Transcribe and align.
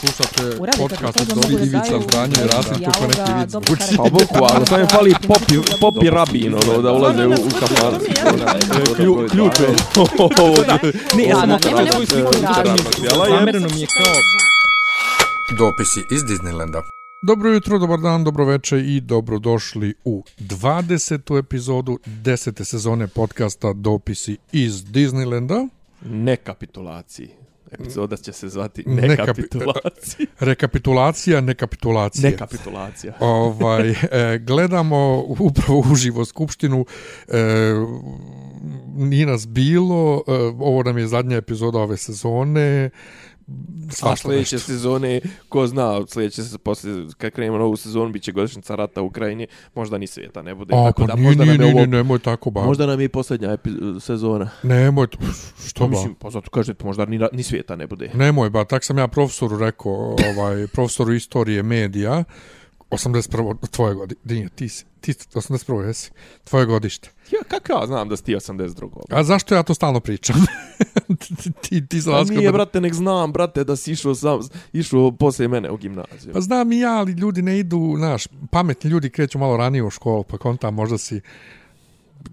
Slušate 0.00 0.56
podcast 0.78 1.20
od 1.20 1.50
da 1.50 1.52
Ivica 1.54 2.00
Zdanje 2.02 2.34
i 2.34 2.46
Rasim 2.46 2.84
kako 2.84 3.06
neki 3.06 3.32
vic 3.32 3.52
karakter. 3.52 3.96
Pa 3.96 4.02
bukvalno, 4.04 4.66
samo 4.66 4.80
je 4.80 4.86
fali 4.88 5.14
popi, 5.22 5.54
popi 5.80 6.10
rabin, 6.10 6.54
ono, 6.54 6.82
da 6.82 6.92
ulaze 6.92 7.26
u, 7.26 7.30
u 7.30 7.50
kafan. 7.60 7.94
Klju- 8.96 9.28
Ključ 9.30 9.60
je. 9.60 9.68
Ne, 11.16 11.24
ja 11.24 11.36
sam 11.36 11.58
svoju 11.92 12.06
sliku 12.06 12.32
Zamereno 13.28 13.68
mi 13.74 13.80
je 13.80 13.86
kao 13.86 14.14
Dopisi 15.58 16.00
iz 16.10 16.22
Disneylanda. 16.22 16.82
Dobro 17.22 17.50
jutro, 17.50 17.78
dobar 17.78 18.00
dan, 18.00 18.24
dobro 18.24 18.44
večer 18.44 18.78
i 18.78 19.00
dobrodošli 19.00 19.94
u 20.04 20.24
20. 20.38 21.38
epizodu 21.38 21.98
10. 22.06 22.64
sezone 22.64 23.06
podcasta 23.06 23.72
Dopisi 23.72 24.36
iz 24.52 24.84
Disneylanda. 24.84 25.68
Nekapitulaciji. 26.02 27.28
Epizoda 27.70 28.16
će 28.16 28.32
se 28.32 28.48
zvati 28.48 28.82
Nekapi- 28.82 29.08
Nekapitulaciji. 29.08 30.26
Rekapitulacija, 30.40 31.40
nekapitulacija. 31.40 32.30
Nekapitulacija. 32.30 33.14
ovaj, 33.20 33.90
e, 33.90 34.38
gledamo 34.38 35.24
upravo 35.38 35.82
uživo 35.92 36.24
skupštinu, 36.24 36.86
e, 37.28 37.36
nije 38.96 39.26
nas 39.26 39.48
bilo, 39.48 40.22
e, 40.26 40.32
ovo 40.58 40.82
nam 40.82 40.98
je 40.98 41.06
zadnja 41.06 41.36
epizoda 41.36 41.78
ove 41.78 41.96
sezone, 41.96 42.90
svašta 43.90 44.28
sljedeće 44.28 44.56
nešto. 44.56 44.72
sezone, 44.72 45.20
ko 45.48 45.66
zna, 45.66 46.06
sljedeće 46.08 46.42
se 46.42 46.58
posle, 46.58 46.92
kad 47.18 47.32
krenemo 47.32 47.58
novu 47.58 47.76
sezonu, 47.76 48.12
bit 48.12 48.22
će 48.22 48.32
godišnjica 48.32 48.74
rata 48.74 49.02
u 49.02 49.06
Ukrajini, 49.06 49.46
možda 49.74 49.98
ni 49.98 50.06
svijeta 50.06 50.42
ne 50.42 50.54
bude. 50.54 50.74
A, 50.74 50.84
tako 50.86 51.00
pa 51.02 51.06
da, 51.06 51.14
nije, 51.14 51.26
možda 51.26 51.44
nije, 51.44 51.58
nam 51.58 51.68
je 51.68 51.74
nije, 51.74 51.86
nemoj 51.86 52.18
tako 52.18 52.50
ba. 52.50 52.64
možda 52.64 52.86
nam 52.86 53.00
je 53.00 53.04
i 53.04 53.08
posljednja 53.08 53.56
sezona. 54.00 54.50
Nemoj, 54.62 55.06
to- 55.06 55.18
što 55.66 55.80
Pa 55.80 55.84
ba? 55.86 55.90
mislim, 55.90 56.14
pa 56.14 56.30
zato 56.30 56.50
kažete, 56.50 56.84
možda 56.84 57.04
ni, 57.04 57.20
ni 57.32 57.42
svijeta 57.42 57.76
ne 57.76 57.86
bude. 57.86 58.10
Nemoj 58.14 58.50
ba, 58.50 58.64
tak 58.64 58.84
sam 58.84 58.98
ja 58.98 59.08
profesoru 59.08 59.58
rekao, 59.58 59.92
ovaj, 60.36 60.66
profesoru 60.66 61.12
istorije 61.14 61.62
medija, 61.62 62.24
81. 62.90 63.68
tvoje 63.68 63.94
godište, 63.94 64.34
nije, 64.34 64.48
ti 64.48 64.68
si, 64.68 64.84
ti 65.00 65.12
81. 65.12 65.82
jesi, 65.82 66.10
tvoje 66.44 66.66
godište. 66.66 67.10
Ja, 67.32 67.38
kako 67.48 67.72
ja 67.72 67.86
znam 67.86 68.08
da 68.08 68.16
si 68.16 68.24
ti 68.24 68.34
82. 68.34 68.88
A 69.10 69.24
zašto 69.24 69.54
ja 69.54 69.62
to 69.62 69.74
stalno 69.74 70.00
pričam? 70.00 70.36
ti, 71.20 71.52
ti, 71.52 71.86
ti 71.86 72.00
za 72.00 72.12
Pa 72.12 72.24
nije, 72.24 72.52
brate, 72.52 72.80
nek 72.80 72.94
znam, 72.94 73.32
brate, 73.32 73.64
da 73.64 73.76
si 73.76 73.92
išao 73.92 74.14
sam, 74.14 74.40
išao 74.72 75.12
poslije 75.12 75.48
mene 75.48 75.70
u 75.70 75.76
gimnaziju. 75.76 76.32
Pa 76.32 76.40
znam 76.40 76.72
i 76.72 76.78
ja, 76.78 76.92
ali 76.92 77.12
ljudi 77.12 77.42
ne 77.42 77.58
idu, 77.58 77.94
znaš, 77.98 78.24
pametni 78.50 78.90
ljudi 78.90 79.10
kreću 79.10 79.38
malo 79.38 79.56
ranije 79.56 79.82
u 79.82 79.90
školu, 79.90 80.22
pa 80.22 80.38
konta 80.38 80.70
možda 80.70 80.98
si... 80.98 81.20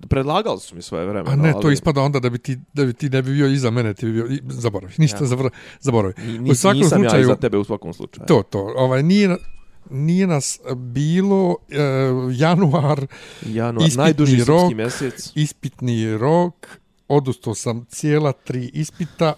Predlagali 0.09 0.59
su 0.59 0.75
mi 0.75 0.81
svoje 0.81 1.05
vreme. 1.05 1.29
A 1.29 1.35
ne, 1.35 1.53
to 1.61 1.71
ispada 1.71 2.01
onda 2.01 2.19
da 2.19 2.29
bi 2.29 2.37
ti, 2.37 2.59
da 2.73 2.85
bi 2.85 2.93
ti 2.93 3.09
ne 3.09 3.21
bi 3.21 3.31
bio 3.31 3.47
iza 3.47 3.71
mene, 3.71 3.93
ti 3.93 4.05
bi 4.05 4.11
bio... 4.13 4.27
Zaboravi, 4.43 4.93
ništa, 4.97 5.17
Ja. 5.17 5.29
ja. 5.43 5.49
zaboravi. 5.79 6.13
Ni, 6.39 6.51
U 6.51 6.55
svakom 6.55 6.79
nisam 6.79 7.03
ja 7.03 7.09
slučaju- 7.09 7.21
iza 7.21 7.35
tebe 7.35 7.57
u 7.57 7.63
svakom 7.63 7.93
slučaju. 7.93 8.25
To, 8.27 8.43
to, 8.43 8.73
ovaj, 8.75 9.03
nije, 9.03 9.37
nije 9.89 10.27
nas 10.27 10.59
bilo 10.75 11.55
e, 11.69 11.77
januar, 12.33 13.07
Januar, 13.45 13.87
Ispitni 13.87 14.03
najduži 14.03 14.43
rok. 14.43 14.73
mjesec. 14.73 15.31
ispitni 15.35 16.17
rok, 16.17 16.67
odustao 17.07 17.55
sam 17.55 17.85
cijela 17.85 18.31
tri 18.31 18.71
ispita, 18.73 19.33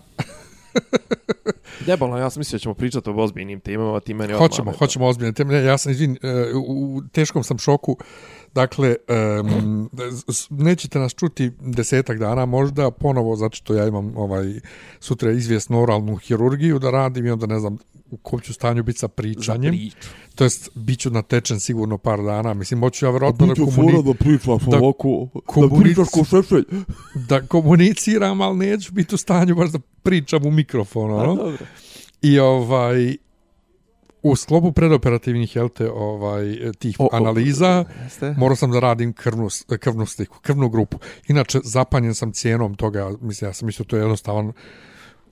Debalo, 1.79 2.17
ja 2.17 2.29
sam 2.29 2.39
mislio 2.39 2.55
da 2.55 2.61
ćemo 2.61 2.73
pričati 2.73 3.09
o 3.09 3.15
ozbiljnim 3.15 3.59
temama, 3.59 3.95
a 3.95 3.99
ti 3.99 4.13
meni 4.13 4.33
Hoćemo, 4.33 4.71
odmah- 4.71 4.77
hoćemo 4.77 5.07
ozbiljne 5.07 5.33
teme. 5.33 5.55
Ja 5.55 5.77
sam, 5.77 5.91
izvin, 5.91 6.17
e, 6.23 6.53
u, 6.55 6.95
u 6.95 7.01
teškom 7.11 7.43
sam 7.43 7.57
šoku. 7.57 7.97
Dakle, 8.55 8.95
um, 9.41 9.89
nećete 10.49 10.99
nas 10.99 11.13
čuti 11.15 11.51
desetak 11.59 12.17
dana 12.17 12.45
možda, 12.45 12.91
ponovo, 12.91 13.35
zato 13.35 13.55
što 13.55 13.73
ja 13.73 13.87
imam 13.87 14.17
ovaj 14.17 14.59
sutra 14.99 15.31
izvjesnu 15.31 15.81
oralnu 15.81 16.15
hirurgiju 16.15 16.79
da 16.79 16.91
radim 16.91 17.25
i 17.25 17.29
onda 17.29 17.45
ne 17.45 17.59
znam 17.59 17.77
u 18.11 18.17
kom 18.17 18.39
ću 18.39 18.53
stanju 18.53 18.83
biti 18.83 18.99
sa 18.99 19.07
pričanjem. 19.07 19.73
priču. 19.73 19.97
To 20.35 20.43
jest, 20.43 20.69
bit 20.75 20.99
ću 20.99 21.09
natečen 21.09 21.59
sigurno 21.59 21.97
par 21.97 22.23
dana. 22.23 22.53
Mislim, 22.53 22.79
moću 22.79 23.05
ja 23.05 23.09
vjerojatno 23.11 23.47
da, 23.47 23.53
komuni, 23.53 24.03
da 24.03 24.13
pričaš 24.13 24.45
da 24.45 24.77
ovako, 24.77 25.27
da 25.33 25.39
komunic- 25.39 25.81
pričaš 25.81 26.07
ko 26.11 26.23
šešelj. 26.23 26.63
da 27.29 27.47
komuniciram, 27.47 28.41
ali 28.41 28.57
neću 28.57 28.93
biti 28.93 29.15
u 29.15 29.17
stanju 29.17 29.55
baš 29.55 29.69
da 29.69 29.79
pričam 30.03 30.45
u 30.45 30.51
mikrofon. 30.51 31.11
A, 31.11 31.15
Ono. 31.15 31.35
dobro. 31.35 31.65
I 32.21 32.39
ovaj 32.39 33.15
u 34.25 34.35
sklopu 34.35 34.71
predoperativnih 34.71 35.55
jel 35.55 35.69
te, 35.69 35.89
ovaj 35.91 36.71
tih 36.79 36.95
O, 36.99 37.03
o, 37.03 37.09
analiza 37.11 37.85
Jeste? 38.03 38.33
morao 38.37 38.55
sam 38.55 38.71
da 38.71 38.79
radim 38.79 39.13
krvnu 39.13 39.49
krvnu 39.79 40.05
sliku, 40.05 40.39
krvnu 40.41 40.69
grupu. 40.69 40.97
Inače 41.27 41.59
zapanjen 41.63 42.15
sam 42.15 42.31
cijenom 42.31 42.75
toga, 42.75 43.11
mislim 43.21 43.49
ja 43.49 43.53
sam 43.53 43.65
mislio 43.65 43.85
to 43.85 43.95
je 43.95 44.01
jednostavan 44.01 44.53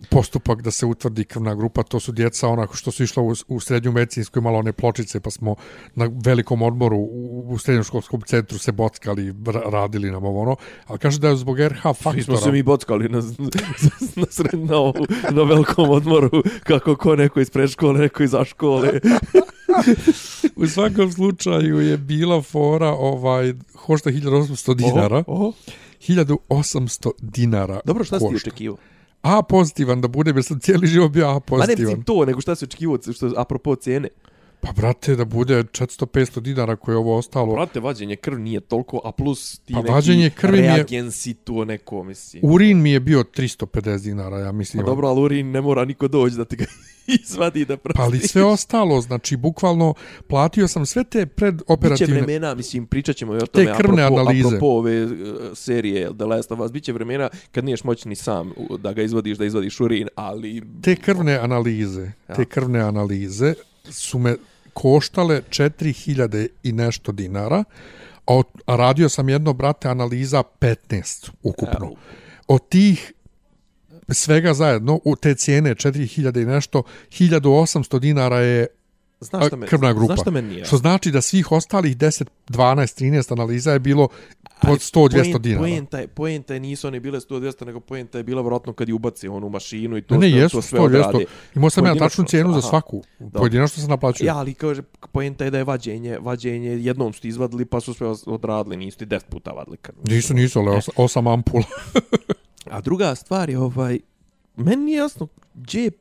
postupak 0.03 0.61
da 0.61 0.71
se 0.71 0.85
utvrdi 0.85 1.23
krvna 1.25 1.55
grupa, 1.55 1.83
to 1.83 1.99
su 1.99 2.11
djeca 2.11 2.47
onako 2.47 2.75
što 2.75 2.91
su 2.91 3.03
išla 3.03 3.23
u, 3.23 3.33
u 3.47 3.59
srednju 3.59 3.91
medicinsku 3.91 4.39
imala 4.39 4.59
one 4.59 4.73
pločice, 4.73 5.19
pa 5.19 5.31
smo 5.31 5.55
na 5.95 6.09
velikom 6.25 6.61
odmoru 6.61 6.97
u, 6.97 7.45
u 7.47 7.57
srednjoškolskom 7.57 8.21
centru 8.21 8.57
se 8.57 8.71
bockali, 8.71 9.33
ra- 9.33 9.69
radili 9.69 10.11
nam 10.11 10.23
ovo 10.25 10.41
ono, 10.41 10.55
ali 10.85 10.99
kaže 10.99 11.19
da 11.19 11.29
je 11.29 11.35
zbog 11.35 11.59
RH 11.59 11.81
Svi 11.81 11.93
smo 11.93 11.93
faktora. 11.93 12.37
se 12.37 12.51
mi 12.51 12.63
bockali 12.63 13.09
na, 13.09 13.17
na, 14.15 14.25
sred, 14.29 14.59
na, 14.59 14.75
ovu- 14.77 15.05
na 15.31 15.43
velikom 15.43 15.89
odmoru, 15.89 16.29
kako 16.63 16.95
ko 16.95 17.15
neko 17.15 17.39
iz 17.39 17.49
predškole, 17.49 17.99
neko 17.99 18.23
iz 18.23 18.31
škole. 18.45 18.89
U 20.55 20.67
svakom 20.67 21.11
slučaju 21.11 21.79
je 21.79 21.97
bila 21.97 22.41
fora 22.41 22.89
ovaj 22.89 23.53
košta 23.75 24.09
1800 24.09 24.75
dinara. 24.75 25.23
Oho, 25.27 25.43
oho. 25.43 25.53
1800 25.99 27.11
dinara. 27.21 27.79
Dobro, 27.85 28.03
šta 28.03 28.19
si 28.19 28.25
ti 28.29 28.35
očekivao? 28.35 28.77
A 29.23 29.41
pozitivan 29.43 30.01
da 30.01 30.07
bude, 30.07 30.31
jer 30.31 30.43
sam 30.43 30.59
cijeli 30.59 30.87
život 30.87 31.11
bio 31.11 31.27
A 31.27 31.39
Ma 31.49 31.65
ne 31.65 31.75
mislim 31.77 32.03
to, 32.03 32.25
nego 32.25 32.41
šta 32.41 32.55
se 32.55 32.65
očekivao, 32.65 32.97
što, 33.13 33.33
apropo 33.37 33.75
cijene. 33.75 34.09
Pa 34.63 34.71
brate, 34.71 35.15
da 35.15 35.25
bude 35.25 35.55
400-500 35.55 36.39
dinara 36.41 36.75
koje 36.75 36.93
je 36.93 36.97
ovo 36.97 37.17
ostalo. 37.17 37.53
Brate, 37.53 37.79
vađenje 37.79 38.15
krv 38.15 38.39
nije 38.39 38.59
toliko, 38.59 39.01
a 39.03 39.11
plus 39.11 39.59
ti 39.59 39.73
Pa 39.73 39.79
neki 39.79 39.91
vađenje 39.91 40.29
krvi 40.31 40.51
mi 40.53 40.63
je- 40.63 40.75
reagensi 40.75 41.33
to 41.35 41.65
neko, 41.65 42.03
mislim. 42.03 42.43
Urin 42.45 42.81
mi 42.81 42.91
je 42.91 42.99
bio 42.99 43.23
350 43.25 43.65
dinara, 43.99 44.39
ja 44.39 44.51
mislim. 44.51 44.83
Pa 44.83 44.87
dobro, 44.87 45.07
ali 45.07 45.21
urin 45.21 45.51
ne 45.51 45.61
mora 45.61 45.85
niko 45.85 46.07
doći 46.07 46.35
da 46.35 46.45
ti 46.45 46.55
ga 46.55 46.65
izvadi 47.21 47.65
da 47.65 47.77
prostiš. 47.77 47.97
Pa 47.97 48.03
ali 48.03 48.19
sve 48.19 48.43
ostalo, 48.43 49.01
znači 49.01 49.37
bukvalno 49.37 49.93
platio 50.27 50.67
sam 50.67 50.85
sve 50.85 51.03
te 51.03 51.19
Biće 51.19 51.35
predoperativne... 51.35 52.13
vremena, 52.13 52.55
mislim, 52.55 52.85
pričat 52.85 53.15
ćemo 53.15 53.33
i 53.33 53.37
o 53.37 53.45
tome, 53.45 53.73
krvne 53.77 54.03
apropo, 54.03 54.21
analize. 54.21 54.47
apropo 54.47 54.65
ove 54.67 55.03
uh, 55.03 55.11
serije 55.53 56.09
The 56.09 56.25
Last 56.25 56.51
of 56.51 56.59
Us, 56.59 56.71
biće 56.71 56.93
vremena 56.93 57.29
kad 57.51 57.65
niješ 57.65 57.83
moći 57.83 58.09
ni 58.09 58.15
sam 58.15 58.51
da 58.79 58.93
ga 58.93 59.01
izvadiš, 59.01 59.37
da 59.37 59.45
izvadiš 59.45 59.79
urin, 59.79 60.07
ali... 60.15 60.61
Te 60.81 60.95
krvne 60.95 61.35
analize, 61.35 62.11
Ja. 62.29 62.35
te 62.35 62.45
krvne 62.45 62.79
analize 62.79 63.53
su 63.85 64.19
me 64.19 64.35
koštale 64.73 65.41
4000 65.49 66.47
i 66.63 66.71
nešto 66.71 67.11
dinara, 67.11 67.63
a, 68.25 68.33
od, 68.35 68.45
a 68.65 68.75
radio 68.75 69.09
sam 69.09 69.29
jedno, 69.29 69.53
brate, 69.53 69.87
analiza 69.87 70.43
15 70.59 71.29
ukupno. 71.43 71.95
Od 72.47 72.69
tih 72.69 73.13
svega 74.09 74.53
zajedno, 74.53 74.99
u 75.05 75.15
te 75.15 75.35
cijene 75.35 75.75
4000 75.75 76.41
i 76.41 76.45
nešto, 76.45 76.83
1800 77.09 77.99
dinara 77.99 78.39
je 78.39 78.67
Znaš 79.19 79.47
šta 79.47 79.55
me, 79.55 79.67
krvna 79.67 79.93
grupa. 79.93 80.05
Znaš 80.05 80.21
šta 80.21 80.31
meni 80.31 80.47
nije? 80.49 80.65
Što 80.65 80.77
znači 80.77 81.11
da 81.11 81.21
svih 81.21 81.51
ostalih 81.51 81.97
10, 81.97 82.23
12, 82.47 83.03
13 83.03 83.31
analiza 83.31 83.71
je 83.71 83.79
bilo 83.79 84.07
pod 84.67 84.79
100-200 84.79 85.39
dinara. 85.39 85.61
Poenta 85.61 85.99
je, 85.99 86.07
poenta 86.07 86.53
je, 86.53 86.59
nisu 86.59 86.87
one 86.87 86.99
bile 86.99 87.19
100-200, 87.19 87.65
nego 87.65 87.79
poenta 87.79 88.17
je 88.17 88.23
bila 88.23 88.41
vjerojatno 88.41 88.73
kad 88.73 88.87
je 88.87 88.93
ubaci 88.93 89.27
onu 89.27 89.49
mašinu 89.49 89.97
i 89.97 90.01
to, 90.01 90.15
Ne, 90.15 90.19
ne, 90.19 90.29
jesu 90.29 90.57
to 90.57 90.61
sve 90.61 90.79
100, 90.79 90.83
200. 90.83 90.85
odrade. 90.85 91.25
Imao 91.55 91.69
sam 91.69 91.85
ja 91.85 91.95
tačnu 91.95 92.25
cijenu 92.27 92.51
za 92.51 92.59
aha. 92.59 92.67
svaku. 92.67 93.03
Pojedinačno 93.33 93.83
se 93.83 93.89
naplaćuje. 93.89 94.27
Ja, 94.27 94.37
ali 94.37 94.53
kaže, 94.53 94.81
poenta 95.11 95.45
je 95.45 95.51
da 95.51 95.57
je 95.57 95.63
vađenje, 95.63 96.17
vađenje, 96.21 96.69
jednom 96.69 97.13
su 97.13 97.21
ti 97.21 97.27
izvadili 97.27 97.65
pa 97.65 97.79
su 97.79 97.93
sve 97.93 98.07
odradili, 98.25 98.77
nisu 98.77 98.97
ti 98.97 99.05
10 99.05 99.21
puta 99.29 99.51
vadili. 99.51 99.77
Nisu, 100.07 100.33
nisu, 100.33 100.59
ali 100.59 100.77
os, 100.77 100.89
osam 100.95 101.27
ampula. 101.27 101.63
A 102.69 102.81
druga 102.81 103.15
stvar 103.15 103.49
je, 103.49 103.59
ovaj, 103.59 103.99
meni 104.55 104.83
nije 104.83 104.97
jasno 104.97 105.27
gdje 105.53 105.83
je 105.83 105.91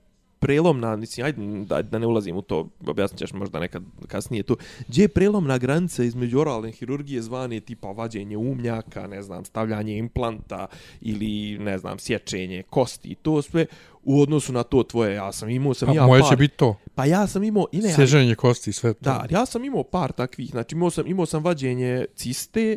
prelomna, 0.43 0.97
mislim, 0.97 1.27
ajde 1.27 1.65
da, 1.65 1.83
da 1.83 1.99
ne 1.99 2.07
ulazim 2.07 2.37
u 2.37 2.43
to, 2.43 2.69
objasnit 2.87 3.19
ćeš 3.19 3.33
možda 3.33 3.61
nekad 3.61 3.83
kasnije 4.09 4.43
to, 4.43 4.57
gdje 4.89 5.03
je 5.03 5.09
prelomna 5.09 5.59
granica 5.59 6.05
između 6.05 6.39
oralne 6.39 6.73
hirurgije 6.73 7.23
zvane 7.23 7.61
tipa 7.61 7.89
vađenje 7.89 8.37
umnjaka, 8.37 9.07
ne 9.07 9.23
znam, 9.23 9.45
stavljanje 9.45 9.97
implanta 9.97 10.67
ili, 11.01 11.59
ne 11.59 11.79
znam, 11.79 11.99
sječenje 11.99 12.63
kosti 12.71 13.09
i 13.09 13.15
to 13.15 13.43
sve, 13.43 13.67
u 14.05 14.21
odnosu 14.21 14.53
na 14.53 14.63
to 14.63 14.83
tvoje, 14.83 15.15
ja 15.15 15.33
sam 15.33 15.49
imao, 15.49 15.75
sam 15.75 15.91
A 15.91 15.95
ja 15.95 16.07
moje 16.07 16.21
par, 16.21 16.31
će 16.31 16.37
biti 16.37 16.57
to. 16.57 16.77
pa 16.95 17.05
ja 17.05 17.27
sam 17.27 17.45
imao, 17.45 17.67
i 17.73 17.79
ne, 17.79 17.95
Sježenje 17.95 18.35
kosti 18.35 18.71
i 18.71 18.73
sve 18.73 18.95
to. 18.95 19.01
Da, 19.01 19.27
ja 19.31 19.47
sam 19.47 19.65
imao 19.65 19.83
par 19.83 20.13
takvih, 20.13 20.51
znači 20.51 20.75
imao 20.75 20.91
sam, 20.91 21.07
imao 21.07 21.27
sam 21.27 21.45
vađenje 21.45 22.05
ciste, 22.15 22.77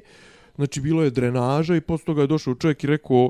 znači 0.55 0.81
bilo 0.81 1.03
je 1.03 1.09
drenaža 1.09 1.75
i 1.75 1.81
posle 1.81 2.05
toga 2.05 2.21
je 2.21 2.27
došao 2.27 2.55
čovjek 2.55 2.83
i 2.83 2.87
rekao, 2.87 3.29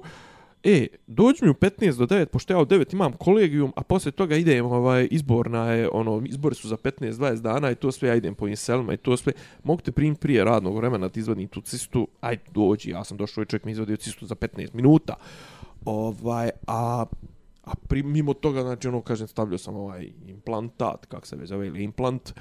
e, 0.65 0.87
dođi 1.07 1.45
mi 1.45 1.49
u 1.49 1.53
15 1.53 1.97
do 1.97 2.05
9, 2.05 2.25
pošto 2.25 2.53
ja 2.53 2.59
u 2.59 2.65
9 2.65 2.93
imam 2.93 3.13
kolegijum, 3.13 3.73
a 3.75 3.83
posle 3.83 4.11
toga 4.11 4.35
idem, 4.35 4.65
ovaj, 4.65 5.07
izborna 5.11 5.71
je, 5.71 5.89
ono, 5.93 6.21
izbori 6.25 6.55
su 6.55 6.67
za 6.67 6.77
15-20 6.77 7.41
dana 7.41 7.71
i 7.71 7.75
to 7.75 7.91
sve, 7.91 8.09
ja 8.09 8.15
idem 8.15 8.35
po 8.35 8.47
inselima 8.47 8.93
i 8.93 8.97
to 8.97 9.17
sve, 9.17 9.33
mogu 9.63 9.81
te 9.81 9.91
primiti 9.91 10.21
prije 10.21 10.43
radnog 10.43 10.77
vremena, 10.77 11.09
ti 11.09 11.19
izvadim 11.19 11.47
tu 11.47 11.61
cistu, 11.61 12.07
aj, 12.21 12.37
dođi, 12.53 12.89
ja 12.89 13.03
sam 13.03 13.17
došao 13.17 13.41
i 13.41 13.45
čovjek 13.45 13.65
mi 13.65 13.71
izvadio 13.71 13.97
cistu 13.97 14.25
za 14.25 14.35
15 14.35 14.73
minuta, 14.73 15.15
ovaj, 15.85 16.49
a 16.67 17.05
A 17.65 17.73
pri, 17.89 18.03
mimo 18.03 18.33
toga, 18.33 18.61
znači, 18.61 18.87
ono, 18.87 19.01
kažem, 19.01 19.27
stavljao 19.27 19.57
sam 19.57 19.75
ovaj 19.75 20.11
implantat, 20.27 21.05
kak 21.05 21.25
se 21.25 21.35
već 21.35 21.49
zove, 21.49 21.67
ili 21.67 21.83
implant, 21.83 22.33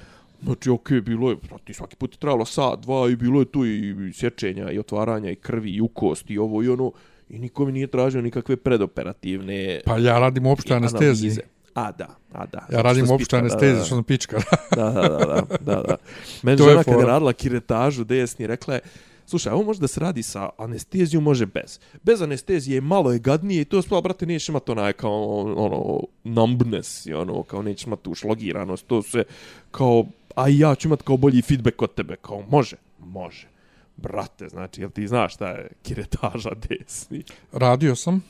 Znači, 0.43 0.69
okej, 0.69 0.97
okay, 0.97 1.01
bilo 1.01 1.29
je, 1.29 1.37
ti 1.63 1.73
svaki 1.73 1.95
put 1.95 2.13
je 2.13 2.19
trajalo 2.19 2.45
sat, 2.45 2.79
dva 2.79 3.09
i 3.09 3.15
bilo 3.15 3.39
je 3.39 3.45
tu 3.45 3.65
i 3.65 4.13
sječenja 4.13 4.71
i 4.71 4.79
otvaranja 4.79 5.31
i 5.31 5.35
krvi 5.35 5.71
i 5.71 5.81
ukost 5.81 6.29
i 6.29 6.37
ovo 6.37 6.63
i 6.63 6.69
ono. 6.69 6.91
I 7.29 7.39
niko 7.39 7.65
mi 7.65 7.71
nije 7.71 7.87
tražio 7.87 8.21
nikakve 8.21 8.55
predoperativne 8.55 9.81
Pa 9.85 9.97
ja 9.97 10.19
radim 10.19 10.45
uopšte 10.45 10.73
anesteziji. 10.73 11.29
analize. 11.29 11.41
A, 11.73 11.91
da, 11.91 12.07
a, 12.31 12.45
da. 12.45 12.67
Ja 12.71 12.81
radim 12.81 13.07
spička, 13.07 13.37
anesteziju, 13.37 13.85
što 13.85 13.95
sam 13.95 14.03
pička. 14.03 14.37
Da, 14.75 14.89
da, 14.91 15.01
da, 15.01 15.41
da, 15.59 15.81
da. 15.81 15.97
Meni 16.43 16.57
žena 16.57 16.83
kad 16.83 16.99
je 16.99 17.05
radila 17.05 17.33
kiretažu 17.33 18.03
desni, 18.03 18.47
rekla 18.47 18.73
je, 18.73 18.79
slušaj, 19.25 19.53
ovo 19.53 19.63
može 19.63 19.79
da 19.79 19.87
se 19.87 19.99
radi 19.99 20.23
sa 20.23 20.49
anestezijom, 20.57 21.23
može 21.23 21.45
bez. 21.45 21.79
Bez 22.03 22.21
anestezije 22.21 22.81
malo 22.81 23.11
je 23.11 23.19
gadnije 23.19 23.61
i 23.61 23.65
to 23.65 23.77
je 23.77 23.81
spala, 23.81 24.01
brate, 24.01 24.25
nećeš 24.25 24.49
imati 24.49 24.71
onaj 24.71 24.93
kao, 24.93 25.41
ono, 25.55 25.99
numbness 26.23 27.07
ono, 27.15 27.43
kao 27.43 27.61
nećeš 27.61 27.87
imati 27.87 28.03
tu 28.03 28.15
šlogiranost, 28.15 28.87
to 28.87 29.01
sve 29.01 29.23
kao, 29.71 30.05
a 30.35 30.47
ja 30.47 30.75
ću 30.75 30.87
imati 30.87 31.03
kao 31.03 31.17
bolji 31.17 31.41
feedback 31.41 31.81
od 31.81 31.93
tebe, 31.93 32.15
kao, 32.21 32.43
može, 32.49 32.75
može. 32.99 33.47
Brate, 33.97 34.47
znači, 34.49 34.81
jel 34.81 34.89
ti 34.89 35.07
znaš 35.07 35.33
šta 35.33 35.47
je 35.47 35.67
kiretaža 35.83 36.49
desni? 36.59 37.23
Radio 37.51 37.95
sam 37.95 38.23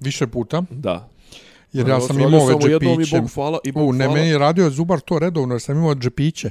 više 0.00 0.26
puta, 0.26 0.62
Da. 0.70 1.08
jer 1.72 1.88
ja 1.88 1.92
Evo, 1.92 2.00
sam 2.00 2.20
imao 2.20 2.40
ove 2.40 2.54
jednom 2.62 2.92
i 2.92 2.96
džepiće. 2.96 3.20
Bog 3.20 3.30
hvala, 3.30 3.58
i 3.64 3.72
Bog 3.72 3.88
U, 3.88 3.92
ne, 3.92 4.04
hvala. 4.04 4.14
meni 4.14 4.30
je 4.30 4.38
radio 4.38 4.70
zubar 4.70 5.00
to 5.00 5.18
redovno, 5.18 5.54
jer 5.54 5.60
sam 5.60 5.76
imao 5.76 5.94
džepiće. 5.94 6.50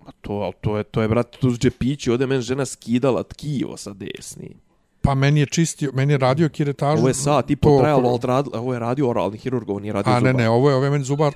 A 0.00 0.10
to, 0.12 0.32
ali 0.32 0.52
to 0.60 0.76
je, 0.76 0.84
to 0.84 1.02
je, 1.02 1.08
brate, 1.08 1.38
tu 1.38 1.50
s 1.50 1.58
džepići, 1.58 2.10
ovdje 2.10 2.26
meni 2.26 2.42
žena 2.42 2.66
skidala 2.66 3.22
tkivo 3.22 3.76
sa 3.76 3.92
desni. 3.92 4.56
Pa 5.02 5.14
meni 5.14 5.40
je 5.40 5.46
čistio, 5.46 5.90
meni 5.94 6.12
je 6.12 6.18
radio 6.18 6.48
kiretažu. 6.48 6.98
Ovo 6.98 7.08
je 7.08 7.14
sat 7.14 7.50
i 7.50 7.56
to 7.56 7.60
po 7.60 7.68
oko- 7.68 7.80
trajalo, 7.80 8.08
ali 8.08 8.18
rad, 8.22 8.46
ovo 8.52 8.72
je 8.72 8.78
radio 8.78 9.08
oralni 9.08 9.38
hirurg, 9.38 9.68
ovo 9.68 9.78
nije 9.80 9.92
radio 9.92 10.12
A 10.12 10.18
zubar. 10.18 10.34
ne, 10.34 10.42
ne, 10.42 10.48
ovo 10.48 10.70
je, 10.70 10.76
ovo 10.76 10.84
je 10.84 10.90
meni 10.90 11.04
zubar 11.04 11.32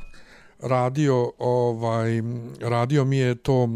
radio, 0.60 1.32
ovaj, 1.38 2.22
radio 2.60 3.04
mi 3.04 3.16
je 3.16 3.34
to, 3.34 3.68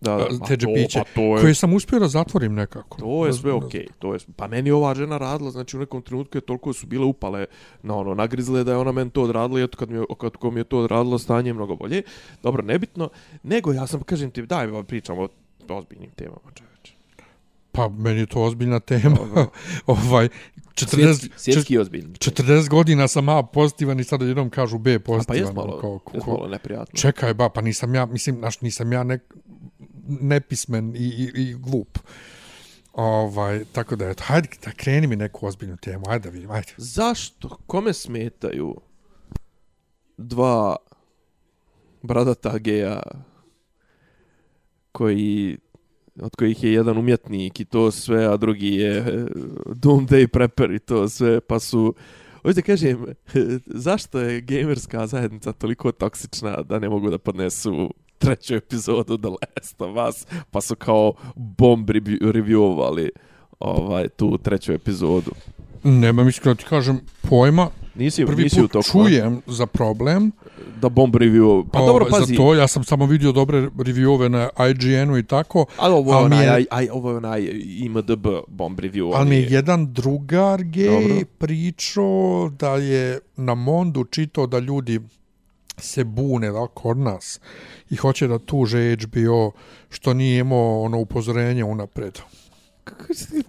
da, 0.00 0.16
da, 0.16 0.46
te 0.46 0.56
džepiće, 0.56 1.02
pa 1.14 1.20
je, 1.20 1.40
koje 1.40 1.54
sam 1.54 1.74
uspio 1.74 1.98
da 1.98 2.08
zatvorim 2.08 2.54
nekako. 2.54 2.98
To 2.98 3.26
je 3.26 3.32
sve 3.32 3.52
okej. 3.52 3.86
To 3.98 4.14
je 4.14 4.20
pa 4.36 4.46
meni 4.46 4.68
je 4.68 4.74
ova 4.74 4.94
žena 4.94 5.18
radila, 5.18 5.50
znači 5.50 5.76
u 5.76 5.80
nekom 5.80 6.02
trenutku 6.02 6.38
je 6.38 6.40
toliko 6.40 6.72
su 6.72 6.86
bile 6.86 7.04
upale 7.04 7.46
na 7.82 7.96
ono 7.96 8.14
nagrizle 8.14 8.64
da 8.64 8.72
je 8.72 8.78
ona 8.78 8.92
meni 8.92 9.10
to 9.10 9.22
odradila 9.22 9.60
i 9.60 9.62
eto 9.62 9.78
kad 9.78 9.90
mi 9.90 9.98
je, 9.98 10.04
kad 10.18 10.36
ko 10.36 10.50
mi 10.50 10.60
je 10.60 10.64
to 10.64 10.78
odradilo 10.78 11.18
stanje 11.18 11.48
je 11.48 11.54
mnogo 11.54 11.76
bolje. 11.76 12.02
Dobro, 12.42 12.62
nebitno, 12.62 13.08
nego 13.42 13.72
ja 13.72 13.86
sam 13.86 14.02
kažem 14.02 14.30
ti 14.30 14.46
daj 14.46 14.66
mi 14.66 14.84
pričamo 14.84 15.22
o 15.22 15.28
ozbiljnim 15.68 16.10
temama, 16.10 16.50
čoveče. 16.54 16.94
Pa 17.72 17.88
meni 17.88 18.20
je 18.20 18.26
to 18.26 18.42
ozbiljna 18.42 18.80
tema. 18.80 19.16
ovaj, 19.86 20.28
40, 20.74 20.96
Svjetski, 20.96 21.30
svjetski 21.36 21.78
ozbiljni. 21.78 22.12
40 22.12 22.68
godina 22.68 23.08
sam 23.08 23.28
A 23.28 23.42
pozitivan 23.42 24.00
i 24.00 24.04
sad 24.04 24.22
jednom 24.22 24.50
kažu 24.50 24.78
B 24.78 24.94
A 24.94 24.98
pa 24.98 25.04
pozitivan. 25.04 25.38
jest 25.38 25.54
malo, 25.54 26.00
malo 26.26 26.48
neprijatno. 26.48 26.98
čekaj 27.00 27.34
ba, 27.34 27.48
pa 27.48 27.60
nisam 27.60 27.94
ja, 27.94 28.06
mislim, 28.06 28.40
naš, 28.40 28.60
nisam 28.60 28.92
ja 28.92 29.04
nek, 29.04 29.22
nepismen 30.08 30.96
i, 30.96 30.98
i, 30.98 31.30
i 31.34 31.54
glup. 31.54 31.98
Ovaj, 32.92 33.64
tako 33.72 33.96
da, 33.96 34.08
eto, 34.08 34.22
hajde 34.26 34.48
da 34.64 34.70
kreni 34.70 35.06
mi 35.06 35.16
neku 35.16 35.46
ozbiljnu 35.46 35.76
temu, 35.76 36.04
hajde 36.08 36.28
da 36.28 36.32
vidim, 36.32 36.50
hajde. 36.50 36.72
Zašto? 36.76 37.58
Kome 37.66 37.92
smetaju 37.92 38.80
dva 40.16 40.76
bradata 42.02 42.58
geja 42.58 43.02
koji 44.92 45.58
od 46.20 46.36
kojih 46.36 46.64
je 46.64 46.72
jedan 46.72 46.98
umjetnik 46.98 47.60
i 47.60 47.64
to 47.64 47.90
sve, 47.90 48.24
a 48.26 48.36
drugi 48.36 48.68
je 48.68 48.98
eh, 48.98 49.26
Doomsday 49.66 50.26
Prepper 50.26 50.70
i 50.70 50.78
to 50.78 51.08
sve, 51.08 51.40
pa 51.40 51.58
su... 51.58 51.94
Hoćete 52.42 52.62
kažem, 52.62 53.06
zašto 53.86 54.18
je 54.18 54.40
gamerska 54.40 55.06
zajednica 55.06 55.52
toliko 55.52 55.92
toksična 55.92 56.62
da 56.62 56.78
ne 56.78 56.88
mogu 56.88 57.10
da 57.10 57.18
podnesu 57.18 57.94
treću 58.18 58.54
epizodu 58.54 59.18
The 59.18 59.28
Last 59.28 59.80
of 59.80 59.96
Us, 60.08 60.26
pa 60.50 60.60
su 60.60 60.76
kao 60.76 61.12
bomb 61.36 61.90
revi- 61.90 62.20
reviewovali 62.22 63.08
ovaj, 63.60 64.08
tu 64.08 64.38
treću 64.38 64.72
epizodu. 64.72 65.30
Nemam 65.82 66.28
iskreno 66.28 66.54
ti 66.54 66.64
kažem 66.64 67.00
pojma, 67.22 67.70
Nisi, 67.94 68.26
prvi 68.26 68.42
nisi 68.42 68.60
put 68.62 68.84
čujem 68.84 69.40
za 69.46 69.66
problem, 69.66 70.32
da 70.80 70.88
bomb 70.88 71.14
review. 71.14 71.64
Pa 71.72 71.78
dobro, 71.78 72.06
ovaj, 72.06 72.20
pazi. 72.20 72.32
za 72.32 72.36
to 72.36 72.54
ja 72.54 72.68
sam 72.68 72.84
samo 72.84 73.06
vidio 73.06 73.32
dobre 73.32 73.58
reviewove 73.60 74.28
na 74.28 74.48
IGN-u 74.66 75.18
i 75.18 75.22
tako, 75.22 75.66
Ali 75.76 75.94
ovo 75.94 76.12
je 76.12 76.16
ali 76.16 76.28
mi 76.28 76.36
onaj, 76.36 76.60
je- 76.60 76.66
aj, 76.70 76.88
ovo 76.92 77.10
je 77.10 77.16
onaj 77.16 77.48
IMDB 77.78 78.26
bomb 78.48 78.80
review. 78.80 79.04
Ali 79.06 79.22
on 79.22 79.28
mi 79.28 79.36
je 79.36 79.46
jedan 79.50 79.92
drugar 79.92 80.62
gej 80.62 81.24
pričao 81.24 82.50
da 82.50 82.70
je 82.70 83.18
na 83.36 83.54
Mondu 83.54 84.04
čitao 84.04 84.46
da 84.46 84.58
ljudi 84.58 85.00
se 85.78 86.04
bune 86.04 86.50
da 86.50 86.66
kod 86.66 86.98
nas 86.98 87.40
i 87.90 87.96
hoće 87.96 88.26
da 88.26 88.38
tuže 88.38 88.96
HBO 88.96 89.52
što 89.90 90.14
nije 90.14 90.38
imao 90.38 90.82
ono 90.82 90.98
upozorenje 90.98 91.64
unapred 91.64 92.18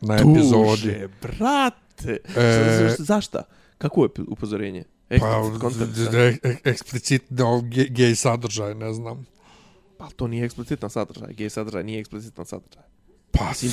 na 0.01 0.15
epizodi. 0.15 0.81
Tuže, 0.81 1.07
brate. 1.21 2.17
E. 2.37 2.95
Zašta? 2.97 3.43
Kako 3.77 4.03
je 4.03 4.09
upozorenje? 4.27 4.83
Pa, 5.09 5.15
Explicit 5.15 6.39
e- 6.43 6.55
eksplicitno 6.63 7.61
ge- 7.61 7.89
gej 7.89 8.15
sadržaj, 8.15 8.75
ne 8.75 8.93
znam. 8.93 9.25
Pa 9.97 10.07
to 10.15 10.27
nije 10.27 10.45
eksplicitan 10.45 10.89
sadržaj. 10.89 11.33
Gej 11.33 11.49
sadržaj 11.49 11.83
nije 11.83 11.99
eksplicitan 11.99 12.45
sadržaj. 12.45 12.83
Pa, 13.31 13.49
Mislim, 13.49 13.71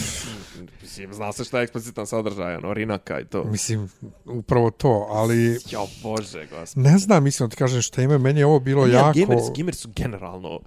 mislim, 0.82 1.14
zna 1.14 1.32
se 1.32 1.44
šta 1.44 1.58
je 1.58 1.62
eksplicitan 1.62 2.06
sadržaj, 2.06 2.56
ono, 2.56 2.74
rinaka 2.74 3.20
i 3.20 3.24
to. 3.24 3.44
mislim, 3.44 3.88
upravo 4.24 4.70
to, 4.70 5.06
ali 5.10 5.58
Jo, 5.70 5.86
bože, 6.02 6.46
gospod. 6.50 6.82
ne 6.82 6.98
znam, 6.98 7.24
mislim, 7.24 7.48
da 7.48 7.50
ti 7.50 7.56
kažem 7.56 7.82
šta 7.82 8.02
ime, 8.02 8.18
meni 8.18 8.40
je 8.40 8.46
ovo 8.46 8.60
bilo 8.60 8.86
Ja, 8.86 8.92
jako... 8.92 9.18
gamers, 9.18 9.42
gamers 9.56 9.78
su 9.78 9.88
generalno 9.96 10.60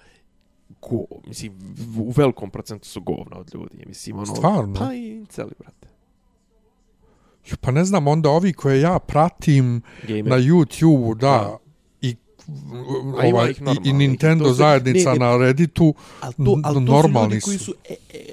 go, 0.81 0.97
mislim, 1.27 1.53
u 1.97 2.13
velikom 2.17 2.49
procentu 2.49 2.87
su 2.87 3.01
govna 3.01 3.37
od 3.37 3.51
ljudi. 3.53 3.83
Mislim, 3.87 4.15
ono, 4.17 4.35
Stvarno? 4.35 4.79
Pa 4.79 4.93
i 4.93 5.25
celi, 5.29 5.51
brate. 5.59 5.87
Ju, 7.45 7.55
Pa 7.61 7.71
ne 7.71 7.85
znam, 7.85 8.07
onda 8.07 8.29
ovi 8.29 8.53
koje 8.53 8.81
ja 8.81 8.99
pratim 8.99 9.81
Gamer. 10.07 10.25
na 10.25 10.37
YouTube, 10.37 11.15
da, 11.17 11.57
i 12.01 12.15
ovaj, 13.31 13.51
i, 13.51 13.89
i 13.89 13.93
Nintendo 13.93 14.45
to 14.45 14.53
zajednica 14.53 15.13
ne, 15.13 15.19
ne, 15.19 15.25
na 15.25 15.37
Redditu, 15.37 15.93
Ali 16.21 16.33
to, 16.33 16.59
ali 16.63 16.75
to 16.75 16.79
normalni 16.79 17.41
su 17.41 17.51
ljudi 17.51 17.57
koji 17.57 17.57
su, 17.57 17.73
e, 17.89 17.95
e, 18.13 18.25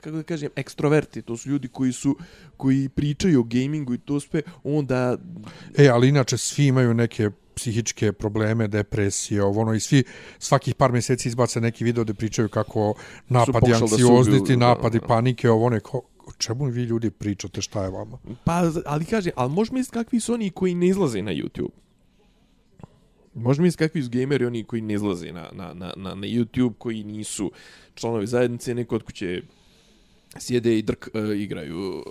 kako 0.00 0.16
da 0.16 0.22
kažem, 0.22 0.50
ekstroverti. 0.56 1.22
To 1.22 1.36
su 1.36 1.48
ljudi 1.48 1.68
koji 1.68 1.92
su, 1.92 2.16
koji 2.56 2.88
pričaju 2.88 3.40
o 3.40 3.42
gamingu 3.42 3.94
i 3.94 3.98
to 3.98 4.20
sve, 4.20 4.42
onda... 4.64 5.16
e, 5.78 5.88
ali 5.88 6.08
inače 6.08 6.38
svi 6.38 6.66
imaju 6.66 6.94
neke 6.94 7.30
psihičke 7.58 8.12
probleme, 8.12 8.68
depresije, 8.68 9.42
ovo 9.42 9.60
ono, 9.60 9.74
i 9.74 9.80
svi 9.80 10.04
svakih 10.38 10.74
par 10.74 10.92
mjeseci 10.92 11.28
izbace 11.28 11.60
neki 11.60 11.84
video 11.84 12.04
da 12.04 12.14
pričaju 12.14 12.48
kako 12.48 12.94
napadi 13.28 13.72
anksioznosti, 13.74 14.56
da, 14.56 14.66
napadi 14.66 14.98
da. 14.98 15.06
panike, 15.06 15.50
ovo 15.50 15.70
neko, 15.70 16.02
o 16.26 16.32
čemu 16.38 16.64
vi 16.64 16.82
ljudi 16.82 17.10
pričate, 17.10 17.62
šta 17.62 17.84
je 17.84 17.90
vama? 17.90 18.18
Pa, 18.44 18.62
ali 18.86 19.04
kaže, 19.04 19.30
ali 19.36 19.52
možeš 19.52 19.72
misliti 19.72 19.94
kakvi 19.94 20.20
su 20.20 20.34
oni 20.34 20.50
koji 20.50 20.74
ne 20.74 20.86
izlaze 20.86 21.22
na 21.22 21.32
YouTube. 21.32 21.74
Možeš 23.34 23.60
misliti 23.62 23.84
kakvi 23.84 24.02
su 24.02 24.10
gameri 24.12 24.46
oni 24.46 24.64
koji 24.64 24.82
ne 24.82 24.94
izlaze 24.94 25.32
na, 25.32 25.48
na, 25.52 25.74
na, 25.74 25.92
na, 25.96 26.14
na 26.14 26.26
YouTube, 26.26 26.72
koji 26.78 27.04
nisu 27.04 27.50
članovi 27.94 28.26
zajednice, 28.26 28.74
neko 28.74 28.94
od 28.94 29.02
kuće 29.02 29.42
sjede 30.38 30.78
i 30.78 30.82
drk 30.82 31.08
uh, 31.14 31.40
igraju. 31.40 32.02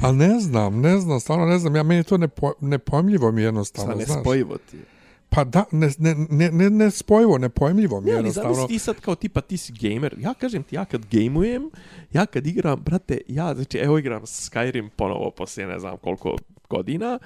Ali 0.00 0.16
ne 0.16 0.40
znam, 0.40 0.80
ne 0.80 0.98
znam, 1.00 1.20
stvarno 1.20 1.46
ne 1.46 1.58
znam, 1.58 1.76
ja 1.76 1.82
meni 1.82 2.04
to 2.04 2.18
nepo, 2.18 2.52
nepojmljivo 2.60 3.32
mi 3.32 3.40
je 3.40 3.44
Sa 3.44 3.48
jednostavno, 3.48 3.94
znaš. 3.94 4.08
nespojivo 4.08 4.56
ti. 4.70 4.76
je. 4.76 4.84
Pa 5.28 5.44
da, 5.44 5.64
ne, 5.70 5.90
ne, 5.98 6.14
ne, 6.14 6.50
ne, 6.50 6.70
ne 6.70 6.90
spojivo, 6.90 7.38
nepojmljivo 7.38 8.00
mi 8.00 8.06
Ne, 8.06 8.12
je 8.12 8.16
ali 8.16 8.26
jednostavno. 8.26 8.54
zamisli 8.54 8.74
ti 8.74 8.78
sad 8.78 9.00
kao 9.00 9.14
tipa 9.14 9.40
ti 9.40 9.56
si 9.56 9.72
gamer. 9.72 10.14
Ja 10.18 10.34
kažem 10.34 10.62
ti, 10.62 10.74
ja 10.74 10.84
kad 10.84 11.06
gejmujem, 11.06 11.70
ja 12.12 12.26
kad 12.26 12.46
igram, 12.46 12.80
brate, 12.82 13.20
ja, 13.28 13.54
znači, 13.54 13.78
evo 13.78 13.98
igram 13.98 14.22
Skyrim 14.22 14.88
ponovo 14.88 15.30
poslije 15.30 15.66
ne 15.66 15.78
znam 15.78 15.96
koliko 15.96 16.36
godina 16.68 17.18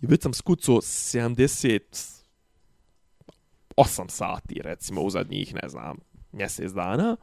i 0.00 0.06
već 0.06 0.22
sam 0.22 0.34
skucao 0.34 0.76
78 0.76 2.22
sati, 4.08 4.60
recimo, 4.62 5.00
u 5.02 5.10
zadnjih, 5.10 5.54
ne 5.62 5.68
znam, 5.68 5.98
mjesec 6.32 6.72
dana. 6.72 7.16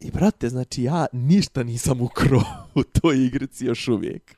I, 0.00 0.10
brate, 0.10 0.48
znači, 0.48 0.82
ja 0.82 1.06
ništa 1.12 1.62
nisam 1.62 2.00
ukro 2.00 2.42
u 2.74 2.82
toj 2.82 3.26
igrici 3.26 3.64
još 3.66 3.88
uvijek. 3.88 4.34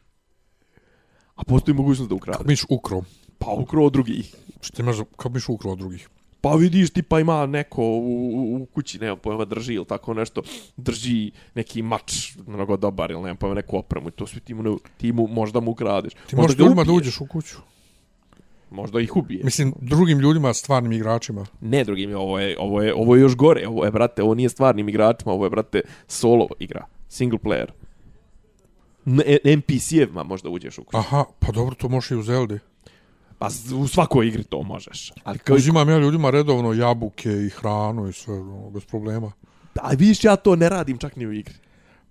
A 1.35 1.45
postoji 1.45 1.75
mogućnost 1.75 2.11
da 2.11 2.15
Kako 2.17 2.23
ukradem. 2.31 2.47
miš 2.47 2.65
ukro? 2.69 3.03
Pa 3.39 3.51
ukro 3.51 3.85
od 3.85 3.93
drugih. 3.93 4.35
Što 4.61 4.83
imaš, 4.83 4.97
kako 5.17 5.29
miš 5.29 5.49
ukro 5.49 5.71
od 5.73 5.79
drugih? 5.79 6.09
Pa 6.41 6.55
vidiš, 6.55 6.91
tipa 6.91 7.21
ima 7.21 7.47
neko 7.47 7.83
u, 7.83 8.57
u, 8.57 8.67
kući, 8.67 8.99
nema 8.99 9.17
pojma, 9.17 9.45
drži 9.45 9.75
ili 9.75 9.85
tako 9.85 10.15
nešto, 10.15 10.43
drži 10.77 11.31
neki 11.55 11.83
mač 11.83 12.37
mnogo 12.47 12.77
dobar 12.77 13.11
ili 13.11 13.23
nema 13.23 13.35
pojma 13.35 13.55
neku 13.55 13.77
opremu 13.77 14.09
i 14.09 14.13
to 14.13 14.27
svi 14.27 14.41
ti 14.41 14.55
mu, 14.55 14.79
ti 14.97 15.13
mu 15.13 15.27
možda 15.27 15.61
mu 15.61 15.71
ukradiš. 15.71 16.13
Ti 16.13 16.37
možda 16.37 16.43
možeš 16.43 16.59
ljudima 16.59 16.85
da 16.85 16.93
ubiješ, 16.93 17.07
uđeš 17.07 17.21
u 17.21 17.27
kuću. 17.27 17.57
Možda 18.73 19.01
ih 19.01 19.17
ubije. 19.17 19.45
Mislim, 19.45 19.75
drugim 19.81 20.19
ljudima, 20.19 20.55
stvarnim 20.55 20.93
igračima. 20.93 21.47
Ne 21.61 21.85
drugim, 21.85 22.15
ovo 22.17 22.39
je, 22.39 22.57
ovo 22.59 22.83
je, 22.83 22.95
ovo 22.95 23.15
je 23.17 23.21
još 23.23 23.37
gore, 23.37 23.69
ovo 23.69 23.85
je, 23.85 23.91
brate, 23.91 24.23
ovo 24.23 24.35
nije 24.35 24.49
stvarnim 24.49 24.89
igračima, 24.89 25.33
ovo 25.33 25.47
je, 25.47 25.51
brate, 25.51 25.81
solo 26.07 26.49
igra, 26.59 26.85
single 27.09 27.39
player. 27.39 27.67
N- 29.07 29.23
NPC-evima 29.45 30.25
možda 30.25 30.49
uđeš 30.49 30.79
u 30.79 30.85
kuću. 30.85 30.97
Aha, 30.97 31.25
pa 31.39 31.53
dobro, 31.53 31.75
to 31.75 31.89
može 31.89 32.15
i 32.15 32.19
u 32.19 32.23
Zeldi. 32.23 32.59
Pa 33.39 33.49
u 33.77 33.89
svakoj 33.89 34.29
igri 34.29 34.45
to 34.45 34.63
možeš. 34.63 35.13
Ali 35.25 35.39
kao, 35.39 35.57
Uzimam 35.57 35.89
ja 35.89 35.99
ljudima 35.99 36.31
redovno 36.31 36.73
jabuke 36.73 37.31
i 37.31 37.49
hranu 37.49 38.09
i 38.09 38.13
sve, 38.13 38.35
ono, 38.35 38.71
bez 38.71 38.85
problema. 38.85 39.33
a 39.81 39.91
vidiš, 39.91 40.25
ja 40.25 40.37
to 40.37 40.57
ne 40.57 40.69
radim 40.69 40.99
čak 40.99 41.17
ni 41.17 41.27
u 41.27 41.33
igri. 41.33 41.55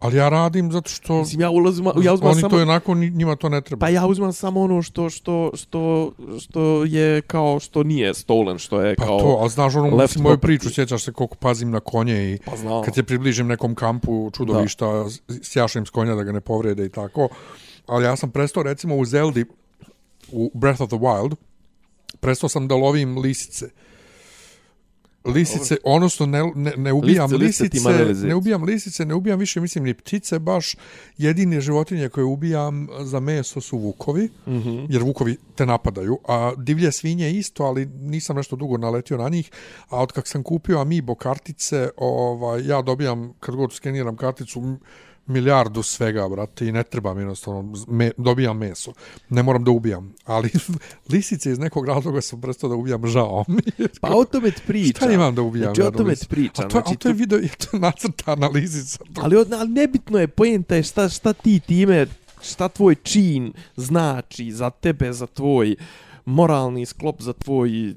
Ali 0.01 0.17
ja 0.17 0.29
radim 0.29 0.71
zato 0.71 0.89
što 0.89 1.13
Mislim, 1.15 1.41
ja 1.41 1.49
ulazim, 1.49 1.85
ja 1.97 2.13
uzmam 2.13 2.31
oni 2.31 2.41
samo... 2.41 2.49
to 2.49 2.59
jednako, 2.59 2.93
ni- 2.95 3.09
njima 3.09 3.35
to 3.35 3.49
ne 3.49 3.61
treba. 3.61 3.79
Pa 3.79 3.89
ja 3.89 4.05
uzmam 4.05 4.33
samo 4.33 4.61
ono 4.61 4.81
što 4.81 5.09
što 5.09 5.51
što 5.55 6.11
što 6.39 6.83
je 6.85 7.21
kao 7.21 7.59
što 7.59 7.83
nije 7.83 8.13
stolen, 8.13 8.57
što 8.57 8.81
je 8.81 8.95
Pa 8.95 9.05
kao 9.05 9.19
to, 9.19 9.37
ali 9.39 9.49
znaš 9.49 9.75
ono, 9.75 9.97
mislim, 9.97 10.23
moju 10.23 10.37
priču, 10.37 10.69
sjećaš 10.69 11.03
se 11.03 11.11
koliko 11.11 11.35
pazim 11.35 11.71
na 11.71 11.79
konje 11.79 12.33
i 12.33 12.37
Pa 12.39 12.55
znam. 12.57 12.83
kad 12.83 12.95
se 12.95 13.03
približim 13.03 13.47
nekom 13.47 13.75
kampu 13.75 14.31
čudovišta, 14.31 15.09
s- 15.09 15.19
sjašem 15.43 15.85
s 15.85 15.89
konja 15.89 16.15
da 16.15 16.23
ga 16.23 16.31
ne 16.31 16.41
povrede 16.41 16.85
i 16.85 16.89
tako. 16.89 17.29
Ali 17.87 18.05
ja 18.05 18.15
sam 18.15 18.31
prestao, 18.31 18.63
recimo, 18.63 18.95
u 18.95 19.05
Zeldi, 19.05 19.45
u 20.31 20.51
Breath 20.53 20.81
of 20.81 20.89
the 20.89 20.97
Wild, 20.97 21.35
prestao 22.19 22.49
sam 22.49 22.67
da 22.67 22.75
lovim 22.75 23.17
lisice. 23.17 23.69
Lisice, 25.25 25.77
odnosno 25.83 26.25
ne, 26.25 26.51
ne, 26.55 26.73
ne 26.77 26.93
ubijam 26.93 27.31
Lisice, 27.31 27.63
lisice 27.63 28.03
lisice, 28.03 28.27
ne 28.27 28.35
ubijam 28.35 28.63
lisice, 28.63 29.05
ne 29.05 29.13
ubijam 29.13 29.39
više, 29.39 29.61
mislim, 29.61 29.83
ni 29.83 29.93
ptice 29.93 30.39
baš. 30.39 30.75
Jedine 31.17 31.61
životinje 31.61 32.09
koje 32.09 32.25
ubijam 32.25 32.87
za 32.99 33.19
meso 33.19 33.61
su 33.61 33.77
vukovi, 33.77 34.29
mm. 34.47 34.51
-hmm. 34.51 34.85
jer 34.89 35.03
vukovi 35.03 35.37
te 35.55 35.65
napadaju. 35.65 36.17
A 36.27 36.51
divlje 36.57 36.91
svinje 36.91 37.31
isto, 37.31 37.63
ali 37.63 37.85
nisam 37.85 38.35
nešto 38.35 38.55
dugo 38.55 38.77
naletio 38.77 39.17
na 39.17 39.29
njih. 39.29 39.51
A 39.89 40.01
od 40.01 40.11
kak 40.11 40.27
sam 40.27 40.43
kupio 40.43 40.79
Amiibo 40.79 41.15
kartice, 41.15 41.89
ovaj, 41.97 42.67
ja 42.67 42.81
dobijam, 42.81 43.33
kad 43.39 43.55
god 43.55 43.73
skeniram 43.73 44.15
karticu, 44.15 44.77
milijardu 45.27 45.83
svega, 45.83 46.29
brate, 46.29 46.67
i 46.67 46.71
ne 46.71 46.83
trebam 46.83 47.19
jednostavno, 47.19 47.73
me, 47.87 48.11
dobijam 48.17 48.57
meso. 48.57 48.93
Ne 49.29 49.43
moram 49.43 49.63
da 49.63 49.71
ubijam. 49.71 50.13
Ali 50.25 50.49
lisice 51.11 51.51
iz 51.51 51.59
nekog 51.59 51.85
razloga 51.85 52.21
sam 52.21 52.41
prestao 52.41 52.69
da 52.69 52.75
ubijam, 52.75 53.07
žao 53.07 53.45
mi. 53.47 53.61
Pa 54.01 54.09
o 54.15 54.25
tome 54.25 54.51
ti 54.51 54.61
pričam. 54.67 55.07
Šta 55.07 55.13
imam 55.13 55.35
da 55.35 55.41
ubijam? 55.41 55.75
Znači, 55.75 55.81
o 55.81 55.91
tome 55.91 56.15
ti 56.15 56.27
pričam. 56.27 56.65
A 56.65 56.67
to, 56.67 56.71
znači, 56.71 56.93
a 56.93 56.97
to 56.97 57.07
je 57.07 57.13
video, 57.13 57.39
je 57.47 57.49
to 57.49 57.77
nacrtana 57.77 58.47
lisica. 58.47 58.97
To, 58.97 59.21
Ali, 59.21 59.37
od, 59.37 59.53
ali 59.53 59.69
nebitno 59.69 60.19
je, 60.19 60.27
pojenta 60.27 60.75
je 60.75 60.83
šta, 60.83 61.09
šta 61.09 61.33
ti 61.33 61.59
time, 61.59 62.07
šta 62.41 62.67
tvoj 62.67 62.95
čin 62.95 63.53
znači 63.75 64.51
za 64.51 64.69
tebe, 64.69 65.13
za 65.13 65.27
tvoj 65.27 65.75
moralni 66.25 66.85
sklop, 66.85 67.21
za 67.21 67.33
tvoj 67.33 67.95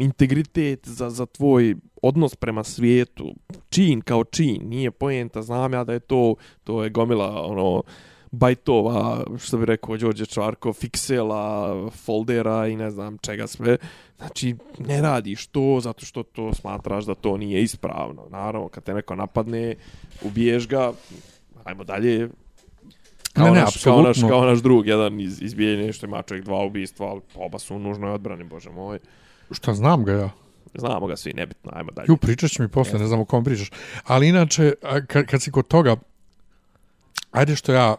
integritet, 0.00 0.88
za, 0.88 1.10
za 1.10 1.26
tvoj 1.26 1.74
odnos 2.02 2.36
prema 2.36 2.64
svijetu. 2.64 3.34
Čin 3.68 4.00
kao 4.00 4.24
čin, 4.24 4.68
nije 4.68 4.90
pojenta, 4.90 5.42
znam 5.42 5.72
ja 5.72 5.84
da 5.84 5.92
je 5.92 6.00
to, 6.00 6.34
to 6.64 6.84
je 6.84 6.90
gomila, 6.90 7.46
ono, 7.46 7.82
bajtova, 8.30 9.24
što 9.38 9.58
bi 9.58 9.66
rekao 9.66 9.96
Đorđe 9.96 10.26
Čvarko, 10.26 10.72
fiksela, 10.72 11.74
foldera 11.90 12.66
i 12.68 12.76
ne 12.76 12.90
znam 12.90 13.18
čega 13.18 13.46
sve. 13.46 13.76
Znači, 14.18 14.56
ne 14.78 15.00
radiš 15.02 15.46
to 15.46 15.78
zato 15.82 16.06
što 16.06 16.22
to 16.22 16.54
smatraš 16.54 17.04
da 17.04 17.14
to 17.14 17.36
nije 17.36 17.62
ispravno. 17.62 18.26
Naravno, 18.30 18.68
kad 18.68 18.84
te 18.84 18.94
neko 18.94 19.14
napadne, 19.14 19.74
ubiješ 20.22 20.68
ga, 20.68 20.92
ajmo 21.64 21.84
dalje, 21.84 22.28
kao, 23.34 23.44
Ne, 23.44 23.52
ne, 23.52 23.60
naš, 23.60 23.84
kao, 23.84 24.02
naš, 24.02 24.20
kao 24.28 24.44
naš 24.44 24.58
drug, 24.58 24.86
jedan 24.86 25.20
iz, 25.20 25.42
izbijenje, 25.42 25.92
što 25.92 26.06
ima 26.06 26.22
čovjek 26.22 26.44
dva 26.44 26.64
ubistva, 26.64 27.06
ali 27.06 27.20
oba 27.34 27.58
su 27.58 27.76
u 27.76 27.78
nužnoj 27.78 28.10
odbrani, 28.10 28.44
bože 28.44 28.70
moj. 28.70 28.98
šta 29.50 29.74
znam 29.74 30.04
ga 30.04 30.12
ja? 30.12 30.30
Znamo 30.74 31.06
ga 31.06 31.16
svi, 31.16 31.32
nebitno, 31.32 31.72
ajmo 31.74 31.90
dalje. 31.90 32.06
Ju, 32.08 32.16
pričat 32.16 32.50
će 32.50 32.62
mi 32.62 32.68
posle, 32.68 32.98
ne 32.98 33.06
znam 33.06 33.20
o 33.20 33.24
kom 33.24 33.44
pričaš. 33.44 33.70
Ali 34.04 34.28
inače, 34.28 34.72
kad, 35.06 35.26
kad 35.26 35.42
si 35.42 35.50
kod 35.50 35.66
toga, 35.68 35.96
ajde 37.30 37.56
što 37.56 37.72
ja, 37.72 37.96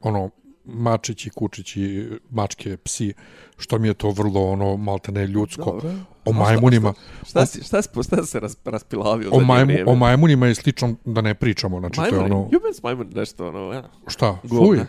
ono, 0.00 0.30
mačići, 0.64 1.30
kučići, 1.30 2.10
mačke, 2.30 2.76
psi, 2.76 3.12
što 3.58 3.78
mi 3.78 3.88
je 3.88 3.94
to 3.94 4.10
vrlo, 4.10 4.50
ono, 4.50 4.76
malte 4.76 5.12
ne 5.12 5.26
ljudsko. 5.26 5.64
Dobro. 5.64 5.92
O 6.24 6.32
majmunima, 6.32 6.94
Šta, 7.28 7.46
si, 7.46 7.64
šta, 7.64 7.82
si, 7.82 7.88
šta 8.04 8.26
si 8.26 8.40
ras, 8.40 8.56
raspilavio? 8.64 9.30
o, 9.32 9.40
majmu, 9.40 9.74
o 9.86 9.94
majmunima 9.94 10.48
i 10.48 10.54
slično 10.54 10.94
da 11.04 11.20
ne 11.20 11.34
pričamo, 11.34 11.80
znači 11.80 11.96
to 11.96 12.04
je 12.04 12.10
Majmuni, 12.12 12.34
ono, 12.34 12.48
ljubim 12.52 12.74
s 12.74 12.82
majmun 12.82 13.12
nešto, 13.14 13.48
ono, 13.48 13.72
ja. 13.72 13.90
šta, 14.06 14.38
fuj. 14.48 14.80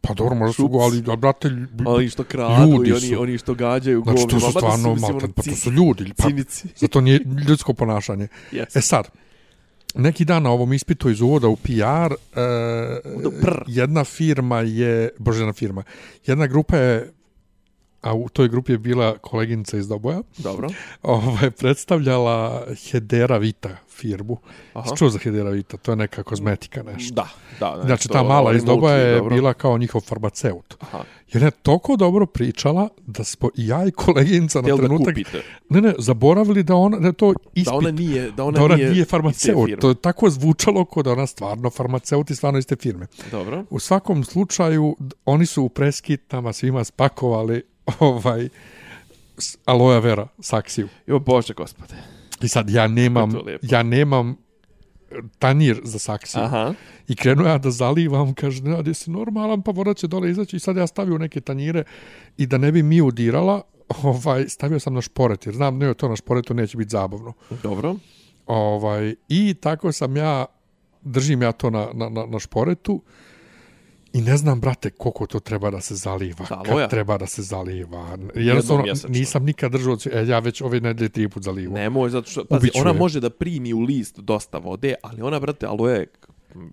Pa 0.00 0.14
dobro, 0.14 0.34
možda 0.34 0.52
su 0.52 0.68
go, 0.68 0.78
ali, 0.78 1.04
a, 1.12 1.16
brate, 1.16 1.50
Oni 1.86 2.08
što 2.08 2.24
kradu 2.24 2.72
Ljudi 2.72 2.90
i 2.90 2.92
oni, 2.92 3.00
su. 3.00 3.22
oni 3.22 3.38
što 3.38 3.54
gađaju 3.54 4.02
znači 4.04 4.22
to 4.22 4.26
govnima, 4.26 4.40
su 4.40 4.46
mada 4.46 4.58
stvarno, 4.58 4.94
mislim, 4.94 5.12
malte, 5.12 5.24
ono, 5.24 5.34
pa 5.34 5.42
to 5.42 5.56
su 5.56 5.70
ljudi, 5.70 6.12
pa 6.16 6.28
Cinici. 6.28 6.68
Zato 6.76 7.00
nije 7.00 7.20
ljudsko 7.48 7.74
ponašanje. 7.74 8.28
Yes. 8.52 8.78
E 8.78 8.80
sad, 8.80 9.08
neki 9.94 10.24
dan 10.24 10.42
na 10.42 10.50
ovom 10.50 10.72
ispitu 10.72 11.10
iz 11.10 11.20
uvoda 11.20 11.48
u 11.48 11.56
PR, 11.56 12.12
e, 12.12 12.16
prr. 13.40 13.62
jedna 13.66 14.04
firma 14.04 14.60
je, 14.60 15.10
bože 15.18 15.40
jedna 15.40 15.52
firma, 15.52 15.82
jedna 16.26 16.46
grupa 16.46 16.76
je, 16.76 17.12
a 18.00 18.14
u 18.14 18.28
toj 18.28 18.48
grupi 18.48 18.72
je 18.72 18.78
bila 18.78 19.18
koleginica 19.18 19.78
iz 19.78 19.88
Doboja, 19.88 20.20
Dobro. 20.38 20.68
ovaj, 21.02 21.50
predstavljala 21.50 22.66
Hedera 22.90 23.38
Vita 23.38 23.87
firmu. 24.00 24.36
Aha. 24.74 24.96
Čuo 24.96 25.10
za 25.10 25.18
Hedera 25.18 25.50
Vita, 25.50 25.76
to 25.76 25.92
je 25.92 25.96
neka 25.96 26.22
kozmetika 26.22 26.82
nešto. 26.82 27.14
Da, 27.14 27.28
da. 27.60 27.76
ne, 27.76 27.82
Znači, 27.82 28.08
to 28.08 28.12
ta 28.12 28.22
mala 28.22 28.52
iz 28.52 28.62
remotely, 28.62 28.66
Doboja 28.66 28.96
je 28.96 29.16
dobro. 29.18 29.36
bila 29.36 29.54
kao 29.54 29.78
njihov 29.78 30.00
farmaceut. 30.00 30.74
Aha. 30.80 31.04
Ona 31.34 31.44
je 31.44 31.50
toliko 31.50 31.96
dobro 31.96 32.26
pričala 32.26 32.88
da 33.06 33.24
smo 33.24 33.48
i 33.56 33.66
ja 33.66 33.86
i 33.86 33.90
koleginica 33.90 34.58
na 34.58 34.62
Htjeli 34.62 34.80
da 34.80 34.86
trenutak... 34.86 35.14
kupite. 35.14 35.42
Ne, 35.68 35.80
ne, 35.80 35.94
zaboravili 35.98 36.62
da 36.62 36.74
ona, 36.74 36.98
da 36.98 37.06
je 37.06 37.12
to 37.12 37.34
ispit 37.54 37.72
Da 37.72 37.76
ona 37.76 37.90
nije, 37.90 38.30
da 38.30 38.44
ona, 38.44 38.58
da 38.58 38.64
ona 38.64 38.76
nije, 38.76 38.90
nije 38.90 39.04
farmaceut. 39.04 39.70
To 39.80 39.88
je 39.88 39.94
tako 39.94 40.30
zvučalo 40.30 40.84
kod 40.84 41.04
da 41.04 41.12
ona 41.12 41.26
stvarno 41.26 41.70
farmaceut 41.70 42.30
i 42.30 42.34
stvarno 42.34 42.58
iz 42.58 42.66
te 42.66 42.76
firme. 42.76 43.06
Dobro. 43.30 43.64
U 43.70 43.78
svakom 43.78 44.24
slučaju, 44.24 44.96
oni 45.24 45.46
su 45.46 45.62
u 45.62 45.68
preskitama 45.68 46.52
svima 46.52 46.84
spakovali 46.84 47.62
ovaj 47.98 48.48
aloe 49.64 50.00
vera 50.00 50.26
saksiju. 50.40 50.88
Jo, 51.06 51.18
Bože, 51.18 51.54
gospode. 51.54 52.17
I 52.42 52.48
sad 52.48 52.70
ja 52.70 52.86
nemam, 52.88 53.32
ja 53.62 53.82
nemam 53.82 54.30
e, 54.30 55.14
tanjir 55.38 55.80
za 55.84 55.98
saksiju. 55.98 56.42
Aha. 56.42 56.74
I 57.08 57.16
krenuo 57.16 57.46
ja 57.46 57.58
da 57.58 57.70
zalivam, 57.70 58.34
kaže, 58.34 58.62
ne, 58.62 58.80
gdje 58.80 58.94
si 58.94 59.10
normalan, 59.10 59.62
pa 59.62 59.70
voda 59.70 59.94
će 59.94 60.06
dole 60.06 60.30
izaći. 60.30 60.56
I 60.56 60.60
sad 60.60 60.76
ja 60.76 60.86
stavio 60.86 61.18
neke 61.18 61.40
tanjire 61.40 61.84
i 62.36 62.46
da 62.46 62.58
ne 62.58 62.72
bi 62.72 62.82
mi 62.82 63.00
udirala, 63.00 63.62
ovaj, 64.02 64.48
stavio 64.48 64.80
sam 64.80 64.94
na 64.94 65.00
šporet, 65.00 65.46
jer 65.46 65.54
znam, 65.54 65.78
ne, 65.78 65.94
to 65.94 66.08
na 66.08 66.16
šporetu 66.16 66.54
neće 66.54 66.76
biti 66.76 66.90
zabavno. 66.90 67.32
Dobro. 67.62 67.96
Ovaj, 68.46 69.14
I 69.28 69.54
tako 69.54 69.92
sam 69.92 70.16
ja, 70.16 70.46
držim 71.02 71.42
ja 71.42 71.52
to 71.52 71.70
na, 71.70 71.88
na, 71.94 72.08
na, 72.08 72.26
na 72.26 72.38
šporetu 72.38 73.02
i 74.12 74.20
ne 74.20 74.36
znam, 74.36 74.60
brate, 74.60 74.90
koliko 74.90 75.26
to 75.26 75.40
treba 75.40 75.70
da 75.70 75.80
se 75.80 75.94
zaliva. 75.94 76.46
Aloja? 76.50 76.84
kad 76.84 76.90
treba 76.90 77.18
da 77.18 77.26
se 77.26 77.42
zaliva. 77.42 78.18
Jednostavno, 78.34 78.82
mjesečno. 78.82 79.08
nisam 79.08 79.44
nikad 79.44 79.72
držao, 79.72 79.96
e, 80.12 80.26
ja 80.26 80.38
već 80.38 80.62
ove 80.62 80.80
nedelje 80.80 81.08
tri 81.08 81.28
put 81.28 81.42
zalivo. 81.42 81.74
Nemoj, 81.74 82.10
zato 82.10 82.30
što, 82.30 82.44
pazi, 82.44 82.66
Ubiću 82.66 82.80
ona 82.80 82.90
je. 82.90 82.98
može 82.98 83.20
da 83.20 83.30
primi 83.30 83.74
u 83.74 83.80
list 83.80 84.18
dosta 84.18 84.58
vode, 84.58 84.94
ali 85.02 85.22
ona, 85.22 85.40
brate, 85.40 85.66
aloe, 85.66 86.06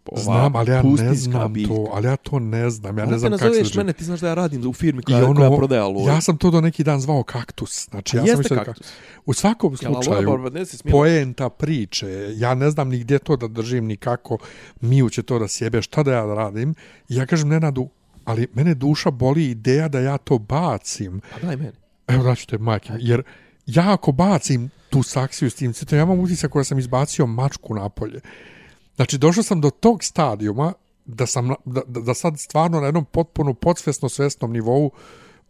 ova 0.06 0.22
Znam, 0.24 0.56
ali 0.56 0.72
ja 0.72 0.84
ne 0.84 1.14
znam 1.14 1.54
biljka. 1.54 1.74
to, 1.74 1.88
ali 1.94 2.08
ja 2.08 2.16
to 2.16 2.40
ne 2.40 2.70
znam, 2.70 2.98
ja 2.98 3.04
Ona 3.04 3.12
ne 3.12 3.16
te 3.16 3.20
znam 3.20 3.32
kako 3.40 3.54
se 3.54 3.62
drži. 3.62 3.78
mene, 3.78 3.94
ti 3.94 4.06
znaš 4.06 4.20
da 4.20 4.28
ja 4.28 4.34
radim 4.34 4.70
u 4.70 4.74
firmi 4.74 5.02
I 5.02 5.04
koja, 5.04 5.26
ono, 5.26 5.36
koja 5.36 5.58
prodaje 5.58 5.82
aloe. 5.82 6.06
ja 6.06 6.22
sam 6.22 6.38
to 6.38 6.52
do 6.52 6.62
neki 6.62 6.84
dan 6.84 7.00
zvao 7.00 7.24
kaktus. 7.24 7.90
Znači, 7.90 8.18
ja 8.18 8.26
sam 8.26 8.38
mislio 8.38 8.58
da 8.58 8.64
kaktus. 8.64 8.94
U 9.26 9.34
svakom 9.34 9.78
slučaju, 9.78 10.50
ne 10.50 10.66
smijela? 10.66 11.00
poenta 11.00 11.50
priče, 11.50 12.34
ja 12.36 12.56
ne 12.56 12.70
znam 12.70 12.90
ni 12.90 13.00
gdje 13.00 13.20
to 13.20 13.36
da 13.36 13.48
držim, 13.48 13.86
ni 13.86 13.98
kako 13.98 14.38
Miju 14.82 15.10
će 15.10 15.24
to 15.24 15.40
da 15.40 15.48
sjebe, 15.48 15.82
šta 15.82 16.04
da 16.04 16.12
ja 16.12 16.26
radim. 16.26 16.76
I 17.10 17.16
ja 17.16 17.26
kažem 17.26 17.50
Nenadu, 17.50 17.90
ali 18.26 18.48
mene 18.54 18.74
duša 18.74 19.12
boli 19.12 19.46
ideja 19.46 19.88
da 19.88 20.00
ja 20.00 20.18
to 20.18 20.38
bacim. 20.38 21.22
Pa 21.34 21.48
daj 21.48 21.56
meni. 21.56 21.72
Evo 22.08 22.24
da 22.24 22.36
ću 22.36 22.48
te, 22.48 22.58
majke, 22.58 22.94
jer 23.00 23.24
ja 23.66 23.94
ako 23.94 24.12
bacim 24.12 24.70
tu 24.90 25.04
saksiju 25.04 25.50
s 25.50 25.56
tim 25.56 25.74
ja 25.92 26.02
imam 26.02 26.20
utisak 26.20 26.52
koja 26.52 26.64
sam 26.64 26.80
izbacio 26.80 27.26
mačku 27.26 27.76
napolje. 27.76 28.20
Znači, 28.96 29.18
došao 29.18 29.44
sam 29.44 29.62
do 29.62 29.70
tog 29.70 30.04
stadijuma 30.04 30.74
da 31.06 31.26
sam 31.26 31.50
da, 31.66 31.82
da, 31.88 32.14
sad 32.14 32.40
stvarno 32.40 32.80
na 32.80 32.86
jednom 32.86 33.06
potpuno 33.06 33.54
podsvesno 33.54 34.10
svesnom 34.10 34.52
nivou 34.54 34.92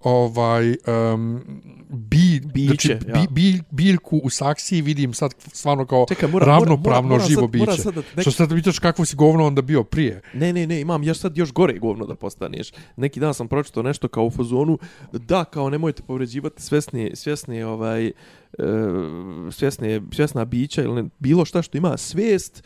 ovaj 0.04 0.76
um, 1.14 1.42
bi, 1.90 2.42
Biće, 2.54 2.88
znači, 3.02 3.10
ja. 3.10 3.26
bi, 3.28 3.52
bi, 3.52 3.62
biljku 3.72 4.18
u 4.18 4.30
saksiji 4.30 4.82
vidim 4.82 5.14
sad 5.14 5.34
stvarno 5.54 5.86
kao 5.86 6.06
Čekaj, 6.10 6.30
mora- 6.30 6.46
mora- 6.46 6.52
ravnopravno 6.60 7.02
mora- 7.02 7.18
mora 7.18 7.28
živo 7.28 7.42
sad- 7.42 7.50
biće. 7.50 7.66
mora 7.66 7.78
sad 7.78 7.94
da 7.94 8.02
neki- 8.02 8.22
Što 8.22 8.32
sad 8.32 8.50
pitaš 8.50 8.80
kakvo 8.80 9.06
si 9.06 9.16
govno 9.16 9.46
onda 9.46 9.62
bio 9.62 9.84
prije. 9.84 10.22
Ne, 10.34 10.54
ne, 10.54 10.68
ne, 10.68 10.82
imam 10.82 11.04
još 11.04 11.18
sad 11.20 11.38
još 11.38 11.54
gore 11.54 11.80
govno 11.80 12.06
da 12.06 12.16
postaneš. 12.16 12.72
Neki 12.96 13.20
dan 13.20 13.34
sam 13.34 13.48
pročitao 13.48 13.84
nešto 13.84 14.08
kao 14.08 14.26
u 14.26 14.32
fazonu, 14.32 14.78
da, 15.12 15.46
kao 15.46 15.70
nemojte 15.70 16.04
povređivati 16.04 16.62
svjesne, 16.62 17.12
svjesne, 17.14 17.66
ovaj, 17.66 18.08
e, 18.08 18.12
svjesne, 19.52 20.02
svjesna 20.12 20.46
bića 20.46 20.84
ili 20.84 21.04
ne, 21.04 21.10
bilo 21.20 21.46
šta 21.46 21.62
što 21.62 21.78
ima 21.78 21.98
svijest, 21.98 22.64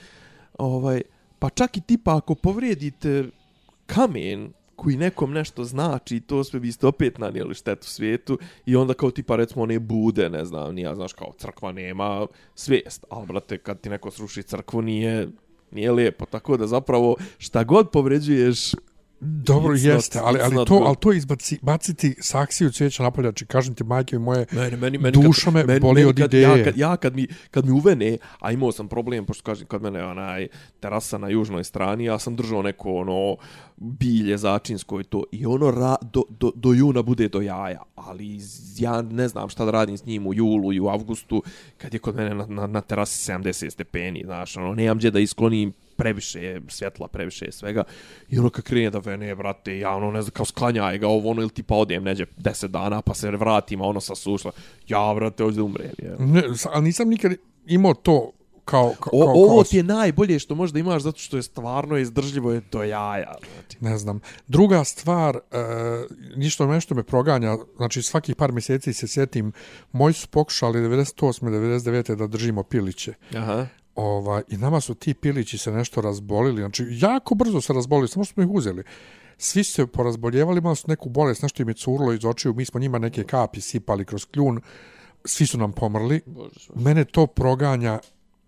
ovaj, 0.59 1.01
pa 1.39 1.49
čak 1.49 1.77
i 1.77 1.81
tipa 1.81 2.17
ako 2.17 2.35
povrijedite 2.35 3.23
kamen 3.85 4.53
koji 4.75 4.97
nekom 4.97 5.33
nešto 5.33 5.63
znači, 5.63 6.19
to 6.19 6.43
sve 6.43 6.59
biste 6.59 6.87
opet 6.87 7.17
nanijeli 7.17 7.53
štetu 7.53 7.87
svijetu 7.87 8.39
i 8.65 8.75
onda 8.75 8.93
kao 8.93 9.11
tipa 9.11 9.35
recimo 9.35 9.63
one 9.63 9.79
bude, 9.79 10.29
ne 10.29 10.45
znam, 10.45 10.75
nija, 10.75 10.95
znaš 10.95 11.13
kao 11.13 11.33
crkva 11.37 11.71
nema 11.71 12.27
svijest, 12.55 13.05
ali 13.09 13.27
brate 13.27 13.57
kad 13.57 13.81
ti 13.81 13.89
neko 13.89 14.11
sruši 14.11 14.43
crkvu 14.43 14.81
nije, 14.81 15.29
nije 15.71 15.91
lijepo, 15.91 16.25
tako 16.25 16.57
da 16.57 16.67
zapravo 16.67 17.15
šta 17.37 17.63
god 17.63 17.89
povređuješ 17.89 18.71
Dobro, 19.21 19.73
It's 19.73 19.83
not- 19.83 19.95
jeste, 19.95 20.19
ali, 20.23 20.39
it's 20.39 20.43
ali, 20.45 20.55
not 20.55 20.67
to, 20.67 20.73
ali 20.85 20.95
to 20.99 21.13
izbaci, 21.13 21.59
baciti 21.61 22.15
saksiju 22.21 22.71
cvijeća 22.71 23.03
napoljači, 23.03 23.45
kažem 23.45 23.75
ti, 23.75 23.83
majke 23.83 24.19
moje, 24.19 24.45
Meni, 24.51 24.77
meni, 24.77 24.97
meni, 24.97 25.11
Duša 25.11 25.51
me 25.51 25.79
boli 25.79 26.05
od 26.05 26.17
kad, 26.17 26.33
ideje. 26.33 26.59
Ja 26.59 26.63
kad, 26.63 26.77
ja 26.77 26.97
kad 26.97 27.15
mi, 27.15 27.27
kad 27.51 27.65
mi 27.65 27.71
uvene, 27.71 28.17
a 28.39 28.51
imao 28.51 28.71
sam 28.71 28.87
problem, 28.87 29.25
pošto 29.25 29.43
kažem, 29.43 29.67
kod 29.67 29.81
mene 29.81 30.03
onaj 30.05 30.47
terasa 30.79 31.17
na 31.17 31.29
južnoj 31.29 31.63
strani, 31.63 32.05
ja 32.05 32.19
sam 32.19 32.35
držao 32.35 32.61
neko 32.61 32.93
ono 32.93 33.35
bilje 33.77 34.37
začinsko 34.37 34.99
i 34.99 35.03
to, 35.03 35.23
i 35.31 35.45
ono 35.45 35.71
ra, 35.71 35.95
do, 36.01 36.23
do, 36.29 36.51
do 36.55 36.73
juna 36.73 37.01
bude 37.01 37.27
do 37.27 37.41
jaja, 37.41 37.83
ali 37.95 38.39
ja 38.77 39.01
ne 39.01 39.27
znam 39.27 39.49
šta 39.49 39.65
da 39.65 39.71
radim 39.71 39.97
s 39.97 40.05
njim 40.05 40.27
u 40.27 40.33
julu 40.33 40.73
i 40.73 40.79
u 40.79 40.87
avgustu, 40.87 41.43
kad 41.77 41.93
je 41.93 41.99
kod 41.99 42.15
mene 42.15 42.35
na, 42.35 42.45
na, 42.45 42.67
na 42.67 42.81
terasi 42.81 43.31
70 43.31 43.69
stepeni, 43.69 44.21
znaš, 44.25 44.57
ono, 44.57 44.73
nemam 44.73 44.97
gdje 44.97 45.11
da 45.11 45.19
isklonim 45.19 45.73
previše 45.99 46.43
je 46.43 46.61
svjetla, 46.67 47.07
previše 47.07 47.45
je 47.45 47.51
svega. 47.51 47.83
I 48.29 48.39
ono 48.39 48.49
kad 48.49 48.63
krene 48.63 48.89
da 48.89 48.99
vene, 48.99 49.35
brate, 49.35 49.77
ja 49.77 49.95
ono 49.95 50.11
ne 50.11 50.21
znam, 50.21 50.31
kao 50.31 50.45
sklanjaj 50.45 50.97
ga 50.97 51.07
ovo, 51.07 51.29
ono, 51.29 51.41
ili 51.41 51.49
tipa 51.49 51.75
odem 51.75 52.03
neđe 52.03 52.25
10 52.37 52.67
dana, 52.67 53.01
pa 53.01 53.13
se 53.13 53.31
vratim, 53.31 53.81
a 53.81 53.85
ono 53.85 54.01
sa 54.01 54.15
sušla. 54.15 54.51
Ja, 54.87 55.13
brate, 55.15 55.43
hoću 55.43 55.55
da 55.55 55.63
umrem, 55.63 55.91
je. 55.97 56.15
ne, 56.19 56.43
ali 56.73 56.83
nisam 56.83 57.09
nikad 57.09 57.31
imao 57.65 57.93
to 57.93 58.31
kao, 58.69 58.93
kao, 58.99 59.11
O, 59.13 59.25
kao, 59.25 59.33
ovo 59.33 59.55
kao 59.55 59.63
ti 59.63 59.77
je 59.77 59.83
najbolje 59.83 60.39
što 60.39 60.55
možda 60.55 60.79
imaš 60.79 61.01
zato 61.03 61.19
što 61.19 61.37
je 61.37 61.43
stvarno 61.43 61.97
izdržljivo 61.97 62.51
je 62.51 62.61
do 62.71 62.83
jaja. 62.83 63.33
Znači. 63.53 63.77
ne 63.81 63.97
znam. 63.97 64.19
Druga 64.47 64.83
stvar, 64.83 65.35
e, 65.35 65.39
ništa 66.35 66.67
nešto 66.67 66.95
me 66.95 67.03
proganja, 67.03 67.57
znači 67.77 68.01
svakih 68.01 68.35
par 68.35 68.51
mjeseci 68.51 68.93
se 68.93 69.07
sjetim, 69.07 69.51
moji 69.91 70.13
su 70.13 70.27
pokušali 70.27 70.79
98. 70.79 71.49
99. 71.49 72.15
da 72.15 72.27
držimo 72.27 72.63
piliće. 72.63 73.13
Aha. 73.35 73.67
Ovaj, 73.99 74.43
I 74.47 74.57
nama 74.57 74.81
su 74.81 74.95
ti 74.95 75.13
pilići 75.13 75.57
se 75.57 75.71
nešto 75.71 76.01
razbolili, 76.01 76.61
znači 76.61 76.85
jako 76.89 77.35
brzo 77.35 77.61
se 77.61 77.73
razbolili, 77.73 78.07
samo 78.07 78.23
što 78.23 78.33
smo 78.33 78.43
ih 78.43 78.49
uzeli. 78.49 78.83
Svi 79.37 79.63
su 79.63 79.73
se 79.73 79.87
porazboljevali, 79.87 80.57
imali 80.57 80.75
su 80.75 80.87
neku 80.87 81.09
bolest, 81.09 81.41
nešto 81.41 81.61
im 81.61 81.69
je 81.69 81.73
curlo 81.73 82.13
iz 82.13 82.25
očiju, 82.25 82.53
mi 82.53 82.65
smo 82.65 82.79
njima 82.79 82.99
neke 82.99 83.23
kapi 83.23 83.61
sipali 83.61 84.05
kroz 84.05 84.25
kljun, 84.25 84.61
svi 85.25 85.45
su 85.45 85.57
nam 85.57 85.71
pomrli. 85.71 86.21
Mene 86.75 87.05
to 87.05 87.27
proganja, 87.27 87.99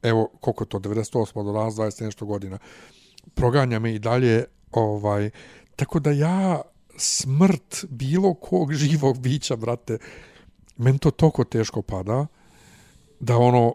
evo 0.04 0.30
koliko 0.40 0.66
to, 0.66 0.80
98 0.80 1.46
do 1.46 1.52
danas, 1.52 1.74
20 1.74 2.02
i 2.02 2.06
nešto 2.06 2.26
godina, 2.26 2.58
proganja 3.34 3.80
me 3.80 3.96
i 3.96 4.00
dalje, 4.00 4.46
ovaj, 4.72 5.30
tako 5.76 6.00
da 6.00 6.12
ja 6.12 6.62
smrt 6.98 7.86
bilo 7.90 8.34
kog 8.34 8.74
živog 8.74 9.20
bića, 9.20 9.56
brate, 9.56 9.98
meni 10.78 11.00
to 11.00 11.12
toliko 11.12 11.44
teško 11.44 11.82
pada, 11.82 12.28
da 13.20 13.38
ono, 13.38 13.74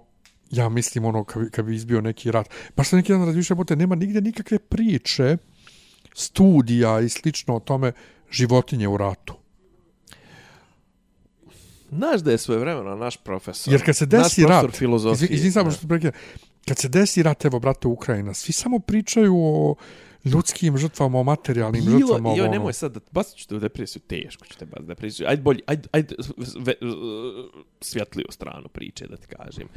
ja 0.50 0.68
mislim 0.68 1.04
ono, 1.04 1.24
kad 1.24 1.42
bi, 1.42 1.50
kad 1.50 1.64
bi 1.64 1.74
izbio 1.74 2.00
neki 2.00 2.30
rat. 2.30 2.48
Baš 2.76 2.88
sam 2.88 2.96
neki 2.98 3.12
dan 3.12 3.26
razmišljao, 3.26 3.56
bote, 3.56 3.76
nema 3.76 3.94
nigde 3.94 4.20
nikakve 4.20 4.58
priče, 4.58 5.36
studija 6.14 7.00
i 7.00 7.08
slično 7.08 7.56
o 7.56 7.60
tome 7.60 7.92
životinje 8.30 8.88
u 8.88 8.96
ratu. 8.96 9.34
Znaš 11.90 12.20
da 12.20 12.30
je 12.30 12.38
svoje 12.38 12.60
vremena 12.60 12.96
naš 12.96 13.16
profesor. 13.16 13.72
Jer 13.74 13.84
kad 13.84 13.96
se 13.96 14.06
desi 14.06 14.44
rat, 14.46 14.74
filozofije. 14.74 15.24
izvin, 15.24 15.36
izvin 15.36 15.52
samo 15.52 15.70
što 15.70 15.80
te 15.80 15.88
prekidam, 15.88 16.12
kad 16.68 16.78
se 16.78 16.88
desi 16.88 17.22
rat, 17.22 17.44
evo, 17.44 17.58
brate, 17.58 17.88
Ukrajina, 17.88 18.34
svi 18.34 18.52
samo 18.52 18.78
pričaju 18.78 19.34
o 19.36 19.74
ljudskim 20.24 20.78
žrtvama, 20.78 21.18
o 21.18 21.22
materijalnim 21.22 21.84
Jo, 21.84 21.90
žrtvama. 21.90 22.28
jo, 22.28 22.34
ovo, 22.34 22.52
nemoj 22.52 22.64
ono. 22.64 22.72
sad 22.72 22.92
da 22.92 23.00
bacit 23.10 23.36
ću 23.38 23.48
te 23.48 23.54
u 23.56 23.58
depresiju, 23.58 24.02
teško 24.06 24.46
ću 24.46 24.58
te 24.58 24.66
u 24.80 24.82
depresiju. 24.82 25.26
Ajde 25.28 25.42
bolje, 25.42 25.60
ajde, 25.66 25.88
ajde 25.92 26.14
ve, 26.58 26.74
svjetliju 27.80 28.26
stranu 28.30 28.68
priče 28.68 29.06
da 29.06 29.16
ti 29.16 29.26
kažem. 29.26 29.68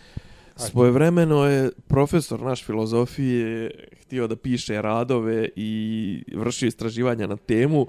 Svojevremeno 0.59 1.45
je 1.45 1.71
profesor 1.87 2.41
naš 2.41 2.65
filozofije 2.65 3.71
htio 4.01 4.27
da 4.27 4.35
piše 4.35 4.81
radove 4.81 5.49
i 5.55 6.23
vršio 6.35 6.67
istraživanja 6.67 7.27
na 7.27 7.37
temu 7.37 7.87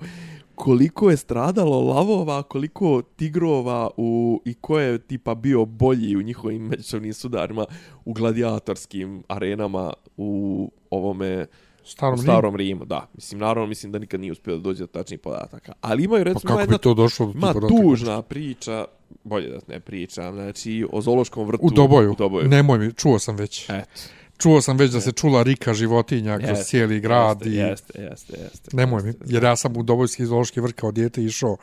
koliko 0.54 1.10
je 1.10 1.16
stradalo 1.16 1.80
lavova, 1.80 2.42
koliko 2.42 3.02
tigrova 3.02 3.90
u, 3.96 4.42
i 4.44 4.54
ko 4.54 4.78
je 4.78 4.98
tipa 4.98 5.34
bio 5.34 5.64
bolji 5.64 6.16
u 6.16 6.22
njihovim 6.22 6.62
međusobnim 6.62 7.14
sudarima 7.14 7.66
u 8.04 8.12
gladijatorskim 8.12 9.22
arenama 9.28 9.92
u 10.16 10.70
ovome 10.90 11.46
Starom 11.84 12.18
u 12.18 12.22
starom 12.22 12.56
Rimu, 12.56 12.84
da. 12.84 13.06
Mislim, 13.14 13.40
naravno, 13.40 13.66
mislim 13.66 13.92
da 13.92 13.98
nikad 13.98 14.20
nije 14.20 14.32
uspio 14.32 14.56
da 14.56 14.62
dođe 14.62 14.80
do 14.80 14.86
tačnih 14.86 15.20
podataka. 15.20 15.72
Ali 15.80 16.04
imaju, 16.04 16.24
Pa 16.24 16.28
recimo, 16.28 16.48
kako 16.48 16.60
jedna 16.60 16.76
bi 16.76 16.82
to 16.82 16.94
došlo 16.94 17.26
do 17.26 17.32
Ma 17.34 17.54
tužna 17.68 18.22
priča, 18.22 18.84
bolje 19.24 19.48
da 19.48 19.58
ne 19.68 19.80
pričam, 19.80 20.34
znači 20.34 20.86
o 20.92 21.00
zoološkom 21.00 21.46
vrtu 21.46 21.66
U 21.66 21.70
Doboju. 21.70 22.12
U 22.12 22.14
Doboju. 22.14 22.48
Nemoj 22.48 22.78
mi, 22.78 22.92
čuo 22.92 23.18
sam 23.18 23.36
već. 23.36 23.70
Eto. 23.70 24.00
Čuo 24.38 24.60
sam 24.60 24.76
već 24.76 24.90
da 24.90 25.00
se 25.00 25.12
čula 25.12 25.42
rika 25.42 25.74
životinja 25.74 26.38
kroz 26.38 26.50
Jeste, 26.50 26.64
cijeli 26.64 27.00
grad. 27.00 27.46
Jeste, 27.46 27.50
i... 27.50 27.56
jeste, 27.56 28.02
jeste, 28.02 28.36
jeste. 28.42 28.76
Nemoj 28.76 29.02
mi, 29.02 29.08
jeste, 29.08 29.24
jer 29.28 29.42
ja 29.42 29.56
sam 29.56 29.76
u 29.76 29.82
Dobojski 29.82 30.26
zoološki 30.26 30.60
vrt 30.60 30.74
kao 30.74 30.92
dijete 30.92 31.24
išao. 31.24 31.56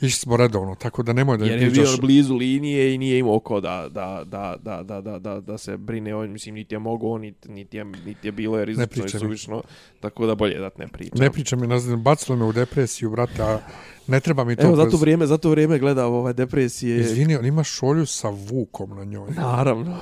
Išli 0.00 0.20
smo 0.20 0.36
redovno, 0.36 0.74
tako 0.74 1.02
da 1.02 1.12
nemoj 1.12 1.38
da 1.38 1.44
Jer 1.44 1.62
je 1.62 1.70
bio 1.70 1.96
blizu 2.00 2.34
linije 2.34 2.94
i 2.94 2.98
nije 2.98 3.18
imao 3.18 3.40
ko 3.40 3.60
da, 3.60 3.88
da, 3.90 4.22
da, 4.26 4.56
da, 4.62 4.82
da, 4.82 5.00
da, 5.00 5.18
da, 5.18 5.40
da 5.40 5.58
se 5.58 5.76
brine 5.76 6.14
o 6.14 6.26
mislim, 6.26 6.54
niti 6.54 6.74
je 6.74 6.78
mogao, 6.78 7.18
niti, 7.18 7.48
niti, 7.50 7.76
je, 7.76 7.84
niti 7.84 8.28
je 8.28 8.32
bilo 8.32 8.58
je 8.58 8.64
rizično 8.64 8.84
i 8.84 8.86
pričaj 8.86 9.20
mi. 9.20 9.26
suvišno, 9.26 9.62
tako 10.00 10.26
da 10.26 10.34
bolje 10.34 10.58
da 10.58 10.70
ne 10.78 10.88
pričam. 10.88 11.20
Ne 11.20 11.30
priča 11.30 11.56
mi, 11.56 11.66
ne 11.66 11.78
znam, 11.78 12.02
bacilo 12.02 12.36
me 12.36 12.44
u 12.44 12.52
depresiju, 12.52 13.10
brate, 13.10 13.42
a 13.42 13.58
ne 14.06 14.20
treba 14.20 14.44
mi 14.44 14.56
to. 14.56 14.62
Evo, 14.62 14.76
zato 14.76 14.96
vrijeme, 14.96 15.26
zato 15.26 15.50
vrijeme 15.50 15.78
gledam 15.78 16.12
ove 16.12 16.32
depresije. 16.32 17.00
Izvini, 17.00 17.36
on 17.36 17.46
ima 17.46 17.64
šolju 17.64 18.06
sa 18.06 18.28
vukom 18.28 18.90
na 18.90 19.04
njoj. 19.04 19.30
Naravno. 19.30 19.96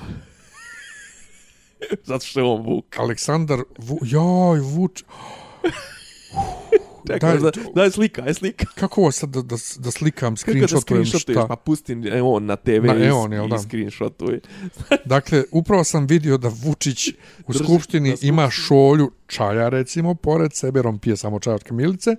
zato 2.09 2.27
što 2.27 2.41
je 2.41 2.45
on 2.45 2.63
Vuk. 2.63 2.99
Aleksandar, 2.99 3.59
Vu... 3.79 3.99
joj, 4.03 4.61
Vuč... 4.61 5.05
Čekaj, 7.07 7.39
Daj, 7.39 7.51
daj, 7.53 7.65
daj 7.75 7.91
slika, 7.91 8.23
aj 8.23 8.35
slika. 8.35 8.67
Kako 8.75 9.01
ovo 9.01 9.11
sad 9.13 9.29
da, 9.29 9.43
da, 9.43 9.57
da 9.79 9.91
slikam, 9.91 10.37
Kako 10.37 10.53
da 10.53 10.69
screenshotujem 10.69 11.05
šta? 11.05 11.47
Pa 11.49 11.57
pusti 11.57 11.93
e, 12.05 12.23
on 12.23 12.45
na 12.45 12.57
TV 12.57 12.71
Na 12.83 12.95
i, 12.95 13.03
Eon, 13.03 13.33
jel 13.33 13.47
i 13.47 13.51
da? 13.51 13.59
screenshotuj. 13.59 14.41
Dakle, 15.05 15.45
upravo 15.51 15.85
sam 15.85 16.07
vidio 16.07 16.39
da 16.39 16.51
Vučić 16.55 17.09
u 17.47 17.53
Drži 17.53 17.65
skupštini 17.65 18.11
na 18.11 18.17
ima 18.23 18.51
šolju 18.51 19.11
čaja, 19.27 19.69
recimo, 19.69 20.15
pored 20.15 20.55
sebe, 20.55 20.79
jer 20.79 20.87
on 20.87 20.99
pije 20.99 21.17
samo 21.17 21.39
čaj 21.41 21.55
od 21.55 21.63
kamilice, 21.63 22.17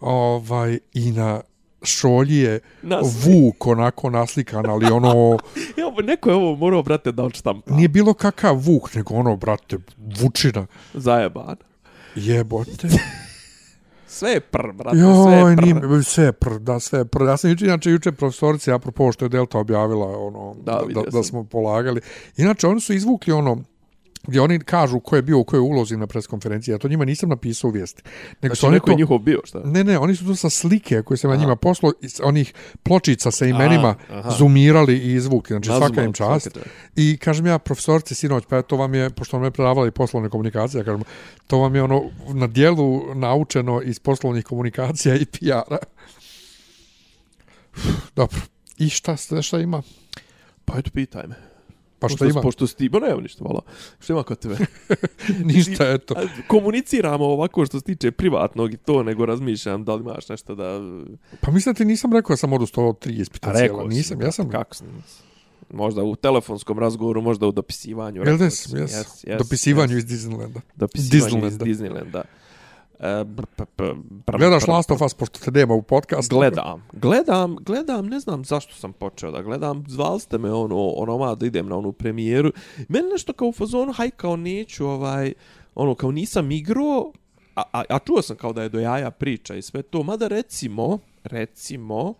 ovaj, 0.00 0.78
i 0.94 1.12
na 1.12 1.40
šolji 1.82 2.36
je 2.36 2.60
Nas- 2.82 3.24
Vuk 3.24 3.66
onako 3.66 4.10
naslikan, 4.10 4.66
ali 4.66 4.86
ono, 4.86 5.38
Evo, 5.76 6.00
neko 6.02 6.30
je 6.30 6.36
ovo 6.36 6.56
morao, 6.56 6.82
brate, 6.82 7.12
da 7.12 7.22
odštampa. 7.22 7.74
nije 7.74 7.88
bilo 7.88 8.14
kakav 8.14 8.56
Vuk, 8.56 8.94
nego 8.94 9.14
ono, 9.14 9.36
brate, 9.36 9.76
Vučina. 10.20 10.66
Zajeban. 10.94 11.56
Jebote. 12.14 12.88
Sve 14.08 14.30
je 14.30 14.40
pr, 14.40 14.72
brate, 14.74 14.96
sve 14.96 15.32
je 15.32 15.56
pr. 15.56 15.62
nije, 15.62 16.02
sve 16.02 16.24
je 16.24 16.32
pr, 16.32 16.58
da, 16.58 16.80
sve 16.80 16.98
je 16.98 17.04
pr. 17.04 17.22
Ja 17.22 17.36
sam 17.36 17.50
juče, 17.50 17.64
inače, 17.64 17.90
juče 17.90 18.12
profesorici, 18.12 18.72
apropo 18.72 19.12
što 19.12 19.24
je 19.24 19.28
Delta 19.28 19.58
objavila, 19.58 20.06
ono, 20.18 20.54
Da, 20.64 20.72
da, 20.72 21.00
da, 21.02 21.10
da 21.10 21.22
smo 21.22 21.44
polagali. 21.44 22.00
Inače, 22.36 22.66
oni 22.66 22.80
su 22.80 22.94
izvukli 22.94 23.32
ono, 23.32 23.64
gdje 24.26 24.40
oni 24.40 24.58
kažu 24.58 25.00
ko 25.00 25.16
je 25.16 25.22
bio 25.22 25.38
u 25.38 25.44
kojoj 25.44 25.60
ulozi 25.60 25.96
na 25.96 26.06
preskonferenciji. 26.06 26.72
Ja 26.72 26.78
to 26.78 26.88
njima 26.88 27.04
nisam 27.04 27.28
napisao 27.28 27.68
u 27.68 27.70
vijesti. 27.70 28.02
Nego 28.42 28.54
su 28.54 28.60
Znači, 28.60 28.66
oni 28.66 28.74
neko 28.74 28.86
to... 28.86 28.92
je 28.92 28.96
njihov 28.96 29.18
bio, 29.18 29.40
šta? 29.44 29.60
Ne, 29.64 29.84
ne, 29.84 29.98
oni 29.98 30.16
su 30.16 30.26
to 30.26 30.34
sa 30.34 30.50
slike 30.50 31.02
koje 31.02 31.18
sam 31.18 31.30
na 31.30 31.36
njima 31.36 31.56
poslao, 31.56 31.92
iz 32.00 32.20
onih 32.22 32.54
pločica 32.82 33.30
sa 33.30 33.46
imenima, 33.46 33.94
aha. 34.10 34.30
zoomirali 34.30 34.98
i 34.98 35.14
izvukli. 35.14 35.54
Znači, 35.54 35.68
Nazumali, 35.68 35.94
svaka 35.94 36.06
im 36.06 36.12
čast. 36.12 36.52
svaka. 36.52 36.68
I 36.96 37.16
kažem 37.16 37.46
ja, 37.46 37.58
profesorci, 37.58 38.14
sinoć, 38.14 38.44
pa 38.48 38.62
to 38.62 38.76
vam 38.76 38.94
je, 38.94 39.10
pošto 39.10 39.38
me 39.38 39.50
predavali 39.50 39.90
poslovne 39.90 40.28
komunikacije, 40.28 40.78
ja 40.78 40.84
kažem, 40.84 41.02
to 41.46 41.58
vam 41.58 41.74
je 41.74 41.82
ono 41.82 42.02
na 42.28 42.46
dijelu 42.46 43.14
naučeno 43.14 43.82
iz 43.82 43.98
poslovnih 43.98 44.44
komunikacija 44.44 45.14
i 45.16 45.24
PR-a. 45.24 45.78
Dobro. 48.16 48.40
I 48.78 48.88
šta, 48.88 49.16
šta 49.42 49.58
ima? 49.58 49.82
Pa 50.64 50.78
eto, 50.78 50.90
pitaj 50.90 51.26
me. 51.26 51.47
Pa 51.98 52.08
pošto, 52.08 52.24
ima? 52.24 52.40
Pošto 52.40 52.66
si 52.66 52.76
ti, 52.76 52.88
ba 52.88 52.98
nema 52.98 53.20
ništa, 53.20 53.44
vala. 53.44 53.60
Što 53.98 54.12
ima 54.12 54.22
kod 54.22 54.38
tebe? 54.38 54.56
Ništa, 55.54 55.90
eto. 55.90 56.14
A, 56.16 56.22
Komuniciramo 56.46 57.24
ovako 57.24 57.66
što 57.66 57.78
se 57.78 57.84
tiče 57.84 58.10
privatnog 58.10 58.74
i 58.74 58.76
to, 58.76 59.02
nego 59.02 59.26
razmišljam 59.26 59.84
da 59.84 59.94
li 59.94 60.00
imaš 60.00 60.28
nešto 60.28 60.54
da... 60.54 60.80
Pa 61.40 61.50
mislim 61.50 61.72
da 61.72 61.78
ti 61.78 61.84
nisam 61.84 62.12
rekao 62.12 62.32
da 62.32 62.36
sam 62.36 62.52
odustao 62.52 62.88
od 62.88 62.98
tri 62.98 63.14
ispita 63.14 63.54
cijela. 63.54 63.90
si, 63.90 63.96
Nisam, 63.96 64.22
ja 64.22 64.32
sam... 64.32 64.50
Kako 64.50 64.74
si? 64.74 64.84
Možda 65.70 66.02
u 66.02 66.16
telefonskom 66.16 66.78
razgovoru, 66.78 67.22
možda 67.22 67.46
u 67.46 67.52
dopisivanju. 67.52 68.22
Jel 68.26 68.38
des? 68.38 68.68
Yes, 68.68 68.86
Yes, 68.86 69.26
yes, 69.26 69.38
Dopisivanju 69.38 69.94
yes. 69.94 69.98
iz 69.98 70.04
Disneylanda. 70.04 70.60
Dopisivanju 70.76 71.46
iz 71.46 71.58
Disneylanda. 71.58 72.22
Gledaš 74.38 74.66
Last 74.66 74.90
of 74.90 75.02
Us, 75.02 75.14
pošto 75.14 75.38
te 75.38 75.50
nema 75.50 75.74
u 75.74 75.82
podcastu. 75.82 76.36
Gledam, 76.36 76.84
gledam, 76.92 77.56
gledam, 77.56 78.06
ne 78.06 78.20
znam 78.20 78.44
zašto 78.44 78.74
sam 78.74 78.92
počeo 78.92 79.30
da 79.30 79.42
gledam, 79.42 79.84
zvali 79.88 80.20
ste 80.20 80.38
me 80.38 80.52
ono, 80.52 80.88
ono, 80.88 81.34
da 81.34 81.46
idem 81.46 81.68
na 81.68 81.76
onu 81.76 81.92
premijeru. 81.92 82.52
Meni 82.88 83.08
nešto 83.12 83.32
kao 83.32 83.48
u 83.48 83.52
fazonu, 83.52 83.92
haj 83.92 84.10
kao 84.10 84.36
neću, 84.36 84.86
ovaj, 84.86 85.32
ono, 85.74 85.94
kao 85.94 86.10
nisam 86.10 86.50
igrao, 86.50 87.12
a, 87.54 87.62
a, 87.72 87.82
a 87.88 87.98
čuo 87.98 88.22
sam 88.22 88.36
kao 88.36 88.52
da 88.52 88.62
je 88.62 88.68
do 88.68 88.80
jaja 88.80 89.10
priča 89.10 89.54
i 89.54 89.62
sve 89.62 89.82
to, 89.82 90.02
mada 90.02 90.28
recimo, 90.28 90.98
recimo, 91.24 92.14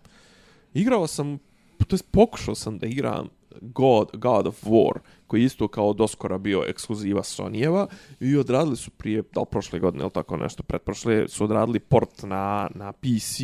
igrao 0.73 1.07
sam, 1.07 1.37
to 1.77 1.95
jest 1.95 2.11
pokušao 2.11 2.55
sam 2.55 2.77
da 2.77 2.87
igram 2.87 3.29
God, 3.61 4.09
God 4.13 4.47
of 4.47 4.63
War, 4.63 4.99
koji 5.29 5.41
je 5.41 5.45
isto 5.45 5.67
kao 5.67 5.93
doskora 5.93 6.37
bio 6.37 6.63
ekskluziva 6.67 7.23
Sonyjeva 7.23 7.87
i 8.19 8.37
odradili 8.37 8.77
su 8.77 8.91
prije, 8.91 9.23
da 9.33 9.39
li 9.39 9.45
prošle 9.51 9.79
godine 9.79 10.03
ili 10.03 10.11
tako 10.11 10.37
nešto, 10.37 10.63
pretprošle, 10.63 11.27
su 11.27 11.43
odradili 11.43 11.79
port 11.79 12.23
na, 12.23 12.69
na 12.75 12.91
PC. 12.91 13.39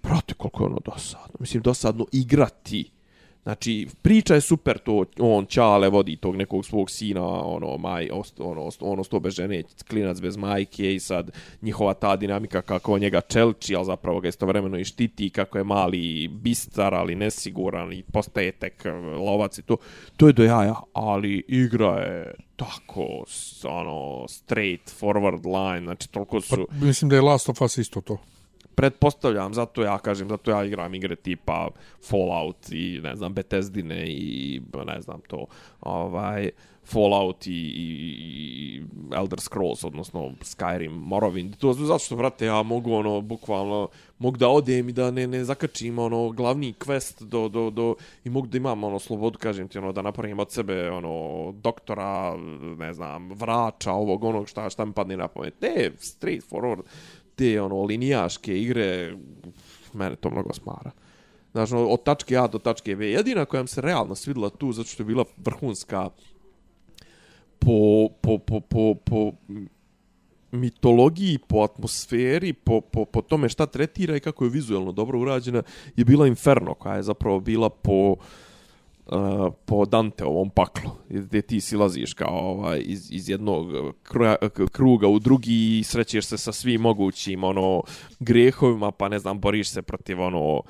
Prate, 0.00 0.34
koliko 0.34 0.62
je 0.62 0.66
ono 0.66 0.78
dosadno. 0.84 1.34
Mislim, 1.40 1.62
dosadno 1.62 2.06
igrati 2.12 2.90
Znači, 3.48 3.86
priča 4.02 4.34
je 4.34 4.40
super 4.40 4.78
to, 4.78 5.04
on 5.18 5.46
Ćale 5.46 5.88
vodi 5.88 6.16
tog 6.16 6.36
nekog 6.36 6.64
svog 6.64 6.90
sina, 6.90 7.22
ono, 7.26 7.76
maj, 7.76 8.08
ost, 8.12 8.40
ono, 8.40 8.62
ost, 8.62 8.82
ono 8.82 9.04
sto 9.04 9.20
bez 9.20 9.34
žene, 9.34 9.62
klinac 9.90 10.20
bez 10.20 10.36
majke 10.36 10.94
i 10.94 11.00
sad 11.00 11.30
njihova 11.62 11.94
ta 11.94 12.16
dinamika 12.16 12.62
kako 12.62 12.92
on 12.92 13.00
njega 13.00 13.20
čelči, 13.20 13.76
ali 13.76 13.84
zapravo 13.84 14.20
ga 14.20 14.28
istovremeno 14.28 14.78
i 14.78 14.84
štiti, 14.84 15.30
kako 15.30 15.58
je 15.58 15.64
mali 15.64 16.28
bistar, 16.28 16.94
ali 16.94 17.14
nesiguran 17.14 17.92
i 17.92 18.02
postaje 18.02 18.52
tek 18.52 18.86
eh, 18.86 18.92
lovac 18.92 19.58
i 19.58 19.62
to. 19.62 19.76
To 20.16 20.26
je 20.26 20.32
do 20.32 20.44
jaja, 20.44 20.76
ali 20.92 21.44
igra 21.48 21.98
je 21.98 22.34
tako, 22.56 23.24
ono, 23.64 24.28
straight 24.28 25.00
forward 25.00 25.46
line, 25.46 25.86
znači 25.86 26.08
toliko 26.08 26.40
su... 26.40 26.66
Pa, 26.68 26.86
mislim 26.86 27.08
da 27.08 27.16
je 27.16 27.22
Last 27.22 27.48
of 27.48 27.62
Us 27.62 27.78
isto 27.78 28.00
to 28.00 28.18
pretpostavljam, 28.78 29.54
zato 29.54 29.82
ja 29.82 29.98
kažem, 29.98 30.28
zato 30.28 30.50
ja 30.50 30.64
igram 30.64 30.94
igre 30.94 31.16
tipa 31.16 31.68
Fallout 32.08 32.70
i 32.70 33.00
ne 33.02 33.16
znam 33.16 33.34
Bethesdine 33.34 34.06
i 34.06 34.60
ne 34.86 35.00
znam 35.00 35.20
to, 35.28 35.46
ovaj 35.80 36.50
Fallout 36.84 37.46
i, 37.46 37.50
i 37.52 38.82
Elder 39.16 39.40
Scrolls, 39.40 39.84
odnosno 39.84 40.30
Skyrim, 40.40 41.04
Morrowind. 41.04 41.56
To 41.56 41.72
zato 41.72 41.98
što, 41.98 42.16
vrate, 42.16 42.46
ja 42.46 42.62
mogu, 42.62 42.92
ono, 42.92 43.20
bukvalno, 43.20 43.88
mogu 44.18 44.36
da 44.36 44.48
odem 44.48 44.88
i 44.88 44.92
da 44.92 45.10
ne, 45.10 45.26
ne 45.26 45.44
zakačim, 45.44 45.98
ono, 45.98 46.30
glavni 46.30 46.72
quest 46.72 47.22
do, 47.24 47.48
do, 47.48 47.70
do, 47.70 47.94
i 48.24 48.30
mogu 48.30 48.46
da 48.46 48.56
imam, 48.56 48.84
ono, 48.84 48.98
slobodu, 48.98 49.38
kažem 49.38 49.68
ti, 49.68 49.78
ono, 49.78 49.92
da 49.92 50.02
napravim 50.02 50.38
od 50.38 50.52
sebe, 50.52 50.90
ono, 50.90 51.52
doktora, 51.52 52.36
ne 52.78 52.92
znam, 52.92 53.28
vrača, 53.32 53.92
ovog, 53.92 54.24
onog, 54.24 54.48
šta, 54.48 54.70
šta 54.70 54.84
mi 54.84 54.92
padne 54.92 55.16
na 55.16 55.28
pamet. 55.28 55.60
Ne, 55.60 55.90
straight 55.98 56.50
forward 56.50 56.82
te 57.38 57.62
ono 57.62 57.84
linijaške 57.84 58.60
igre 58.60 59.16
mene 59.92 60.16
to 60.16 60.30
mnogo 60.30 60.52
smara. 60.52 60.90
Znači, 61.52 61.74
od 61.74 62.02
tačke 62.02 62.36
A 62.36 62.46
do 62.46 62.58
tačke 62.58 62.96
B. 62.96 63.10
Jedina 63.10 63.44
koja 63.44 63.62
mi 63.62 63.68
se 63.68 63.80
realno 63.80 64.14
svidila 64.14 64.50
tu, 64.50 64.72
zato 64.72 64.88
što 64.88 65.02
je 65.02 65.06
bila 65.06 65.24
vrhunska 65.36 66.10
po, 67.58 68.08
po, 68.20 68.38
po, 68.38 68.60
po, 68.60 68.94
po 68.94 69.32
mitologiji, 70.52 71.38
po 71.38 71.62
atmosferi, 71.62 72.52
po, 72.52 72.80
po, 72.80 73.04
po 73.04 73.22
tome 73.22 73.48
šta 73.48 73.66
tretira 73.66 74.16
i 74.16 74.20
kako 74.20 74.44
je 74.44 74.50
vizualno 74.50 74.92
dobro 74.92 75.20
urađena, 75.20 75.62
je 75.96 76.04
bila 76.04 76.26
Inferno, 76.26 76.74
koja 76.74 76.96
je 76.96 77.02
zapravo 77.02 77.40
bila 77.40 77.70
po 77.70 77.92
uh, 77.92 78.18
po 79.64 79.84
Danteovom 79.84 80.50
paklu, 80.50 80.90
gdje 81.08 81.42
ti 81.42 81.60
silaziš 81.60 82.14
kao 82.14 82.38
ovaj, 82.38 82.82
iz, 82.84 83.12
iz 83.12 83.28
jednog 83.28 83.66
kruga 84.72 85.08
u 85.08 85.18
drugi 85.18 85.78
i 85.78 85.84
srećeš 85.84 86.26
se 86.26 86.38
sa 86.38 86.52
svim 86.52 86.80
mogućim 86.80 87.44
ono 87.44 87.82
grehovima, 88.20 88.90
pa 88.90 89.08
ne 89.08 89.18
znam, 89.18 89.40
boriš 89.40 89.70
se 89.70 89.82
protiv 89.82 90.20
ono 90.20 90.62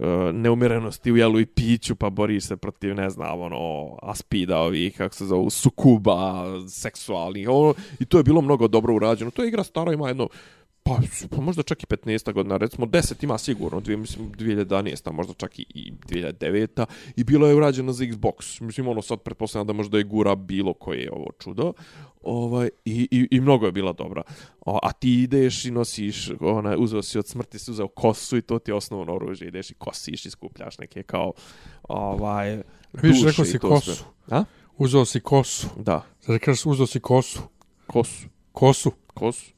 e, 0.00 0.06
neumirenosti 0.32 1.12
u 1.12 1.16
jelu 1.16 1.40
i 1.40 1.46
piću, 1.46 1.96
pa 1.96 2.10
boriš 2.10 2.44
se 2.44 2.56
protiv, 2.56 2.94
ne 2.94 3.10
znam, 3.10 3.40
ono, 3.40 3.96
aspida 4.02 4.58
ovih, 4.58 4.96
kako 4.96 5.14
se 5.14 5.26
zove, 5.26 5.50
sukuba, 5.50 6.44
seksualnih, 6.68 7.48
ono, 7.48 7.74
i 8.00 8.04
to 8.04 8.18
je 8.18 8.24
bilo 8.24 8.40
mnogo 8.40 8.68
dobro 8.68 8.94
urađeno. 8.94 9.30
To 9.30 9.42
je 9.42 9.48
igra 9.48 9.64
stara, 9.64 9.92
ima 9.92 10.08
jedno, 10.08 10.28
Pa, 10.84 10.98
pa 11.30 11.40
možda 11.40 11.62
čak 11.62 11.82
i 11.82 11.86
15. 11.86 12.32
godina, 12.32 12.56
recimo 12.56 12.86
10 12.86 13.24
ima 13.24 13.38
sigurno, 13.38 13.80
dvije, 13.80 13.96
mislim 13.96 14.32
2011. 14.32 15.12
možda 15.12 15.34
čak 15.34 15.58
i 15.58 15.92
2009. 16.06 16.84
I 17.16 17.24
bilo 17.24 17.46
je 17.46 17.54
urađeno 17.54 17.92
za 17.92 18.04
Xbox. 18.04 18.62
Mislim, 18.62 18.88
ono 18.88 19.02
sad 19.02 19.20
pretpostavljam 19.20 19.66
da 19.66 19.72
možda 19.72 19.98
je 19.98 20.04
gura 20.04 20.34
bilo 20.34 20.74
koje 20.74 21.12
ovo 21.12 21.26
čudo. 21.38 21.72
Ovaj, 22.22 22.70
i, 22.84 23.08
i, 23.10 23.28
I 23.30 23.40
mnogo 23.40 23.66
je 23.66 23.72
bila 23.72 23.92
dobra. 23.92 24.22
O, 24.60 24.78
a 24.82 24.92
ti 24.92 25.22
ideš 25.22 25.64
i 25.64 25.70
nosiš, 25.70 26.30
ona, 26.40 26.76
uzeo 26.76 27.02
si 27.02 27.18
od 27.18 27.26
smrti, 27.26 27.58
si 27.58 27.70
uzeo 27.70 27.88
kosu 27.88 28.36
i 28.36 28.42
to 28.42 28.58
ti 28.58 28.70
je 28.70 28.74
osnovno 28.74 29.14
oružje. 29.14 29.48
Ideš 29.48 29.70
i 29.70 29.74
kosiš 29.74 30.26
i 30.26 30.30
skupljaš 30.30 30.78
neke 30.78 31.02
kao 31.02 31.32
ovaj, 31.82 32.62
Viš, 32.92 33.24
rekao 33.24 33.44
si 33.44 33.58
kosu. 33.58 33.94
Sve. 33.94 34.04
A? 34.30 34.44
Uzeo 34.78 35.04
si 35.04 35.20
kosu. 35.20 35.66
Da. 35.76 36.02
Kažeš 36.40 36.66
uzeo 36.66 36.86
si 36.86 37.00
kosu. 37.00 37.40
Kosu. 37.86 38.26
Kosu. 38.52 38.92
Kosu. 39.14 39.52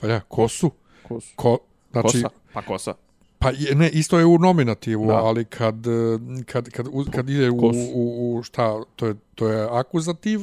Pa 0.00 0.06
ja, 0.06 0.20
kosu. 0.20 0.70
Kosu. 1.08 1.32
Ko, 1.36 1.58
znači, 1.92 2.06
kosa. 2.06 2.28
Pa 2.52 2.62
kosa. 2.62 2.94
Pa 3.38 3.50
ne, 3.74 3.90
isto 3.90 4.18
je 4.18 4.26
u 4.26 4.38
nominativu, 4.38 5.06
da. 5.06 5.14
ali 5.14 5.44
kad, 5.44 5.74
kad, 6.46 6.68
kad, 6.70 6.86
kad 7.10 7.30
ide 7.30 7.50
u, 7.50 7.56
u, 7.94 8.36
u, 8.36 8.42
šta, 8.42 8.82
to 8.96 9.06
je, 9.06 9.14
to 9.34 9.48
je 9.48 9.68
akuzativ, 9.70 10.40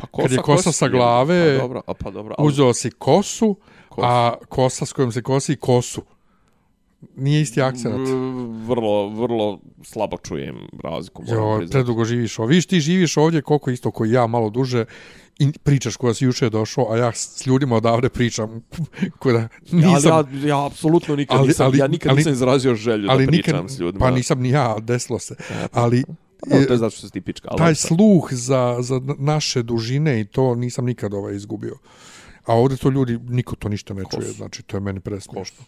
pa 0.00 0.06
kosa, 0.06 0.28
kad 0.28 0.32
je 0.32 0.42
kosa 0.42 0.72
sa 0.72 0.88
glave, 0.88 1.56
pa 1.56 1.62
dobro, 1.62 1.82
a 1.86 1.94
pa 1.94 2.10
dobro, 2.10 2.34
ali... 2.38 2.48
uzeo 2.48 2.74
si 2.74 2.90
kosu, 2.90 3.56
kosu, 3.88 4.06
a 4.06 4.34
kosa 4.48 4.86
s 4.86 4.92
kojom 4.92 5.12
se 5.12 5.22
kosi 5.22 5.56
kosu. 5.56 6.02
Nije 7.16 7.40
isti 7.40 7.62
akcent. 7.62 8.08
Vrlo, 8.66 9.08
vrlo 9.08 9.60
slabo 9.82 10.16
čujem 10.16 10.56
razliku. 10.84 11.22
Jo, 11.26 11.66
predugo 11.70 12.04
živiš 12.04 12.38
ovdje. 12.38 12.54
Viš, 12.54 12.66
ti 12.66 12.80
živiš 12.80 13.16
ovdje 13.16 13.42
koliko 13.42 13.70
isto 13.70 13.90
koji 13.90 14.10
ja, 14.10 14.26
malo 14.26 14.50
duže 14.50 14.84
i 15.38 15.52
pričaš 15.62 15.96
koja 15.96 16.14
si 16.14 16.24
juče 16.24 16.50
došao, 16.50 16.92
a 16.92 16.96
ja 16.96 17.12
s 17.12 17.46
ljudima 17.46 17.76
odavde 17.76 18.08
pričam 18.08 18.62
koja 19.18 19.48
nisam... 19.72 20.10
Ja, 20.10 20.24
ja, 20.42 20.48
ja 20.48 20.66
apsolutno 20.66 21.16
nikad 21.16 21.38
ali, 21.38 21.48
nisam, 21.48 21.66
ali, 21.66 21.78
ja 21.78 21.86
nikad 21.86 22.10
ali, 22.10 22.16
nisam 22.16 22.32
izrazio 22.32 22.74
želju 22.74 23.08
ali 23.10 23.26
da 23.26 23.30
pričam 23.30 23.56
nikad, 23.56 23.70
s 23.70 23.78
ljudima. 23.78 24.04
Pa 24.04 24.10
nisam 24.10 24.40
ni 24.40 24.50
ja, 24.50 24.76
desilo 24.80 25.18
se. 25.18 25.34
Ali, 25.72 26.04
no, 26.46 26.64
to 26.66 26.72
je 26.72 26.78
zato 26.78 26.90
što 26.90 27.06
si 27.06 27.12
tipička. 27.12 27.48
Ali 27.50 27.58
taj 27.58 27.74
sluh 27.74 28.28
za, 28.30 28.76
za 28.80 29.00
naše 29.18 29.62
dužine 29.62 30.20
i 30.20 30.24
to 30.24 30.54
nisam 30.54 30.84
nikad 30.84 31.14
ovaj 31.14 31.34
izgubio. 31.34 31.78
A 32.44 32.54
ovdje 32.54 32.76
to 32.76 32.90
ljudi, 32.90 33.18
niko 33.28 33.56
to 33.56 33.68
ništa 33.68 33.94
ne 33.94 34.02
Kosu. 34.02 34.16
čuje, 34.16 34.32
znači 34.32 34.62
to 34.62 34.76
je 34.76 34.80
meni 34.80 35.00
presmiješno. 35.00 35.64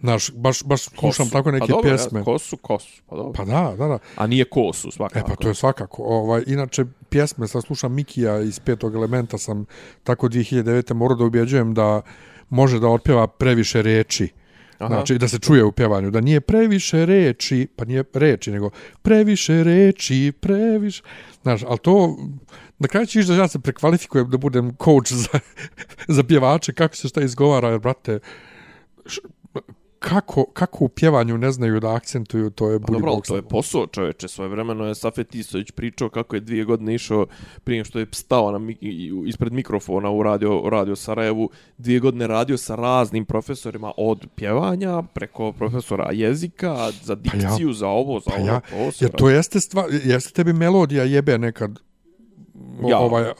Naš, 0.00 0.30
baš, 0.34 0.64
baš 0.64 0.82
slušam 0.82 1.30
tako 1.30 1.50
neke 1.50 1.60
pa 1.60 1.66
dobro, 1.66 1.90
pjesme. 1.90 2.20
Ja, 2.20 2.24
kosu, 2.24 2.56
kosu, 2.56 3.02
pa 3.06 3.16
dobro. 3.16 3.32
Pa 3.32 3.44
da, 3.44 3.74
da, 3.78 3.86
da. 3.86 3.98
A 4.16 4.26
nije 4.26 4.44
kosu, 4.44 4.90
svakako. 4.90 5.18
E 5.18 5.22
pa 5.28 5.36
to 5.42 5.48
je 5.48 5.54
svakako. 5.54 6.02
Ovaj, 6.02 6.42
inače, 6.46 6.84
pjesme, 7.08 7.48
sad 7.48 7.62
slušam 7.64 7.94
Mikija 7.94 8.40
iz 8.40 8.60
petog 8.60 8.94
elementa, 8.94 9.38
sam 9.38 9.66
tako 10.04 10.28
2009. 10.28 10.94
morao 10.94 11.16
da 11.16 11.24
ubjeđujem 11.24 11.74
da 11.74 12.02
može 12.48 12.80
da 12.80 12.88
otpjeva 12.88 13.26
previše 13.26 13.82
reči. 13.82 14.28
Aha. 14.78 14.94
Znači, 14.94 15.18
da 15.18 15.28
se 15.28 15.38
čuje 15.38 15.64
u 15.64 15.72
pjevanju, 15.72 16.10
da 16.10 16.20
nije 16.20 16.40
previše 16.40 17.06
reči, 17.06 17.68
pa 17.76 17.84
nije 17.84 18.04
reči, 18.14 18.50
nego 18.50 18.70
previše 19.02 19.64
reči, 19.64 20.32
previše... 20.40 21.02
Znaš, 21.42 21.62
ali 21.66 21.78
to, 21.78 22.16
na 22.78 22.88
kraju 22.88 23.06
ćeš 23.06 23.26
da 23.26 23.34
ja 23.34 23.48
se 23.48 23.58
prekvalifikujem 23.58 24.30
da 24.30 24.36
budem 24.36 24.76
coach 24.84 25.12
za, 25.24 25.40
za 26.08 26.22
pjevače, 26.22 26.72
kako 26.72 26.96
se 26.96 27.08
šta 27.08 27.20
izgovara, 27.22 27.68
jer, 27.68 27.78
brate, 27.78 28.18
kako, 29.98 30.44
kako 30.44 30.84
u 30.84 30.88
pjevanju 30.88 31.38
ne 31.38 31.52
znaju 31.52 31.80
da 31.80 31.94
akcentuju, 31.94 32.50
to 32.50 32.70
je 32.70 32.80
pa 32.80 32.92
dobro, 32.92 33.20
to 33.26 33.36
je 33.36 33.42
posao 33.42 33.86
čoveče. 33.86 34.28
Svoje 34.28 34.48
vremeno 34.48 34.86
je 34.86 34.94
Safet 34.94 35.34
Isović 35.34 35.70
pričao 35.70 36.08
kako 36.08 36.36
je 36.36 36.40
dvije 36.40 36.64
godine 36.64 36.94
išao 36.94 37.26
prije 37.64 37.84
što 37.84 37.98
je 37.98 38.06
stao 38.12 38.58
na, 38.58 38.72
ispred 39.26 39.52
mikrofona 39.52 40.10
u 40.10 40.22
radio, 40.22 40.62
radio 40.70 40.96
Sarajevu, 40.96 41.50
dvije 41.78 42.00
godine 42.00 42.26
radio 42.26 42.56
sa 42.56 42.74
raznim 42.74 43.24
profesorima 43.24 43.92
od 43.96 44.26
pjevanja 44.34 45.02
preko 45.02 45.52
profesora 45.52 46.10
jezika, 46.12 46.90
za 47.02 47.14
dikciju, 47.14 47.66
pa 47.66 47.68
ja, 47.68 47.72
za 47.72 47.88
ovo, 47.88 48.20
za 48.20 48.30
pa 48.30 48.36
ovo. 48.36 48.46
Ja, 48.46 48.60
ja, 49.00 49.08
to 49.08 49.30
jeste, 49.30 49.60
stva, 49.60 49.84
jeste 50.04 50.32
tebi 50.32 50.52
melodija 50.52 51.04
jebe 51.04 51.38
nekad 51.38 51.78
ja. 52.88 52.98
ovaj 52.98 53.22
e, 53.22 53.34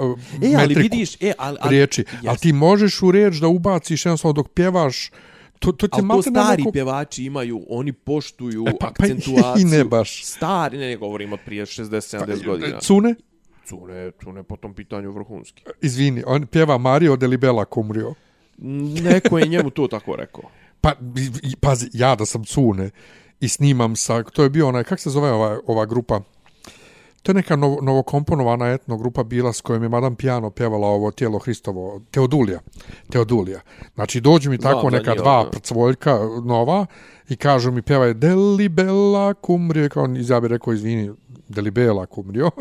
ali 0.58 0.74
vidiš, 0.74 1.22
e, 1.22 1.32
ali, 1.38 1.58
ali, 1.60 1.70
riječi. 1.70 2.04
Ali 2.28 2.38
ti 2.38 2.52
možeš 2.52 3.02
u 3.02 3.10
riječ 3.10 3.36
da 3.36 3.48
ubaciš 3.48 4.06
jednostavno 4.06 4.32
dok 4.32 4.48
pjevaš 4.48 5.10
to, 5.58 5.72
to, 5.72 5.88
te 5.88 6.02
to 6.08 6.22
stari 6.22 6.62
neko... 6.62 6.72
pjevači 6.72 7.24
imaju, 7.24 7.66
oni 7.68 7.92
poštuju 7.92 8.64
e, 8.68 8.72
pa, 8.80 8.86
akcentuaciju. 8.86 9.42
Pa, 9.42 9.60
I 9.60 9.64
ne 9.64 9.84
baš. 9.84 10.24
Stari, 10.24 10.78
ne, 10.78 10.86
ne 10.86 10.96
govorimo 10.96 11.34
od 11.34 11.40
prije 11.44 11.66
60-70 11.66 12.18
pa, 12.18 12.50
godina. 12.50 12.78
Cune? 12.78 13.14
Cune, 13.68 14.10
Cune 14.24 14.42
po 14.42 14.56
tom 14.56 14.74
pitanju 14.74 15.12
vrhunski. 15.12 15.64
Izvini, 15.82 16.22
on 16.26 16.46
pjeva 16.46 16.78
Mario 16.78 17.16
de 17.16 17.26
Libela 17.26 17.64
Kumrio. 17.64 18.14
Neko 19.02 19.38
je 19.38 19.46
njemu 19.46 19.70
to 19.70 19.88
tako 19.88 20.16
rekao. 20.16 20.42
Pa, 20.80 20.92
pazi, 21.60 21.90
ja 21.92 22.14
da 22.14 22.26
sam 22.26 22.44
Cune 22.44 22.90
i 23.40 23.48
snimam 23.48 23.96
sa, 23.96 24.22
to 24.22 24.42
je 24.42 24.50
bio 24.50 24.68
onaj, 24.68 24.84
kak 24.84 25.00
se 25.00 25.10
zove 25.10 25.30
ova, 25.30 25.60
ova 25.66 25.86
grupa? 25.86 26.20
To 27.22 27.30
je 27.30 27.34
neka 27.34 27.56
novo, 27.56 27.78
novokomponovana 27.82 28.68
etno 28.68 28.96
grupa 28.96 29.22
bila 29.22 29.52
s 29.52 29.60
kojom 29.60 29.82
je 29.82 29.88
Madame 29.88 30.16
Piano 30.16 30.50
pjevala 30.50 30.88
ovo 30.88 31.10
tijelo 31.10 31.38
Hristovo, 31.38 32.00
Teodulija. 32.10 32.60
Teodulija. 33.10 33.60
Znači, 33.94 34.20
dođu 34.20 34.50
mi 34.50 34.58
tako 34.58 34.80
Znam, 34.80 34.92
neka 34.92 35.14
dva 35.14 35.50
prcvoljka 35.50 36.18
nova 36.44 36.86
i 37.28 37.36
kažu 37.36 37.70
mi 37.70 37.82
pjevaj 37.82 38.14
Deli 38.14 38.68
Bella 38.68 39.34
Kumrio, 39.34 39.88
kao 39.88 40.04
on 40.04 40.16
izjavi 40.16 40.48
rekao, 40.48 40.72
izvini, 40.72 41.10
Deli 41.48 41.70
Bella 41.70 42.06
Kumrio. 42.06 42.50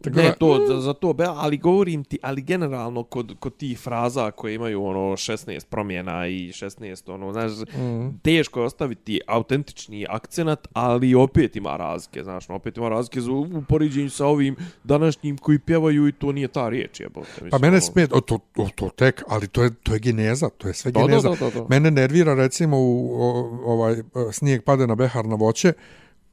Tako 0.00 0.16
Ne, 0.16 0.22
da- 0.22 0.32
to, 0.32 0.64
za, 0.66 0.80
za 0.80 0.92
to, 0.92 1.12
be, 1.12 1.24
ali 1.26 1.56
govorim 1.58 2.04
ti, 2.04 2.18
ali 2.22 2.42
generalno 2.42 3.02
kod, 3.02 3.34
kod 3.40 3.56
tih 3.56 3.78
fraza 3.78 4.30
koje 4.30 4.54
imaju 4.54 4.84
ono 4.84 4.98
16 5.00 5.66
promjena 5.66 6.26
i 6.26 6.48
16, 6.48 6.68
ono, 7.08 7.32
znaš, 7.32 7.52
Mhm. 7.68 8.08
teško 8.18 8.60
je 8.60 8.66
ostaviti 8.66 9.20
autentični 9.26 10.06
akcenat, 10.08 10.68
ali 10.72 11.14
opet 11.14 11.56
ima 11.56 11.76
razlike, 11.76 12.22
znaš, 12.22 12.48
no, 12.48 12.54
opet 12.54 12.76
ima 12.76 12.88
razlike 12.88 13.20
za, 13.20 13.32
u 13.32 13.62
poređenju 13.62 14.10
sa 14.10 14.26
ovim 14.26 14.56
današnjim 14.84 15.38
koji 15.38 15.58
pjevaju 15.58 16.08
i 16.08 16.12
to 16.12 16.32
nije 16.32 16.48
ta 16.48 16.68
riječ, 16.68 17.00
jebote. 17.00 17.28
Mislim, 17.32 17.50
Pa 17.50 17.58
mene 17.58 17.72
ono, 17.72 17.80
smeta, 17.82 18.14
o, 18.16 18.20
to, 18.20 18.38
o, 18.56 18.68
to 18.70 18.88
tek, 18.88 19.22
ali 19.28 19.48
to 19.48 19.62
je, 19.62 19.74
to 19.74 19.92
je 19.92 19.98
geneza, 20.00 20.48
to 20.48 20.68
je 20.68 20.74
sve 20.74 20.92
Da, 20.92 21.00
da, 21.00 21.06
geneza. 21.06 21.28
da, 21.30 21.36
da, 21.40 21.50
da. 21.52 21.66
Mene 21.68 21.90
nervira 21.92 22.34
recimo 22.34 22.76
u 22.78 23.14
o, 23.14 23.30
ovaj 23.66 23.96
snijeg 24.32 24.62
pade 24.62 24.86
na 24.86 24.94
behar 24.94 25.26
na 25.26 25.34
voće, 25.34 25.72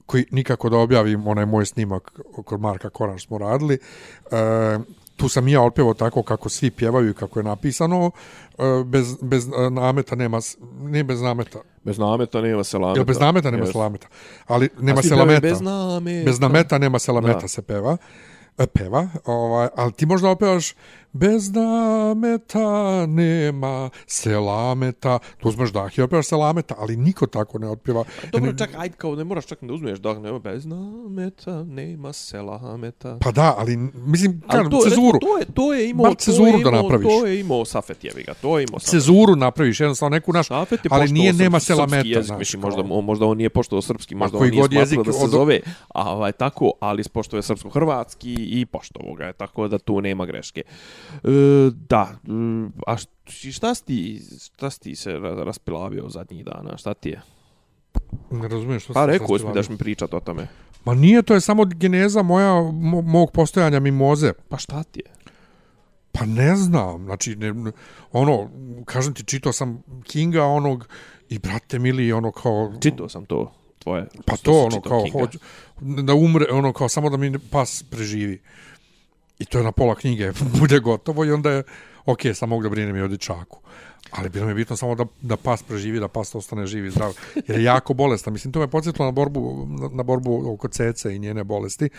koji 0.06 0.26
nikako 0.32 0.70
da 0.70 0.78
objavim 0.78 1.28
onaj 1.28 1.46
moj 1.46 1.66
snimak 1.66 2.12
kod 2.46 2.62
Marka 2.62 2.90
Koran 2.90 3.20
smo 3.20 3.38
radili. 3.38 3.80
E, 4.32 4.80
tu 5.16 5.30
sam 5.30 5.48
i 5.48 5.52
ja 5.52 5.62
otpevao 5.62 5.94
tako 5.94 6.24
kako 6.24 6.50
svi 6.50 6.72
pjevaju 6.72 7.10
i 7.10 7.14
kako 7.14 7.40
je 7.40 7.44
napisano, 7.44 8.12
e, 8.58 8.84
bez, 8.86 9.18
bez 9.22 9.48
e, 9.48 9.70
nameta 9.70 10.16
nema, 10.16 10.40
nije 10.80 11.04
bez 11.04 11.22
nameta, 11.22 11.60
Bez 11.84 11.98
nameta 11.98 12.42
nema 12.42 12.64
selameta. 12.64 13.00
Jel 13.00 13.06
bez 13.06 13.20
nameta 13.20 13.52
nema 13.52 13.66
Yes. 13.66 13.72
selameta, 13.72 14.08
ali 14.48 14.70
nema 14.80 15.02
selameta. 15.02 15.42
Bez 15.42 15.62
nameta. 15.62 16.26
Bez 16.26 16.40
nameta 16.40 16.78
nema 16.78 17.00
selameta 17.00 17.40
Da. 17.40 17.48
se 17.48 17.62
peva. 17.62 17.98
E, 18.58 18.68
peva, 18.68 19.10
ovaj, 19.26 19.68
ali 19.76 19.92
ti 19.92 20.06
možda 20.06 20.30
opevaš 20.30 20.74
bez 21.16 21.52
nameta 21.52 22.66
nema 23.06 23.90
selameta, 24.08 25.20
tu 25.38 25.50
uzmeš 25.50 25.70
dah 25.70 25.98
i 25.98 26.02
opevaš 26.02 26.26
selameta, 26.26 26.76
ali 26.78 26.96
niko 26.98 27.28
tako 27.28 27.60
ne 27.60 27.70
otpeva. 27.70 28.04
Dobro, 28.32 28.52
Ne- 28.52 28.58
čak, 28.58 28.70
ajde, 28.78 28.96
kao 28.96 29.16
ne 29.16 29.24
moraš 29.24 29.46
čak 29.46 29.60
da 29.62 29.74
uzmeš 29.74 30.00
dah, 30.00 30.18
nema 30.18 30.40
bez 30.40 30.66
nameta, 30.66 31.64
nema 31.64 32.14
selameta. 32.14 33.18
Pa 33.22 33.32
da, 33.32 33.56
ali 33.58 33.78
mislim, 33.98 34.42
Ali 34.44 34.58
kažem, 34.58 34.72
to, 34.72 34.80
cezuru. 34.80 35.12
recimo, 35.14 35.20
to 35.22 35.38
je, 35.40 35.46
to 35.48 35.74
je 35.74 35.90
imao, 35.90 36.04
Bar 36.04 36.16
to 36.16 36.32
je 36.48 36.52
da 36.54 36.60
imao, 36.60 36.72
napraviš. 36.74 37.08
To 37.10 37.26
je 37.26 37.40
imao 37.40 37.66
Safet 37.66 38.04
jebi 38.04 38.24
ga, 38.24 38.34
to 38.34 38.60
je 38.60 38.64
imao 38.64 38.80
Safet. 38.80 38.92
Cezuru 38.92 39.36
napraviš, 39.38 39.80
jednostavno 39.80 40.16
neku 40.16 40.34
naš, 40.34 40.48
Safet 40.48 40.80
je 40.80 40.90
ali 40.92 41.02
poštovao 41.02 41.14
nije 41.14 41.34
nema 41.34 41.60
selameta. 41.60 42.08
Jezik, 42.10 42.38
mislim, 42.38 42.62
kao- 42.62 42.70
možda, 42.70 42.84
možda 43.02 43.26
on 43.26 43.38
nije 43.38 43.50
poštovao 43.50 43.82
srpski, 43.82 44.16
možda 44.16 44.38
on 44.38 44.44
nije 44.44 44.64
smatrao 44.86 45.04
da 45.04 45.12
se 45.14 45.24
od- 45.24 45.30
zove, 45.30 45.60
a 45.90 46.12
ovaj, 46.12 46.32
tako, 46.32 46.72
ali 46.80 47.04
pošto 47.06 47.36
je 47.36 47.44
srpsko-hrvatski 47.44 48.34
i 48.52 48.66
poštovao 48.66 49.14
ga 49.14 49.26
je, 49.26 49.34
tako 49.34 49.68
da 49.68 49.78
tu 49.78 50.02
nema 50.02 50.26
greške. 50.26 50.64
Da, 51.90 52.16
e, 52.28 52.70
a 52.88 52.98
šta 53.52 53.76
si 53.76 53.86
ti, 53.86 54.22
šta 54.56 54.70
si 54.70 54.80
ti 54.80 54.96
se 54.96 55.12
ra- 55.12 55.44
raspilavio 55.44 56.10
zadnjih 56.10 56.46
dana, 56.46 56.78
šta 56.78 56.94
ti 56.94 57.10
je? 57.10 57.22
Ne 58.32 58.48
razumiješ 58.48 58.84
što 58.84 58.94
Pa 58.94 59.00
sam 59.00 59.10
rekao 59.10 59.28
sad 59.28 59.40
si 59.40 59.46
mi 59.46 59.54
da 59.54 59.62
ćeš 59.62 59.70
mi 59.70 59.78
pričat 59.78 60.14
o 60.14 60.20
tome. 60.20 60.48
Ma 60.86 60.94
nije, 60.94 61.22
to 61.22 61.34
je 61.34 61.42
samo 61.42 61.66
geneza 61.66 62.22
moja, 62.22 62.54
mo, 62.72 63.02
mog 63.02 63.32
postojanja 63.32 63.80
mimoze. 63.80 64.34
Pa 64.50 64.58
šta 64.58 64.84
ti 64.84 65.02
je? 65.06 65.12
Pa 66.12 66.26
ne 66.26 66.56
znam, 66.56 67.06
znači, 67.06 67.36
ne, 67.36 67.72
ono, 68.12 68.50
kažem 68.86 69.14
ti, 69.14 69.24
čitao 69.24 69.54
sam 69.54 69.84
Kinga 70.04 70.44
onog 70.44 70.88
i 71.30 71.40
brate 71.40 71.80
mili, 71.80 72.12
ono 72.12 72.32
kao... 72.32 72.74
Čitao 72.82 73.10
sam 73.10 73.26
to 73.26 73.52
tvoje. 73.80 74.08
Pa 74.26 74.38
to, 74.38 74.64
ono, 74.64 74.82
kao, 74.82 75.06
hoću, 75.12 75.40
da 75.80 76.14
umre, 76.14 76.46
ono, 76.52 76.74
kao, 76.74 76.90
samo 76.90 77.10
da 77.10 77.18
mi 77.18 77.40
pas 77.52 77.84
preživi. 77.84 78.42
I 79.40 79.46
to 79.46 79.58
je 79.58 79.64
na 79.64 79.72
pola 79.72 79.96
knjige, 79.96 80.32
bude 80.60 80.80
gotovo 80.80 81.26
i 81.26 81.32
onda 81.32 81.52
je, 81.52 81.64
ok, 82.06 82.20
sam 82.34 82.50
mogu 82.50 82.64
da 82.64 82.70
brinem 82.70 82.96
i 82.96 83.02
o 83.02 83.08
dječaku. 83.08 83.60
Ali 84.12 84.30
bilo 84.30 84.46
mi 84.46 84.52
je 84.52 84.56
bitno 84.56 84.76
samo 84.76 84.96
da, 84.96 85.06
da 85.22 85.38
pas 85.38 85.64
preživi, 85.64 86.00
da 86.00 86.08
pas 86.08 86.36
ostane 86.36 86.68
živ 86.68 86.86
i 86.86 86.92
zdrav. 86.92 87.14
Jer 87.48 87.58
je 87.58 87.64
jako 87.64 87.94
bolestan. 87.94 88.34
Mislim, 88.34 88.54
to 88.54 88.60
me 88.60 88.68
podsjetilo 88.68 89.06
na 89.06 89.12
borbu, 89.12 89.68
na, 89.70 89.90
na 89.94 90.04
borbu 90.04 90.54
oko 90.54 90.68
cece 90.68 91.16
i 91.16 91.20
njene 91.20 91.44
bolesti. 91.44 91.90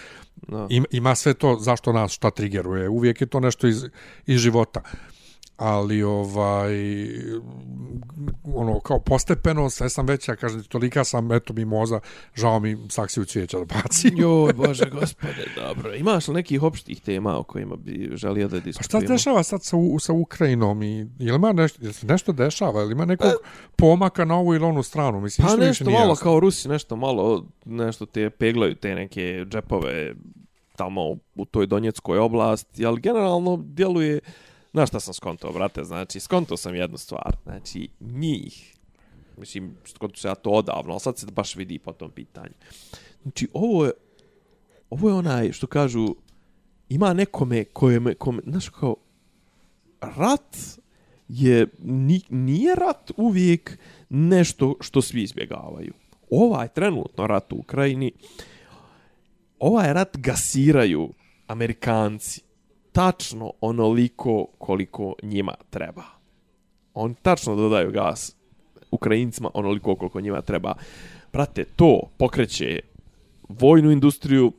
Da. 0.48 0.66
Ima, 0.70 0.86
ima 0.90 1.14
sve 1.14 1.34
to 1.34 1.56
zašto 1.60 1.92
nas 1.92 2.12
šta 2.12 2.30
trigeruje. 2.30 2.88
Uvijek 2.88 3.20
je 3.20 3.26
to 3.26 3.40
nešto 3.40 3.66
iz, 3.66 3.84
iz 4.26 4.40
života. 4.40 4.82
Ali 5.56 6.02
ovaj 6.02 6.74
ono 8.44 8.80
kao 8.80 9.00
postepeno 9.00 9.70
sve 9.70 9.88
sam 9.88 10.06
veća, 10.06 10.36
kažem 10.36 10.62
tolika 10.62 11.04
sam 11.04 11.32
eto 11.32 11.52
mi 11.52 11.64
moza, 11.64 12.00
žao 12.34 12.60
mi 12.60 12.78
saksiju 12.88 13.24
cvijeća 13.24 13.58
da 13.58 13.64
bacim. 13.64 14.10
Joj, 14.22 14.52
bože 14.52 14.90
gospode, 14.90 15.44
dobro. 15.56 15.94
Imaš 15.94 16.28
li 16.28 16.34
nekih 16.34 16.62
opštih 16.62 17.00
tema 17.00 17.38
o 17.38 17.42
kojima 17.42 17.76
bi 17.76 18.10
želio 18.14 18.48
da 18.48 18.56
Pa 18.56 18.60
šta 18.60 18.62
se 18.62 18.66
diskutujemo? 18.68 19.08
dešava 19.08 19.42
sad 19.42 19.62
sa, 19.62 19.76
U- 19.76 19.98
sa 19.98 20.12
Ukrajinom 20.12 20.82
i 20.82 20.96
je 21.18 21.32
li 21.32 21.36
ima 21.36 21.52
nešto, 21.52 21.78
nešto 22.02 22.32
dešava, 22.32 22.80
je 22.80 22.86
li 22.86 22.92
ima 22.92 23.04
nekog 23.04 23.30
pomaka 23.76 24.24
na 24.24 24.36
ovu 24.36 24.54
ili 24.54 24.64
onu 24.64 24.82
stranu? 24.82 25.20
Mislim, 25.20 25.48
Pa 25.48 25.56
nešto 25.56 25.90
malo 25.90 26.08
jasno. 26.08 26.22
kao 26.22 26.40
Rusi, 26.40 26.68
nešto 26.68 26.96
malo, 26.96 27.44
nešto 27.64 28.06
te 28.06 28.30
peglaju 28.30 28.74
te 28.74 28.94
neke 28.94 29.44
džepove 29.48 30.14
tamo 30.76 31.02
u 31.34 31.44
toj 31.44 31.66
Donjeckoj 31.66 32.18
oblasti, 32.18 32.86
ali 32.86 33.00
generalno 33.00 33.56
djeluje, 33.64 34.20
znaš 34.76 34.88
šta 34.88 35.00
sam 35.00 35.14
skontao, 35.14 35.52
brate, 35.52 35.84
znači, 35.84 36.20
skontao 36.20 36.56
sam 36.56 36.74
jednu 36.74 36.98
stvar, 36.98 37.36
znači, 37.44 37.88
njih, 38.00 38.74
mislim, 39.36 39.76
skontao 39.86 40.16
se 40.16 40.28
ja 40.28 40.34
to 40.34 40.50
odavno, 40.50 40.92
ali 40.92 41.00
sad 41.00 41.18
se 41.18 41.26
baš 41.26 41.56
vidi 41.56 41.78
po 41.78 41.92
tom 41.92 42.10
pitanju. 42.10 42.52
Znači, 43.22 43.48
ovo 43.52 43.84
je, 43.84 43.92
ovo 44.90 45.08
je 45.08 45.14
onaj, 45.14 45.52
što 45.52 45.66
kažu, 45.66 46.14
ima 46.88 47.12
nekome 47.12 47.64
kojeme, 47.64 48.14
kome, 48.14 48.42
znaš 48.46 48.68
kao, 48.68 48.96
rat 50.00 50.56
je, 51.28 51.66
ni, 51.82 52.20
nije 52.28 52.74
rat 52.74 53.10
uvijek 53.16 53.78
nešto 54.08 54.74
što 54.80 55.02
svi 55.02 55.22
izbjegavaju. 55.22 55.92
Ovaj 56.30 56.68
trenutno 56.68 57.26
rat 57.26 57.52
u 57.52 57.56
Ukrajini, 57.56 58.12
ovaj 59.58 59.92
rat 59.92 60.16
gasiraju 60.16 61.12
Amerikanci 61.46 62.45
tačno 62.96 63.52
onoliko 63.60 64.46
koliko 64.58 65.14
njima 65.22 65.54
treba. 65.70 66.02
On 66.94 67.14
tačno 67.14 67.56
dodaju 67.56 67.90
gas 67.90 68.36
Ukrajincima 68.90 69.50
onoliko 69.54 69.96
koliko 69.96 70.20
njima 70.20 70.42
treba. 70.42 70.74
Prate, 71.30 71.64
to 71.64 72.00
pokreće 72.16 72.80
vojnu 73.48 73.90
industriju, 73.90 74.52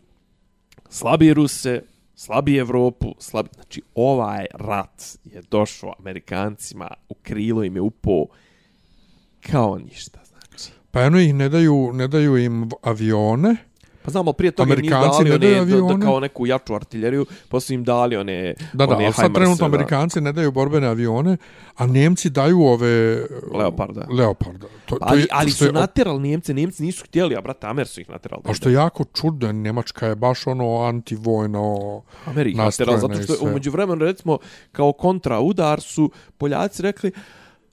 slabije 0.89 1.33
Ruse, 1.33 1.81
slabije 2.15 2.59
Evropu, 2.59 3.15
slabi... 3.19 3.49
znači 3.55 3.81
ovaj 3.95 4.45
rat 4.53 5.03
je 5.23 5.41
došao 5.51 5.93
Amerikancima 5.99 6.89
u 7.09 7.13
krilo 7.13 7.63
im 7.63 7.75
je 7.75 7.81
upao 7.81 8.25
kao 9.51 9.77
ništa, 9.77 10.19
znači. 10.25 10.71
Pa 10.91 11.01
eno 11.01 11.19
ih 11.19 11.33
ne 11.33 11.49
daju, 11.49 11.91
ne 11.93 12.07
daju 12.07 12.37
im 12.37 12.69
avione, 12.81 13.55
Pa 14.07 14.11
znamo, 14.11 14.33
prije 14.33 14.51
toga 14.51 14.73
im 14.73 14.81
nisu 14.81 14.95
Amerikanci 14.95 15.23
dali 15.23 15.39
ne 15.41 15.61
one, 15.61 15.71
da, 15.87 15.93
da, 15.95 16.05
kao 16.05 16.19
neku 16.19 16.47
jaču 16.47 16.75
artiljeriju, 16.75 17.25
pa 17.49 17.59
su 17.59 17.73
im 17.73 17.83
dali 17.83 18.17
one, 18.17 18.53
Da, 18.73 18.85
da, 18.85 18.95
one 18.95 19.05
ali 19.05 19.13
sad 19.13 19.33
trenutno 19.33 19.57
da. 19.59 19.65
Amerikanci 19.67 20.21
ne 20.21 20.31
daju 20.31 20.51
borbene 20.51 20.87
avione, 20.87 21.37
a 21.75 21.85
Nemci 21.87 22.29
daju 22.29 22.61
ove... 22.61 23.21
Leoparda. 23.53 24.07
Leoparda. 24.09 24.67
To, 24.85 24.95
to 24.95 24.97
Ali, 25.01 25.21
je- 25.21 25.27
ali 25.31 25.51
što 25.51 25.65
je- 25.65 25.69
su 25.69 25.73
naterali 25.73 26.19
Njemce, 26.21 26.53
Njemci 26.53 26.83
nisu 26.83 27.05
htjeli, 27.05 27.35
a 27.35 27.41
brate, 27.41 27.67
Amer 27.67 27.87
su 27.87 28.01
ih 28.01 28.09
naterali. 28.09 28.41
A 28.45 28.53
što 28.53 28.69
je 28.69 28.73
jako 28.73 29.03
čudno, 29.05 29.51
Njemačka 29.51 30.07
je 30.07 30.15
baš 30.15 30.47
ono 30.47 30.77
antivojno... 30.79 31.77
Amerika 32.25 32.63
naterali, 32.63 32.99
zato 32.99 33.21
što 33.23 33.33
je 33.33 33.39
umeđu 33.41 33.71
vremenu, 33.71 34.05
recimo, 34.05 34.37
kao 34.71 34.91
kontra 34.91 35.39
udar 35.39 35.81
su 35.81 36.11
Poljaci 36.37 36.81
rekli, 36.81 37.11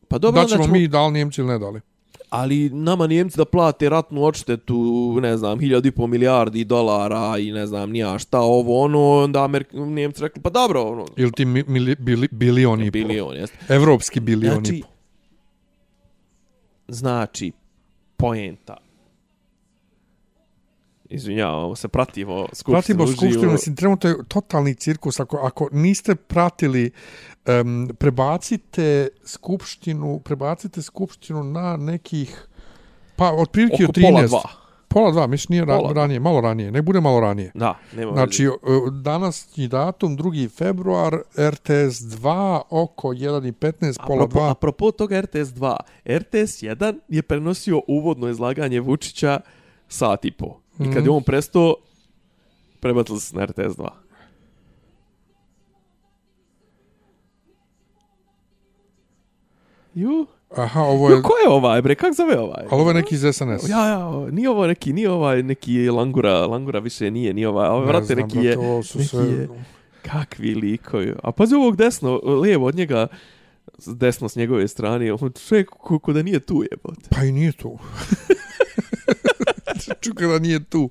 pa 0.08 0.18
dobro, 0.18 0.34
Da 0.34 0.40
onda 0.40 0.52
ćemo 0.52 0.64
ćemo, 0.64 0.72
mi, 0.72 0.88
da 0.88 1.06
li 1.06 1.12
Njemci 1.12 1.40
ili 1.40 1.48
ne 1.48 1.58
dali? 1.58 1.80
Ali 2.30 2.70
nama 2.70 3.06
Njemci 3.06 3.36
da 3.36 3.44
plate 3.44 3.88
ratnu 3.88 4.24
odštetu, 4.24 4.74
ne 5.22 5.36
znam, 5.36 5.60
hiljadu 5.60 5.88
i 5.88 5.90
pol 5.90 6.06
milijardi 6.06 6.64
dolara 6.64 7.38
i 7.38 7.52
ne 7.52 7.66
znam, 7.66 7.90
nija 7.90 8.18
šta 8.18 8.40
ovo, 8.40 8.80
ono, 8.84 9.10
onda 9.10 9.44
Amerik 9.44 9.72
Njemci 9.72 10.22
rekli, 10.22 10.42
pa 10.42 10.50
dobro, 10.50 10.82
ono, 10.82 11.06
Ili 11.16 11.32
ti 11.32 11.44
mi, 11.44 11.64
mili, 11.66 11.96
bili, 11.98 12.28
bilion 12.30 12.80
i 12.82 12.84
pol? 12.84 12.90
bilion, 12.90 13.36
jeste. 13.36 13.56
Evropski 13.68 14.20
bilion 14.20 14.52
i 14.52 14.66
Znači, 14.66 14.82
pol. 14.82 14.90
znači, 16.88 17.52
poenta. 18.16 18.76
Izvinjavamo 21.10 21.76
se, 21.76 21.88
pratimo 21.88 22.46
skupštinu 22.52 22.74
Pratimo 22.74 23.06
skupštinu, 23.06 23.52
mislim, 23.52 23.76
trenutno 23.76 24.10
je 24.10 24.16
totalni 24.28 24.74
cirkus. 24.74 25.20
Ako, 25.20 25.36
ako 25.36 25.68
niste 25.72 26.14
pratili, 26.14 26.90
um, 27.60 27.88
prebacite 27.94 29.08
skupštinu, 29.24 30.20
prebacite 30.20 30.82
skupštinu 30.82 31.44
na 31.44 31.76
nekih, 31.76 32.48
pa 33.16 33.32
otprilike 33.32 33.74
Oko 33.76 33.90
od 33.90 33.96
13. 33.96 34.02
pola 34.04 34.22
dva. 34.22 34.42
Pola 34.88 35.10
dva, 35.10 35.26
mislim 35.26 35.46
nije 35.50 35.64
ra, 35.64 35.76
Pola 35.76 35.92
dva. 35.92 36.02
ranije, 36.02 36.20
malo 36.20 36.40
ranije, 36.40 36.70
ne 36.70 36.82
bude 36.82 37.00
malo 37.00 37.20
ranije. 37.20 37.50
Da, 37.54 37.78
nema 37.92 38.12
Znači, 38.12 38.42
veze. 38.42 38.54
e, 38.54 38.90
današnji 38.92 39.68
datum, 39.68 40.16
2. 40.16 40.48
februar, 40.48 41.14
RTS 41.40 41.68
2, 42.00 42.30
oko 42.70 43.08
1.15, 43.08 44.06
pola 44.06 44.26
2. 44.26 44.50
apropo 44.50 44.90
toga 44.90 45.20
RTS 45.20 45.48
2, 45.48 45.76
RTS 46.08 46.30
1 46.62 46.98
je 47.08 47.22
prenosio 47.22 47.80
uvodno 47.88 48.28
izlaganje 48.28 48.80
Vučića 48.80 49.40
sat 49.88 50.24
i 50.24 50.30
po. 50.30 50.46
I 50.74 50.84
kad 50.84 50.94
je 50.94 51.00
Mhm. 51.00 51.10
on 51.10 51.22
prestao, 51.22 51.76
prebacili 52.80 53.20
se 53.20 53.36
na 53.36 53.42
RTS 53.42 53.76
2. 53.76 53.88
Ju, 59.94 60.26
Aha, 60.56 60.80
ovo 60.80 61.08
je... 61.10 61.16
Jo, 61.16 61.22
ko 61.22 61.32
je 61.44 61.48
ovaj, 61.48 61.82
bre, 61.82 61.94
kak 61.94 62.14
zove 62.14 62.38
ovaj? 62.38 62.64
Ali 62.70 62.80
ovo 62.80 62.90
je 62.90 62.94
neki 62.94 63.14
iz 63.14 63.20
SNS. 63.32 63.68
Ja, 63.68 63.88
ja, 63.88 64.26
nije 64.30 64.50
ovo 64.50 64.66
neki, 64.66 64.92
nije 64.92 65.10
ovaj 65.10 65.42
neki 65.42 65.90
Langura, 65.90 66.46
Langura 66.46 66.78
više 66.78 67.10
nije, 67.10 67.34
nije 67.34 67.48
ovaj, 67.48 67.68
ovo, 67.68 67.80
Ne 67.80 67.86
vrate, 67.86 68.06
znam, 68.06 68.18
neki 68.18 68.38
je, 68.38 68.58
ovo 68.58 68.82
su 68.82 68.98
neki 68.98 69.08
sve- 69.08 69.24
je, 69.24 69.48
kakvi 70.02 70.54
likovi. 70.54 71.14
A 71.22 71.32
pazi 71.32 71.54
ovog 71.54 71.76
desno, 71.76 72.20
lijevo 72.42 72.66
od 72.66 72.74
njega, 72.74 73.06
desno 73.86 74.28
s 74.28 74.36
njegove 74.36 74.68
strane, 74.68 75.12
on 75.12 75.32
čovjek 75.48 75.70
ko, 75.70 75.98
ko 75.98 76.12
da 76.12 76.22
nije 76.22 76.40
tu 76.40 76.64
jebote. 76.70 77.08
Pa 77.10 77.24
i 77.24 77.32
nije 77.32 77.52
tu. 77.52 77.78
Čuka 80.00 80.26
da 80.26 80.38
nije 80.38 80.64
tu. 80.64 80.90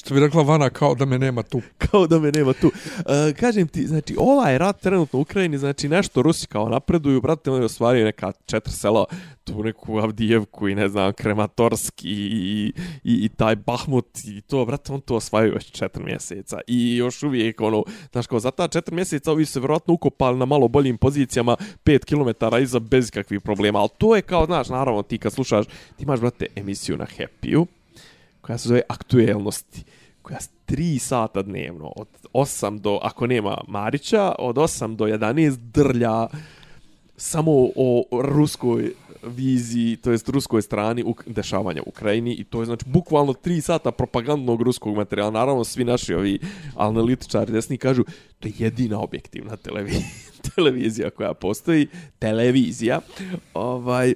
Što 0.00 0.14
bi 0.14 0.20
rekla 0.20 0.42
Vana, 0.42 0.70
kao 0.70 0.94
da 0.94 1.04
me 1.04 1.18
nema 1.18 1.42
tu. 1.42 1.60
Kao 1.90 2.06
da 2.06 2.18
me 2.18 2.32
nema 2.32 2.52
tu. 2.52 2.66
Uh, 2.66 3.36
kažem 3.40 3.68
ti, 3.68 3.86
znači, 3.86 4.16
ovaj 4.18 4.58
rat 4.58 4.80
trenutno 4.80 5.18
u 5.18 5.22
Ukrajini, 5.22 5.58
znači, 5.58 5.88
nešto 5.88 6.22
Rusi 6.22 6.46
kao 6.46 6.68
napreduju, 6.68 7.20
brate, 7.20 7.50
oni 7.50 7.64
osvaraju 7.64 8.04
neka 8.04 8.32
četiri 8.46 8.72
sela, 8.72 9.04
tu 9.44 9.62
neku 9.62 9.98
Avdijevku 9.98 10.68
i 10.68 10.74
ne 10.74 10.88
znam, 10.88 11.12
Krematorski 11.12 12.08
i, 12.08 12.72
i, 13.04 13.24
i 13.24 13.28
taj 13.28 13.56
Bahmut 13.56 14.18
i 14.24 14.40
to, 14.40 14.64
brate, 14.64 14.92
on 14.92 15.00
to 15.00 15.14
osvajaju 15.16 15.54
već 15.54 15.70
četiri 15.70 16.04
mjeseca. 16.04 16.60
I 16.66 16.96
još 16.96 17.22
uvijek, 17.22 17.60
ono, 17.60 17.84
znaš, 18.12 18.26
kao 18.26 18.40
za 18.40 18.50
ta 18.50 18.68
četiri 18.68 18.94
mjeseca 18.94 19.32
ovi 19.32 19.44
su 19.44 19.52
se 19.52 19.60
vjerojatno 19.60 19.94
ukopali 19.94 20.38
na 20.38 20.44
malo 20.44 20.68
boljim 20.68 20.98
pozicijama, 20.98 21.56
pet 21.84 22.04
kilometara 22.04 22.58
iza 22.58 22.78
bez 22.78 23.10
kakvih 23.10 23.40
problema, 23.40 23.78
ali 23.78 23.88
to 23.98 24.16
je 24.16 24.22
kao, 24.22 24.46
znaš, 24.46 24.68
naravno, 24.68 25.02
ti 25.02 25.18
kad 25.18 25.32
slušaš, 25.32 25.66
ti 25.66 26.02
imaš, 26.02 26.20
brate, 26.20 26.46
emisiju 26.56 26.96
na 26.96 27.06
Happy-u, 27.18 27.66
koja 28.40 28.58
se 28.58 28.68
zove 28.68 28.82
aktuelnosti 28.88 29.84
koja 30.22 30.38
3 30.66 30.98
sata 30.98 31.42
dnevno 31.42 31.92
od 31.96 32.08
8 32.32 32.80
do 32.80 32.98
ako 33.02 33.26
nema 33.26 33.58
Marića 33.68 34.34
od 34.38 34.56
8 34.56 34.96
do 34.96 35.04
11 35.04 35.56
drlja 35.56 36.28
samo 37.16 37.52
o 37.76 38.04
ruskoj 38.22 38.92
viziji, 39.22 39.96
to 39.96 40.10
jest 40.10 40.28
ruskoj 40.28 40.62
strani 40.62 41.02
u 41.04 41.14
dešavanja 41.26 41.82
u 41.86 41.88
Ukrajini 41.88 42.34
i 42.34 42.44
to 42.44 42.60
je 42.60 42.66
znači 42.66 42.84
bukvalno 42.88 43.32
3 43.32 43.60
sata 43.60 43.90
propagandnog 43.90 44.62
ruskog 44.62 44.96
materijala. 44.96 45.30
Naravno 45.30 45.64
svi 45.64 45.84
naši 45.84 46.14
ovi 46.14 46.38
analitičari 46.76 47.52
desni 47.52 47.78
kažu 47.78 48.04
to 48.38 48.48
je 48.48 48.54
jedina 48.58 49.00
objektivna 49.00 49.56
televizija, 49.56 50.08
televizija 50.54 51.10
koja 51.10 51.34
postoji, 51.34 51.88
televizija. 52.18 53.00
Ovaj 53.54 54.14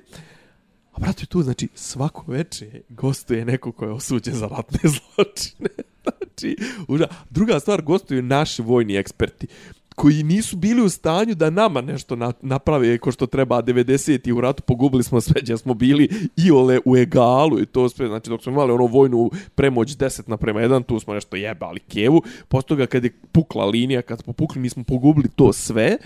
A 0.94 1.00
brate, 1.00 1.26
tu, 1.26 1.42
znači, 1.42 1.68
svako 1.74 2.24
veče 2.26 2.80
gostuje 2.88 3.44
neko 3.44 3.72
ko 3.72 3.85
je 3.85 3.92
osuđen 3.92 4.35
za 4.35 4.46
ratne 4.46 4.90
zločine. 4.94 5.70
znači, 6.02 6.57
uža. 6.88 7.07
Druga 7.30 7.61
stvar, 7.61 7.83
gostuju 7.83 8.22
naši 8.22 8.62
vojni 8.62 8.96
eksperti 8.96 9.46
koji 9.94 10.22
nisu 10.22 10.57
bili 10.57 10.83
u 10.83 10.88
stanju 10.88 11.35
da 11.35 11.50
nama 11.50 11.80
nešto 11.80 12.16
na, 12.16 12.33
naprave 12.42 12.98
ko 12.98 13.12
što 13.12 13.26
treba 13.26 13.62
90 13.62 14.28
i 14.28 14.33
u 14.33 14.40
ratu 14.40 14.62
pogubili 14.62 15.02
smo 15.02 15.20
sve 15.20 15.40
gdje 15.40 15.57
smo 15.57 15.74
bili 15.74 16.09
i 16.37 16.50
ole 16.50 16.80
u 16.85 16.96
egalu 16.96 17.61
i 17.61 17.66
to 17.66 17.88
sve 17.88 18.07
znači 18.07 18.30
dok 18.30 18.42
smo 18.42 18.52
imali 18.52 18.72
ono 18.72 18.87
vojnu 18.87 19.30
premoć 19.54 19.96
10 19.96 20.22
na 20.26 20.37
prema 20.37 20.61
1 20.61 20.85
tu 20.85 21.00
smo 21.00 21.14
nešto 21.14 21.37
jebali 21.37 21.80
Kijevu 21.80 22.22
posle 22.48 22.68
toga 22.68 22.87
kad 22.87 23.04
je 23.04 23.12
pukla 23.33 23.64
linija 23.64 24.02
kad 24.02 24.22
smo 24.22 24.33
pukli 24.33 24.61
mi 24.61 24.70
smo 24.70 24.85
pogubili 24.85 25.28
to 25.37 25.52
sve 25.52 25.96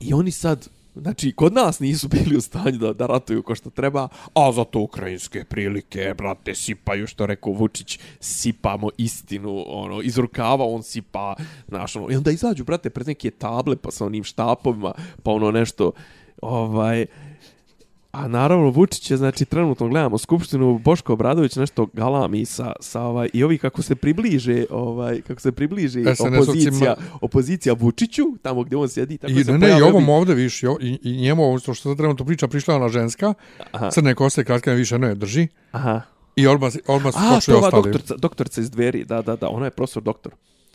I 0.00 0.14
oni 0.14 0.30
sad, 0.30 0.68
znači, 0.94 1.32
kod 1.32 1.52
nas 1.52 1.80
nisu 1.80 2.08
bili 2.08 2.36
u 2.36 2.40
stanju 2.40 2.78
da, 2.78 2.92
da 2.92 3.06
ratuju 3.06 3.42
ko 3.42 3.54
što 3.54 3.70
treba, 3.70 4.08
a 4.34 4.52
za 4.52 4.64
to 4.64 4.80
ukrajinske 4.80 5.44
prilike, 5.44 6.14
brate, 6.18 6.54
sipaju, 6.54 7.06
što 7.06 7.26
rekao 7.26 7.52
Vučić, 7.52 7.98
sipamo 8.20 8.88
istinu, 8.98 9.64
ono, 9.66 10.02
iz 10.02 10.18
rukava 10.18 10.64
on 10.64 10.82
sipa, 10.82 11.34
znaš, 11.68 11.96
ono, 11.96 12.10
i 12.10 12.16
onda 12.16 12.30
izađu, 12.30 12.64
brate, 12.64 12.90
pred 12.90 13.06
neke 13.06 13.30
table, 13.30 13.76
pa 13.76 13.90
sa 13.90 14.06
onim 14.06 14.24
štapovima, 14.24 14.92
pa 15.22 15.30
ono 15.30 15.50
nešto, 15.50 15.92
ovaj, 16.42 17.06
A 18.12 18.28
naravno 18.28 18.70
Vučić 18.70 19.10
je 19.10 19.16
znači 19.16 19.44
trenutno 19.44 19.88
gledamo 19.88 20.18
skupštinu 20.18 20.78
Boško 20.78 21.12
Obradović 21.12 21.56
nešto 21.56 21.86
galami 21.86 22.44
sa 22.44 22.72
sa 22.80 23.02
ovaj 23.02 23.28
i 23.32 23.44
ovi 23.44 23.58
kako 23.58 23.82
se 23.82 23.94
približe 23.94 24.64
ovaj 24.70 25.20
kako 25.20 25.40
se 25.40 25.52
približe 25.52 26.00
SNS-ovcima. 26.00 26.38
opozicija 26.38 26.94
opozicija 27.20 27.74
Vučiću 27.74 28.22
tamo 28.42 28.62
gdje 28.62 28.76
on 28.76 28.88
sjedi 28.88 29.18
tako 29.18 29.32
I 29.32 29.44
se 29.44 29.52
ne, 29.52 29.58
ne, 29.58 29.78
i 29.78 29.82
ovom 29.82 30.04
ovi- 30.04 30.12
ovde, 30.12 30.34
viš, 30.34 30.62
i, 30.62 30.66
i, 31.02 31.16
njemu 31.16 31.44
ovo 31.44 31.58
što 31.58 31.74
što 31.74 31.94
trenutno 31.94 32.24
priča, 32.26 32.48
prišla 32.48 32.74
je 32.74 32.80
ona 32.80 32.88
ženska, 32.88 33.34
Aha. 33.72 33.90
crne 33.90 34.14
kose, 34.14 34.44
kratke 34.44 34.70
više 34.70 34.98
ne 34.98 35.14
drži, 35.14 35.48
Aha. 35.70 36.00
i 36.36 36.46
odmah, 36.46 36.72
odmah 36.86 37.12
su 37.12 37.20
A, 37.20 37.34
počeli 37.34 37.54
to 37.54 37.58
ova 37.58 37.66
ostali. 37.68 37.82
doktorca, 37.82 38.14
doktorca 38.16 38.60
iz 38.60 38.70
dveri, 38.70 39.04
da, 39.04 39.22
da, 39.22 39.36
da, 39.36 39.48
ona 39.48 39.64
je 39.66 39.70
profesor 39.70 40.02
doktor. 40.02 40.32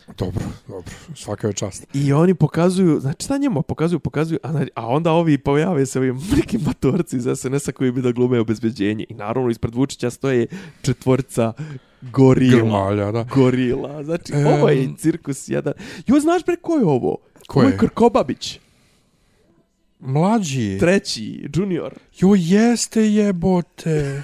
Dobro, 0.10 0.44
dobro, 0.68 0.92
svaka 1.16 1.48
je 1.48 1.54
čast. 1.54 1.86
I 1.94 2.14
oni 2.14 2.34
pokazuju, 2.34 3.00
znači 3.00 3.24
šta 3.24 3.38
njemu 3.38 3.62
pokazuju, 3.62 4.00
pokazuju, 4.00 4.40
a, 4.44 4.66
a 4.76 4.88
onda 4.88 5.12
ovi 5.12 5.38
pojave 5.38 5.86
se 5.86 6.00
ovi 6.00 6.14
neki 6.38 6.58
matorci 6.58 7.18
iz 7.18 7.28
SNS-a 7.36 7.72
koji 7.72 7.92
bi 7.92 8.02
da 8.02 8.12
glume 8.12 8.40
obezbeđenje. 8.40 9.06
I 9.10 9.14
naravno 9.14 9.50
ispred 9.50 9.76
Vučića 9.76 10.10
stoje 10.10 10.48
četvorca 10.82 11.54
gorila. 12.02 12.58
Grmalja, 12.58 13.12
da. 13.12 13.24
Gorila. 13.26 14.04
Znači, 14.04 14.34
Em. 14.34 14.48
ovo 14.48 14.70
je 14.70 14.90
cirkus 14.98 15.50
jedan. 15.50 15.74
Jo, 16.08 16.20
znaš 16.20 16.46
bre 16.46 16.56
ko 16.56 16.74
je 16.74 16.86
ovo? 16.86 17.18
Ko 17.48 17.60
Ovo 17.60 17.70
je? 17.70 17.78
Krkobabić, 17.78 18.60
Mlađi. 20.00 20.78
treći, 20.80 21.50
junior. 21.56 21.94
Jo, 22.20 22.30
jeste 22.36 23.02
jebote. 23.04 24.24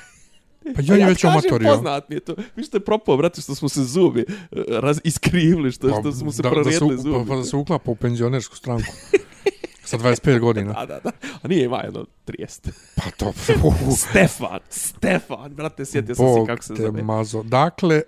Pa 0.66 0.82
on 0.84 0.86
je 0.90 1.00
ja 1.00 1.08
već 1.08 1.24
omatorio. 1.26 1.70
poznat 1.70 2.10
mi 2.10 2.16
je 2.16 2.20
to. 2.20 2.36
Vi 2.56 2.64
što 2.64 2.78
je 2.78 2.82
propao, 2.82 3.18
brate, 3.18 3.42
što 3.42 3.56
smo 3.56 3.70
se 3.70 3.84
zubi 3.84 4.26
eh, 4.52 4.56
raz, 4.70 5.00
iskrivili, 5.04 5.72
što, 5.72 5.90
što 5.92 6.12
smo 6.12 6.32
se 6.32 6.44
Pa 6.44 6.50
da, 6.50 6.60
u- 6.86 6.98
zubi. 6.98 7.14
pa, 7.14 7.26
pa 7.28 7.36
da 7.36 7.44
se 7.44 7.56
uklapa 7.56 7.92
u 7.92 7.96
penzionersku 7.96 8.56
stranku. 8.56 8.92
Sa 9.86 9.98
25 9.98 10.40
godina. 10.40 10.74
Da, 10.74 10.86
da, 10.86 11.00
da. 11.00 11.12
A 11.42 11.48
nije 11.48 11.66
ima 11.66 11.78
jedno 11.78 12.06
30. 12.28 12.70
Pa 12.96 13.04
to... 13.12 13.34
Stefan, 14.00 14.60
Stefan, 14.70 15.54
brate, 15.54 15.86
sjetio 15.86 16.16
sam 16.16 16.26
se 16.26 16.32
Bog 16.32 16.48
kako 16.48 16.64
se 16.64 16.74
te 16.74 16.82
zove. 16.82 17.04
mazo. 17.04 17.44
Dakle, 17.44 18.02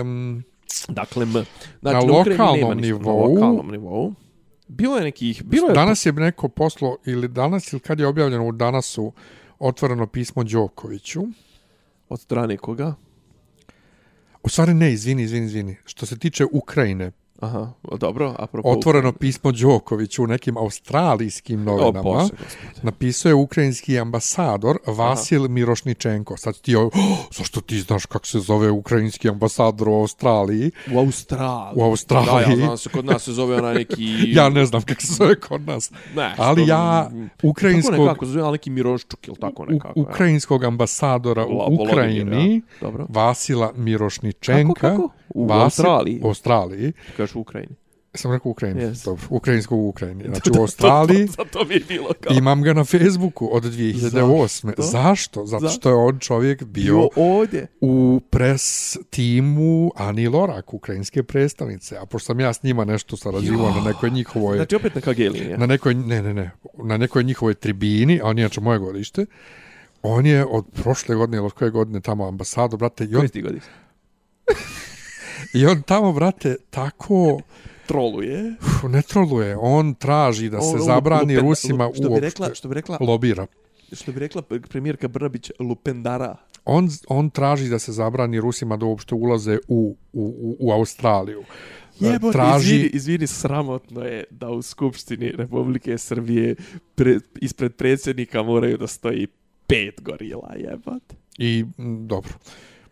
um, 0.00 0.44
Dakle, 0.88 1.22
M. 1.22 1.32
Znači, 1.80 2.06
Na 2.06 2.12
Ukrajini 2.12 2.30
lokalnom 2.32 2.76
ništa. 2.76 2.94
nivou- 2.94 3.04
Na 3.28 3.34
lokalnom 3.34 3.70
nivou. 3.70 4.14
Bilo 4.68 4.96
je 4.96 5.02
nekih, 5.02 5.42
bilo 5.44 5.68
je... 5.68 5.74
danas 5.74 6.06
je 6.06 6.12
neko 6.12 6.48
poslo, 6.48 6.96
ili 7.04 7.28
danas, 7.28 7.72
ili 7.72 7.80
kad 7.80 8.00
je 8.00 8.06
objavljeno 8.06 8.46
u 8.46 8.52
danasu 8.52 9.12
otvoreno 9.58 10.06
pismo 10.06 10.44
Đokoviću. 10.44 11.22
Od 12.14 12.20
strane 12.20 12.56
koga? 12.56 12.94
U 14.42 14.48
stvari 14.48 14.74
ne, 14.74 14.92
izvini, 14.92 15.22
izvini, 15.22 15.46
izvini. 15.46 15.76
Što 15.84 16.06
se 16.06 16.18
tiče 16.18 16.44
Ukrajine, 16.52 17.12
Aha, 17.40 17.72
o, 17.82 17.96
dobro, 17.96 18.34
apropo... 18.38 18.68
otvoreno 18.68 19.12
pismo 19.12 19.52
Đokoviću 19.52 20.24
u 20.24 20.26
nekim 20.26 20.56
australijskim 20.56 21.60
O, 21.60 21.64
novinama. 21.64 22.02
Bože, 22.02 22.28
gospode. 22.30 22.80
napisao 22.82 23.30
je 23.30 23.34
ukrajinski 23.34 23.98
ambasador 23.98 24.78
Vasil 24.86 25.48
Mirošničenko. 25.48 26.36
Sad 26.36 26.60
ti 26.60 26.74
ovo, 26.76 26.86
oh, 26.86 27.18
zašto 27.32 27.60
ti 27.60 27.80
znaš 27.80 28.06
kako 28.06 28.26
se 28.26 28.38
zove 28.40 28.70
ukrajinski 28.70 29.28
ambasador 29.28 29.88
u 29.88 29.94
Australiji? 29.94 30.70
U 30.92 30.98
Australiji. 30.98 31.72
U 31.74 31.82
Australiji. 31.82 32.46
Da, 32.46 32.50
ja 32.52 32.56
znam 32.56 32.76
se, 32.76 32.88
kod 32.88 33.04
nas 33.04 33.22
se 33.22 33.32
zove 33.32 33.56
onaj 33.56 33.74
neki... 33.74 34.04
Ja 34.36 34.48
ne 34.48 34.66
znam 34.66 34.82
kako 34.82 35.00
se 35.00 35.12
zove 35.12 35.40
kod 35.40 35.60
nas. 35.62 35.90
Ne, 36.16 36.34
Ali 36.38 36.62
što- 36.62 36.70
ja 36.70 37.10
ukrajinskog, 37.42 37.92
Kako 37.92 38.04
nekako 38.04 38.26
se 38.26 38.32
zove, 38.32 38.44
ali 38.44 38.52
neki 38.52 38.70
Miroščuk 38.70 39.28
ili 39.28 39.36
tako 39.36 39.62
u, 39.62 39.66
nekako. 39.66 40.00
ukrajinskog 40.00 40.64
ambasadora 40.64 41.46
u 41.46 41.74
Ukrajini, 41.74 42.24
Volodimir, 42.24 42.54
ja. 42.56 42.60
Dobro. 42.80 43.06
Vasila 43.08 43.72
Mirošničenka. 43.76 44.80
Kako, 44.80 44.96
kako? 45.02 45.14
U 45.28 45.46
Vasil- 45.46 45.62
Australiji? 45.62 46.20
U 46.22 46.26
Australiji. 46.26 46.92
Kažeš 47.16 47.34
u 47.34 47.40
Ukrajini. 47.40 47.74
Sam 48.16 48.32
rekao 48.32 48.50
Ukrajini. 48.50 48.80
Yes. 48.80 49.04
Dobro, 49.04 49.24
ukrajinskog 49.30 49.78
u 49.78 49.88
Ukrajini. 49.88 50.24
Znači 50.28 50.50
u 50.58 50.60
Australiji. 50.60 51.26
Zato 51.26 51.64
mi 51.64 51.74
je 51.74 51.80
bilo 51.88 52.08
kao... 52.20 52.36
Imam 52.36 52.62
ga 52.62 52.72
na 52.72 52.84
Facebooku 52.84 53.48
od 53.52 53.62
2008. 53.64 54.72
Zašto? 54.78 54.82
Zašto? 54.82 55.46
Zato 55.46 55.60
Zašto? 55.60 55.76
što 55.76 55.88
je 55.88 55.94
on 55.94 56.18
čovjek 56.18 56.64
bio 56.64 56.84
Bio 56.98 57.08
ovdje. 57.16 57.66
u 57.80 58.20
pres 58.30 58.96
timu 59.10 59.90
Ani 59.96 60.28
Lorak, 60.28 60.74
ukrajinske 60.74 61.22
predstavnice. 61.22 61.96
A 61.98 62.06
pošto 62.06 62.26
sam 62.26 62.40
ja 62.40 62.52
s 62.52 62.62
njima 62.62 62.84
nešto 62.84 63.16
sarađivao 63.16 63.70
na 63.70 63.80
nekoj 63.80 64.10
njihovoj... 64.10 64.56
Znači 64.56 64.76
opet 64.76 64.94
na 64.94 65.00
KG 65.00 65.18
linija. 65.18 65.56
na 65.56 65.66
nekoj, 65.66 65.94
ne, 65.94 66.22
ne, 66.22 66.34
ne, 66.34 66.50
na 66.74 66.96
nekoj 66.96 67.22
njihovoj 67.22 67.54
tribini, 67.54 68.20
a 68.22 68.26
on 68.26 68.38
je 68.38 68.42
inače 68.42 68.60
moje 68.60 68.78
godište, 68.78 69.26
on 70.02 70.26
je 70.26 70.44
od 70.44 70.64
prošle 70.72 71.14
godine 71.16 71.36
ili 71.36 71.46
od 71.46 71.52
koje 71.52 71.70
godine 71.70 72.00
tamo 72.00 72.28
ambasador, 72.28 72.78
brate, 72.78 73.04
i 73.04 73.14
on, 73.14 73.20
Koji 73.20 73.28
ti 73.28 73.42
godiš? 73.42 73.62
i 75.54 75.66
on 75.66 75.82
tamo, 75.82 76.12
brate, 76.12 76.56
tako 76.70 77.40
Troluje. 77.86 78.54
uf, 78.60 78.82
ne 78.84 79.02
troluje, 79.02 79.56
on 79.56 79.94
traži 79.94 80.50
da 80.50 80.60
se 80.60 80.66
On- 80.68 80.74
on 80.74 80.80
zabrani 80.82 81.22
lupenda- 81.26 81.40
Rusima 81.40 81.90
što 81.90 82.02
bi 82.02 82.08
uopšte 82.08 82.20
rekla, 82.20 82.54
što 82.54 82.68
bi 82.68 82.74
rekla, 82.74 82.98
lobira. 83.00 83.46
što 83.92 84.12
bi 84.12 84.20
rekla 84.20 84.42
premijerka 84.42 85.08
Brnabić, 85.08 85.50
lupendara. 85.60 86.36
On, 86.64 86.88
on 87.08 87.30
traži 87.30 87.68
da 87.68 87.78
se 87.78 87.92
zabrani 87.92 88.40
Rusima 88.40 88.76
da 88.76 88.86
uopšte 88.86 89.14
ulaze 89.14 89.58
u, 89.68 89.96
u, 90.12 90.22
u, 90.22 90.56
u 90.60 90.72
Australiju. 90.72 91.44
Jebote, 92.00 92.32
traži 92.32 92.74
izvini, 92.74 92.90
izvini, 92.92 93.26
sramotno 93.26 94.02
je 94.02 94.24
da 94.30 94.50
u 94.50 94.62
Skupštini 94.62 95.30
Republike 95.30 95.98
Srbije 95.98 96.54
pre, 96.94 97.18
ispred 97.36 97.74
predsjednika 97.74 98.42
moraju 98.42 98.78
da 98.78 98.86
stoji 98.86 99.26
pet 99.66 100.00
gorila, 100.02 100.52
jebote. 100.58 101.14
i, 101.38 101.64
m, 101.78 102.06
dobro, 102.06 102.32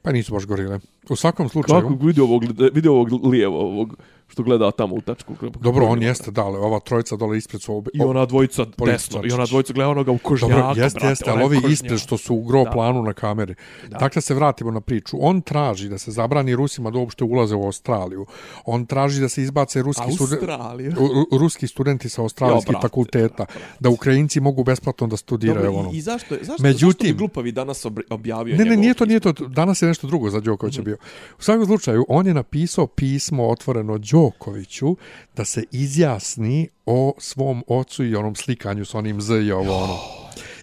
pa 0.03 0.13
nisu 0.13 0.33
baš 0.33 0.47
gorile. 0.47 0.81
U 1.09 1.17
svakom 1.17 1.49
slučaju... 1.49 1.81
Kako 1.81 2.07
vidi 2.07 2.21
ovog, 2.21 2.45
vidi 2.73 2.89
ovog 2.89 3.27
lijevo, 3.27 3.61
ovog 3.61 3.97
što 4.33 4.43
gleda 4.43 4.71
tamo 4.71 4.95
u 4.95 5.01
tačku. 5.01 5.35
Dobro, 5.61 5.87
on 5.87 6.03
jeste, 6.03 6.31
da, 6.31 6.45
ali 6.45 6.59
ova 6.59 6.81
trojica 6.81 7.17
dole 7.17 7.39
ispred 7.39 7.63
su... 7.63 7.75
Obi, 7.75 7.91
I 7.95 8.01
ona 8.01 8.27
dvojica 8.27 8.67
desno, 8.79 9.21
i 9.25 9.33
ona 9.33 9.47
dvojica 9.47 9.73
gleda 9.73 9.89
onoga 9.91 10.13
u 10.13 10.19
kožnjaku, 10.19 10.53
Dobro, 10.55 10.83
jeste, 10.83 10.97
brate, 10.97 11.13
jeste, 11.13 11.31
ali 11.31 11.43
ovi 11.43 11.57
kožnjak. 11.57 11.73
ispred 11.73 11.99
što 11.99 12.19
su 12.19 12.35
u 12.35 12.43
gro 12.43 12.65
Da. 12.65 12.71
planu 12.71 13.03
na 13.03 13.13
kameri. 13.13 13.55
Da. 13.83 13.99
Dakle, 13.99 14.23
se 14.23 14.35
vratimo 14.35 14.71
na 14.71 14.81
priču. 14.81 15.17
On 15.21 15.41
traži 15.43 15.89
da 15.89 15.99
se 15.99 16.11
zabrani 16.11 16.57
Rusima 16.57 16.91
da 16.91 16.99
uopšte 16.99 17.25
ulaze 17.25 17.55
u 17.55 17.65
Australiju. 17.65 18.27
On 18.65 18.87
traži 18.87 19.21
da 19.21 19.29
se 19.29 19.43
izbace 19.43 19.83
ruski, 19.83 20.03
Australiju. 20.03 20.93
ruski 21.33 21.67
studenti 21.67 22.09
sa 22.09 22.23
australijskih 22.23 22.69
Jo, 22.69 22.73
brate, 22.73 22.83
fakulteta. 22.83 23.35
brate. 23.37 23.53
Da 23.81 23.89
Ukrajinci 23.91 24.41
mogu 24.41 24.65
besplatno 24.65 25.07
da 25.07 25.17
studiraju. 25.17 25.67
Dobro, 25.67 25.81
ono. 25.81 25.91
i, 25.93 25.97
i 25.97 26.01
zašto, 26.01 26.35
zašto, 26.37 26.63
Međutim- 26.63 27.07
zašto 27.07 27.19
glupavi 27.19 27.53
danas 27.53 27.85
ob- 27.85 28.03
objavio 28.11 28.57
Ne, 28.57 28.65
ne, 28.65 28.77
nije 28.77 28.95
to, 28.95 29.07
nije 29.07 29.21
to. 29.21 29.33
Danas 29.33 29.83
je 29.83 29.89
nešto 29.89 30.07
drugo 30.07 30.31
za 30.31 30.41
Đokovića 30.41 30.81
Mhm. 30.81 30.85
bio. 30.85 30.97
U 31.39 31.43
svakom 31.43 31.67
slučaju, 31.67 32.05
on 32.09 32.27
je 32.27 32.35
napisao 32.35 32.87
pismo 32.87 33.49
otvoreno 33.49 33.99
Đokoviću 34.23 34.97
da 35.37 35.45
se 35.45 35.65
izjasni 35.71 36.69
o 36.87 37.15
svom 37.19 37.65
ocu 37.67 38.05
i 38.05 38.15
onom 38.15 38.35
slikanju 38.35 38.85
s 38.85 38.95
onim 38.95 39.21
Z 39.21 39.43
i 39.43 39.53
ovo 39.53 39.77
ono. 39.77 39.99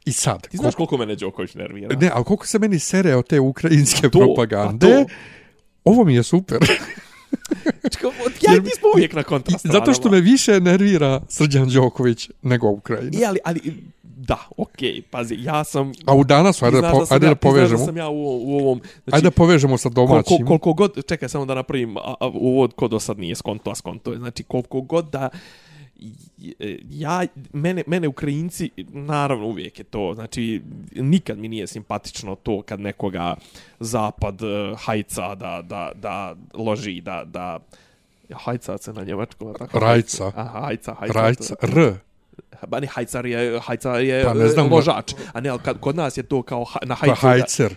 I 0.06 0.12
sad, 0.12 0.48
Ti 0.48 0.58
znaš 0.58 0.76
koliko 0.76 0.98
mene 0.98 1.16
Đoković 1.16 1.56
nervira? 1.56 1.96
Ne, 1.96 2.12
ali 2.14 2.26
koliko 2.26 2.48
se 2.48 2.60
meni 2.60 2.80
sere 2.80 3.16
od 3.16 3.28
te 3.28 3.40
ukrajinske 3.40 4.10
to, 4.10 4.20
propagande, 4.20 4.88
a 4.88 5.04
to. 5.04 5.10
ovo 5.84 6.04
mi 6.06 6.16
je 6.16 6.24
super. 6.24 6.58
Čekaj, 7.92 8.10
Ja 8.42 8.64
ti 8.64 8.70
smo 8.80 8.90
uvijek 8.96 9.14
na 9.14 9.24
kontrastranama. 9.24 9.86
Zato 9.86 9.94
što 9.94 10.10
me 10.10 10.22
više 10.22 10.60
nervira 10.60 11.22
Srđan 11.30 11.70
Đoković 11.70 12.30
nego 12.42 12.70
Ukrajina. 12.70 13.20
I, 13.20 13.26
ali, 13.26 13.40
ali, 13.44 13.60
da, 14.30 14.38
okej, 14.58 15.02
pazi, 15.12 15.36
ja 15.40 15.64
sam... 15.64 15.92
A 16.06 16.16
u 16.16 16.24
danas, 16.24 16.64
ajde, 16.64 16.82
da, 16.82 16.92
po, 16.92 17.06
sam 17.06 17.16
ajde 17.16 17.26
ja, 17.26 17.30
da 17.30 17.40
znaš 17.42 17.52
povežemo. 17.52 17.80
da 17.80 17.86
sam 17.86 17.98
ja 17.98 18.10
u, 18.10 18.24
u 18.24 18.58
ovom... 18.60 18.82
Znači, 19.04 19.16
Ajde 19.16 19.24
da 19.24 19.32
povežemo 19.32 19.78
sa 19.78 19.90
domaćim. 19.90 20.24
koliko, 20.24 20.46
koliko 20.46 20.74
god, 20.74 21.06
čekaj 21.08 21.30
samo 21.30 21.46
da 21.46 21.56
napravim 21.56 21.98
a, 21.98 22.14
a, 22.20 22.28
uvod 22.28 22.74
ko 22.74 22.88
do 22.88 23.00
sad 23.00 23.20
nije 23.20 23.36
skonto, 23.36 23.72
a 23.72 23.76
skonto 23.76 24.12
je. 24.12 24.18
Znači, 24.18 24.44
koliko 24.44 24.82
god 24.82 25.10
da 25.10 25.30
ja, 26.90 27.26
mene, 27.54 27.84
mene 27.88 28.08
Ukrajinci, 28.08 28.70
naravno 28.88 29.48
uvijek 29.48 29.80
je 29.80 29.84
to, 29.84 30.12
znači, 30.16 30.62
nikad 30.96 31.38
mi 31.38 31.48
nije 31.48 31.68
simpatično 31.68 32.36
to 32.36 32.62
kad 32.62 32.80
nekoga 32.80 33.36
zapad 33.80 34.42
eh, 34.42 34.76
hajca 34.78 35.36
da, 35.36 35.62
da, 35.62 35.92
da 35.96 36.36
loži, 36.54 37.02
da, 37.02 37.24
da 37.26 37.60
hajca 38.34 38.78
se 38.78 38.94
na 38.94 39.04
njemačkom, 39.04 39.54
tako? 39.58 39.80
Rajca. 39.80 40.32
Aha, 40.36 40.60
hajca, 40.60 40.94
hajca. 40.94 41.22
Rajca, 41.22 41.56
R. 41.62 42.09
Ba 42.68 42.80
ne, 42.80 42.88
hajcar 42.88 43.26
je, 43.26 43.60
hajcar 43.60 44.02
je 44.02 44.24
Pa 44.24 44.34
ne 44.34 44.42
pa 44.42 44.48
znam, 44.48 44.72
ložač. 44.72 45.14
A 45.34 45.42
ne, 45.42 45.50
ali 45.50 45.60
kad, 45.60 45.80
kod 45.80 45.96
nas 45.96 46.18
je 46.18 46.24
to 46.24 46.42
kao 46.42 46.64
ha, 46.64 46.80
na 46.84 46.96
Pa 46.96 47.00
hajcu. 47.02 47.16
da- 47.16 47.28
hajcer. 47.30 47.76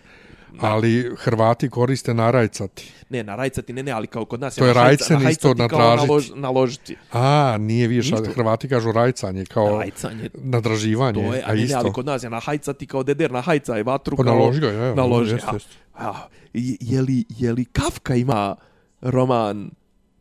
Ali 0.60 1.10
Hrvati 1.18 1.70
koriste 1.70 2.14
narajcati. 2.14 2.92
Ne, 3.08 3.22
na 3.22 3.36
rajcati, 3.36 3.72
ne, 3.72 3.82
ne, 3.82 3.92
ali 3.92 4.06
kao 4.06 4.24
kod 4.24 4.40
nas 4.40 4.54
To 4.54 4.66
je 4.66 4.74
hajca- 4.74 5.30
isto 5.30 5.54
natražiti. 5.54 5.76
nalož, 5.98 6.30
naložiti. 6.34 6.96
A, 7.12 7.56
nije 7.58 7.88
više. 7.88 8.14
Ništa. 8.14 8.30
Hrvati 8.30 8.68
kažu 8.68 8.92
rajcanje 8.92 9.44
kao 9.44 9.78
Rajcanje. 9.78 10.30
nadraživanje. 10.34 11.22
To 11.22 11.34
je, 11.34 11.40
a, 11.40 11.46
a 11.46 11.48
ne, 11.48 11.54
ne, 11.54 11.62
isto. 11.62 11.78
ali 11.78 11.92
kod 11.92 12.06
nas 12.06 12.22
je 12.22 12.30
na 12.30 12.40
hajcati 12.40 12.86
kao 12.86 13.02
deder 13.02 13.32
na 13.32 13.40
hajca 13.40 13.78
i 13.78 13.82
vatru. 13.82 14.16
Pa 14.16 14.22
naloži 14.22 14.60
ga, 14.60 14.68
je, 14.68 14.94
Naloži, 14.94 15.32
jeste, 15.32 15.48
a, 15.50 15.54
jeste. 15.54 15.70
a, 15.94 16.12
je, 16.52 16.76
je, 16.80 17.02
li, 17.02 17.24
je 17.30 17.52
li 17.52 17.64
Kafka 17.64 18.14
ima 18.14 18.56
roman 19.00 19.70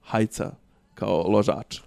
hajca 0.02 0.52
kao 0.94 1.24
ložač? 1.24 1.80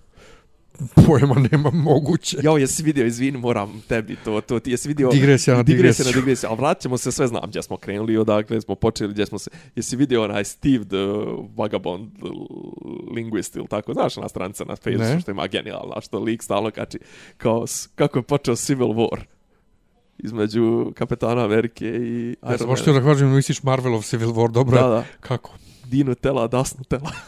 Pojma 1.07 1.35
nema 1.51 1.71
moguće. 1.71 2.37
Ja, 2.43 2.59
jesi 2.59 2.83
vidio, 2.83 3.07
izvini, 3.07 3.39
moram 3.39 3.83
tebi 3.89 4.17
to, 4.25 4.41
to 4.41 4.61
ti 4.61 4.71
jesi 4.71 4.89
vidio... 4.89 5.09
Digresija 5.09 5.57
na 5.57 5.63
digresija 5.63 6.05
na 6.05 6.07
digresiju. 6.13 6.23
digresiju, 6.23 6.51
ali 6.51 6.59
vratit 6.59 6.83
ćemo 6.83 6.99
se, 6.99 7.13
sve 7.13 7.27
znam 7.27 7.43
gdje 7.49 7.63
smo 7.63 7.77
krenuli, 7.77 8.17
odakle 8.17 8.61
smo 8.61 8.75
počeli, 8.75 9.13
gdje 9.13 9.27
smo 9.27 9.39
se... 9.39 9.51
Jesi 9.77 9.97
vidio 9.97 10.25
onaj 10.25 10.45
Steve 10.45 10.85
the 10.85 10.97
Vagabond 11.57 12.11
linguist 13.17 13.57
ili 13.57 13.67
tako, 13.67 13.93
znaš 13.93 14.17
na 14.17 14.29
stranica 14.29 14.65
na 14.65 14.77
Facebooku 14.77 15.21
što 15.21 15.31
ima 15.31 15.47
genijalna, 15.47 16.01
što 16.01 16.19
lik 16.19 16.43
stalno 16.43 16.71
kači, 16.71 16.99
kao, 17.37 17.65
kako 17.95 18.19
je 18.19 18.23
počeo 18.23 18.57
Civil 18.57 18.87
War 18.89 19.19
između 20.19 20.93
Kapetana 20.95 21.45
Amerike 21.45 21.87
i 21.87 22.37
Ja 22.43 22.49
sam 22.49 22.55
Iron 22.55 22.69
možete 22.69 22.91
Mana. 22.91 23.01
da 23.03 23.07
kažem, 23.07 23.35
misliš 23.35 23.63
Marvelov 23.63 24.03
Civil 24.03 24.29
War, 24.29 24.51
dobro 24.51 24.81
Da, 24.81 24.89
da. 24.89 25.05
Kako? 25.21 25.55
Dinu 25.85 26.15
tela, 26.15 26.49
dasnu 26.49 26.85
tela. 26.85 27.11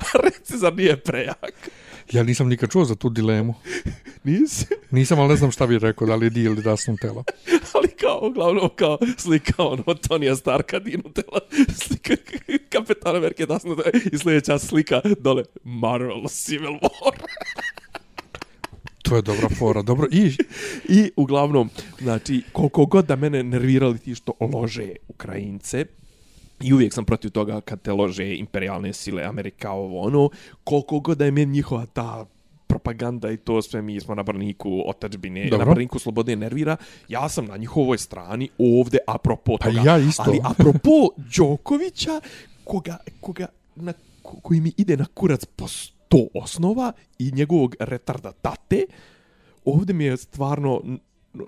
Reci, 0.24 0.58
zar 0.58 0.76
nije 0.76 0.96
prejak? 0.96 1.70
Ja 2.12 2.22
nisam 2.22 2.48
nikad 2.48 2.70
čuo 2.70 2.84
za 2.84 2.94
tu 2.94 3.08
dilemu. 3.08 3.54
Nisi? 4.24 4.66
Nisam, 4.90 5.20
ali 5.20 5.28
ne 5.28 5.36
znam 5.36 5.50
šta 5.50 5.66
bi 5.66 5.78
rekao, 5.78 6.06
da 6.06 6.14
li 6.14 6.26
je 6.26 6.30
di 6.30 6.42
ili 6.42 6.62
da 6.62 6.76
sam 6.76 6.96
tela. 6.96 7.24
Ali 7.74 7.88
kao, 7.88 8.20
uglavnom, 8.22 8.70
kao 8.76 8.98
slika 9.16 9.62
ono, 9.62 9.94
Tonija 10.08 10.36
Starka, 10.36 10.78
Dinu 10.78 11.02
tela, 11.02 11.40
slika 11.74 12.14
Kapetana 12.72 13.18
Amerike, 13.18 13.46
dasnu 13.46 13.76
tela, 13.76 13.90
i 14.12 14.18
sljedeća 14.18 14.58
slika 14.58 15.00
dole, 15.20 15.44
Marvel 15.64 16.28
Civil 16.28 16.72
War. 16.72 17.12
To 19.02 19.16
je 19.16 19.22
dobra 19.22 19.48
fora. 19.58 19.82
Dobro, 19.82 20.06
i 20.10 20.36
I 20.88 21.10
uglavnom, 21.16 21.70
znači, 22.00 22.42
koliko 22.52 22.86
god 22.86 23.06
da 23.06 23.16
mene 23.16 23.42
nervirali 23.42 23.98
ti 23.98 24.14
što 24.14 24.32
lože 24.40 24.92
Ukrajince, 25.08 25.84
I 26.60 26.72
uvijek 26.74 26.92
sam 26.92 27.04
protiv 27.04 27.30
toga 27.30 27.60
kad 27.60 27.82
te 27.82 27.92
lože 27.92 28.36
imperialne 28.36 28.92
sile 28.92 29.24
Amerika 29.24 29.70
ovo 29.72 30.00
ono, 30.00 30.30
koliko 30.64 31.00
god 31.00 31.18
da 31.18 31.24
je 31.24 31.30
meni 31.30 31.52
njihova 31.52 31.86
ta 31.86 32.26
propaganda 32.66 33.30
i 33.30 33.36
to 33.36 33.62
sve 33.62 33.82
mi 33.82 34.00
smo 34.00 34.14
na 34.14 34.22
braniku 34.22 34.82
otačbine, 34.86 35.44
Dobro. 35.44 35.58
na 35.58 35.72
braniku 35.72 35.98
slobode 35.98 36.36
nervira, 36.36 36.76
ja 37.08 37.28
sam 37.28 37.44
na 37.44 37.56
njihovoj 37.56 37.98
strani 37.98 38.48
ovde 38.58 38.98
apropo 39.06 39.56
Pa 39.56 39.66
toga. 39.66 39.80
ja 39.82 39.98
isto. 39.98 40.22
Ali 40.26 40.40
apropo 40.44 40.90
Đokovića, 41.36 42.20
koga, 42.64 42.96
koga 43.20 43.46
na, 43.76 43.92
ko- 44.22 44.36
koji 44.42 44.60
mi 44.60 44.72
ide 44.76 44.96
na 44.96 45.06
kurac 45.06 45.44
po 45.46 45.68
sto 45.68 46.26
osnova 46.34 46.92
i 47.18 47.30
njegovog 47.32 47.76
retarda 47.80 48.32
tate, 48.32 48.84
ovde 49.64 49.92
mi 49.92 50.04
je 50.04 50.16
stvarno 50.16 50.82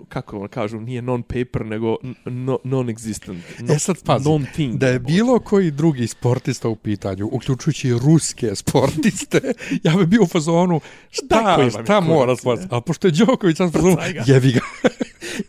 kako 0.09 0.39
vam 0.39 0.47
kažu, 0.47 0.79
nije 0.79 1.01
non-paper, 1.01 1.65
nego 1.65 1.97
no, 2.25 2.59
non-existent. 2.63 3.41
No, 3.59 3.73
E 3.73 3.79
sad 3.79 4.03
pazi, 4.03 4.29
non-thing. 4.29 4.77
da 4.77 4.87
je 4.87 4.99
bilo 4.99 5.39
koji 5.39 5.71
drugi 5.71 6.07
sportista 6.07 6.67
u 6.69 6.75
pitanju, 6.75 7.29
uključujući 7.31 7.93
ruske 7.93 8.55
sportiste, 8.55 9.41
ja 9.83 9.95
bi 9.95 10.05
bio 10.05 10.23
u 10.23 10.27
fazonu, 10.27 10.81
šta, 11.09 11.61
je 11.61 11.69
šta 11.69 11.99
mora 11.99 12.31
ne? 12.31 12.37
sport? 12.37 12.61
A 12.69 12.81
pošto 12.81 13.07
je 13.07 13.11
Đoković, 13.11 13.57
sam 13.57 13.71
fazonu, 13.71 13.97
jevi 14.25 14.51
ga. 14.51 14.59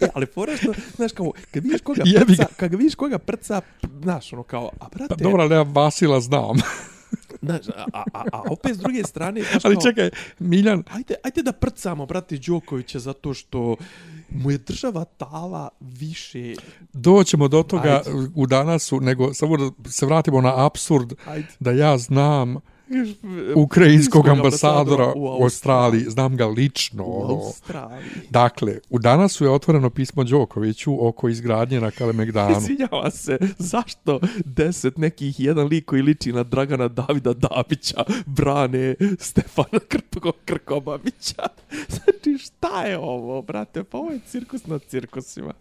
E, 0.01 0.09
ali 0.15 0.27
fora 0.27 0.57
što, 0.57 0.73
znaš, 0.97 1.13
kao, 1.13 1.33
kad 1.51 1.63
vidiš 1.63 1.81
koga 1.81 2.03
prca, 2.27 2.47
kad 2.57 2.75
vidiš 2.75 2.95
koga 2.95 3.19
prca, 3.19 3.61
znaš, 4.03 4.33
ono 4.33 4.43
kao, 4.43 4.71
a 4.81 4.89
brate, 4.89 5.15
Pa 5.19 5.25
dobro, 5.25 5.43
ali 5.43 5.55
ja 5.55 5.63
Vasila 5.63 6.21
znam. 6.21 6.57
znaš, 7.43 7.69
a, 7.69 7.85
a, 7.93 8.05
a, 8.13 8.25
a 8.33 8.43
opet 8.51 8.75
s 8.75 8.79
druge 8.79 9.05
strane, 9.05 9.43
znaš, 9.51 9.65
ali 9.65 9.75
kao, 9.75 9.83
čekaj, 9.83 10.11
Miljan, 10.39 10.83
Ajde, 10.91 11.15
ajde 11.25 11.43
da 11.43 11.53
prcamo, 11.53 12.07
brate, 12.07 12.39
Đokovića, 12.47 12.99
zato 12.99 13.35
što 13.35 13.77
mu 14.35 14.51
je 14.51 14.59
država 14.59 15.05
tala 15.05 15.69
više... 15.81 16.55
doćemo 16.93 17.49
do 17.49 17.63
toga 17.63 18.03
Ajde. 18.07 18.31
u 18.35 18.47
danasu, 18.47 19.01
nego 19.01 19.35
samo 19.35 19.57
da 19.57 19.91
se 19.91 20.07
vratimo 20.07 20.41
na 20.41 20.67
absurd 20.67 21.13
Ajde. 21.27 21.49
da 21.61 21.71
ja 21.71 21.99
znam 21.99 22.57
ukrajinskog 23.57 24.29
ambasadora 24.29 25.13
u 25.17 25.23
u 25.23 25.45
Australiji, 25.45 26.05
znam 26.09 26.37
ga 26.37 26.47
lično. 26.47 27.05
U 27.05 27.25
ono. 27.25 27.35
Australiji. 27.35 28.11
Dakle, 28.31 28.79
u 28.91 28.99
danasu 28.99 29.45
je 29.45 29.51
otvoreno 29.51 29.91
pismo 29.91 30.25
Đokoviću 30.25 31.07
oko 31.09 31.29
izgradnje 31.29 31.81
na 31.81 31.91
Kalemegdanu. 31.91 32.57
Izvinjava 32.59 33.11
se, 33.11 33.39
zašto 33.59 34.21
deset 34.45 34.99
nekih 34.99 35.41
jedan 35.41 35.67
lik 35.67 35.85
koji 35.85 36.03
liči 36.03 36.33
na 36.33 36.43
Dragana 36.43 36.89
Davida 36.89 37.33
Dabića 37.33 38.05
brane 38.27 38.95
Stefana 39.19 39.79
Krpko 39.89 40.33
Krkobabića? 40.45 41.43
Znači, 41.89 42.39
šta 42.39 42.83
je 42.83 42.99
ovo, 42.99 43.43
brate? 43.43 43.85
Pa 43.85 43.99
ovo 43.99 44.11
je 44.11 44.21
cirkus 44.27 44.67
na 44.67 44.79
cirkusima. 44.79 45.53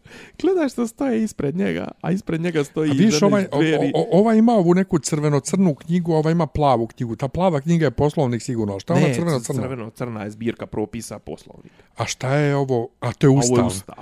Gledaj 0.42 0.70
što 0.70 0.88
stoje 0.88 1.24
ispred 1.24 1.56
njega, 1.56 1.88
a 2.02 2.12
ispred 2.12 2.42
njega 2.42 2.64
stoji 2.64 2.92
A 2.92 2.94
žena 2.94 3.18
ovaj, 3.22 3.46
o, 3.52 3.60
o, 3.94 4.20
ova 4.20 4.34
ima 4.34 4.54
ovu 4.54 4.74
neku 4.74 5.00
crveno-crnu 5.00 5.76
knjigu, 5.76 6.14
ova 6.14 6.32
ima 6.32 6.48
plavu 6.48 6.88
knjigu. 6.88 7.16
Ta 7.22 7.28
plava 7.28 7.62
knjiga 7.62 7.86
je 7.86 7.92
poslovnik 7.92 8.42
sigurno. 8.42 8.80
Šta 8.80 8.94
je 8.94 9.06
ona 9.06 9.14
crveno-crna? 9.14 9.62
crveno-crna 9.62 10.24
je 10.24 10.32
zbirka 10.32 10.66
propisa 10.66 11.20
poslovnika. 11.20 11.84
A 11.98 12.06
šta 12.06 12.36
je 12.36 12.56
ovo? 12.56 12.88
A 13.00 13.14
to 13.14 13.28
je 13.28 13.30
A 13.30 13.32
Ovo 13.32 13.40
ustav. 13.40 13.58
je 13.58 13.66
ustav. 13.66 13.96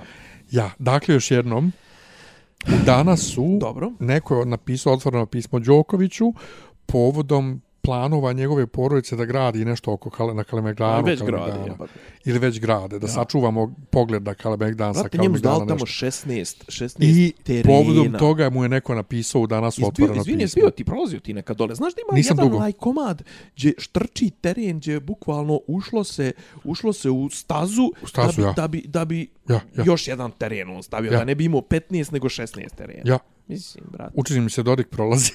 Ja, 0.52 0.72
dakle 0.80 1.14
još 1.14 1.32
jednom, 1.32 1.72
danas 2.86 3.22
su, 3.34 3.58
Dobro. 3.60 3.92
neko 4.00 4.40
je 4.40 4.46
napisao 4.46 4.94
otvoreno 4.94 5.26
pismo 5.26 5.60
Đokoviću 5.60 6.34
povodom 6.86 7.62
planova 7.82 8.34
njegove 8.34 8.68
porodice 8.68 9.16
da 9.16 9.26
gradi 9.26 9.66
nešto 9.66 9.94
oko 9.94 10.10
Kale, 10.10 10.34
na 10.34 10.44
Kalemegdanu. 10.44 11.04
Već 11.04 11.20
Kalemegdana. 11.20 11.54
gradi, 11.54 11.70
jebate. 11.70 11.94
Ili 12.26 12.40
već 12.40 12.60
grade, 12.60 13.00
da 13.00 13.08
sačuvamo 13.08 13.76
pogled 13.90 14.24
na 14.24 14.34
Kalemegdan 14.34 14.94
sa 14.94 15.02
Brate, 15.02 15.18
njemu 15.18 15.24
Kalemegdana 15.26 15.56
dali 15.56 15.68
tamo 15.70 15.80
nešto. 15.80 16.06
16, 16.06 16.66
16 16.68 16.96
I 17.00 17.34
terena. 17.44 17.64
povodom 17.76 18.14
toga 18.14 18.50
mu 18.50 18.64
je 18.64 18.70
neko 18.70 18.96
napisao 18.96 19.48
danas 19.48 19.74
Izbio, 19.74 19.88
otvoreno 19.88 20.16
izvini, 20.18 20.38
pismo. 20.38 20.60
izbio 20.60 20.70
ti, 20.70 20.84
prolazio 20.84 21.20
ti 21.20 21.34
nekad 21.34 21.58
dole. 21.58 21.76
Znaš 21.76 21.94
da 21.96 22.02
ima 22.02 22.18
Nisam 22.18 22.34
jedan 22.34 22.46
dugo. 22.46 22.58
onaj 22.58 22.72
komad 22.72 23.24
gdje 23.56 23.74
štrči 23.78 24.30
teren, 24.32 24.78
gdje 24.78 24.94
je 24.94 25.00
bukvalno 25.00 25.60
ušlo 25.68 26.04
se, 26.04 26.32
ušlo 26.64 26.94
se 26.94 27.10
u 27.10 27.30
stazu, 27.30 27.92
U 28.04 28.08
stazu, 28.08 28.32
da, 28.32 28.42
bi, 28.42 28.44
ja. 28.44 28.54
da 28.54 28.68
bi, 28.68 28.84
da 28.88 29.06
bi 29.06 29.28
Ja, 29.50 29.60
ja. 29.78 29.84
još 29.86 30.08
jedan 30.08 30.32
teren 30.32 30.70
on 30.70 30.84
stavio, 30.84 31.12
Ja. 31.12 31.18
da 31.20 31.26
ne 31.26 31.36
bi 31.36 31.46
imao 31.46 31.62
15 31.62 31.80
nego 32.14 32.28
16 32.28 32.46
terena. 32.72 33.02
Ja, 33.06 33.20
Mislim, 33.50 33.84
brate. 33.92 34.12
učini 34.16 34.42
mi 34.42 34.50
se 34.50 34.64
Dodik 34.64 34.88
prolazi. 34.90 35.32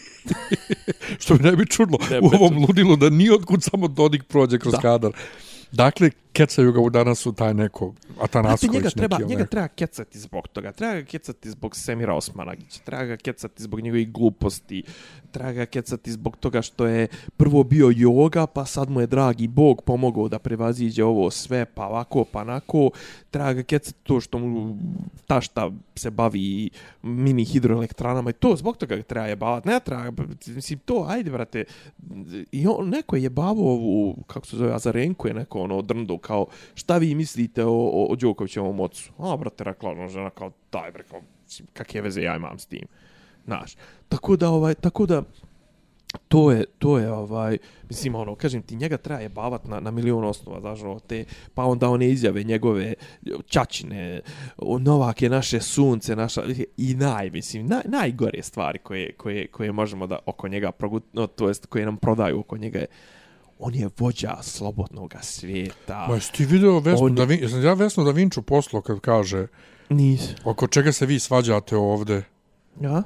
Što 1.20 1.34
mi 1.34 1.40
ne 1.40 1.56
bi 1.56 1.66
čudlo 1.66 1.98
Ne 2.10 2.20
u 2.20 2.26
ovom 2.34 2.58
ludilu 2.58 2.96
da 2.96 3.10
ni 3.10 3.30
otkud 3.30 3.62
samo 3.62 3.88
Dodik 3.88 4.24
prođe 4.24 4.58
kroz 4.58 4.72
Da. 4.72 4.80
kadar. 4.80 5.12
Dakle, 5.72 6.10
kecaju 6.32 6.72
ga 6.72 6.80
u 6.80 6.90
danas 6.90 7.26
u 7.26 7.32
taj 7.32 7.54
neko 7.54 7.94
Atanasković 8.20 8.72
njega 8.74 8.90
treba, 8.90 9.18
neki. 9.18 9.28
njega 9.28 9.38
onaj. 9.40 9.50
treba 9.50 9.68
kecati 9.68 10.18
zbog 10.18 10.48
toga. 10.48 10.72
Treba 10.72 10.94
ga 10.94 11.04
kecati 11.04 11.50
zbog 11.50 11.76
Semira 11.76 12.14
Osmanagića. 12.14 12.80
Treba 12.84 13.04
ga 13.04 13.16
kecati 13.16 13.62
zbog 13.62 13.80
njegovih 13.80 14.12
gluposti. 14.12 14.82
Treba 15.34 15.52
ga 15.52 15.66
kecati 15.66 16.12
zbog 16.12 16.36
toga 16.36 16.62
što 16.62 16.86
je 16.86 17.08
prvo 17.36 17.64
bio 17.64 17.86
yoga, 17.86 18.46
pa 18.46 18.64
sad 18.64 18.90
mu 18.90 19.00
je 19.00 19.06
dragi 19.06 19.48
bog 19.48 19.82
pomogao 19.82 20.28
da 20.28 20.38
prevaziđe 20.38 21.04
ovo 21.04 21.30
sve, 21.30 21.64
pa 21.64 21.86
ovako, 21.86 22.24
pa 22.24 22.44
nako. 22.44 22.90
Treba 23.30 23.52
ga 23.52 23.62
kecati 23.62 23.98
to 24.02 24.20
što 24.20 24.38
mu 24.38 24.76
tašta 25.26 25.70
se 25.94 26.10
bavi 26.10 26.70
mini 27.02 27.44
hidroelektranama 27.44 28.30
i 28.30 28.32
to, 28.32 28.56
zbog 28.56 28.76
toga 28.76 28.96
ga 28.96 29.02
treba 29.02 29.26
jebavati. 29.26 29.68
Ne 29.68 29.80
treba, 29.80 30.24
mislim, 30.46 30.78
to, 30.78 31.06
ajde, 31.08 31.30
brate. 31.30 31.64
I 32.52 32.66
on, 32.66 32.88
neko 32.88 33.16
je 33.16 33.22
jebavo 33.22 33.72
ovu, 33.72 34.16
kako 34.26 34.46
se 34.46 34.56
zove, 34.56 34.74
Azarenko 34.74 35.28
je 35.28 35.34
neko 35.34 35.60
ono 35.60 35.82
drndo, 35.82 36.18
kao, 36.18 36.46
šta 36.74 36.98
vi 36.98 37.14
mislite 37.14 37.64
o, 37.64 37.72
o, 37.72 38.06
o 38.10 38.16
Đokovićevom 38.16 38.80
ocu? 38.80 39.12
A, 39.18 39.36
brate, 39.36 39.64
rekla 39.64 39.90
ono 39.90 40.08
žena 40.08 40.30
kao, 40.30 40.52
daj, 40.72 40.92
bre, 40.92 41.02
kao, 41.02 41.20
kakve 41.72 42.00
veze 42.00 42.22
ja 42.22 42.36
imam 42.36 42.58
s 42.58 42.66
tim? 42.66 42.86
Znaš, 43.44 43.76
tako 44.08 44.36
da, 44.36 44.50
ovaj, 44.50 44.74
tako 44.74 45.06
da, 45.06 45.22
to 46.28 46.52
je, 46.52 46.64
to 46.78 46.98
je, 46.98 47.12
ovaj, 47.12 47.58
mislim, 47.88 48.14
ono, 48.14 48.34
kažem 48.34 48.62
ti, 48.62 48.76
njega 48.76 48.96
treba 48.96 49.20
jebavat 49.20 49.64
na, 49.64 49.80
na 49.80 49.90
milion 49.90 50.24
osnova, 50.24 50.60
znaš, 50.60 50.82
ono, 50.82 51.00
te, 51.00 51.24
pa 51.54 51.64
onda 51.64 51.88
one 51.88 52.08
izjave 52.08 52.42
njegove 52.42 52.94
čačine, 53.46 54.20
o, 54.56 54.78
Novak 54.78 55.22
je 55.22 55.28
naše 55.28 55.60
sunce, 55.60 56.16
naša, 56.16 56.42
i 56.76 56.94
naj, 56.94 57.30
mislim, 57.30 57.66
naj, 57.66 57.82
najgore 57.84 58.42
stvari 58.42 58.78
koje, 58.78 59.12
koje, 59.12 59.46
koje 59.46 59.72
možemo 59.72 60.06
da 60.06 60.18
oko 60.26 60.48
njega 60.48 60.72
progut, 60.72 61.04
no, 61.12 61.26
to 61.26 61.48
jest, 61.48 61.66
koje 61.66 61.84
nam 61.84 61.96
prodaju 61.96 62.40
oko 62.40 62.56
njega 62.56 62.78
je, 62.78 62.86
on 63.58 63.74
je 63.74 63.88
vođa 63.98 64.36
slobodnog 64.42 65.14
svijeta. 65.22 66.06
Ma 66.08 66.14
jesi 66.14 66.32
ti 66.32 66.44
video 66.44 66.78
Vesnu 66.78 67.06
On- 67.06 67.14
da 67.14 67.24
Vin... 67.24 67.40
Jesam 67.42 67.64
ja 67.64 67.74
Vesnu 67.74 68.04
da 68.04 68.10
Vinču 68.10 68.42
poslo 68.42 68.80
kad 68.80 69.00
kaže 69.00 69.46
Nis. 69.88 70.20
oko 70.44 70.66
čega 70.66 70.92
se 70.92 71.06
vi 71.06 71.18
svađate 71.18 71.76
ovde? 71.76 72.22
Ja? 72.80 73.02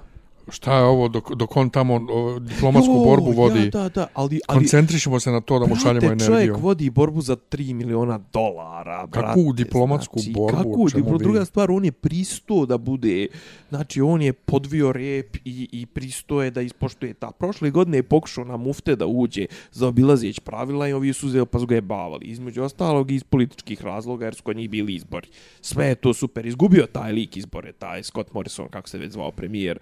Šta 0.50 0.76
je 0.76 0.82
ovo 0.84 1.08
dok, 1.08 1.34
dok 1.34 1.56
on 1.56 1.70
tamo 1.70 1.94
o, 2.10 2.38
diplomatsku 2.38 2.94
Jo, 2.94 3.04
borbu 3.04 3.30
vodi? 3.30 3.58
Ja, 3.58 3.70
da, 3.70 3.88
da, 3.88 4.06
ali, 4.14 4.40
ali 4.46 4.58
Koncentrišimo 4.58 5.20
se 5.20 5.30
na 5.30 5.40
to 5.40 5.58
da 5.58 5.66
mu 5.66 5.76
šaljemo 5.76 6.06
brate, 6.06 6.24
čovjek 6.24 6.42
energiju. 6.42 6.62
vodi 6.62 6.90
borbu 6.90 7.20
za 7.20 7.36
3 7.36 7.74
miliona 7.74 8.18
dolara, 8.32 9.06
brate. 9.06 9.40
diplomatsku 9.54 10.20
borbu, 10.34 10.56
Kakvu 10.56 10.84
o 10.84 10.90
čemu 10.90 11.02
diplo, 11.02 11.18
vi? 11.18 11.22
druga 11.24 11.44
stvar, 11.44 11.70
on 11.70 11.84
je 11.84 11.92
pristo 11.92 12.66
da 12.66 12.78
bude, 12.78 13.26
znači 13.68 14.00
on 14.00 14.22
je 14.22 14.32
podvio 14.32 14.92
rep 14.92 15.36
i, 15.44 15.68
i 15.72 15.86
pristo 15.86 16.42
je 16.42 16.50
da 16.50 16.60
ispoštuje 16.60 17.14
ta. 17.14 17.30
Prošle 17.30 17.70
godine 17.70 17.98
je 17.98 18.02
pokušao 18.02 18.44
na 18.44 18.56
mufte 18.56 18.96
da 18.96 19.06
uđe 19.06 19.46
za 19.72 19.88
obilazijeć 19.88 20.40
pravila 20.40 20.88
i 20.88 20.92
ovi 20.92 21.12
su 21.12 21.26
uzeli 21.26 21.46
pa 21.46 21.58
su 21.58 21.66
ga 21.66 21.74
je 21.74 21.80
bavali. 21.80 22.26
Između 22.26 22.62
ostalog 22.62 23.10
i 23.10 23.14
iz 23.14 23.24
političkih 23.24 23.82
razloga 23.82 24.24
jer 24.24 24.34
su 24.34 24.42
kod 24.42 24.56
njih 24.56 24.70
bili 24.70 24.94
izbori. 24.94 25.28
Sve 25.60 25.86
je 25.86 25.94
to 25.94 26.14
super. 26.14 26.46
Izgubio 26.46 26.86
taj 26.92 27.12
lik 27.12 27.36
izbore, 27.36 27.72
taj 27.72 28.02
Scott 28.02 28.32
Morrison, 28.32 28.68
kako 28.68 28.88
se 28.88 28.98
već 28.98 29.12
zvao 29.12 29.30
premijer, 29.30 29.78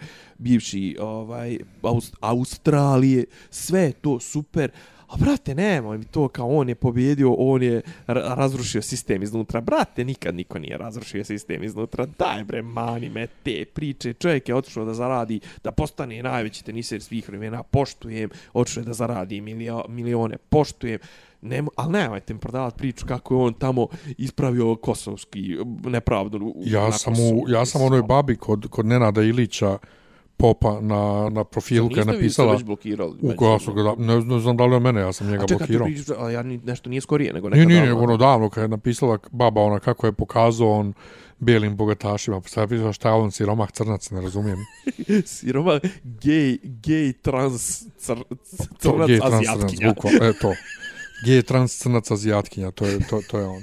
bivši 0.57 0.97
ovaj, 1.01 1.59
Aust 1.83 2.17
Australije. 2.21 3.25
Sve 3.51 3.81
je 3.81 3.93
to 3.93 4.21
super. 4.21 4.71
A 5.09 5.17
brate, 5.17 5.55
nemoj 5.55 5.99
mi 5.99 6.05
to 6.05 6.29
kao 6.29 6.49
on 6.49 6.69
je 6.69 6.75
pobjedio, 6.75 7.33
on 7.39 7.63
je 7.63 7.83
ra- 8.07 8.35
razrušio 8.35 8.83
sistem 8.83 9.23
iznutra. 9.23 9.61
Brate, 9.61 10.05
nikad 10.05 10.35
niko 10.35 10.59
nije 10.59 10.79
razrušio 10.79 11.25
sistem 11.25 11.63
iznutra. 11.65 12.07
Daj 12.19 12.45
bre, 12.45 12.63
mani 12.63 13.09
me 13.09 13.27
te 13.27 13.65
priče. 13.65 14.13
Čovjek 14.13 14.49
je 14.49 14.55
otišao 14.55 14.85
da 14.85 14.95
zaradi, 14.95 15.41
da 15.65 15.71
postane 15.73 16.23
najveći 16.23 16.65
teniser 16.65 17.03
svih 17.03 17.29
vremena. 17.29 17.63
Poštujem. 17.63 18.31
Otišao 18.53 18.81
je 18.81 18.85
da 18.85 18.93
zaradi 18.93 19.41
milio, 19.41 19.85
milione. 19.89 20.37
Poštujem. 20.37 20.99
Nemo, 21.43 21.71
ali 21.77 21.93
nemojte 21.93 22.35
mi 22.35 22.41
prodavati 22.41 22.79
priču 22.79 23.07
kako 23.07 23.35
je 23.35 23.41
on 23.41 23.55
tamo 23.55 23.87
ispravio 24.19 24.77
kosovski 24.77 25.57
nepravdu. 25.85 26.55
Ja 26.65 26.93
sam, 26.93 27.13
u, 27.13 27.45
ja 27.49 27.67
sam 27.67 27.83
onoj 27.83 28.03
babi 28.03 28.37
kod, 28.37 28.67
kod 28.71 28.87
Nenada 28.87 29.23
Ilića 29.23 29.79
Popa 30.39 30.81
na, 30.81 31.01
na 31.31 31.45
profilu 31.45 31.89
kad 31.89 31.97
je 31.99 32.05
Niste 32.05 32.13
vi 32.13 32.31
se 32.31 32.43
napisala 32.43 32.53
već 32.53 32.63
blokirali? 32.63 33.17
u 33.23 33.33
koja 33.37 33.59
su 33.59 33.73
ga, 33.73 33.83
da- 33.83 33.95
ne, 33.97 34.21
ne 34.21 34.41
znam 34.41 34.57
da 34.57 34.67
li 34.67 34.75
je 34.75 34.81
mene, 34.81 35.01
ja 35.01 35.13
sam 35.13 35.27
njega 35.27 35.45
A 35.45 35.47
čekaj, 35.47 35.67
ti 35.67 35.73
blokirao. 35.73 35.87
pričaš, 35.87 36.17
a 36.19 36.31
ja 36.31 36.43
ni, 36.43 36.59
nešto 36.59 36.91
nije 36.91 37.01
skorije, 37.01 37.33
nego 37.33 37.49
Nije, 37.49 37.57
nekad 37.57 37.69
nije, 37.69 37.81
davno. 37.81 37.95
nego 37.95 38.05
ono 38.05 38.17
davno 38.19 38.51
kad 38.51 38.63
je 38.63 38.69
napisala 38.69 39.19
baba 39.33 39.61
ona 39.63 39.79
kako 39.79 40.07
je 40.07 40.13
pokazao 40.13 40.71
on 40.71 40.93
bijelim 41.39 41.77
bogatašima, 41.77 42.41
pa 42.41 42.49
sad 42.49 42.69
pisala 42.69 42.93
šta 42.93 43.09
je 43.09 43.15
on 43.15 43.31
siromah 43.31 43.71
crnac, 43.71 44.11
ne 44.11 44.21
razumijem. 44.21 44.59
Siroma, 45.27 45.81
gej, 46.05 46.59
gej, 46.63 47.13
trans, 47.13 47.83
cr, 47.99 48.13
To, 48.13 48.35
crnac, 48.83 49.07
gej 49.07 49.19
trans 49.21 49.35
azijatkinja. 49.35 49.89
bukval, 49.89 50.13
e 50.23 50.33
to. 50.33 50.53
Gej 51.25 51.43
trans 51.43 51.79
crnac 51.79 52.11
azijatkinja, 52.11 52.71
to 52.71 52.87
je, 52.87 52.99
to, 53.01 53.21
to 53.31 53.39
je 53.39 53.47
on. 53.47 53.63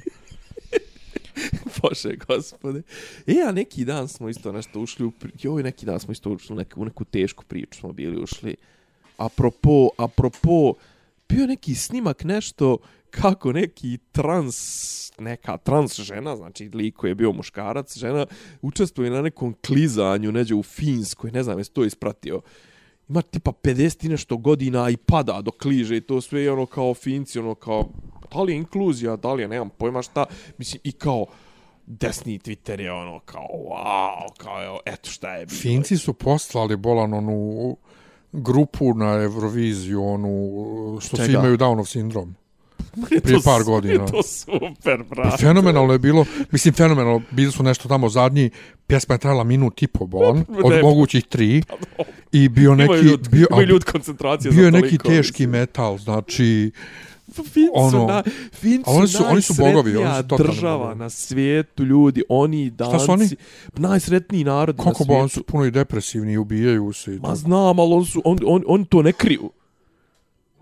Bože, 1.82 2.16
gospode. 2.28 2.82
E, 3.28 3.36
a 3.48 3.52
neki 3.52 3.86
dan 3.86 4.08
smo 4.08 4.30
isto 4.30 4.52
nešto 4.52 4.80
ušli 4.80 5.06
u... 5.06 5.12
pri- 5.12 5.32
Joj, 5.44 5.64
neki 5.64 5.86
dan 5.86 6.00
smo 6.00 6.12
isto 6.12 6.30
ušli 6.30 6.54
u 6.54 6.58
neku, 6.58 6.82
u 6.82 6.86
neku 6.86 7.06
tešku 7.06 7.44
priču 7.46 7.80
smo 7.80 7.94
bili 7.94 8.24
ušli. 8.24 8.56
Apropo, 9.18 9.90
apropo, 9.98 10.74
bio 11.30 11.48
neki 11.48 11.76
snimak 11.76 12.24
nešto 12.24 12.78
kako 13.10 13.52
neki 13.52 13.98
trans, 14.12 15.12
neka 15.20 15.58
trans 15.58 16.00
žena, 16.00 16.36
znači 16.36 16.70
lik 16.74 16.96
koji 16.96 17.12
je 17.12 17.16
bio 17.16 17.32
muškarac, 17.32 17.98
žena, 17.98 18.26
učestvuje 18.62 19.10
na 19.10 19.22
nekom 19.22 19.56
klizanju 19.68 20.32
neđe 20.32 20.56
u 20.56 20.64
Finskoj, 20.64 21.32
ne 21.32 21.44
znam, 21.44 21.58
jesi 21.58 21.74
to 21.74 21.86
ispratio. 21.86 22.42
Ima 23.14 23.22
tipa 23.22 23.52
50 23.52 24.06
i 24.06 24.10
nešto 24.10 24.38
godina 24.38 24.90
i 24.90 24.98
pada 24.98 25.42
do 25.42 25.52
kliže 25.52 25.98
i 25.98 26.02
to 26.02 26.22
sve 26.22 26.42
je 26.42 26.52
ono 26.52 26.66
kao 26.66 26.94
Finci, 26.94 27.40
ono 27.40 27.56
kao, 27.56 27.90
da 28.32 28.42
li 28.42 28.54
je 28.54 28.58
inkluzija, 28.58 29.16
da 29.16 29.34
li 29.34 29.42
je, 29.42 29.48
nemam 29.48 29.70
pojma 29.70 30.02
šta, 30.02 30.26
mislim, 30.58 30.82
i 30.84 30.92
kao, 30.92 31.26
desni 31.86 32.40
Twitter 32.40 32.80
je 32.80 32.92
ono 32.92 33.20
kao, 33.20 33.48
wow, 33.52 34.38
kao, 34.38 34.64
evo, 34.64 34.80
eto 34.86 35.10
šta 35.10 35.36
je 35.36 35.46
bilo. 35.46 35.60
Finci 35.62 35.98
su 35.98 36.14
poslali 36.14 36.78
bolan 36.78 37.14
onu 37.14 37.78
grupu 38.32 38.94
na 38.94 39.14
Euroviziju, 39.14 40.04
onu 40.04 40.98
što 41.02 41.18
svi 41.18 41.26
Čega? 41.26 41.40
imaju 41.40 41.58
Downov 41.58 41.86
sindrom. 41.86 42.36
Meni 42.96 43.22
prije 43.22 43.38
to 43.38 43.44
par 43.44 43.60
su- 43.60 43.66
godina. 43.66 43.94
meni 43.96 44.12
To 44.12 44.24
super, 44.24 44.70
Pa 45.00 45.16
brate. 45.16 45.38
fenomenalno 45.38 45.94
je 45.94 46.00
bilo, 46.00 46.26
mislim 46.52 46.74
fenomenalno, 46.74 47.22
bili 47.32 47.52
su 47.52 47.64
nešto 47.64 47.90
tamo 47.90 48.10
zadnji, 48.10 48.50
pjesma 48.88 49.16
je 49.16 49.20
trajala 49.20 49.44
minut 49.44 49.82
i 49.82 49.88
po 49.88 50.06
bolan, 50.08 50.46
od 50.64 50.72
Ne. 50.72 50.82
mogućih 50.82 51.24
tri, 51.26 51.64
i 52.32 52.50
bio 52.50 52.76
neki, 52.76 52.86
Imaju 52.86 53.04
ljudi, 53.04 53.30
bio, 53.30 53.48
imaju 53.52 53.68
ljudi 53.68 53.86
koncentracije 53.86 54.52
bio 54.52 54.62
za 54.62 54.66
je 54.68 54.72
neki 54.74 54.98
teški 55.00 55.34
mislim. 55.38 55.50
metal, 55.52 55.98
znači, 55.98 56.72
Finci 57.34 57.70
ono- 57.74 57.92
su, 57.92 58.08
na, 58.08 58.24
Finci 58.52 58.84
A 58.86 58.92
oni 58.92 59.08
su- 59.08 59.24
oni 59.26 59.42
su 59.42 59.54
bogovi, 59.56 59.96
oni 59.98 60.16
su 60.18 60.24
totalni 60.24 60.52
država 60.52 60.78
bogovi. 60.78 60.96
na 60.96 61.10
svijetu, 61.10 61.84
ljudi, 61.84 62.24
oni 62.30 62.70
danci. 62.70 63.06
su 63.06 63.12
oni? 63.12 63.30
Najsretniji 63.76 64.44
narod 64.44 64.78
na 64.78 64.84
kako 64.84 65.06
ba 65.06 65.14
oni 65.14 65.20
svijetu. 65.20 65.34
su 65.36 65.44
puno 65.44 65.66
i 65.66 65.72
depresivni 65.72 66.34
i 66.34 66.38
ubijaju 66.38 66.94
se. 66.94 67.16
i 67.16 67.20
Ma 67.20 67.36
znam, 67.36 67.80
ali 67.80 67.94
on, 67.94 68.06
su, 68.06 68.22
on, 68.26 68.38
on, 68.46 68.64
on 68.68 68.86
to 68.86 69.02
ne 69.02 69.12
kriju. 69.12 69.50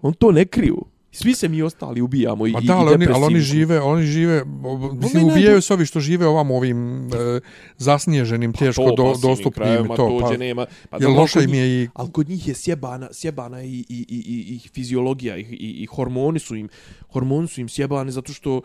On 0.01 0.13
to 0.13 0.31
ne 0.31 0.45
kriju. 0.45 0.85
Svi 1.13 1.33
se 1.35 1.47
mi 1.47 1.61
ostali 1.61 2.01
ubijamo 2.01 2.47
i, 2.47 2.51
Ma 2.51 2.59
i 2.59 2.65
da, 2.65 2.77
ali 2.77 2.93
oni, 2.93 3.07
ali 3.13 3.25
oni 3.25 3.39
žive, 3.39 3.81
oni 3.81 4.05
žive, 4.05 4.43
mislim, 4.45 5.23
meni 5.23 5.31
ubijaju 5.31 5.57
najbolj- 5.57 5.61
se 5.61 5.73
ovi 5.73 5.85
što 5.85 5.99
žive 5.99 6.27
ovam 6.27 6.51
ovim 6.51 7.07
e, 7.07 7.39
zasnježenim, 7.77 8.53
teško 8.53 8.83
do, 8.83 9.03
pasivnim 9.03 9.21
dostupnim 9.21 9.51
krajevima, 9.53 9.93
i 9.93 9.97
to, 9.97 10.19
pa, 10.21 10.37
nema. 10.37 10.65
Pa 10.89 10.97
jer 11.01 11.09
loša 11.09 11.39
kod 11.39 11.49
im 11.49 11.55
je 11.55 11.83
i 11.83 11.89
Ali 11.93 12.11
kod 12.11 12.29
njih 12.29 12.47
je 12.47 12.53
sjebana, 12.55 13.09
sjebana 13.11 13.63
i, 13.63 13.67
i, 13.67 13.85
i, 13.89 14.05
i, 14.09 14.55
i 14.55 14.59
fiziologija 14.73 15.37
i, 15.37 15.41
i, 15.41 15.83
i 15.83 15.85
hormoni 15.85 16.39
su 16.39 16.55
im 16.55 16.69
hormoni 17.09 17.47
su 17.47 17.61
im 17.61 17.69
sjebani 17.69 18.11
zato 18.11 18.33
što 18.33 18.61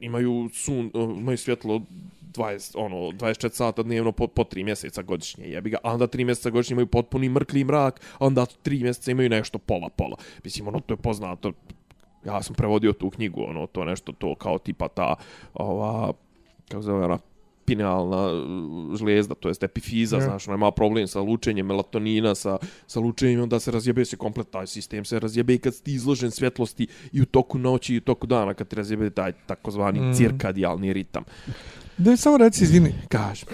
imaju 0.00 0.50
sun, 0.54 0.90
imaju 0.94 1.38
svjetlo 1.38 1.82
20, 2.34 2.72
ono, 2.74 2.96
24 2.96 3.50
sata 3.50 3.82
dnevno 3.82 4.12
po, 4.12 4.26
po 4.26 4.42
3 4.42 4.64
mjeseca 4.64 5.02
godišnje, 5.02 5.44
jebi 5.44 5.70
ga. 5.70 5.78
A 5.82 5.92
onda 5.92 6.06
3 6.06 6.24
mjeseca 6.24 6.50
godišnje 6.50 6.74
imaju 6.74 6.86
potpuni 6.86 7.28
mrkli 7.28 7.64
mrak, 7.64 8.00
a 8.18 8.26
onda 8.26 8.46
3 8.64 8.82
mjeseca 8.82 9.10
imaju 9.10 9.28
nešto 9.28 9.58
pola-pola. 9.58 10.16
Mislim, 10.44 10.68
ono, 10.68 10.80
to 10.80 10.94
je 10.94 10.98
poznato. 10.98 11.52
Ja 12.24 12.42
sam 12.42 12.54
prevodio 12.54 12.92
tu 12.92 13.10
knjigu, 13.10 13.42
ono, 13.42 13.66
to 13.66 13.84
nešto, 13.84 14.12
to 14.12 14.34
kao 14.34 14.58
tipa 14.58 14.88
ta, 14.88 15.14
ova, 15.54 16.12
kako 16.68 16.82
se 16.82 16.86
zove, 16.86 17.04
ona, 17.04 17.18
pinealna 17.70 18.32
uh, 18.32 18.96
žlijezda, 18.98 19.34
to 19.34 19.48
jest 19.48 19.62
epifiza, 19.62 20.16
Ja. 20.16 20.22
znaš, 20.22 20.48
ona 20.48 20.56
ima 20.56 20.70
problem 20.70 21.06
sa 21.06 21.20
lučenjem 21.20 21.66
melatonina, 21.66 22.34
sa, 22.34 22.58
sa 22.86 23.00
lučenjem, 23.00 23.42
onda 23.42 23.60
se 23.60 23.70
razjebe 23.70 24.04
se 24.04 24.16
komplet 24.16 24.50
taj 24.50 24.66
sistem, 24.66 25.04
se 25.04 25.20
razjebe 25.20 25.54
i 25.54 25.58
kad 25.58 25.82
ti 25.82 25.94
izložen 25.94 26.30
svjetlosti 26.30 26.86
i 27.12 27.22
u 27.22 27.26
toku 27.26 27.58
noći 27.58 27.94
i 27.94 27.98
u 27.98 28.00
toku 28.00 28.26
dana, 28.26 28.54
kad 28.54 28.68
ti 28.68 28.76
razjebe 28.76 29.10
taj 29.10 29.32
takozvani 29.46 30.00
mm. 30.00 30.14
cirkadijalni 30.14 30.92
ritam. 30.92 31.24
Da 32.00 32.16
samo 32.16 32.36
reci, 32.36 32.64
izvini, 32.64 32.94
Kaži. 33.08 33.44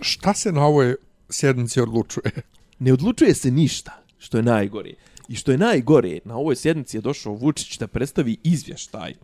šta 0.00 0.34
se 0.34 0.52
na 0.52 0.66
ovoj 0.66 0.94
sjednici 1.30 1.80
odlučuje? 1.80 2.30
Ne 2.78 2.92
odlučuje 2.92 3.34
se 3.34 3.50
ništa, 3.50 4.02
što 4.18 4.36
je 4.36 4.42
najgore. 4.42 4.94
I 5.28 5.34
što 5.34 5.52
je 5.52 5.58
najgore, 5.58 6.18
na 6.24 6.36
ovoj 6.36 6.56
sjednici 6.56 6.96
je 6.96 7.00
došao 7.00 7.32
Vučić 7.32 7.78
da 7.78 7.86
predstavi 7.86 8.36
izvještaj 8.42 9.14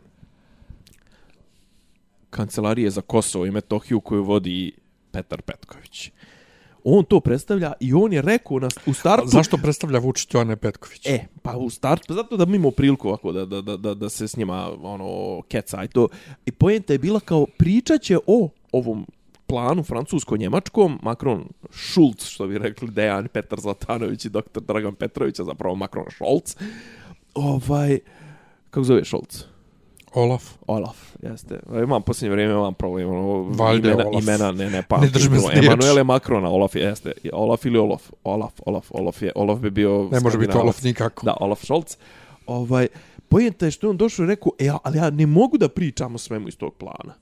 Kancelarije 2.30 2.90
za 2.90 3.00
Kosovo 3.00 3.46
i 3.46 3.50
Metohiju 3.50 4.00
koju 4.00 4.24
vodi 4.24 4.72
Petar 5.10 5.42
Petković. 5.42 6.10
On 6.84 7.04
to 7.04 7.20
predstavlja 7.20 7.72
i 7.80 7.94
on 7.94 8.12
je 8.12 8.22
rekao 8.22 8.58
na, 8.58 8.68
u 8.86 8.94
startu... 8.94 9.28
Zašto 9.28 9.56
predstavlja 9.56 9.98
Vučić 9.98 10.34
Jovane 10.34 10.56
Petković? 10.56 11.06
E, 11.06 11.26
pa 11.42 11.56
u 11.56 11.70
startu, 11.70 12.14
zato 12.14 12.36
da 12.36 12.44
mi 12.44 12.56
imamo 12.56 12.70
priliku 12.70 13.08
ovako 13.08 13.32
da, 13.32 13.44
da, 13.44 13.60
da, 13.60 13.76
da, 13.76 13.94
da 13.94 14.08
se 14.08 14.28
s 14.28 14.36
njima 14.36 14.70
ono, 14.82 15.42
keca 15.48 15.84
i 15.84 15.88
to. 15.88 16.08
I 16.46 16.52
pojenta 16.52 16.92
je 16.92 16.98
bila 16.98 17.20
kao 17.20 17.46
pričat 17.58 18.02
će 18.02 18.18
o 18.26 18.48
ovom 18.72 19.06
planu 19.46 19.82
francusko-njemačkom, 19.82 20.98
Macron 21.02 21.44
Schulz, 21.70 22.24
što 22.26 22.46
bi 22.46 22.58
rekli 22.58 22.90
Dejan 22.90 23.28
Petar 23.28 23.60
Zlatanović 23.60 24.24
i 24.24 24.28
doktor 24.28 24.62
Dragan 24.62 24.94
Petrović, 24.94 25.40
a 25.40 25.44
zapravo 25.44 25.74
Macron 25.74 26.06
Scholz. 26.10 26.56
Ovaj, 27.34 27.98
kako 28.70 28.84
zove 28.84 29.04
Scholz? 29.04 29.44
Olaf. 30.14 30.44
Olaf, 30.66 30.96
jeste. 31.22 31.60
Imam 31.84 32.02
posljednje 32.02 32.32
vrijeme 32.32 32.54
imam 32.54 32.74
problem, 32.74 33.08
ono, 33.08 33.42
Valjda 33.42 33.88
imena, 33.88 34.08
Olaf. 34.08 34.22
imena, 34.22 34.52
ne, 34.52 34.70
ne, 34.70 34.82
pa. 34.88 35.00
Ne 35.00 35.08
drži 35.08 35.30
me 35.30 35.38
za 35.38 35.48
riječ. 35.48 35.66
Emanuele 35.66 36.04
Macrona, 36.04 36.48
Olaf 36.50 36.74
jeste. 36.74 37.12
Olaf 37.32 37.64
ili 37.64 37.78
Olaf? 37.78 38.10
Olaf, 38.24 38.52
Olaf, 38.66 38.86
Olaf 38.90 39.22
je, 39.22 39.32
Olaf 39.34 39.58
bi 39.58 39.70
bio 39.70 40.08
Ne 40.12 40.20
može 40.20 40.38
biti. 40.38 40.56
Olaf 40.56 40.82
nikako. 40.82 41.26
Da, 41.26 41.36
Olaf 41.40 41.64
Scholz. 41.64 41.96
Ovaj, 42.46 42.86
pojenta 43.28 43.64
je 43.64 43.70
što 43.70 43.86
je 43.86 43.90
on 43.90 43.96
došao 43.96 44.24
i 44.24 44.26
rekao, 44.26 44.52
e, 44.58 44.70
ali 44.82 44.98
ja 44.98 45.10
ne 45.10 45.26
mogu 45.26 45.58
da 45.58 45.68
pričam 45.68 46.14
o 46.14 46.18
svemu 46.18 46.48
iz 46.48 46.56
tog 46.56 46.74
plana. 46.74 47.14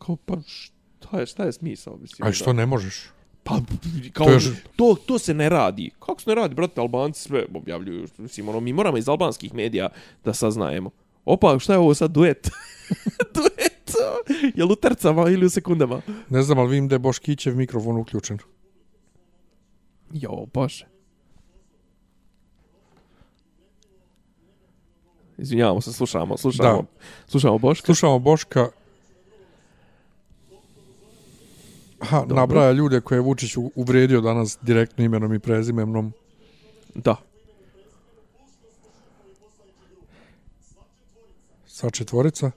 Kao, 0.00 0.16
pa 0.16 0.36
šta 0.46 1.18
je, 1.18 1.26
šta 1.26 1.44
je 1.44 1.52
smisao? 1.52 1.96
Mislim, 1.96 2.28
A 2.28 2.32
što 2.32 2.52
ne 2.52 2.66
možeš? 2.66 3.08
Pa, 3.44 3.54
kao, 4.12 4.26
To 4.26 4.32
je 4.32 4.38
ž- 4.40 4.54
to, 4.76 4.96
to 5.06 5.18
se 5.18 5.34
ne 5.34 5.48
radi. 5.48 5.90
Kako 5.98 6.20
se 6.20 6.30
ne 6.30 6.34
radi, 6.34 6.54
brate, 6.54 6.80
Albanci 6.80 7.22
sve 7.22 7.44
objavljuju. 7.54 8.08
Mislim, 8.18 8.48
ono, 8.48 8.60
mi 8.60 8.72
moramo 8.72 8.96
iz 8.96 9.08
albanskih 9.08 9.54
medija 9.54 9.88
da 10.24 10.34
saznajemo. 10.34 10.90
Opa, 11.24 11.58
šta 11.58 11.72
je 11.72 11.78
ovo 11.78 11.94
sad 11.94 12.10
duet? 12.10 12.50
duet? 13.34 13.90
Je 14.54 14.64
li 14.64 14.72
u 14.72 14.76
tercama 14.76 15.22
ili 15.22 15.46
u 15.46 15.50
sekundama? 15.50 16.00
Ne 16.28 16.42
znam, 16.42 16.58
ali 16.58 16.68
vidim 16.68 16.88
da 16.88 16.94
je 16.94 16.98
Boškićev 16.98 17.56
mikrofon 17.56 17.96
uključen. 17.96 18.38
Jo, 20.12 20.46
bože. 20.46 20.86
Izvinjavamo 25.38 25.80
se, 25.80 25.92
slušamo, 25.92 26.36
slušamo, 26.36 26.68
Da. 26.72 26.82
slušamo 27.26 27.58
Boška. 27.58 27.86
Slušamo 27.86 28.18
Boška. 28.18 28.68
Ha, 32.00 32.24
nabraja 32.28 32.72
ljude 32.72 33.00
koje 33.00 33.16
je 33.16 33.22
Vučić 33.22 33.56
uvredio 33.74 34.20
danas 34.20 34.58
direktno 34.62 35.04
imenom 35.04 35.34
i 35.34 35.38
prezimenom. 35.38 36.12
Da. 36.94 37.16
Sva 41.66 41.90
četvorica. 41.90 42.50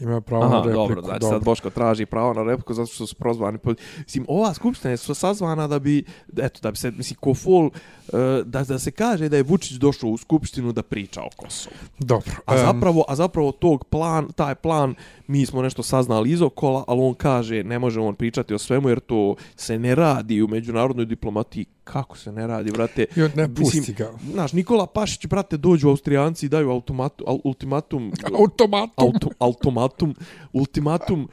Ima 0.00 0.20
pravo 0.20 0.44
Aha, 0.44 0.52
na 0.52 0.58
repliku. 0.58 0.76
dobro, 0.76 1.02
znači 1.02 1.26
sad 1.26 1.44
Boško 1.44 1.70
traži 1.70 2.06
pravo 2.06 2.34
na 2.34 2.42
repliku 2.42 2.74
zato 2.74 2.86
što 2.86 3.06
su 3.06 3.14
prozvani. 3.14 3.58
Mislim, 3.98 4.24
ova 4.28 4.54
skupština 4.54 4.90
je 4.90 4.96
sazvana 4.96 5.66
da 5.66 5.78
bi, 5.78 6.04
eto, 6.36 6.60
da 6.62 6.70
bi 6.70 6.76
se, 6.76 6.90
mislim, 6.90 7.16
ko 7.20 7.34
fol, 7.34 7.66
e, 7.66 8.42
da, 8.44 8.64
da 8.64 8.78
se 8.78 8.90
kaže 8.90 9.28
da 9.28 9.36
je 9.36 9.42
Vučić 9.42 9.72
došao 9.72 10.10
u 10.10 10.16
skupštinu 10.16 10.72
da 10.72 10.82
priča 10.82 11.22
o 11.22 11.28
Kosovu. 11.36 11.76
Dobro. 11.98 12.32
A 12.46 12.58
zapravo, 12.58 13.04
a 13.08 13.16
zapravo 13.16 13.52
tog 13.52 13.84
plan, 13.84 14.28
taj 14.32 14.54
plan, 14.54 14.94
mi 15.26 15.46
smo 15.46 15.62
nešto 15.62 15.82
saznali 15.82 16.30
iz 16.30 16.42
okola, 16.42 16.84
ali 16.88 17.00
on 17.00 17.14
kaže 17.14 17.64
ne 17.64 17.78
može 17.78 18.00
on 18.00 18.14
pričati 18.14 18.54
o 18.54 18.58
svemu 18.58 18.88
jer 18.88 19.00
to 19.00 19.34
se 19.56 19.78
ne 19.78 19.94
radi 19.94 20.42
u 20.42 20.48
međunarodnoj 20.48 21.06
diplomatiji. 21.06 21.66
Kako 21.86 22.18
se 22.18 22.32
ne 22.32 22.46
radi, 22.46 22.70
brate? 22.72 23.06
Jo, 23.14 23.28
ne, 23.36 23.54
pusti 23.54 23.78
Mislim, 23.78 23.96
ga. 23.96 24.10
Znaš, 24.32 24.52
Nikola 24.52 24.86
Pašić, 24.86 25.26
brate, 25.26 25.56
dođu 25.56 25.88
Austrijanci 25.88 26.46
i 26.46 26.48
daju 26.48 26.70
automatu, 26.70 27.24
al, 27.26 27.38
ultimatum 27.44 28.12
Automatom. 28.38 28.92
auto, 28.96 29.28
ultimatum, 29.40 30.14
ultimatum 30.52 31.28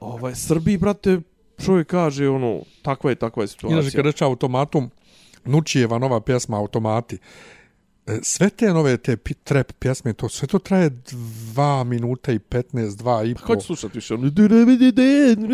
ovaj, 0.00 0.34
Srbiji, 0.34 0.76
brate, 0.76 1.20
čovjek 1.64 1.86
kaže, 1.86 2.28
ono, 2.28 2.60
takva 2.82 3.10
je, 3.10 3.16
takva 3.16 3.42
je 3.42 3.48
situacija. 3.48 3.80
Inače, 3.80 3.96
kad 3.96 4.06
reče 4.06 4.24
automatum, 4.24 4.90
Nučijeva 5.44 5.98
nova 5.98 6.20
pjesma 6.20 6.58
Automati, 6.58 7.18
sve 8.22 8.50
te 8.50 8.66
nove 8.66 8.96
te 8.96 9.16
trap 9.44 9.72
pjesme, 9.78 10.12
to 10.12 10.28
sve 10.28 10.48
to 10.48 10.58
traje 10.58 10.90
2 10.90 11.84
minuta 11.84 12.32
i 12.32 12.38
15, 12.38 12.88
2 12.88 13.30
i 13.30 13.34
Ko 13.34 13.40
po. 13.46 13.56
će 13.56 13.66
slušati 13.66 13.98
više? 13.98 14.14
Ono, 14.14 14.30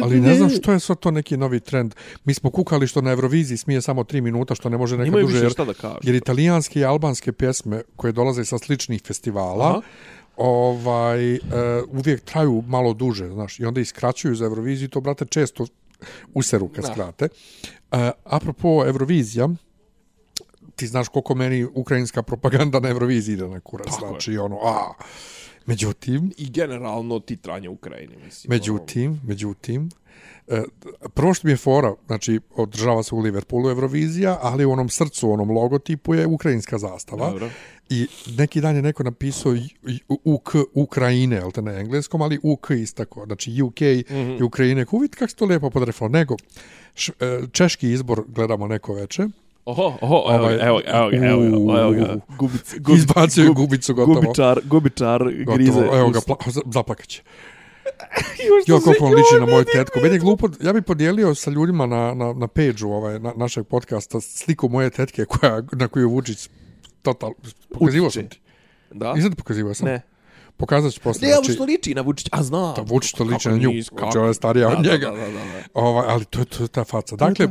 Ali 0.02 0.20
ne 0.20 0.34
znam 0.34 0.50
što 0.50 0.72
je 0.72 0.80
sad 0.80 0.98
to 0.98 1.10
neki 1.10 1.36
novi 1.36 1.60
trend. 1.60 1.94
Mi 2.24 2.34
smo 2.34 2.50
kukali 2.50 2.86
što 2.86 3.00
na 3.00 3.10
Euroviziji 3.10 3.58
smije 3.58 3.82
samo 3.82 4.02
3 4.02 4.20
minuta, 4.20 4.54
što 4.54 4.68
ne 4.68 4.78
može 4.78 4.96
neka 4.96 5.08
Imaju 5.08 5.26
duže. 5.26 5.38
Jer, 5.38 5.52
šta 5.52 5.64
da 5.64 5.74
kažu. 5.74 5.98
jer 6.02 6.14
italijanske 6.14 6.80
i 6.80 6.84
albanske 6.84 7.32
pjesme 7.32 7.82
koje 7.96 8.12
dolaze 8.12 8.44
sa 8.44 8.58
sličnih 8.58 9.02
festivala, 9.02 9.68
Aha. 9.68 9.80
ovaj, 10.36 11.34
uh, 11.34 11.40
uvijek 11.88 12.20
traju 12.20 12.62
malo 12.66 12.92
duže, 12.94 13.28
znaš, 13.28 13.60
i 13.60 13.64
onda 13.64 13.80
iskraćuju 13.80 14.34
za 14.34 14.44
Euroviziju, 14.44 14.88
to, 14.88 15.00
brate, 15.00 15.24
često 15.24 15.66
useru 16.34 16.68
kad 16.68 16.84
skrate. 16.84 17.28
Uh, 17.92 17.98
apropo 18.24 18.84
Eurovizija, 18.86 19.48
ti 20.76 20.86
znaš 20.86 21.08
koliko 21.08 21.34
meni 21.34 21.64
ukrajinska 21.64 22.22
propaganda 22.22 22.80
na 22.80 22.88
Euroviziji 22.88 23.32
ide 23.32 23.48
na 23.48 23.60
kurac, 23.60 23.86
Tako 23.86 24.04
je. 24.04 24.08
znači, 24.10 24.38
ono, 24.38 24.56
a, 24.56 24.92
međutim, 25.66 26.32
I 26.36 26.50
generalno 26.50 27.20
titranje 27.20 27.68
Ukrajine, 27.68 28.16
mislim. 28.24 28.50
Međutim, 28.50 29.20
međutim, 29.24 29.88
e, 30.48 30.62
prvo 31.14 31.34
što 31.34 31.46
mi 31.46 31.52
je 31.52 31.56
fora, 31.56 31.94
znači, 32.06 32.40
održava 32.56 33.02
se 33.02 33.14
u 33.14 33.18
Liverpoolu 33.18 33.70
Eurovizija, 33.70 34.38
ali 34.42 34.64
u 34.64 34.70
onom 34.72 34.88
srcu, 34.88 35.28
u 35.28 35.32
onom 35.32 35.50
logotipu 35.50 36.14
je 36.14 36.26
ukrajinska 36.26 36.78
zastava. 36.78 37.30
Dobro. 37.30 37.50
I 37.88 38.06
neki 38.36 38.60
dan 38.60 38.76
je 38.76 38.82
neko 38.82 39.02
napisao 39.02 39.52
UK 40.24 40.54
Ukrajine, 40.74 41.36
jel 41.36 41.50
te 41.50 41.62
na 41.62 41.72
engleskom, 41.72 42.22
ali 42.22 42.38
UK 42.42 42.70
istako, 42.70 43.24
znači 43.26 43.62
UK 43.62 43.80
mm 43.80 43.84
Mhm. 43.84 44.14
-hmm. 44.14 44.40
i 44.40 44.42
Ukrajine. 44.42 44.86
Uvijek 44.90 45.14
kako 45.16 45.30
se 45.30 45.36
to 45.36 45.44
lijepo 45.44 45.70
podrefalo. 45.70 46.08
Nego, 46.08 46.36
š, 46.94 47.12
e, 47.20 47.40
češki 47.52 47.90
izbor 47.90 48.22
gledamo 48.28 48.66
neko 48.66 48.94
veče. 48.94 49.26
Oho, 49.66 49.98
oho, 50.00 50.24
evo, 50.28 50.38
Ovaj, 50.38 50.56
ga, 50.56 50.64
evo, 50.64 50.80
ga, 50.80 50.90
evo, 50.90 51.10
ga, 51.10 51.26
evo, 51.26 51.40
ga, 51.66 51.80
evo, 51.80 51.92
ga, 51.92 52.14
u- 52.14 52.36
gubic, 52.36 52.74
Izbacio 52.90 53.44
je 53.44 53.50
gubicu 53.50 53.94
gotovo. 53.94 54.14
Gubičar, 54.16 54.60
gubičar 54.64 55.22
grize. 55.46 55.72
Gotovo, 55.72 55.96
evo 55.96 56.10
ga, 56.10 56.18
ust. 56.18 56.26
pla, 56.26 56.36
za- 56.46 56.60
zaplakaće. 56.66 57.22
Jo, 58.66 58.80
koliko 58.80 59.04
on 59.04 59.12
liči 59.12 59.40
na 59.40 59.46
moju 59.46 59.64
tetku. 59.66 59.98
Meni 59.98 60.14
je 60.14 60.18
glupo, 60.18 60.48
ja 60.60 60.72
bih 60.72 60.82
podijelio 60.82 61.34
sa 61.34 61.50
ljudima 61.50 61.86
na, 61.86 62.14
na, 62.14 62.32
na 62.32 62.46
page 62.48 62.84
ovaj, 62.84 63.18
na, 63.18 63.32
našeg 63.36 63.66
podcasta 63.66 64.20
sliku 64.20 64.68
moje 64.68 64.90
tetke 64.90 65.24
koja, 65.24 65.62
na 65.72 65.88
koju 65.88 66.10
Vučić 66.10 66.48
total... 67.02 67.32
Pokazivao 67.70 68.10
sam 68.10 68.28
ti. 68.28 68.40
Da? 68.90 69.14
Nisam 69.14 69.30
ti 69.30 69.36
pokazivao 69.36 69.74
sam. 69.74 69.86
Ne. 69.86 70.00
Pokazat 70.56 70.92
ću 70.92 71.00
posle. 71.00 71.28
Ne, 71.28 71.34
znači, 71.34 71.52
što 71.52 71.64
liči 71.64 71.94
na 71.94 72.00
Vučić, 72.00 72.28
a 72.32 72.42
znam. 72.42 72.74
Da, 72.74 72.82
Vučić 72.84 73.12
to 73.12 73.24
liči 73.24 73.38
Kako 73.38 73.48
na 73.50 73.56
nju. 73.58 73.70
kako? 73.84 74.00
Znači, 74.00 74.18
ona 74.18 74.28
je 74.28 74.34
starija 74.34 74.68
od 74.68 74.78
njega. 74.82 75.06
Da, 75.06 75.12
da, 75.12 75.22
da, 75.22 75.32
da. 75.32 75.62
Ovaj, 75.74 76.04
ali 76.08 76.24
to, 76.24 76.38
je- 76.38 76.44
to 76.44 76.62
je 76.62 76.68
ta 76.68 76.84
faca. 76.84 77.16
Dakle, 77.16 77.44
e, 77.46 77.48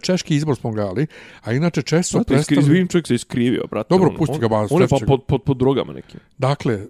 češki 0.00 0.34
izbor 0.36 0.56
smo 0.56 0.70
gledali, 0.70 1.06
a 1.42 1.52
inače 1.52 1.82
Česi 1.82 2.08
su 2.08 2.16
Brate, 2.16 2.34
iskri, 2.34 2.36
predstavili... 2.36 2.62
izvinim, 2.62 2.88
čovjek 2.88 3.06
se 3.06 3.14
iskrivio, 3.14 3.64
brate. 3.70 3.88
Dobro, 3.90 4.08
on- 4.08 4.16
pusti 4.16 4.34
on- 4.34 4.40
ga, 4.40 4.48
ba, 4.48 4.66
On 4.70 4.82
je 4.82 4.88
pa 4.88 4.96
pod, 5.06 5.24
pod, 5.24 5.42
pod 5.42 5.56
drogama 5.56 5.92
nekim. 5.92 6.20
Dakle, 6.38 6.86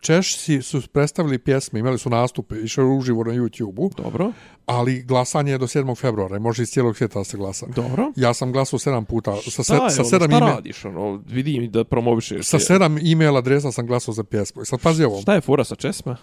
Češci 0.00 0.62
su 0.62 0.82
predstavili 0.82 1.38
pjesme, 1.38 1.80
imali 1.80 1.98
su 1.98 2.10
nastupe, 2.10 2.54
išao 2.56 2.82
je 2.82 2.88
uživo 2.88 3.24
na 3.24 3.32
YouTube-u, 3.32 3.90
Dobro, 3.96 4.32
ali 4.66 5.02
glasanje 5.02 5.52
je 5.52 5.58
do 5.58 5.66
7. 5.66 5.96
februara 5.96 6.36
i 6.36 6.40
može 6.40 6.62
iz 6.62 6.68
cijelog 6.68 6.96
svijeta 6.96 7.18
da 7.18 7.24
se 7.24 7.36
glasa. 7.36 7.66
dobro. 7.66 8.12
Ja 8.16 8.34
sam 8.34 8.52
glasao 8.52 8.78
sedam 8.78 9.04
puta, 9.04 9.36
sa, 9.36 9.50
se, 9.50 9.58
je 9.58 9.64
sa 9.64 9.74
ono, 9.74 10.04
sedam 10.04 10.28
šta 10.28 10.38
ime, 10.38 10.46
radiš, 10.46 10.84
ono, 10.84 11.22
vidim 11.26 11.70
da 11.70 11.84
promovišeš. 11.84 12.46
sa 12.46 12.58
sedam 12.58 12.98
e-mail 12.98 13.36
adresa 13.36 13.72
sam 13.72 13.86
glasao 13.86 14.14
za 14.14 14.24
pjesmu. 14.24 14.62
I 14.62 14.66
sad 14.66 14.80
pazi 14.80 15.04
ovo, 15.04 15.20
Šta 15.20 15.34
je 15.34 15.40
fora 15.40 15.64
sa 15.64 15.74
česma? 15.74 16.16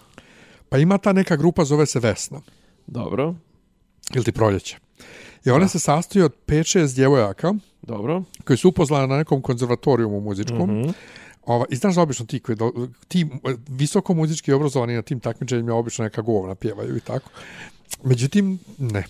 pa 0.68 0.78
ima 0.78 0.98
ta 0.98 1.12
neka 1.12 1.36
grupa, 1.36 1.64
zove 1.64 1.86
se 1.86 2.00
Vesna, 2.00 2.40
Dobro, 2.86 3.34
ili 4.14 4.24
ti 4.24 4.32
proljeće. 4.32 4.76
I 5.46 5.50
ona 5.50 5.68
se 5.68 5.78
sastoji 5.78 6.22
od 6.22 6.32
5-6 6.46 6.94
djevojaka 6.94 7.54
dobro. 7.82 8.22
koji 8.44 8.56
su 8.56 8.68
upoznali 8.68 9.08
na 9.08 9.16
nekom 9.16 9.42
konzervatorijumu 9.42 10.20
muzičkom. 10.20 10.70
Mm 10.70 10.84
-hmm. 10.84 10.92
Ova, 11.46 11.64
I 11.70 11.76
znaš 11.76 11.94
da 11.94 12.02
obično 12.02 12.26
ti, 12.26 12.40
koji 12.40 12.56
do, 12.56 12.72
ti 13.08 13.26
visoko 13.68 14.14
muzički 14.14 14.52
obrazovani 14.52 14.94
na 14.94 15.02
tim 15.02 15.20
takmičenjima 15.20 15.74
obično 15.74 16.04
neka 16.04 16.22
govna 16.22 16.54
pjevaju 16.54 16.96
i 16.96 17.00
tako. 17.00 17.30
Međutim, 18.04 18.58
ne. 18.78 19.04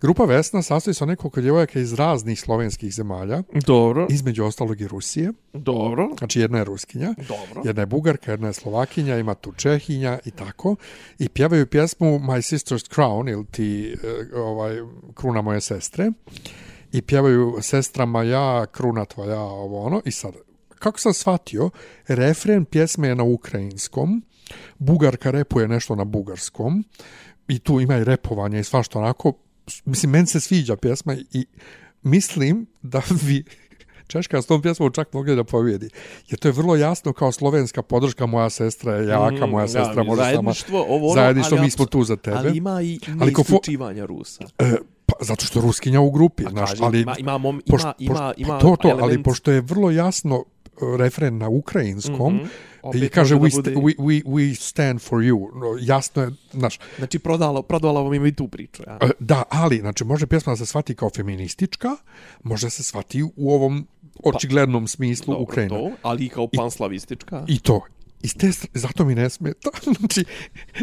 Grupa 0.00 0.24
Vesna 0.24 0.62
sastoji 0.62 0.94
se 0.94 1.04
od 1.04 1.08
nekoliko 1.08 1.40
djevojaka 1.40 1.80
iz 1.80 1.92
raznih 1.92 2.40
slovenskih 2.40 2.94
zemalja, 2.94 3.42
Dobro, 3.66 4.06
između 4.10 4.44
ostalog 4.44 4.80
i 4.80 4.88
Rusije. 4.88 5.32
dobro, 5.52 6.08
Znači 6.18 6.40
jedna 6.40 6.58
je 6.58 6.64
Ruskinja, 6.64 7.14
dobro. 7.28 7.62
jedna 7.64 7.82
je 7.82 7.86
Bugarka, 7.86 8.30
jedna 8.30 8.46
je 8.46 8.52
Slovakinja, 8.52 9.18
ima 9.18 9.34
tu 9.34 9.52
Čehinja 9.52 10.18
i 10.24 10.30
tako. 10.30 10.76
I 11.18 11.28
pjevaju 11.28 11.66
pjesmu 11.66 12.06
My 12.06 12.54
Sister's 12.54 12.94
Crown 12.94 13.32
ili 13.32 13.46
ti 13.46 13.96
e, 14.32 14.36
ovaj, 14.36 14.76
kruna 15.14 15.42
moje 15.42 15.60
sestre. 15.60 16.12
I 16.92 17.02
pjevaju 17.02 17.58
sestrama 17.60 18.22
ja, 18.22 18.66
kruna 18.66 19.04
tvoja, 19.04 19.40
ovo 19.40 19.82
ono. 19.82 20.02
I 20.04 20.10
sad, 20.10 20.34
kako 20.78 21.00
sam 21.00 21.12
shvatio, 21.12 21.70
refren 22.08 22.64
pjesme 22.64 23.08
je 23.08 23.14
na 23.14 23.24
ukrajinskom, 23.24 24.22
Bugarka 24.78 25.30
repuje 25.30 25.68
nešto 25.68 25.94
na 25.94 26.04
bugarskom 26.04 26.84
i 27.48 27.58
tu 27.58 27.80
ima 27.80 27.96
i 27.96 28.04
repovanje 28.04 28.60
i 28.60 28.64
svašta 28.64 28.98
onako. 28.98 29.32
Mislim, 29.84 30.10
meni 30.10 30.26
se 30.26 30.40
sviđa 30.40 30.76
pjesma 30.76 31.14
i 31.32 31.46
mislim 32.02 32.66
da 32.82 33.02
vi 33.12 33.44
Češka 34.08 34.42
s 34.42 34.46
tom 34.46 34.62
pjesmom 34.62 34.92
čak 34.92 35.12
mogli 35.12 35.36
da 35.36 35.44
pobjedi. 35.44 35.88
Jer 36.28 36.38
to 36.38 36.48
je 36.48 36.52
vrlo 36.52 36.76
jasno 36.76 37.12
kao 37.12 37.32
slovenska 37.32 37.82
podrška, 37.82 38.26
moja 38.26 38.50
sestra 38.50 38.94
je 38.94 39.08
jaka, 39.08 39.46
Mm, 39.46 39.50
moja 39.50 39.68
sestra 39.68 39.94
mi 39.96 40.06
može 40.06 40.20
sama. 40.20 40.24
zajedništvo, 40.24 40.80
ovo 40.80 41.06
ono, 41.06 41.14
zajedništvo, 41.14 41.56
ali 41.56 41.64
mi 41.64 41.70
smo 41.70 41.86
tu 41.86 42.04
za 42.04 42.16
tebe. 42.16 42.36
Ali 42.36 42.56
ima 42.58 42.82
i 42.82 42.98
Ali 43.20 43.32
ko 43.32 43.40
neisključivanja 43.42 44.04
Rusa. 44.04 44.44
E, 44.58 44.72
pa, 45.06 45.14
zato 45.20 45.44
što 45.44 45.58
je 45.58 45.62
Ruskinja 45.62 46.00
u 46.00 46.10
grupi, 46.10 46.46
A 46.46 46.50
znaš, 46.50 46.70
kažem, 46.70 46.84
ali... 46.84 47.00
ima, 47.00 47.16
ima, 47.18 47.38
mom, 47.38 47.62
poš- 47.66 47.80
ima, 47.80 47.94
ima, 48.00 48.34
ima 48.36 48.48
pa 48.48 48.60
to, 48.60 48.76
to, 48.76 48.88
ali 48.90 49.02
element- 49.14 49.22
pošto 49.22 49.52
je 49.52 49.60
vrlo 49.60 49.90
jasno 49.90 50.44
refren 50.98 51.38
na 51.38 51.48
ukrajinskom, 51.48 52.34
Mhm. 52.36 52.44
Opet 52.82 53.02
i 53.02 53.08
kaže 53.08 53.34
we, 53.34 53.50
bude- 53.52 53.74
we, 53.74 53.96
we, 53.96 54.24
we 54.24 54.54
stand 54.56 55.00
for 55.00 55.18
you. 55.18 55.48
No, 55.54 55.78
jasno 55.80 56.22
je, 56.22 56.30
znaš, 56.52 56.78
Znači, 56.98 57.18
prodalo, 57.18 57.62
prodala 57.62 58.02
vam 58.02 58.14
ima 58.14 58.26
i 58.26 58.32
tu 58.32 58.48
priču. 58.48 58.82
Ja. 58.86 58.98
e, 59.00 59.10
da, 59.18 59.42
ali, 59.50 59.78
znači, 59.78 60.04
može 60.04 60.26
pjesma 60.26 60.52
da 60.52 60.56
se 60.56 60.66
shvati 60.66 60.94
kao 60.94 61.10
feministička, 61.10 61.88
može 62.42 62.70
se 62.70 62.82
shvati 62.82 63.22
u 63.36 63.52
ovom 63.52 63.86
očiglednom 64.24 64.86
smislu 64.88 65.26
Dobro, 65.26 65.42
Ukrajina. 65.42 65.74
to, 65.74 65.90
ali 66.02 66.24
i 66.24 66.28
kao 66.28 66.48
panslavistička. 66.48 67.44
I 67.48 67.58
to. 67.58 67.80
I 68.26 68.28
te, 68.28 68.46
str- 68.46 68.68
zato 68.74 69.04
mi 69.04 69.14
ne 69.14 69.30
smeta. 69.30 69.70
znači, 69.98 70.24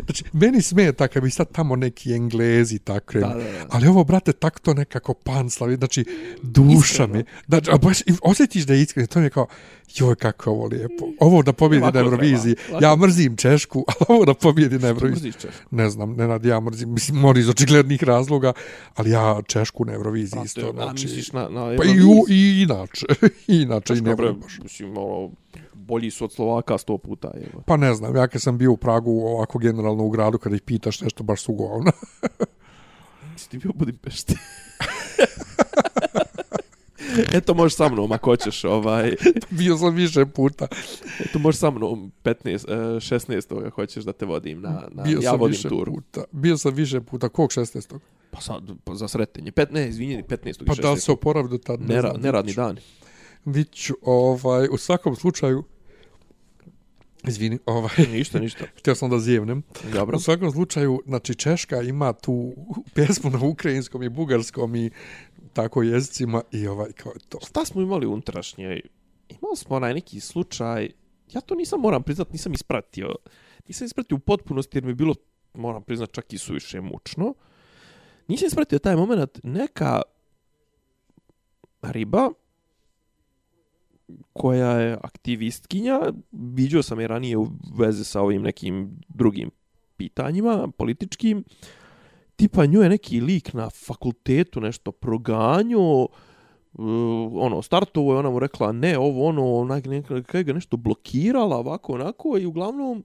znači, 0.06 0.24
meni 0.34 0.62
smeta 0.62 1.08
kad 1.08 1.24
bi 1.24 1.30
sad 1.30 1.52
tamo 1.52 1.76
neki 1.76 2.14
englezi 2.14 2.80
krenu. 3.06 3.28
Da, 3.28 3.34
da, 3.34 3.44
da. 3.44 3.66
Ali 3.70 3.88
ovo, 3.88 4.04
brate, 4.04 4.34
tak 4.34 4.60
to 4.60 4.74
nekako 4.74 5.14
panslavi. 5.14 5.76
Znači, 5.76 6.06
duša 6.42 7.08
mi. 7.08 7.24
Znači, 7.48 7.72
a 7.72 7.78
baš, 7.78 7.98
osjetiš 8.22 8.64
da 8.64 8.74
je 8.74 8.82
iskreno. 8.82 9.08
To 9.08 9.20
mi 9.20 9.26
je 9.26 9.30
kao, 9.30 9.48
joj, 9.96 10.16
kako 10.16 10.52
ovo 10.52 10.66
lijepo. 10.66 11.08
Ovo 11.20 11.44
da 11.44 11.54
pobjedi 11.54 11.86
na 11.94 12.00
Euroviziji. 12.00 12.56
Ja 12.82 12.96
mrzim 12.96 13.38
Češku, 13.38 13.86
ali 14.00 14.06
ovo 14.10 14.26
da 14.26 14.34
pobjedi 14.34 14.80
na 14.80 14.88
Euroviziji. 14.88 15.30
Mrziš 15.30 15.42
Češku? 15.42 15.76
Ne 15.76 15.90
znam, 15.90 16.16
Nenad, 16.16 16.46
ja 16.46 16.60
mrzim, 16.60 16.94
mislim, 16.94 17.18
mora 17.18 17.40
iz 17.40 17.50
očiglednih 17.50 18.04
razloga, 18.04 18.54
ali 18.96 19.10
ja 19.10 19.42
Češku 19.48 19.86
na 19.86 19.94
Euroviziji 19.94 20.42
isto. 20.46 20.72
Znači, 20.74 21.30
na, 21.34 21.50
na 21.50 21.62
pa 21.78 21.84
i, 21.84 21.88
u, 21.88 21.92
Euroviziji? 21.92 22.38
i 22.38 22.62
inače. 22.62 23.06
I 23.48 23.56
inače, 23.66 23.94
i 23.94 24.02
ne 24.02 24.16
baš. 24.16 24.60
Mislim, 24.64 24.98
ono, 24.98 25.32
bolji 25.74 26.12
su 26.12 26.26
od 26.26 26.34
Slovaka 26.34 26.78
sto 26.78 26.98
puta. 26.98 27.32
Evo. 27.36 27.64
Pa 27.66 27.78
ne 27.78 27.94
znam, 27.94 28.16
ja 28.16 28.28
kad 28.28 28.42
sam 28.42 28.58
bio 28.58 28.72
u 28.72 28.78
Pragu 28.78 29.12
ovako 29.12 29.58
generalno 29.58 30.04
u 30.04 30.10
gradu, 30.10 30.38
kada 30.38 30.56
ih 30.56 30.62
pitaš 30.62 31.02
nešto 31.02 31.24
baš 31.24 31.42
su 31.42 31.54
govna. 31.54 31.92
Jesi 33.34 33.50
ti 33.50 33.58
bio 33.58 33.70
u 33.70 33.78
Budimpešti? 33.78 34.36
Eto, 37.34 37.54
možeš 37.54 37.76
sa 37.76 37.90
mnom 37.90 38.12
ako 38.12 38.30
hoćeš, 38.30 38.64
ovaj, 38.64 39.16
bio 39.60 39.78
sam 39.78 39.96
više 39.96 40.26
puta. 40.26 40.68
eto, 41.20 41.40
možeš 41.40 41.60
sa 41.60 41.72
mnom 41.72 42.12
15, 42.24 42.48
e, 42.48 42.76
16. 42.76 43.68
ako 43.68 43.82
hoćeš 43.82 44.04
da 44.04 44.14
te 44.14 44.26
vodim 44.26 44.62
na, 44.62 44.88
na 44.92 45.04
Bio 45.04 45.20
ja 45.22 45.30
sam 45.30 45.40
vodim 45.40 45.52
više 45.56 45.70
tur. 45.70 45.86
puta. 45.86 46.24
Bio 46.32 46.58
sam 46.58 46.74
više 46.74 47.02
puta. 47.02 47.30
Kog 47.30 47.50
16. 47.50 48.00
Pa 48.32 48.42
sad, 48.42 48.64
pa 48.84 48.96
za 48.96 49.08
sretenje. 49.08 49.52
Pet, 49.52 49.72
ne, 49.72 49.90
izvinjeni, 49.90 50.24
15. 50.24 50.64
i 50.64 50.66
Pa 50.66 50.76
da 50.76 50.92
li 50.92 50.98
16.. 50.98 51.00
se 51.00 51.12
oporavi 51.12 51.50
do 51.50 51.58
tad? 51.58 51.82
Nera, 51.82 52.10
znam, 52.10 52.22
neradni 52.22 52.52
vidit 52.52 52.84
ću. 53.44 53.46
dan. 53.46 53.54
Vidit 53.54 53.74
ću, 53.74 53.94
ovaj, 54.02 54.68
u 54.72 54.78
svakom 54.78 55.16
slučaju, 55.16 55.64
izvini, 57.28 57.60
ovaj, 57.66 57.96
Ništa, 58.12 58.40
ništa. 58.40 58.66
htio 58.80 58.96
sam 58.96 59.10
da 59.10 59.20
zjevnem. 59.20 59.64
Dobro. 59.94 60.18
U 60.18 60.20
svakom 60.20 60.52
slučaju, 60.52 61.02
znači 61.06 61.36
Češka 61.36 61.82
ima 61.82 62.14
tu 62.14 62.54
pjesmu 62.94 63.30
na 63.30 63.40
ukrajinskom 63.46 64.04
i 64.04 64.10
bugarskom 64.10 64.76
i 64.76 64.92
tako 65.54 65.84
jezicima 65.84 66.42
i 66.52 66.68
ovaj, 66.68 66.92
kao 66.92 67.12
je 67.12 67.20
to. 67.30 67.40
Šta 67.48 67.66
smo 67.66 67.82
imali 67.82 68.06
unutrašnje? 68.06 68.82
Imali 69.30 69.56
smo 69.56 69.76
onaj 69.76 69.94
neki 69.94 70.20
slučaj, 70.20 70.90
ja 71.34 71.42
to 71.42 71.56
nisam, 71.56 71.80
moram 71.80 72.04
priznat, 72.04 72.32
nisam 72.32 72.54
ispratio. 72.54 73.16
Nisam 73.68 73.86
ispratio 73.86 74.16
u 74.16 74.20
potpunosti 74.20 74.78
jer 74.78 74.84
mi 74.84 74.92
je 74.92 74.96
bilo, 74.96 75.16
moram 75.54 75.84
priznat, 75.84 76.12
čak 76.12 76.34
i 76.34 76.38
suviše 76.38 76.82
mučno. 76.82 77.34
Nisam 78.28 78.48
ispratio 78.48 78.80
taj 78.80 78.96
moment, 78.96 79.40
neka 79.44 80.02
riba 81.82 82.30
koja 84.34 84.72
je 84.72 84.98
aktivistkinja, 85.04 86.00
vidio 86.32 86.84
sam 86.84 87.00
je 87.00 87.08
ranije 87.08 87.38
u 87.38 87.48
veze 87.78 88.04
sa 88.04 88.22
ovim 88.22 88.42
nekim 88.42 88.92
drugim 89.10 89.52
pitanjima 89.98 90.68
političkim, 90.78 91.44
tipa 92.36 92.66
nju 92.66 92.82
je 92.82 92.90
neki 92.90 93.22
lik 93.22 93.54
na 93.54 93.70
fakultetu 93.70 94.62
nešto 94.62 94.92
proganju, 94.92 96.02
uh, 96.02 96.10
ono, 97.34 97.62
startovo 97.62 98.14
je, 98.14 98.20
ona 98.20 98.30
mu 98.30 98.40
rekla 98.40 98.72
ne, 98.72 98.98
ovo, 98.98 99.28
ono, 99.28 99.54
onak, 99.54 99.86
neka, 99.86 100.44
ga 100.44 100.54
nešto 100.54 100.78
blokirala, 100.78 101.58
ovako, 101.58 101.94
onako, 101.94 102.38
i 102.38 102.46
uglavnom, 102.46 103.04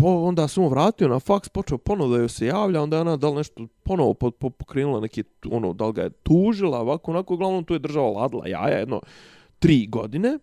po, 0.00 0.08
onda 0.08 0.48
sam 0.48 0.62
mu 0.62 0.68
vratio 0.68 1.08
na 1.08 1.20
faks, 1.20 1.48
počeo 1.48 1.78
ponovo 1.78 2.10
da 2.10 2.20
joj 2.20 2.28
se 2.28 2.46
javlja, 2.46 2.82
onda 2.82 2.96
je 2.96 3.00
ona 3.00 3.16
da 3.16 3.28
li 3.28 3.36
nešto 3.36 3.66
ponovo 3.82 4.14
po, 4.14 4.30
po, 4.30 4.50
pokrenula 4.50 5.00
neki, 5.00 5.24
ono, 5.50 5.72
da 5.72 5.86
li 5.86 5.92
ga 5.92 6.02
je 6.02 6.10
tužila, 6.10 6.80
ovako, 6.80 7.10
onako, 7.10 7.34
uglavnom 7.34 7.64
tu 7.64 7.74
je 7.74 7.78
država 7.78 8.10
ladla 8.10 8.48
jaja, 8.48 8.78
jedno, 8.78 9.00
tri 9.58 9.86
godine. 9.86 10.38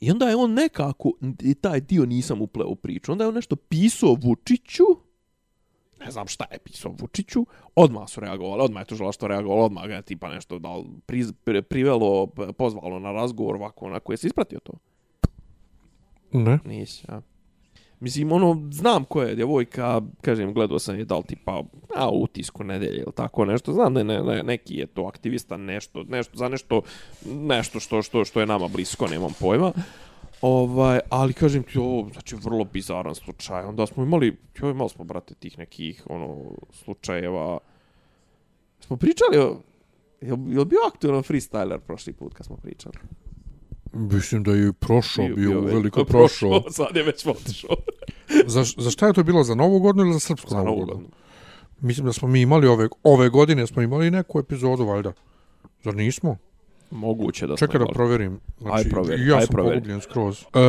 I 0.00 0.10
onda 0.10 0.28
je 0.28 0.36
on 0.36 0.52
nekako, 0.52 1.12
i 1.42 1.54
taj 1.54 1.80
dio 1.80 2.06
nisam 2.06 2.42
upleo 2.42 2.68
u 2.68 2.76
priču, 2.76 3.12
onda 3.12 3.24
je 3.24 3.28
on 3.28 3.34
nešto 3.34 3.56
pisao 3.56 4.16
Vučiću, 4.22 4.84
ne 6.04 6.10
znam 6.10 6.26
šta 6.26 6.44
je 6.52 6.58
pisao 6.58 6.94
Vučiću, 6.98 7.46
odmah 7.74 8.08
su 8.08 8.20
reagovali, 8.20 8.62
odmah 8.62 8.80
je 8.80 8.86
tužilaštvo 8.86 9.28
reagovalo, 9.28 9.64
odmah 9.64 9.86
ga 9.86 9.94
je 9.94 10.02
tipa 10.02 10.28
nešto 10.28 10.58
da 10.58 10.68
pri, 11.06 11.24
pri, 11.44 11.62
privelo, 11.62 12.26
pozvalo 12.58 12.98
na 12.98 13.12
razgovor, 13.12 13.56
ovako, 13.56 13.86
onako, 13.86 14.12
jesi 14.12 14.26
ispratio 14.26 14.58
to? 14.58 14.72
Ne? 16.32 16.58
Nisi, 16.64 17.04
ja. 17.08 17.22
Mislim, 18.04 18.32
ono, 18.32 18.68
znam 18.70 19.04
ko 19.04 19.22
je 19.22 19.34
djevojka, 19.34 20.00
kažem, 20.20 20.54
gledao 20.54 20.78
sam 20.78 20.98
je 20.98 21.04
da 21.04 21.16
li 21.16 21.22
tipa, 21.22 21.62
a, 21.96 22.10
u 22.10 22.22
utisku 22.22 22.64
nedelje 22.64 22.98
ili 22.98 23.12
tako 23.14 23.44
nešto, 23.44 23.72
znam 23.72 23.94
da 23.94 24.00
je 24.00 24.04
ne, 24.04 24.22
ne, 24.22 24.42
neki 24.42 24.74
je 24.74 24.86
to 24.86 25.02
aktivista, 25.02 25.56
nešto, 25.56 26.02
nešto, 26.02 26.36
za 26.36 26.48
nešto, 26.48 26.82
nešto 27.24 27.80
što, 27.80 28.02
što, 28.02 28.24
što 28.24 28.40
je 28.40 28.46
nama 28.46 28.68
blisko, 28.68 29.06
nemam 29.06 29.32
pojma. 29.40 29.72
Ovaj, 30.40 31.00
ali 31.10 31.32
kažem 31.32 31.62
ti 31.62 31.78
ovo, 31.78 32.10
znači 32.12 32.36
vrlo 32.36 32.64
bizaran 32.64 33.14
slučaj. 33.14 33.64
Onda 33.64 33.86
smo 33.86 34.02
imali, 34.02 34.36
joj, 34.60 34.70
imali 34.70 34.90
smo, 34.90 35.04
brate, 35.04 35.34
tih 35.34 35.58
nekih, 35.58 36.02
ono, 36.06 36.36
slučajeva. 36.72 37.58
Smo 38.80 38.96
pričali 38.96 39.38
o, 39.38 39.60
je 40.20 40.32
li, 40.32 40.58
je 40.58 40.64
bio 40.64 40.78
aktualan 40.88 41.22
freestyler 41.22 41.78
prošli 41.78 42.12
put 42.12 42.34
kad 42.34 42.46
smo 42.46 42.56
pričali? 42.56 42.96
Mislim 43.94 44.42
da 44.42 44.52
je 44.52 44.72
prošao, 44.72 45.24
bio, 45.24 45.36
bio 45.36 45.60
veliko 45.60 46.04
prošao. 46.04 46.62
Sad 46.70 46.96
je 46.96 47.02
već 47.02 47.26
otišao. 47.26 47.76
za, 48.46 48.64
za 48.78 48.90
šta 48.90 49.06
je 49.06 49.12
to 49.12 49.22
bilo? 49.22 49.44
Za 49.44 49.54
novu 49.54 49.80
godinu 49.80 50.04
ili 50.04 50.12
za 50.12 50.20
srpsku 50.20 50.50
Za 50.50 50.56
novu 50.56 50.66
novu 50.66 50.78
godinu? 50.78 50.96
godinu. 50.96 51.14
Mislim 51.80 52.06
da 52.06 52.12
smo 52.12 52.28
mi 52.28 52.40
imali 52.40 52.66
ove, 52.66 52.88
ove 53.02 53.28
godine, 53.28 53.66
smo 53.66 53.82
imali 53.82 54.10
neku 54.10 54.38
epizodu, 54.38 54.84
valjda. 54.84 55.12
Zar 55.84 55.94
nismo? 55.94 56.36
Moguće 56.90 57.46
da 57.46 57.56
Čekaj 57.56 57.78
da 57.80 57.86
provjerim. 57.86 58.40
Znači, 58.60 58.76
Aj, 58.78 58.90
provjeri, 58.90 59.22
i 59.22 59.26
ja 59.26 59.36
aj, 59.36 59.40
sam 59.40 59.52
provjeri. 59.52 59.76
pogubljen 59.76 60.00
skroz. 60.00 60.40
E, 60.54 60.60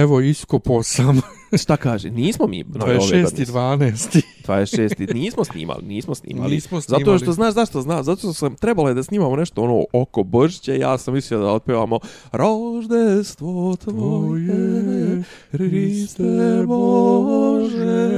evo, 0.00 0.20
iskopao 0.20 0.82
sam 0.82 1.20
Šta 1.62 1.76
kaže? 1.76 2.10
Nismo 2.10 2.46
mi 2.46 2.64
nove 2.64 2.92
ove 2.92 3.00
26. 3.00 3.16
i 3.16 3.22
godine. 3.22 3.92
12. 3.92 4.22
26. 4.46 5.14
Nismo 5.14 5.44
snimali, 5.44 5.82
nismo 5.84 6.14
snimali. 6.14 6.50
Nismo 6.50 6.80
Zato 6.80 6.96
snimali. 6.96 7.18
što 7.18 7.32
znaš 7.32 7.54
zašto 7.54 7.80
znam, 7.80 8.04
zato 8.04 8.18
što 8.18 8.32
sam 8.32 8.54
trebalo 8.54 8.88
je 8.88 8.94
da 8.94 9.02
snimamo 9.02 9.36
nešto 9.36 9.62
ono 9.62 9.84
oko 9.92 10.22
Božića, 10.22 10.74
ja 10.74 10.98
sam 10.98 11.14
mislio 11.14 11.40
da 11.40 11.46
otpevamo 11.46 11.98
Roždestvo 12.32 13.76
tvoje, 13.76 15.22
Hriste 15.50 16.64
Bože 16.66 18.10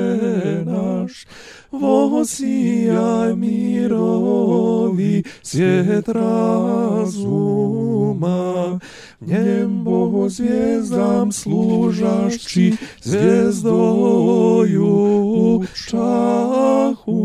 naš, 0.65 1.27
vosijaj 1.71 3.37
mirovi 3.37 5.23
svjet 5.43 6.09
razuma, 6.09 7.29
njembo 9.21 10.29
zvijezdam 10.29 11.33
služašći, 11.33 12.75
zvijezdoju 13.03 14.85
čahu 15.91 17.19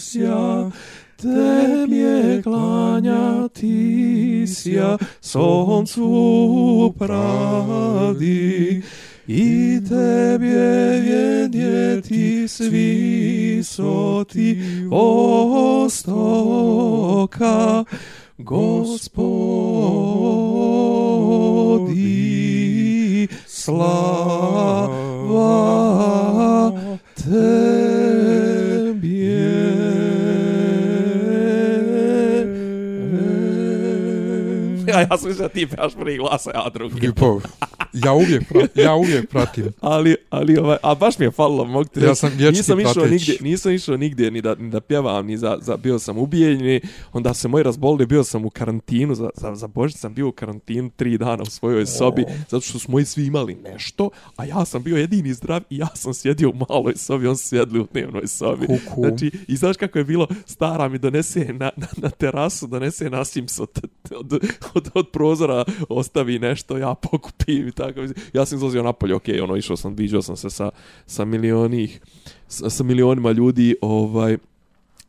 sja, 0.00 0.70
Tebje 1.16 2.42
klanjati 2.42 3.76
sja, 4.46 4.98
soncu 5.20 6.94
pravdi, 6.98 8.82
i 9.28 9.80
tebie 9.88 11.00
wiedjeti 11.02 12.48
svi 12.48 13.60
soti 13.64 14.62
vostoka, 14.88 16.24
gospodi 18.38 19.16
slava 23.46 24.96
tebie. 27.14 28.76
Ja, 34.86 35.00
ja 35.00 35.18
sam 35.18 35.28
mislio 35.28 35.48
da 35.48 35.48
ti 35.48 35.66
pevaš 35.66 35.94
prvi 35.94 36.16
glas, 36.18 36.46
a 36.46 36.50
ja 36.54 36.68
drugi. 36.74 37.06
I 37.06 37.12
po, 37.12 37.40
ja 38.04 38.12
uvijek, 38.12 38.42
pra- 38.52 38.82
ja 38.84 38.94
uvijek 38.94 39.28
pratim. 39.30 39.66
Ali, 39.80 40.16
ali 40.30 40.58
ovaj, 40.58 40.76
a 40.82 40.94
baš 40.94 41.18
mi 41.18 41.26
je 41.26 41.30
falilo, 41.30 41.64
mogu 41.64 41.84
ti 41.84 42.00
Ja 42.00 42.14
sam 42.14 42.30
nisam 42.38 42.80
išao 42.80 42.92
prateći. 42.94 43.12
nigdje, 43.30 43.36
nisam 43.50 43.72
išao 43.72 43.96
nigdje 43.96 44.30
ni 44.30 44.42
da, 44.42 44.54
ni 44.54 44.70
da 44.70 44.80
pjevam, 44.80 45.26
ni 45.26 45.36
za, 45.38 45.58
za, 45.60 45.76
bio 45.76 45.98
sam 45.98 46.18
ubijen, 46.18 46.80
onda 47.12 47.34
se 47.34 47.48
moj 47.48 47.62
razbolili, 47.62 48.06
bio 48.06 48.24
sam 48.24 48.44
u 48.44 48.50
karantinu, 48.50 49.14
za, 49.14 49.30
za, 49.34 49.54
za 49.54 49.66
Božić 49.66 49.96
sam 49.96 50.14
bio 50.14 50.28
u 50.28 50.32
karantinu 50.32 50.90
tri 50.96 51.18
dana 51.18 51.42
u 51.42 51.50
svojoj 51.50 51.86
sobi, 51.86 52.24
zato 52.48 52.60
što 52.60 52.78
smo 52.78 52.92
moji 52.92 53.04
svi 53.04 53.26
imali 53.26 53.54
nešto, 53.54 54.10
a 54.36 54.44
ja 54.44 54.64
sam 54.64 54.82
bio 54.82 54.96
jedini 54.96 55.32
zdrav 55.34 55.62
i 55.70 55.76
ja 55.76 55.88
sam 55.94 56.14
sjedio 56.14 56.50
u 56.50 56.54
maloj 56.68 56.94
sobi, 56.96 57.26
on 57.26 57.36
su 57.36 57.48
sjedli 57.48 57.80
u 57.80 57.86
dnevnoj 57.92 58.26
sobi. 58.26 58.66
Kuku. 58.66 59.00
Znači, 59.08 59.30
i 59.48 59.56
znaš 59.56 59.76
kako 59.76 59.98
je 59.98 60.04
bilo, 60.04 60.26
stara 60.46 60.88
mi 60.88 60.98
donese 60.98 61.44
na, 61.52 61.70
na, 61.76 61.86
na 61.96 62.10
terasu, 62.10 62.66
donese 62.66 63.10
nasims 63.10 63.60
od, 63.60 63.70
od, 64.10 64.32
od, 64.74 64.90
od 64.94 65.08
prozora, 65.12 65.64
ostavi 65.88 66.38
nešto, 66.38 66.78
ja 66.78 66.94
pokupim 66.94 67.68
i 67.68 67.72
tako. 67.72 67.85
Ja 68.32 68.46
sam 68.46 68.58
izlazio 68.58 68.82
napolje, 68.82 69.14
ok, 69.14 69.24
ono, 69.42 69.56
išao 69.56 69.76
sam, 69.76 69.94
viđao 69.94 70.22
sam 70.22 70.36
se 70.36 70.50
sa, 70.50 70.70
sa 71.06 71.24
milionih, 71.24 72.00
sa, 72.48 72.70
sa 72.70 72.84
milionima 72.84 73.32
ljudi, 73.32 73.76
ovaj, 73.80 74.36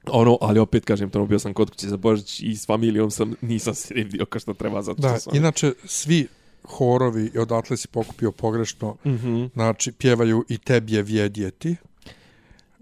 ono, 0.06 0.38
ali 0.42 0.60
opet 0.60 0.86
kažem, 0.86 1.10
to 1.10 1.26
bio 1.26 1.40
sam 1.40 1.54
kod 1.54 1.70
kuće 1.70 1.88
za 1.88 1.98
Božić 1.98 2.40
i 2.40 2.56
s 2.56 2.66
familijom 2.66 3.12
sam, 3.12 3.34
nisam 3.42 3.74
se 3.76 3.94
vidio 3.94 4.26
kao 4.26 4.40
što 4.40 4.54
treba, 4.54 4.82
zato 4.82 5.02
što 5.02 5.08
Da, 5.08 5.20
sam... 5.20 5.36
inače, 5.36 5.74
svi 5.86 6.28
horovi 6.64 7.32
i 7.36 7.40
odatle 7.40 7.78
si 7.78 7.88
pokupio 7.88 8.32
pogrešno, 8.32 8.96
Mhm. 9.06 9.46
znači, 9.54 9.92
pjevaju 9.92 10.46
i 10.50 10.58
tebje 10.58 11.02
vjedjeti. 11.02 11.76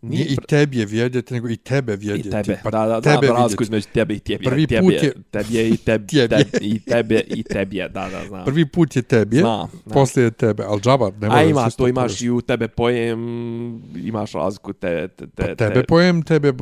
Nije 0.06 0.26
i 0.26 0.36
tebje 0.48 0.86
vjedjeti, 0.86 1.34
nego 1.34 1.50
i 1.50 1.58
tebe 1.58 1.94
I 1.94 1.98
vjedjeti. 1.98 2.30
tebe, 2.32 2.60
Pa 2.64 2.72
da, 2.72 2.80
da, 2.80 2.88
da, 2.88 3.02
tebe 3.02 3.28
razliku 3.28 3.42
vidjeti. 3.44 3.64
između 3.64 3.88
tebe 3.88 4.14
i 4.14 4.20
tebe. 4.20 4.44
Prvi 4.44 4.68
tebe, 4.68 4.82
put 4.82 4.94
je- 4.94 5.14
Tebe 5.32 5.64
i 5.64 5.78
tebe, 5.88 6.08
Tebje. 6.08 6.28
tebe, 6.28 6.60
i 6.62 6.80
tebe 6.82 7.22
i 7.28 7.44
tebe, 7.44 7.76
da, 7.90 8.10
da, 8.10 8.28
znam. 8.28 8.46
Prvi 8.46 8.66
put 8.66 8.96
je 8.96 9.02
tebje, 9.02 9.40
Znam, 9.40 9.70
znam. 9.74 9.94
poslije 9.94 10.24
je 10.24 10.32
tebe, 10.32 10.64
ali 10.64 10.82
džabar, 10.82 11.14
ne 11.14 11.28
A 11.28 11.32
može 11.32 11.50
ima, 11.50 11.70
se 11.70 11.78
to 11.78 11.88
imaš 11.88 12.22
i 12.22 12.30
u 12.30 12.42
tebe 12.42 12.68
pojem, 12.68 13.20
imaš 13.98 14.32
razliku 14.34 14.74
te, 14.74 15.08
te, 15.08 15.28
te, 15.28 15.44
Pa 15.48 15.56
tebe 15.56 15.84
pojem, 15.84 16.22
tebe, 16.24 16.54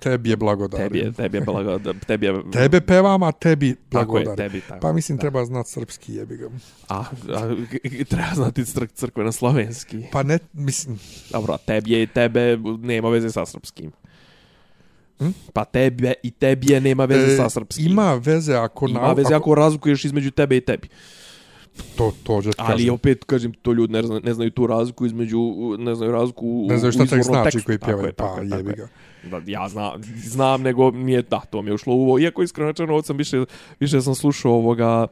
tebje 0.00 0.36
blagodari. 0.36 1.00
Tebi, 1.00 1.12
tebi 1.12 1.36
je 1.36 1.40
blago, 1.42 1.78
tebi 2.06 2.26
je... 2.26 2.50
Tebe 2.52 2.80
pevam, 2.80 3.22
a 3.22 3.32
tebi 3.32 3.74
Tako 3.88 4.18
je, 4.18 4.36
tebi, 4.36 4.60
tako. 4.60 4.80
Pa 4.80 4.92
mislim, 4.92 5.16
da. 5.16 5.20
treba 5.20 5.44
znat 5.44 5.66
srpski 5.68 6.14
jebi 6.14 6.36
ga. 6.36 6.50
A, 6.88 7.04
a 7.28 7.54
treba 8.10 8.34
znati 8.34 8.64
cr 8.64 8.86
crkve 8.86 9.24
na 9.24 9.32
slovenski. 9.32 10.02
Pa 10.12 10.22
ne, 10.22 10.38
mislim, 10.52 10.98
Dobro, 11.30 11.54
a 11.54 11.58
tebi 11.58 11.90
je 11.92 12.02
i 12.02 12.06
tebe 12.06 12.58
nema 12.86 13.08
veze 13.08 13.30
sa 13.30 13.46
srpskim. 13.46 13.92
Hm? 15.18 15.28
Pa 15.52 15.64
tebe 15.64 16.12
i 16.22 16.30
tebi 16.30 16.72
je 16.72 16.80
nema 16.80 17.04
veze 17.04 17.32
e, 17.32 17.36
sa 17.36 17.50
srpskim. 17.50 17.86
ima 17.86 18.14
veze 18.14 18.54
ako... 18.54 18.88
Ima 18.88 19.00
na- 19.00 19.12
veze 19.12 19.34
ako 19.34 19.54
razlikuješ 19.54 20.04
između 20.04 20.30
tebe 20.30 20.56
i 20.56 20.60
tebi. 20.60 20.88
To, 21.96 22.12
to 22.22 22.42
ću 22.42 22.50
ti 22.50 22.56
Ali 22.58 22.72
kažem. 22.72 22.94
opet, 22.94 23.24
kažem, 23.24 23.52
to 23.52 23.72
ljudi 23.72 23.92
ne, 23.92 24.02
zna, 24.02 24.20
ne 24.24 24.34
znaju 24.34 24.50
tu 24.50 24.66
razliku 24.66 25.06
između, 25.06 25.38
ne 25.78 25.94
znaju 25.94 26.12
razliku 26.12 26.46
u, 26.46 26.66
Ne 26.68 26.78
znaju 26.78 26.92
šta 26.92 27.02
izvornom 27.04 27.24
znači 27.24 27.44
tekstu. 27.44 27.66
koji 27.66 27.78
pjevaju, 27.78 28.06
je, 28.06 28.12
pa 28.12 28.24
je, 28.24 28.48
jebi 28.56 28.70
je. 28.70 28.76
ga. 28.76 28.88
Da, 29.30 29.40
ja 29.46 29.68
znam, 29.68 29.92
znam, 30.16 30.62
nego 30.62 30.90
nije, 30.90 31.22
da, 31.22 31.40
to 31.40 31.62
mi 31.62 31.70
je 31.70 31.74
ušlo 31.74 31.94
u 31.94 32.02
ovo. 32.02 32.18
Iako 32.18 32.42
iskreno 32.42 32.70
rečeno, 32.70 32.92
ovo 32.92 33.02
sam 33.02 33.16
više, 33.16 33.44
više 33.80 34.00
sam 34.00 34.14
slušao 34.14 34.52
ovoga, 34.52 35.06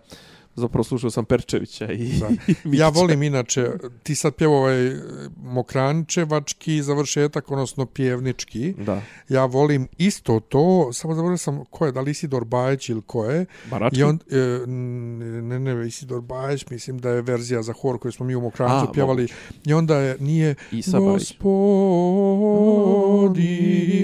zapravo 0.56 0.84
slušao 0.84 1.10
sam 1.10 1.24
Perčevića 1.24 1.92
i, 1.92 2.12
Da. 2.18 2.28
i 2.28 2.54
Ja 2.80 2.88
volim 2.88 3.22
inače, 3.22 3.70
ti 4.02 4.14
sad 4.14 4.34
pjeva 4.34 4.54
ovaj 4.56 4.86
e, 4.86 5.00
Mokrančevački 5.42 6.82
završetak, 6.82 7.50
odnosno 7.50 7.86
pjevnički. 7.86 8.74
Da, 8.78 9.02
Ja 9.28 9.44
volim 9.44 9.88
isto 9.98 10.40
to, 10.40 10.92
samo 10.92 11.14
zaboravio 11.14 11.38
sam 11.38 11.64
ko 11.70 11.86
je, 11.86 11.92
da 11.92 12.00
li 12.00 12.10
Isidor 12.10 12.44
Bajić 12.44 12.88
ili 12.88 13.02
ko 13.06 13.24
je. 13.24 13.46
Barački. 13.70 14.00
I 14.00 14.02
on, 14.02 14.18
e, 14.30 14.36
ne, 14.66 15.58
ne, 15.58 15.86
Isidor 15.86 16.20
Bajić, 16.20 16.66
mislim 16.70 16.98
da 16.98 17.10
je 17.10 17.22
verzija 17.22 17.62
za 17.62 17.72
hor 17.72 17.98
koju 17.98 18.12
smo 18.12 18.26
mi 18.26 18.34
u 18.34 18.40
Mokrancu 18.40 18.90
A, 18.90 18.92
pjevali. 18.92 19.28
I 19.64 19.74
onda 19.74 19.96
je, 19.96 20.16
nije 20.20 20.54
Isa 20.72 20.98
gospodi, 20.98 21.64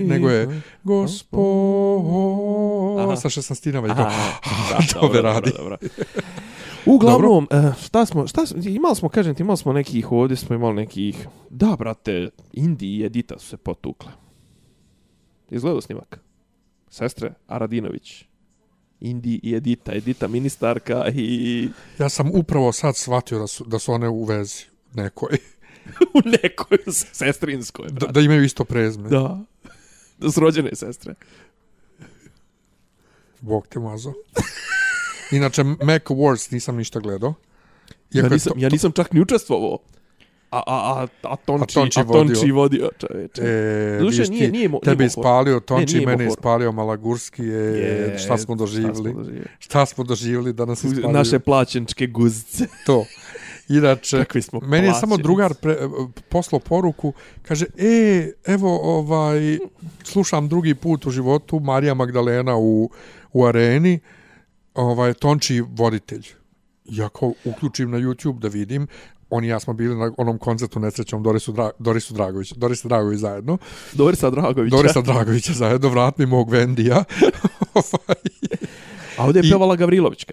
nego 0.06 0.30
je 0.30 0.62
gospodi, 0.84 2.10
Aha. 3.02 3.16
sa 3.16 3.28
šestnastinama 3.28 3.86
i 3.86 3.90
to. 3.90 4.02
Aha, 4.02 4.40
da, 4.70 5.00
dobro, 5.00 5.22
radi. 5.22 5.50
Dobro, 5.56 5.76
dobro. 5.80 5.90
Uglavnom, 6.86 7.48
uh, 7.50 7.84
šta 7.84 8.06
smo, 8.06 8.26
šta 8.26 8.46
smo, 8.46 8.62
imali 8.64 8.96
smo, 8.96 9.08
kažem 9.08 9.34
ti, 9.34 9.42
imali 9.42 9.56
smo 9.56 9.72
nekih, 9.72 10.12
ovdje 10.12 10.36
smo 10.36 10.56
imali 10.56 10.74
nekih, 10.74 11.26
da, 11.50 11.76
brate, 11.78 12.30
Indi 12.52 12.96
i 12.96 13.04
Edita 13.04 13.38
su 13.38 13.46
se 13.46 13.56
potukle. 13.56 14.12
Izgledao 15.50 15.80
snimak. 15.80 16.20
Sestre 16.90 17.34
Aradinović. 17.46 18.24
Indi 19.00 19.40
i 19.42 19.54
Edita, 19.54 19.92
Edita 19.92 20.28
ministarka 20.28 21.04
i 21.14 21.68
Ja 21.98 22.08
sam 22.08 22.30
upravo 22.34 22.72
sad 22.72 22.96
shvatio 22.96 23.38
da 23.38 23.46
su, 23.46 23.64
da 23.64 23.78
su 23.78 23.92
one 23.92 24.08
u 24.08 24.24
vezi 24.24 24.64
nekoj. 24.94 25.38
u 26.14 26.20
nekoj 26.24 26.78
sestrinskoj. 27.12 27.88
Da, 27.90 28.06
da 28.06 28.20
imaju 28.20 28.44
isto 28.44 28.64
prezme. 28.64 29.08
Da. 29.08 29.40
Da 30.18 30.30
su 30.30 30.40
rođene 30.40 30.70
sestre. 30.74 31.14
Bog 33.40 33.66
te 33.66 33.78
mazo. 33.78 34.12
Inače, 35.32 35.64
Mac 35.64 36.02
Awards 36.04 36.52
nisam 36.52 36.76
ništa 36.76 37.00
gledao. 37.00 37.34
Ja 38.10 38.22
Iako 38.22 38.34
nisam, 38.34 38.52
to- 38.52 38.58
ja 38.58 38.68
nisam 38.68 38.92
čak 38.92 39.12
ni 39.12 39.20
učestvovao. 39.20 39.78
A, 40.50 40.58
a, 40.58 40.62
a, 40.68 41.06
a 41.24 41.36
Tonči, 41.36 41.62
a 41.62 41.74
Tonči 41.74 42.00
a 42.00 42.04
Tonči 42.04 42.34
vodio. 42.34 42.54
vodio, 42.54 42.90
čoveče. 42.98 43.42
E, 43.42 43.98
vidiš 44.00 44.28
nije- 44.28 44.50
nije 44.50 44.68
mo- 44.68 44.80
tebe 44.80 44.96
nije 44.96 45.06
ispalio 45.06 45.60
Tonči, 45.60 45.94
nije 45.94 46.06
mene 46.06 46.24
mo- 46.24 46.28
ispalio 46.28 46.72
Malagurski, 46.72 47.42
je, 47.42 47.78
Je, 47.78 48.18
šta 48.18 48.38
smo 48.38 48.54
doživjeli. 48.54 48.94
Šta 48.94 49.02
smo 49.02 49.12
doživjeli. 49.14 49.46
Šta 49.58 49.86
smo 49.86 50.04
doživjeli 50.04 50.52
da 50.52 50.64
nas 50.64 50.84
ispalio. 50.84 51.10
Naše 51.10 51.38
plaćenčke 51.38 52.06
guzice. 52.06 52.66
to. 52.86 53.04
Inače, 53.68 54.18
Kakvi 54.18 54.42
smo 54.42 54.60
meni 54.60 54.86
je 54.86 54.94
samo 54.94 55.16
drugar 55.16 55.54
pre, 55.54 55.76
poslao 56.28 56.58
poruku, 56.60 57.12
kaže, 57.42 57.66
e, 57.78 58.32
evo, 58.46 58.80
ovaj, 58.96 59.58
slušam 60.04 60.48
drugi 60.48 60.74
put 60.74 61.06
u 61.06 61.10
životu 61.10 61.60
Marija 61.60 61.94
Magdalena 61.94 62.56
u, 62.56 62.90
u 63.32 63.44
areni, 63.44 63.98
ovaj, 64.74 65.14
Tonči 65.14 65.60
voditelj. 65.60 66.26
Ja 66.84 67.08
kao 67.08 67.32
uključim 67.44 67.90
na 67.90 67.98
YouTube 67.98 68.38
da 68.38 68.48
vidim, 68.48 68.86
oni 69.30 69.48
ja 69.48 69.60
smo 69.60 69.72
bili 69.72 69.96
na 69.96 70.12
onom 70.16 70.38
koncertu 70.38 70.80
nesrećom 70.80 71.22
Dorisu, 71.22 71.52
Dra, 71.52 71.70
Dorisu 71.78 72.14
Dragović, 72.14 72.52
Dorisa 72.52 72.88
Dragović 72.88 73.18
zajedno. 73.18 73.58
Dorisa 73.92 74.30
Dragovića. 74.30 74.76
Dorisa 74.76 75.00
Dragovića 75.00 75.52
zajedno, 75.52 75.88
vrat 75.88 76.18
mi 76.18 76.26
mog 76.26 76.50
Vendija. 76.50 77.04
Ovaj, 77.74 78.16
A 79.18 79.24
ovdje 79.24 79.40
je 79.44 79.50
pevala 79.50 79.76
Gavrilovićka. 79.76 80.32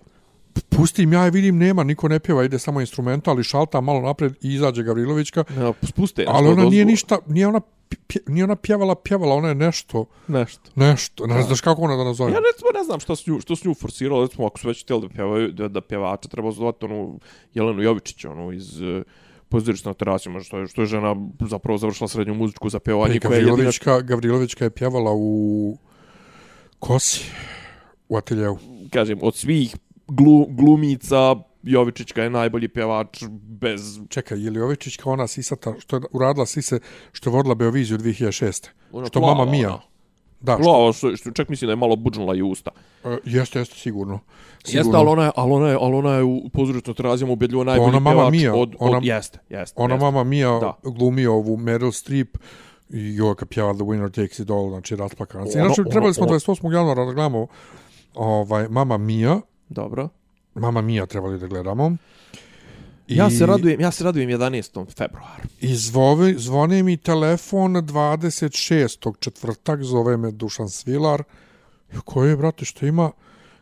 Pustim 0.62 1.14
ja 1.14 1.28
i 1.28 1.32
vidim, 1.32 1.58
nema, 1.58 1.84
niko 1.84 2.08
ne 2.08 2.20
pjeva, 2.20 2.44
ide 2.44 2.60
samo 2.60 2.82
instrumental, 2.82 3.34
ali 3.34 3.44
šalta 3.44 3.82
malo 3.82 4.02
napred 4.02 4.34
i 4.42 4.54
izađe 4.54 4.84
Gavrilovićka. 4.84 5.44
Ja, 5.58 5.74
spuste. 5.84 6.26
Ali 6.28 6.48
ona 6.48 6.64
nije 6.66 6.86
ništa, 6.86 7.18
nije 7.28 7.48
ona, 7.48 7.62
pje, 8.08 8.22
nije 8.28 8.44
ona 8.44 8.56
pjevala, 8.56 8.96
pjevala, 8.96 9.36
ona 9.36 9.48
je 9.48 9.56
nešto, 9.56 10.06
Nešto. 10.28 10.72
nešto, 10.76 11.28
ne 11.28 11.42
znaš 11.42 11.62
kako 11.62 11.82
ona 11.82 11.96
da 11.96 12.04
nazove. 12.04 12.32
Ja 12.32 12.40
recimo 12.54 12.70
ne 12.74 12.84
znam 12.84 13.00
što 13.00 13.16
su 13.16 13.32
nju, 13.32 13.40
što 13.42 13.56
su 13.56 13.68
nju 13.68 13.74
forsirali, 13.74 14.22
recimo 14.22 14.48
ako 14.48 14.60
su 14.60 14.68
već 14.68 14.84
htjeli 14.84 15.02
da 15.02 15.10
pjevaju, 15.10 15.52
da, 15.52 15.68
da 15.68 15.82
pjevača 15.82 16.30
treba 16.30 16.52
zvati 16.52 16.86
onu 16.86 17.20
Jelenu 17.54 17.82
Jovičić, 17.82 18.26
onu 18.26 18.52
iz 18.52 18.82
uh, 18.82 19.02
pozorišta 19.50 19.90
na 19.90 19.94
terasima, 19.94 20.40
što 20.40 20.58
je, 20.58 20.68
što 20.68 20.82
je 20.82 20.88
žena 20.88 21.16
zapravo 21.42 21.78
završila 21.78 22.08
srednju 22.08 22.34
muzičku 22.36 22.70
za 22.70 22.80
Pa 22.80 22.84
pjevanje. 22.84 23.14
je 23.14 23.16
jedina- 23.16 23.30
Gavrilovićka, 23.32 24.02
Gavrilovićka 24.02 24.64
je 24.64 24.70
pjevala 24.70 25.12
u 25.14 25.78
Kosi, 26.80 27.26
u 28.10 28.18
ateljevu. 28.18 28.60
kažem, 28.92 29.20
od 29.22 29.36
svih 29.36 29.76
glu, 30.08 30.46
glumica, 30.48 31.36
Jovičićka 31.64 32.24
je 32.24 32.30
najbolji 32.30 32.68
pjevač 32.68 33.24
bez... 33.42 34.00
Čekaj, 34.10 34.40
je 34.40 34.52
li 34.52 34.62
Ovičićka 34.62 35.10
ona 35.10 35.28
sisata, 35.28 35.74
što 35.80 35.96
je 35.96 36.02
uradila 36.12 36.46
sise, 36.46 36.80
što 37.12 37.30
je 37.30 37.34
vodila 37.34 37.56
Beoviziju 37.56 37.98
2006. 37.98 38.68
Ona 38.92 39.08
Što 39.08 39.20
plava, 39.20 39.36
Mama 39.36 39.52
Mia. 39.52 39.68
ona. 39.70 39.80
Da, 40.40 40.58
Plava, 40.58 40.94
što, 40.94 41.16
što, 41.16 41.32
čak 41.32 41.50
mislim 41.50 41.68
da 41.68 41.72
je 41.72 41.76
malo 41.76 41.96
budžnula 41.96 42.36
i 42.36 42.42
usta. 42.42 42.72
e, 43.04 43.18
jeste, 43.26 43.60
jeste, 43.60 43.76
sigurno. 43.76 44.20
Jeste, 44.68 44.92
ali 44.94 45.10
ona 45.10 45.24
je, 45.24 45.32
ali 45.36 45.52
ona 45.52 45.70
je, 45.70 45.78
ali 45.82 45.96
ona 45.96 46.14
je 46.14 46.24
u 46.24 46.50
pozorištu 46.50 46.94
terazijama 46.94 47.34
ubedljivo 47.34 47.64
najbolji 47.64 47.88
ona 47.88 48.00
Mama 48.00 48.16
pjevač 48.16 48.32
Mia, 48.32 48.54
od, 48.54 48.70
od, 48.70 48.90
ona- 48.90 49.00
jeste, 49.04 49.40
jeste. 49.50 49.82
Ona 49.82 49.94
jeste. 49.94 50.06
mama 50.06 50.24
Mia 50.24 50.50
Da. 50.50 50.74
glumi 50.86 51.26
ovu 51.26 51.58
Meryl 51.58 51.92
Streep 51.92 52.38
i 52.90 53.16
joj 53.16 53.36
kad 53.36 53.48
pjeva 53.48 53.74
The 53.74 53.84
Winner 53.84 54.12
Takes 54.12 54.40
It 54.40 54.50
All, 54.50 54.70
znači 54.70 54.96
rasplakana. 54.96 55.42
Ono- 55.42 55.52
Znači, 55.52 55.82
ono- 55.82 55.90
trebali 55.90 56.14
smo 56.14 56.24
ono- 56.24 56.32
28. 56.32 56.74
januara 56.74 57.06
da 57.06 57.12
gledamo 57.12 57.48
ovaj, 58.16 58.68
Mama 58.70 58.98
Mia, 58.98 59.42
Dobro. 59.70 60.10
Mama 60.56 60.82
Mia 60.82 61.06
trebali 61.06 61.40
da 61.40 61.48
gledamo. 61.48 61.98
Ja 63.08 63.30
se 63.30 63.46
radujem, 63.46 63.82
ja 63.82 63.92
se 63.92 64.04
radujem 64.04 64.30
11. 64.30 64.94
februar. 64.98 65.42
I 65.62 65.76
zvovi, 65.76 66.36
zvoni 66.38 66.84
mi 66.84 66.98
telefon 66.98 67.74
26. 67.74 69.14
četvrtak, 69.20 69.84
zove 69.84 70.18
me 70.18 70.32
Dušan 70.32 70.70
Svilar. 70.70 71.24
I 71.94 71.96
koji 72.06 72.30
je, 72.30 72.38
brate, 72.38 72.66
što 72.66 72.86
ima? 72.86 73.12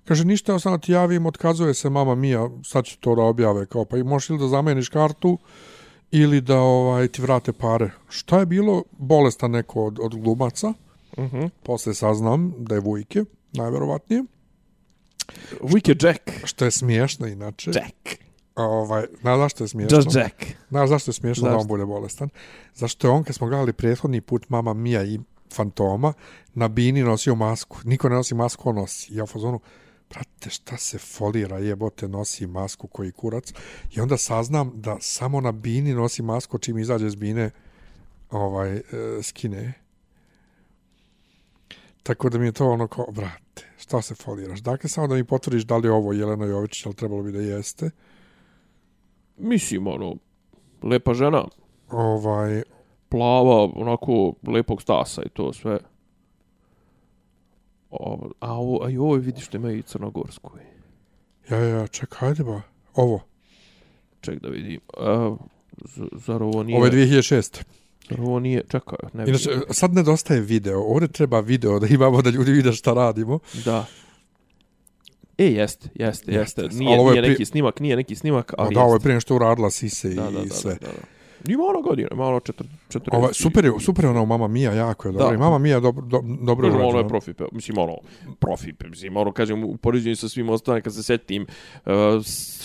Kaže, 0.06 0.26
ništa, 0.26 0.51
ja 0.51 0.60
sam 0.60 0.80
ti 0.80 0.91
javim, 0.91 1.26
otkazuje 1.26 1.74
se 1.74 1.89
mama 1.89 2.16
Mija, 2.16 2.49
sad 2.64 2.86
će 2.86 2.97
to 2.99 3.16
da 3.16 3.22
objave, 3.22 3.66
kao, 3.66 3.86
pa 3.86 3.97
i 3.97 4.03
možeš 4.03 4.30
ili 4.30 4.39
da 4.39 4.47
zameniš 4.47 4.89
kartu, 4.89 5.38
ili 6.12 6.41
da 6.41 6.60
ovaj 6.60 7.08
ti 7.08 7.22
vrate 7.22 7.53
pare. 7.53 7.91
Šta 8.10 8.39
je 8.39 8.45
bilo? 8.45 8.84
Bolestan 8.91 9.51
neko 9.51 9.86
od, 9.86 9.99
od 10.01 10.16
glumaca. 10.16 10.74
Mhm. 11.18 11.26
Uh 11.26 11.32
-huh. 11.32 11.49
Posle 11.64 11.93
saznam 11.93 12.53
da 12.58 12.76
je 12.76 12.82
Vujke, 12.82 13.24
najverovatnije. 13.53 14.24
Wiki 15.61 16.05
Jack. 16.05 16.45
Što 16.45 16.65
je 16.65 16.71
smiješno 16.71 17.28
inače. 17.28 17.71
Jack. 17.73 18.26
Ovaj, 18.55 19.05
znaš 19.21 19.38
zašto 19.38 19.63
je 19.63 19.67
smiješno? 19.67 19.97
Just 19.97 20.15
Jack. 20.15 20.45
Znaš 20.69 20.89
zašto 20.89 21.09
je 21.09 21.13
smiješno 21.13 21.43
da 21.43 21.49
Zašto? 21.49 21.61
on 21.61 21.67
bude 21.67 21.86
bolestan? 21.86 22.30
Zašto 22.73 23.07
je 23.07 23.11
on, 23.11 23.23
kad 23.23 23.36
smo 23.36 23.47
gledali 23.47 23.73
prethodni 23.73 24.21
put 24.21 24.49
Mama 24.49 24.73
Mia 24.73 25.03
i 25.03 25.19
Fantoma, 25.53 26.13
na 26.53 26.67
bini 26.67 27.03
nosio 27.03 27.36
masku. 27.36 27.78
Niko 27.84 28.09
ne 28.09 28.15
nosi 28.15 28.36
masku, 28.36 28.69
on 28.69 28.76
nosi. 28.76 29.15
Ja 29.15 29.23
u 29.23 29.28
fazonu, 29.28 29.59
brate, 30.09 30.49
šta 30.49 30.78
se 30.78 30.97
folira, 30.97 31.57
jebote, 31.57 32.07
nosi 32.07 32.47
masku 32.47 32.88
koji 32.88 33.11
kurac. 33.11 33.53
I 33.91 34.01
onda 34.01 34.17
saznam 34.17 34.71
da 34.76 34.97
samo 34.99 35.41
na 35.41 35.51
bini 35.51 35.93
nosi 35.93 36.21
masku 36.21 36.57
čim 36.57 36.78
izađe 36.78 37.07
iz 37.07 37.15
bine 37.15 37.51
ovaj, 38.32 38.76
e, 38.76 38.82
skine. 39.23 39.73
Tako 42.03 42.30
da 42.30 42.38
mi 42.38 42.45
je 42.45 42.51
to 42.51 42.69
ono 42.69 42.88
kao, 42.88 43.05
brate, 43.11 43.45
šta 43.86 44.01
se 44.01 44.15
foliraš? 44.15 44.59
Dakle, 44.59 44.89
samo 44.89 45.07
da 45.07 45.15
mi 45.15 45.23
potvrdiš 45.23 45.63
da 45.63 45.77
li 45.77 45.88
je 45.88 45.91
ovo 45.91 46.13
Jelena 46.13 46.45
Jović, 46.45 46.86
ali 46.86 46.95
trebalo 46.95 47.23
bi 47.23 47.31
da 47.31 47.39
jeste. 47.39 47.89
Mislim, 49.38 49.88
ono, 49.88 50.15
lepa 50.83 51.13
žena, 51.13 51.45
Ovaj, 51.91 52.63
plava, 53.09 53.69
onako, 53.75 54.33
lepog 54.47 54.81
stasa 54.81 55.21
i 55.25 55.29
to 55.29 55.53
sve. 55.53 55.79
O, 57.89 58.29
a 58.39 58.53
ovo, 58.53 58.83
a 58.86 58.89
i 58.89 58.97
ovo 58.97 59.13
vidiš 59.13 59.49
da 59.49 59.57
ima 59.57 59.71
i 59.71 59.81
crnogorsku. 59.81 60.51
ja, 61.49 61.57
ja, 61.57 61.88
čekaj, 61.88 62.29
ajde 62.29 62.43
ba. 62.43 62.61
Ovo, 62.95 63.21
Ček 64.21 64.39
da 64.41 64.49
vidim. 64.49 64.79
A, 64.97 65.36
zar 66.11 66.43
ovo 66.43 66.63
nije... 66.63 66.77
ovo 66.77 66.86
je 66.86 66.91
2006. 66.91 67.63
Ovo 68.20 68.39
nije... 68.39 68.64
Čekaj, 68.70 68.97
ne 69.14 69.26
vidim. 69.26 69.34
Inače, 69.49 69.74
sad 69.74 69.93
nedostaje 69.93 70.41
video. 70.41 70.80
Ovdje 70.82 71.08
treba 71.08 71.39
video 71.39 71.80
da 71.80 71.88
imamo 71.88 72.22
da 72.22 72.30
ljudi 72.30 72.51
vide 72.51 72.72
šta 72.74 72.93
radimo. 72.93 73.39
Da. 73.66 73.86
E, 75.38 75.45
jeste, 75.45 75.89
jeste, 75.95 76.32
jeste. 76.32 76.62
Jeste, 76.62 76.78
Nije, 76.78 76.97
ali 76.99 77.08
je 77.08 77.12
nije 77.12 77.24
pri- 77.24 77.30
neki 77.30 77.45
snimak, 77.45 77.80
nije 77.80 77.95
neki 77.95 78.16
snimak, 78.16 78.53
Ali 78.58 78.66
ali 78.68 78.76
da, 78.76 78.82
ovo 78.82 78.89
je 78.89 78.95
jeste. 78.95 79.03
prije 79.03 79.20
što 79.20 79.36
uradila 79.36 79.72
Sise 79.72 80.12
i, 80.12 80.16
Da, 80.16 80.24
da, 80.24 80.43
da, 80.43 80.49
sve. 80.49 80.74
da, 80.74 80.88
da. 80.88 81.14
Ima 81.48 81.64
ono 81.64 81.82
godine, 81.82 82.08
ima 82.12 82.28
ono 82.28 82.39
četir, 82.39 82.68
četir, 82.89 83.10
Ovaj, 83.16 83.34
super 83.34 83.66
je, 83.66 83.72
super 83.80 84.06
je 84.06 84.10
ona 84.10 84.26
Mama 84.26 84.48
Mia, 84.48 84.72
jako 84.74 85.08
je 85.08 85.12
dobro. 85.12 85.32
Da. 85.32 85.38
Mama 85.38 85.58
Mia 85.58 85.80
dobro, 85.80 86.06
do, 86.06 86.22
dobro 86.41 86.68
je 86.68 86.74
Kažem, 86.74 86.88
ono 86.88 86.98
je 86.98 87.08
profi, 87.08 87.34
pe- 87.34 87.48
mislim, 87.52 87.78
ono, 87.78 87.96
profi, 88.39 88.74
pe- 88.74 88.89
mislim, 88.89 89.18
ono, 89.18 89.32
kažem, 89.32 89.64
u 89.64 89.78
poređenju 89.78 90.16
sa 90.16 90.30
svim 90.30 90.50
ostalim, 90.50 90.82
kad 90.84 90.93
se 90.93 91.04
setim, 91.04 91.46
uh, 91.86 91.91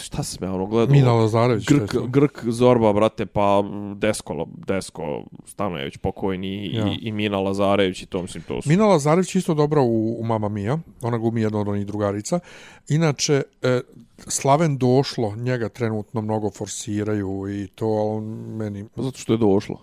šta 0.02 0.22
sam 0.22 0.48
ja, 0.48 0.54
ono, 0.54 0.66
gledao? 0.66 0.92
Mina 0.94 1.12
Lazarević. 1.12 1.64
šta 1.64 1.74
je 1.74 1.80
Grk? 1.80 1.96
Grk 2.08 2.44
Zorba, 2.44 2.92
brate, 2.92 3.26
pa 3.26 3.62
Desko, 3.96 4.46
Desko 4.66 5.24
Stanojević 5.46 5.96
pokojni 5.96 6.74
Ja. 6.74 6.86
i, 6.88 6.98
i 7.02 7.12
Mina 7.12 7.40
Lazarević 7.40 8.02
i 8.02 8.06
to, 8.06 8.22
mislim, 8.22 8.42
to 8.48 8.62
su... 8.62 8.68
Mina 8.68 8.86
Lazarević 8.86 9.34
isto 9.34 9.54
dobra 9.54 9.80
u, 9.80 10.16
u 10.20 10.24
Mama 10.24 10.48
Mia. 10.48 10.78
Ona 11.02 11.18
glumi 11.18 11.40
jedna 11.42 11.60
od 11.60 11.68
onih 11.68 11.86
drugarica. 11.86 12.40
Inače, 12.88 13.42
e, 13.62 13.80
Slaven 14.26 14.78
došlo, 14.78 15.36
njega 15.36 15.68
trenutno 15.68 16.20
mnogo 16.20 16.50
forsiraju 16.50 17.44
i 17.50 17.66
to, 17.66 17.86
ali 17.86 18.16
on 18.16 18.24
meni, 18.70 18.88
Zato 18.96 19.18
što 19.18 19.32
je 19.32 19.36
došlo. 19.36 19.76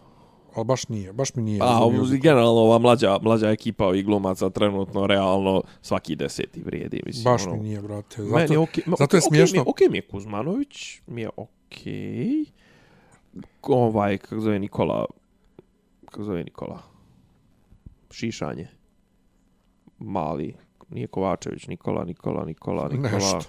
ali 0.56 0.66
baš 0.66 0.88
nije, 0.88 1.14
baš 1.14 1.36
mi 1.36 1.44
nije. 1.44 1.60
A, 1.64 1.80
musical. 1.92 2.20
generalno, 2.22 2.62
ova 2.62 2.78
mlađa, 2.78 3.20
mlađa 3.22 3.50
ekipa 3.50 3.86
ovih 3.86 4.06
glumaca 4.06 4.50
trenutno, 4.50 5.08
realno, 5.08 5.64
svaki 5.82 6.16
deseti 6.16 6.62
vrijedi, 6.64 7.02
mislim. 7.06 7.24
Baš 7.24 7.48
ono. 7.48 7.56
mi 7.56 7.64
nije, 7.64 7.82
brate. 7.82 8.22
Meni 8.22 8.42
je 8.42 8.48
Zato, 8.48 8.62
okej, 8.62 8.84
ma, 8.88 8.96
zato 9.00 9.16
je 9.16 9.20
okej 9.20 9.28
smiješno. 9.30 9.54
Mi 9.54 9.60
je, 9.60 9.64
okej 9.68 9.90
mi 9.90 9.98
je 9.98 10.08
Kuzmanović, 10.08 11.02
mi 11.08 11.22
je 11.22 11.30
okej. 11.38 12.46
Ovaj, 13.62 14.18
kako 14.18 14.40
zove 14.42 14.60
Nikola, 14.60 15.06
kako 16.06 16.24
zove 16.24 16.44
Nikola? 16.44 16.80
Šišanje. 18.12 18.68
Mali, 20.00 20.56
nije 20.90 21.08
Kovačević, 21.08 21.68
Nikola, 21.68 22.06
Nikola, 22.06 22.46
Nikola, 22.46 22.88
Nikola. 22.88 23.12
Nešto. 23.14 23.40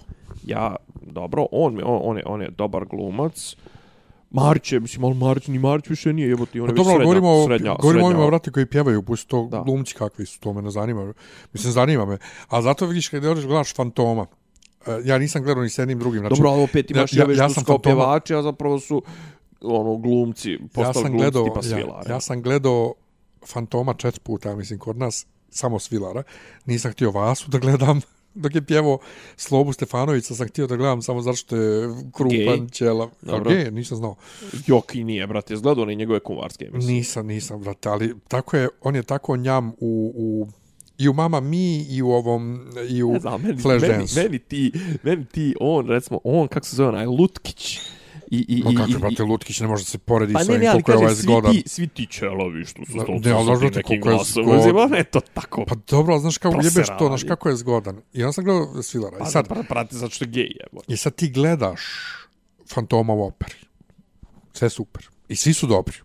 Ja, 0.47 0.77
dobro, 1.03 1.47
on, 1.53 1.75
mi- 1.75 1.83
on, 1.83 2.01
on, 2.05 2.17
je, 2.17 2.23
on 2.27 2.43
je 2.43 2.51
dobar 2.51 2.85
glumac. 2.85 3.57
Marić 4.31 4.73
je, 4.73 4.81
mislim, 4.81 5.05
ali 5.05 5.15
Marić, 5.15 5.47
ni 5.47 5.59
Marić 5.59 5.87
više 5.87 6.13
nije, 6.13 6.29
jebote, 6.29 6.61
on 6.63 6.67
Pa 6.67 6.73
je 6.73 6.77
dobro, 6.77 6.91
srednja, 6.91 7.05
govorimo, 7.05 7.31
o, 7.33 7.47
srednja, 7.47 7.75
govorimo 7.75 7.87
o 8.01 8.05
srednja, 8.05 8.17
ovima, 8.17 8.27
vrati, 8.27 8.51
koji 8.51 8.67
pjevaju, 8.67 9.03
pusti 9.03 9.29
to 9.29 9.49
Da. 9.51 9.63
glumci 9.63 9.95
kakvi 9.95 10.27
su, 10.27 10.41
to 10.41 10.53
me 10.53 10.63
ne 10.63 10.71
zanima. 10.71 11.15
Mislim, 11.53 11.73
zanima 11.73 12.05
me. 12.05 12.19
A 12.49 12.63
zato 12.63 12.87
vidiš, 12.87 13.09
kada 13.09 13.31
odeš 13.31 13.45
gledaš 13.45 13.75
Fantoma, 13.75 14.27
e, 14.87 15.01
ja 15.05 15.19
nisam 15.19 15.43
gledao 15.43 15.63
ni 15.63 15.71
s 15.71 15.79
jednim 15.79 15.99
drugim. 15.99 16.21
Znači, 16.21 16.35
Dobro, 16.35 16.51
ali 16.51 16.63
opet 16.63 16.91
imaš 16.91 17.13
ja- 17.13 17.25
ja, 17.25 17.31
ja 17.31 17.37
ja, 17.37 17.49
sam 17.49 17.65
kao 17.65 17.75
Fantoma- 17.75 17.83
pjevači, 17.83 18.35
a 18.35 18.43
zapravo 18.43 18.81
su 18.81 19.03
ono 19.63 19.97
glumci, 19.97 20.51
ja 20.51 20.59
postali 20.65 20.93
sam 20.95 21.03
glumci 21.03 21.17
gledao, 21.17 21.45
tipa 21.45 21.59
ja, 21.59 21.63
svilara. 21.63 22.11
ja 22.11 22.21
sam 22.21 22.43
gledao 22.43 22.95
Fantoma 23.47 23.95
četiri 23.95 24.21
puta, 24.21 24.55
mislim, 24.55 24.79
kod 24.79 24.97
nas 24.97 25.27
samo 25.51 25.79
svilara. 25.79 26.23
Nisam 26.67 26.93
htio 26.93 27.11
Vasu 27.11 27.51
da 27.51 27.59
gledam 27.59 28.01
dok 28.39 28.55
je 28.55 28.63
pjevao 28.63 28.99
Slobu 29.37 29.73
Stefanovića, 29.73 30.35
sam 30.35 30.49
htio 30.49 30.67
da 30.67 30.77
gledam 30.77 31.03
samo 31.03 31.23
zato 31.23 31.37
što 31.37 31.57
je 31.57 31.89
krupan, 32.13 32.69
ćela. 32.73 33.11
Dobro. 33.23 33.51
Gej, 33.51 33.71
nisam 33.71 33.97
znao. 33.97 34.17
Jok 34.67 34.95
i 34.95 35.05
nije, 35.05 35.27
brate, 35.27 35.55
izgledao 35.55 35.83
one 35.83 35.95
njegove 35.95 36.21
kumarske 36.21 36.65
emisije. 36.65 36.95
Nisam, 36.95 37.27
nisam, 37.27 37.61
brate, 37.61 37.89
ali 37.89 38.15
tako 38.29 38.57
je, 38.57 38.69
on 38.81 38.97
je 38.97 39.03
tako 39.03 39.37
njam 39.37 39.69
u, 39.69 40.13
u 40.17 40.49
i 40.99 41.09
u 41.09 41.13
Mama 41.13 41.41
Mi 41.41 41.83
i 41.83 42.03
u 42.03 42.11
ovom 42.11 42.71
i 42.89 43.03
u 43.03 43.21
znam, 43.21 43.43
meni, 43.43 43.63
meni, 43.81 44.05
meni, 44.17 44.39
ti, 44.39 44.73
meni 45.03 45.25
ti, 45.25 45.55
on, 45.61 45.87
recimo, 45.87 46.21
on, 46.25 46.49
kako 46.49 46.67
se 46.67 46.77
zove 46.77 46.89
onaj, 46.89 47.07
Lutkić. 47.07 47.81
I, 48.31 48.45
i, 48.49 48.63
No 48.65 48.71
i, 48.73 48.75
kako, 48.75 48.99
brate, 48.99 49.23
Lutkić 49.23 49.61
ne 49.61 49.67
može 49.67 49.85
se 49.85 49.99
poredi 49.99 50.33
Pa 50.33 50.45
sa 50.45 50.53
ne, 50.53 50.59
ne, 50.59 50.67
ali 50.67 50.83
koliko 50.83 50.93
je 50.93 50.99
ovaj 50.99 51.15
zgodan. 51.15 51.53
ti, 51.53 51.63
svi 51.67 51.87
ti 51.89 52.07
čelovi 52.07 52.65
što 52.65 52.87
su 52.87 52.93
to, 52.93 53.13
ne, 53.13 53.19
ne, 53.19 53.31
ali 53.31 53.47
sa 53.47 53.61
tim 53.61 53.65
nekim 53.65 53.83
koliko 53.83 54.09
je 54.09 54.15
glasom. 54.15 54.45
zgodan. 54.45 54.91
Ne, 54.91 55.05
to 55.05 55.21
tako. 55.21 55.65
Pa 55.69 55.75
dobro, 55.91 56.13
ali 56.13 56.21
znaš 56.21 56.39
kako 56.39 56.59
ujebeš 56.59 56.87
to, 56.99 57.07
znaš 57.09 57.23
kako 57.23 57.49
je 57.49 57.57
zgodan. 57.57 57.97
I 58.13 58.21
ja 58.21 58.33
sam 58.33 58.45
gledao 58.45 58.83
Svilara. 58.83 59.17
I 59.17 59.19
Pa 59.19 59.25
sad, 59.25 59.47
sad, 59.47 59.67
brate, 59.69 59.97
zato 59.97 60.15
što 60.15 60.25
je 60.25 60.29
gej, 60.29 60.51
evo. 60.73 60.83
I 60.89 60.97
sad 60.97 61.15
ti 61.15 61.31
gledaš 61.31 61.81
Fantoma 62.75 63.13
u 63.13 63.23
operi. 63.27 63.55
Sve 64.53 64.71
super. 64.71 65.09
I 65.29 65.37
svi 65.37 65.55
su 65.55 65.67
dobri. 65.67 65.97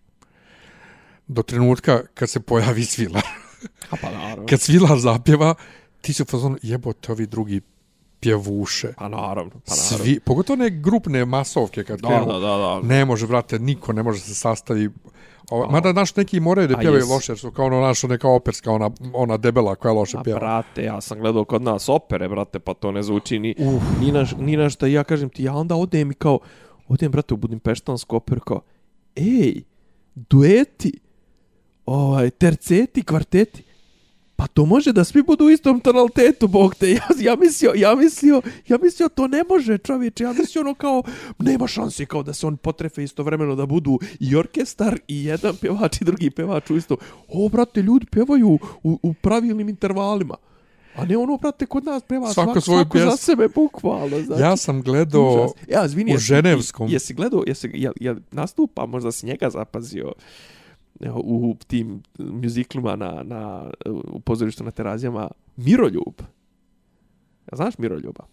Do 1.26 1.42
trenutka 1.42 2.02
kad 2.14 2.30
se 2.30 2.40
pojavi 2.40 2.84
Svilar. 2.84 3.22
A 3.90 3.96
pa 4.02 4.10
naravno. 4.10 4.46
Kad 4.46 4.60
Svilar 4.60 4.98
zapjeva, 4.98 5.54
ti 6.00 6.12
si 6.12 6.22
u 6.22 6.26
fazonu 6.26 6.56
jebote 6.62 7.12
ovi 7.12 7.26
drugi 7.26 7.60
pjevuše. 8.24 8.92
Pa 8.96 9.08
naravno, 9.08 9.50
pa 9.50 9.74
naravno. 9.74 10.04
Svi, 10.04 10.20
pogotovo 10.20 10.54
one 10.54 10.70
grupne 10.70 11.24
masovke 11.24 11.84
kad 11.84 12.00
Da, 12.00 12.08
krenu, 12.08 12.26
da, 12.26 12.38
da, 12.38 12.56
da. 12.56 12.80
ne 12.82 13.04
može, 13.04 13.26
vrate, 13.26 13.58
niko 13.58 13.92
ne 13.92 14.02
može 14.02 14.20
se 14.20 14.34
sastavi. 14.34 14.90
Ovo, 15.50 15.70
mada, 15.70 15.92
naš, 15.92 16.16
neki 16.16 16.40
moraju 16.40 16.68
da 16.68 16.74
A 16.74 16.78
pjevaju 16.80 17.06
loše, 17.08 17.32
jer 17.32 17.38
su 17.38 17.50
kao 17.50 17.66
ono 17.66 17.80
naša 17.80 18.06
neka 18.06 18.28
operska, 18.28 18.72
ona, 18.72 18.90
ona 19.12 19.36
debela 19.36 19.74
koja 19.74 19.92
loše 19.92 20.16
A 20.16 20.22
pjeva. 20.22 20.38
brate, 20.40 20.82
ja 20.82 21.00
sam 21.00 21.18
gledao 21.18 21.44
kod 21.44 21.62
nas 21.62 21.88
opere, 21.88 22.28
brate, 22.28 22.58
pa 22.58 22.74
to 22.74 22.92
ne 22.92 23.02
zvuči 23.02 23.38
ni, 23.38 23.54
ni, 24.00 24.12
na, 24.12 24.26
ni 24.38 24.56
na 24.56 24.70
šta. 24.70 24.86
Ja 24.86 25.04
kažem 25.04 25.28
ti, 25.28 25.44
ja 25.44 25.54
onda 25.54 25.74
odem 25.74 26.10
i 26.10 26.14
kao, 26.14 26.38
odem, 26.88 27.12
brate, 27.12 27.34
u 27.34 27.36
Budimpeštansku 27.36 28.16
operu, 28.16 28.40
kao, 28.40 28.60
ej, 29.16 29.62
dueti, 30.14 30.92
ovaj, 31.86 32.30
terceti, 32.30 33.02
kvarteti, 33.02 33.62
pa 34.36 34.46
to 34.46 34.66
može 34.66 34.92
da 34.92 35.04
svi 35.04 35.22
budu 35.22 35.44
u 35.44 35.50
istom 35.50 35.80
tonalitetu, 35.80 36.48
bog 36.48 36.74
te, 36.74 36.90
ja, 36.90 37.08
ja 37.20 37.36
mislio, 37.36 37.72
ja 37.76 37.94
mislio, 37.94 38.42
ja 38.68 38.78
mislio, 38.82 39.08
to 39.08 39.28
ne 39.28 39.44
može, 39.48 39.78
čovječe, 39.78 40.24
ja 40.24 40.32
mislio 40.32 40.60
ono 40.62 40.74
kao, 40.74 41.02
nema 41.38 41.66
šanse 41.66 42.06
kao 42.06 42.22
da 42.22 42.32
se 42.32 42.46
on 42.46 42.56
potrefe 42.56 43.04
istovremeno 43.04 43.54
da 43.54 43.66
budu 43.66 43.98
i 44.20 44.36
orkestar 44.36 44.98
i 45.08 45.24
jedan 45.24 45.56
pjevač 45.56 46.00
i 46.00 46.04
drugi 46.04 46.30
pjevač 46.30 46.70
u 46.70 46.76
isto. 46.76 46.96
O, 47.28 47.48
brate, 47.48 47.82
ljudi 47.82 48.06
pjevaju 48.06 48.58
u, 48.82 48.98
u 49.02 49.14
pravilnim 49.14 49.68
intervalima. 49.68 50.34
A 50.96 51.04
ne 51.04 51.16
ono, 51.16 51.36
brate, 51.36 51.66
kod 51.66 51.84
nas 51.84 52.02
pjeva 52.02 52.32
Svako 52.32 52.50
svako, 52.52 52.60
svoju 52.60 52.78
svako 52.84 52.98
za 52.98 53.16
sebe, 53.16 53.48
bukvalno. 53.54 54.20
Znači, 54.20 54.42
Ja 54.42 54.56
sam 54.56 54.82
gledao 54.82 55.52
ja, 55.68 55.84
izvini, 55.84 56.10
u 56.10 56.14
jesi- 56.14 56.24
Ženevskom. 56.24 56.88
Jesi 56.90 57.14
gledao, 57.14 57.44
jesi, 57.46 57.70
jel, 57.74 57.92
jel 58.00 58.16
nastupa, 58.30 58.86
možda 58.86 59.12
si 59.12 59.26
njega 59.26 59.50
zapazio 59.50 60.02
evo, 60.02 60.12
u 61.14 61.56
tim 61.66 62.02
muziklima 62.18 62.96
na, 62.96 63.22
na, 63.22 63.70
u 64.12 64.20
pozorištu 64.20 64.64
na 64.64 64.70
terazijama, 64.70 65.30
Miroljub. 65.56 66.14
Ja 67.52 67.56
znaš 67.56 67.78
Miroljuba? 67.78 68.24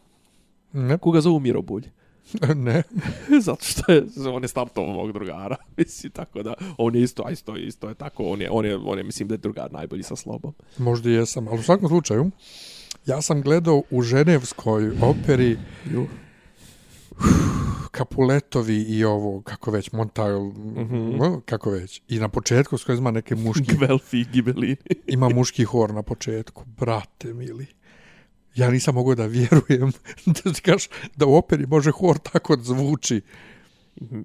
Ne, 0.74 0.97
Koga 0.97 1.22
zovu 1.22 1.39
Mirobulj? 1.39 1.84
ne. 2.55 2.84
Zato 3.45 3.66
što 3.66 3.91
je, 3.91 4.05
on 4.34 4.43
je 4.43 4.47
startovao 4.47 4.93
mog 4.93 5.12
drugara. 5.12 5.55
Mislim, 5.78 6.12
tako 6.12 6.43
da, 6.43 6.53
on 6.78 6.95
je 6.95 7.01
isto, 7.01 7.24
a 7.26 7.32
isto, 7.32 7.57
isto 7.57 7.89
je 7.89 7.95
tako, 7.95 8.24
on 8.24 8.41
je, 8.41 8.49
on 8.51 8.66
je, 8.66 8.78
on 8.78 8.97
je, 8.97 9.03
mislim 9.03 9.28
da 9.28 9.34
je 9.34 9.38
drugar 9.38 9.72
najbolji 9.72 10.03
sa 10.03 10.16
slobom. 10.16 10.53
Možda 10.78 11.09
i 11.09 11.14
jesam, 11.14 11.47
ali 11.47 11.59
u 11.59 11.64
svakom 11.64 11.89
slučaju, 11.89 12.32
ja 13.05 13.22
sam 13.22 13.41
gledao 13.41 13.84
u 13.91 14.01
ženevskoj 14.01 14.91
operi. 15.01 15.57
Kapuletovi 17.91 18.82
i 18.82 19.03
ovo, 19.03 19.41
kako 19.41 19.72
već, 19.72 19.91
Montail, 19.91 20.39
mm. 20.39 20.76
-hmm. 20.76 21.41
kako 21.45 21.72
već. 21.72 22.01
I 22.07 22.20
na 22.20 22.30
početku 22.30 22.78
s 22.78 22.84
kojima 22.84 22.99
ima 22.99 23.12
neke 23.12 23.36
muški, 23.36 23.66
Gvelfi 23.78 24.20
i 24.20 24.26
Gibelini. 24.34 24.76
ima 25.07 25.30
muški 25.30 25.64
hor 25.64 25.93
na 25.93 26.01
početku. 26.01 26.64
Brate, 26.66 27.34
mili. 27.34 27.66
Ja 28.55 28.70
nisam 28.72 28.95
mogao 28.95 29.16
da 29.16 29.26
vjerujem 29.26 29.91
da 30.43 30.53
ti 30.53 30.62
kažeš 30.62 30.89
da 31.16 31.26
u 31.26 31.36
operi 31.36 31.66
može 31.66 31.91
hor 31.91 32.18
tako 32.18 32.55
da 32.55 32.64
zvuči. 32.64 33.22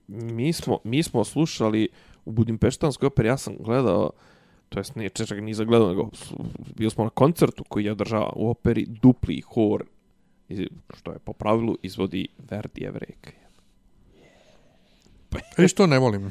Mi 0.09 0.53
smo, 0.53 0.79
mi 0.85 1.03
smo 1.03 1.25
slušali 1.25 1.89
u 2.25 2.33
Budimpeštanskoj 2.33 3.07
operi, 3.07 3.29
ja 3.29 3.37
sam 3.37 3.57
gledao, 3.61 4.11
to 4.69 4.81
jest 4.81 4.95
nije 4.97 5.09
češak 5.09 5.41
nisam 5.41 5.67
gledao, 5.67 5.89
nego 5.89 6.11
bio 6.77 6.91
smo 6.91 7.05
na 7.05 7.11
koncertu 7.11 7.65
koji 7.65 7.85
je 7.85 7.93
održava 7.93 8.33
u 8.37 8.51
operi 8.51 8.87
dupli 9.03 9.41
hor, 9.41 9.85
što 10.95 11.13
je 11.13 11.19
po 11.19 11.33
pravilu 11.33 11.77
izvodi 11.83 12.29
Verdi 12.51 12.85
Evrejka. 12.85 13.31
E 15.59 15.69
što 15.69 15.87
ne 15.87 15.99
volim. 15.99 16.31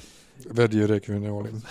Verdi 0.52 0.78
je 0.78 0.88
rekao 0.88 1.20
ne 1.20 1.30
volim. 1.30 1.62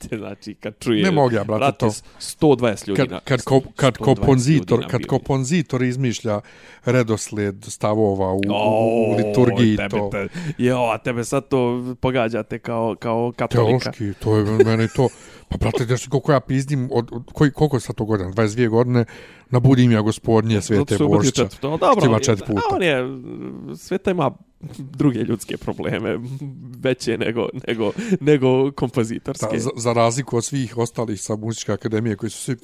Brate, 0.00 0.18
znači 0.22 0.54
kad 0.54 0.74
čuje... 0.78 1.02
Ne 1.02 1.10
mogu 1.10 1.34
ja, 1.34 1.44
brate, 1.44 1.78
to. 1.78 1.86
120 2.20 2.88
ljudi 2.88 3.00
Kad, 3.08 3.24
kad, 3.24 3.42
ko, 3.42 3.60
kad 3.76 3.94
120 3.98 4.04
kompozitor, 4.04 4.86
kad 4.90 5.06
kompozitor 5.06 5.82
izmišlja 5.82 6.40
redosled 6.84 7.64
stavova 7.64 8.32
u, 8.32 8.36
u, 8.36 8.40
u 8.48 8.52
O, 8.52 9.16
liturgiji, 9.16 9.76
tebe, 9.76 9.88
to 9.88 10.08
Te, 10.12 10.28
jo, 10.58 10.78
a 10.78 10.98
tebe 10.98 11.24
sad 11.24 11.48
to 11.48 11.84
pogađate 12.00 12.58
kao, 12.58 12.96
kao 12.98 13.32
katolika. 13.36 13.92
teološki, 13.92 14.20
to 14.24 14.36
je 14.36 14.64
meni 14.64 14.88
to. 14.96 15.08
Pa 15.48 15.56
brate, 15.56 15.84
znaš 15.84 16.02
ti 16.02 16.08
koliko 16.10 16.32
ja 16.32 16.40
pizdim, 16.40 16.88
od, 16.92 17.08
od 17.12 17.22
koji, 17.32 17.50
koliko 17.50 17.76
je 17.76 17.80
sad 17.80 17.96
to 17.96 18.04
godina? 18.04 18.30
22 18.30 18.68
godine, 18.68 19.04
nabudim 19.50 19.92
ja 19.92 20.00
gospodnje 20.00 20.60
svete 20.60 20.96
četvrto. 21.34 21.76
Dobro, 21.78 22.12
je- 22.14 22.24
četiri 22.24 22.46
puta. 22.46 22.60
a 22.70 22.74
On 22.74 22.82
je, 22.82 23.04
sveta 23.76 24.10
ima 24.10 24.30
druge 24.78 25.18
ljudske 25.18 25.56
probleme, 25.56 26.18
veće 26.78 27.18
nego, 27.18 27.48
nego, 27.68 27.92
nego 28.20 28.72
kompozitorske. 28.72 29.46
Da, 29.52 29.58
za, 29.58 29.70
za 29.76 29.92
razliku 29.92 30.36
od 30.36 30.44
svih 30.44 30.78
ostalih 30.78 31.20
sa 31.20 31.36
muzičke 31.36 31.72
akademije 31.72 32.16
koji 32.16 32.30
su 32.30 32.38
svi... 32.38 32.56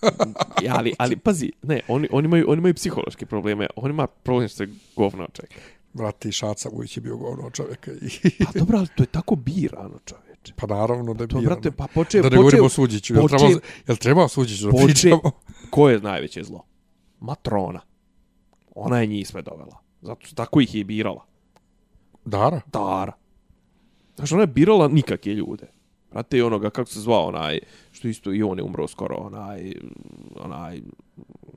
Ali, 0.70 0.92
ali 0.98 1.16
pazi, 1.16 1.52
ne, 1.62 1.80
oni, 1.88 2.08
oni, 2.12 2.24
imaju, 2.24 2.44
oni 2.48 2.58
imaju 2.58 2.74
psihološke 2.74 3.26
probleme, 3.26 3.66
on 3.76 3.90
ima 3.90 4.06
problem 4.06 4.48
što 4.48 4.56
se 4.56 4.66
govno 4.96 5.28
čeka. 5.32 5.54
Brate, 5.92 6.28
i 6.28 6.32
Šaca 6.32 6.68
Vujić 6.68 6.96
je 6.96 7.00
bio 7.00 7.16
govno 7.16 7.50
čovjeka. 7.50 7.90
I, 7.92 8.30
Pa 8.44 8.58
dobro, 8.58 8.78
ali 8.78 8.88
to 8.88 9.02
je 9.02 9.06
tako 9.06 9.36
birano, 9.36 9.98
čoveče. 10.04 10.52
pa 10.56 10.66
naravno 10.68 11.14
da 11.14 11.24
je 11.24 11.28
To, 11.28 11.38
bio. 11.38 11.46
brate, 11.46 11.70
pa 11.70 11.86
poče, 11.86 12.20
da 12.20 12.28
ne 12.28 12.36
govorimo 12.36 12.64
o 12.64 12.68
Suđiću. 12.68 13.14
Jel 13.14 13.28
treba, 13.28 13.48
jel 13.88 13.96
treba 13.96 14.24
o 14.24 14.28
Suđiću 14.28 14.64
da 14.64 14.72
poče- 14.72 14.84
pričamo? 14.84 15.20
ko 15.70 15.88
je 15.90 16.00
najveće 16.00 16.42
zlo? 16.42 16.64
Matrona. 17.20 17.80
Ona 18.74 19.00
je 19.00 19.06
njih 19.06 19.28
sve 19.28 19.42
dovela. 19.42 19.78
Zato 20.02 20.26
što 20.26 20.34
tako 20.34 20.60
ih 20.60 20.74
je 20.74 20.84
birala. 20.84 21.24
Dara? 22.24 22.60
Dara. 22.72 23.12
Znaš, 24.16 24.32
ona 24.32 24.42
je 24.42 24.46
birala 24.46 24.88
nikakve 24.88 25.34
ljude. 25.34 25.66
Brate, 26.10 26.38
i 26.38 26.42
onoga, 26.42 26.70
kako 26.70 26.90
se 26.90 27.00
zvao 27.00 27.26
onaj, 27.26 27.58
što 27.92 28.08
isto 28.08 28.32
i 28.32 28.42
on 28.42 28.58
je 28.58 28.64
umro 28.64 28.88
skoro, 28.88 29.16
onaj, 29.16 29.72
onaj, 30.36 30.80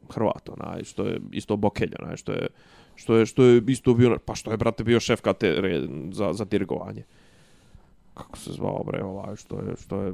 Hrvat, 0.10 0.50
onaj, 0.50 0.84
što 0.84 1.06
je 1.06 1.20
isto 1.32 1.58
Bokelj, 1.58 1.94
onaj, 2.00 2.18
što 2.18 2.32
je, 2.32 2.48
što 2.96 3.16
je, 3.16 3.26
što 3.26 3.44
je 3.44 3.64
isto 3.68 3.94
bio, 3.94 4.18
pa 4.26 4.36
što 4.36 4.52
je, 4.52 4.58
brate, 4.58 4.84
bio 4.84 5.00
šef 5.00 5.22
katedre 5.22 5.88
za, 6.12 6.34
za 6.34 6.46
dirigovanje. 6.46 7.04
Kako 8.14 8.38
se 8.38 8.52
zvao, 8.54 8.84
bre, 8.84 9.04
ovaj, 9.04 9.36
što 9.36 9.60
je, 9.60 9.76
što 9.82 10.02
je, 10.02 10.14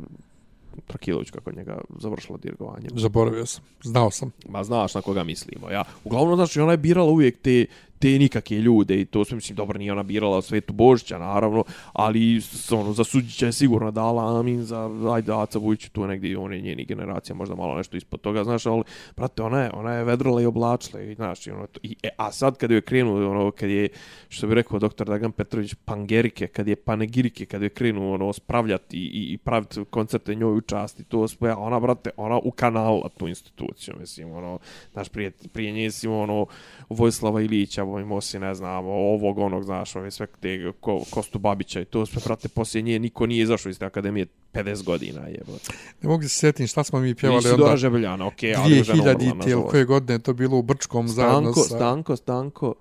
Trakilović 0.88 1.32
kako 1.32 1.52
njega 1.52 1.82
završila 2.00 2.38
dirigovanje. 2.38 2.88
Zaboravio 2.96 3.46
sam. 3.46 3.64
Znao 3.84 4.12
sam. 4.12 4.32
Ma 4.50 4.64
znaš 4.64 4.96
na 4.96 5.02
koga 5.02 5.24
mislimo, 5.24 5.70
ja. 5.70 5.84
Uglavnom, 6.04 6.36
znači, 6.36 6.62
ona 6.62 6.72
je 6.72 6.78
birala 6.78 7.12
uvijek 7.12 7.42
te, 7.42 7.66
te 8.00 8.08
nikakve 8.08 8.58
ljude 8.58 9.02
i 9.02 9.06
to 9.06 9.26
sve, 9.26 9.36
mislim, 9.36 9.56
dobro, 9.56 9.78
nije 9.78 9.92
ona 9.92 10.04
birala 10.04 10.42
Svetu 10.42 10.74
Božića, 10.74 11.18
naravno, 11.18 11.64
ali 11.94 12.42
ono, 12.72 12.94
za 12.94 13.04
Suđića 13.04 13.46
je 13.46 13.52
sigurno 13.52 13.92
dala 13.92 14.40
amin, 14.40 14.64
za 14.64 14.90
ajde 15.14 15.34
Aca 15.34 15.60
Vujić, 15.60 15.90
tu 15.90 16.08
negdje, 16.08 16.38
on 16.38 16.54
je 16.54 16.62
njeni 16.62 16.86
generacija, 16.86 17.36
možda 17.36 17.56
malo 17.56 17.76
nešto 17.76 17.98
ispod 17.98 18.22
toga, 18.22 18.44
znaš, 18.44 18.66
ali, 18.66 18.84
brate, 19.18 19.44
ona 19.44 19.62
je, 19.62 19.72
ona 19.74 19.94
je 19.94 20.04
vedrila 20.04 20.42
i 20.42 20.46
oblačila 20.46 21.02
i, 21.02 21.16
znaš, 21.16 21.48
i 21.48 21.52
ono, 21.52 21.68
to, 21.68 21.80
i, 21.84 21.96
e, 22.04 22.10
a 22.18 22.32
sad 22.32 22.58
kad 22.58 22.72
je 22.72 22.82
krenuo, 22.82 23.32
ono, 23.32 23.52
kad 23.52 23.70
je, 23.70 23.90
što 24.30 24.48
bi 24.48 24.56
rekao 24.56 24.80
doktor 24.80 25.08
Dagan 25.08 25.32
Petrović, 25.32 25.74
pangerike, 25.86 26.48
kad 26.48 26.68
je 26.68 26.76
panegirike, 26.76 27.46
kad 27.46 27.62
je 27.62 27.70
krenuo, 27.70 28.14
ono, 28.14 28.34
spravljati 28.34 28.98
i, 28.98 29.34
i, 29.34 29.38
praviti 29.38 29.86
koncerte 29.90 30.36
njoj 30.36 30.58
u 30.58 30.62
časti, 30.62 31.04
to 31.04 31.28
sve, 31.28 31.54
ona, 31.54 31.80
brate, 31.80 32.10
ona 32.18 32.38
u 32.38 32.52
kanala 32.52 33.10
tu 33.18 33.28
instituciju, 33.28 33.96
mislim, 34.00 34.32
ono, 34.32 34.60
znaš, 34.94 35.10
prije, 35.10 35.32
prije 35.54 35.72
nje 35.72 35.90
ono, 36.08 36.46
Vojislava 36.90 37.42
Ilića, 37.42 37.84
imao 38.00 38.22
si, 38.22 38.40
ne 38.40 38.56
znam, 38.56 38.86
ovog, 38.86 39.38
onog, 39.38 39.64
znaš, 39.64 39.96
ove 39.96 40.12
sve 40.12 40.28
te 40.40 40.72
ko, 40.80 41.04
Kostu 41.10 41.40
Babića 41.40 41.82
i 41.82 41.86
to 41.86 42.06
sve, 42.06 42.22
brate, 42.26 42.50
poslije 42.50 42.82
nje 42.82 43.00
niko 43.00 43.26
nije 43.26 43.44
izašao 43.44 43.70
iz 43.70 43.80
te 43.80 43.86
akademije 43.86 44.26
50 44.54 44.84
godina, 44.84 45.28
jebote. 45.28 45.74
Ne 46.02 46.10
mogu 46.10 46.24
se 46.24 46.30
sjetim 46.30 46.68
šta 46.68 46.84
smo 46.84 47.00
mi 47.00 47.16
pjevali 47.16 47.50
onda. 47.50 47.78
Žebeljana, 47.78 48.28
okej, 48.28 48.54
okay, 48.54 48.60
ali 48.60 48.84
žena 48.84 49.02
umrla, 49.02 49.14
2000 49.14 49.24
ili 49.24 49.38
nažalost. 49.38 49.72
koje 49.72 49.86
godine 49.86 50.14
je 50.14 50.20
to 50.20 50.34
bilo 50.34 50.58
u 50.58 50.62
Brčkom 50.62 51.08
zajedno 51.08 51.54
Stanko, 51.54 51.62
sa... 51.62 51.76
Stanko, 51.76 52.16
Stanko. 52.16 52.76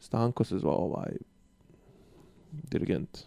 Stanko 0.00 0.44
se 0.44 0.58
zvao 0.58 0.76
ovaj 0.76 1.12
dirigent. 2.52 3.18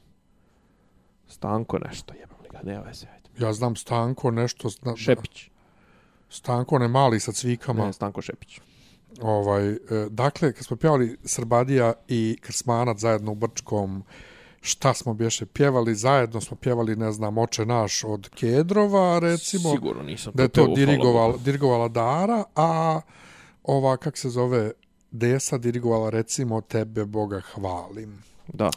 Stanko 1.28 1.80
nešto, 1.80 2.14
jebam 2.14 2.38
li 2.44 2.50
ga, 2.52 2.60
nema 2.64 2.82
veze, 2.82 3.08
ajde. 3.08 3.46
Ja 3.46 3.54
znam 3.54 3.76
Stanko 3.76 4.32
nešto... 4.32 4.70
Zna, 4.70 4.96
Šepić. 4.96 5.50
Stanko 6.30 6.80
ne 6.80 6.88
mali 6.88 7.20
sa 7.20 7.32
cvikama. 7.32 7.86
Ne, 7.86 7.94
Stanko 7.94 8.22
Šepić. 8.22 8.60
Ovaj, 9.22 9.70
e, 9.70 9.78
dakle, 10.10 10.54
kad 10.54 10.66
smo 10.66 10.78
pjevali 10.78 11.18
Srbadija 11.24 11.94
i 12.08 12.38
Krsmanac 12.42 13.00
zajedno 13.00 13.32
u 13.32 13.36
Brčkom, 13.36 14.04
šta 14.62 14.94
smo 14.94 15.14
bješe 15.14 15.46
pjevali? 15.46 15.96
Zajedno 15.96 16.42
smo 16.42 16.58
pjevali, 16.58 16.96
ne 16.96 17.12
znam, 17.12 17.38
Oče 17.38 17.66
naš 17.66 18.04
od 18.04 18.30
Kedrova, 18.30 19.20
recimo. 19.20 19.72
Sigurno 19.72 20.04
nisam 20.04 20.34
da 20.36 20.44
je 20.44 20.50
to 20.50 20.76
hvala 21.12 21.38
dirigovala, 21.38 21.88
Dara, 21.88 22.44
a 22.56 23.02
ova, 23.64 23.98
kak 23.98 24.18
se 24.18 24.30
zove, 24.30 24.72
Desa 25.12 25.58
dirigovala, 25.58 26.10
recimo, 26.10 26.62
Tebe 26.62 27.06
Boga 27.06 27.42
hvalim. 27.42 28.24
Da. 28.48 28.70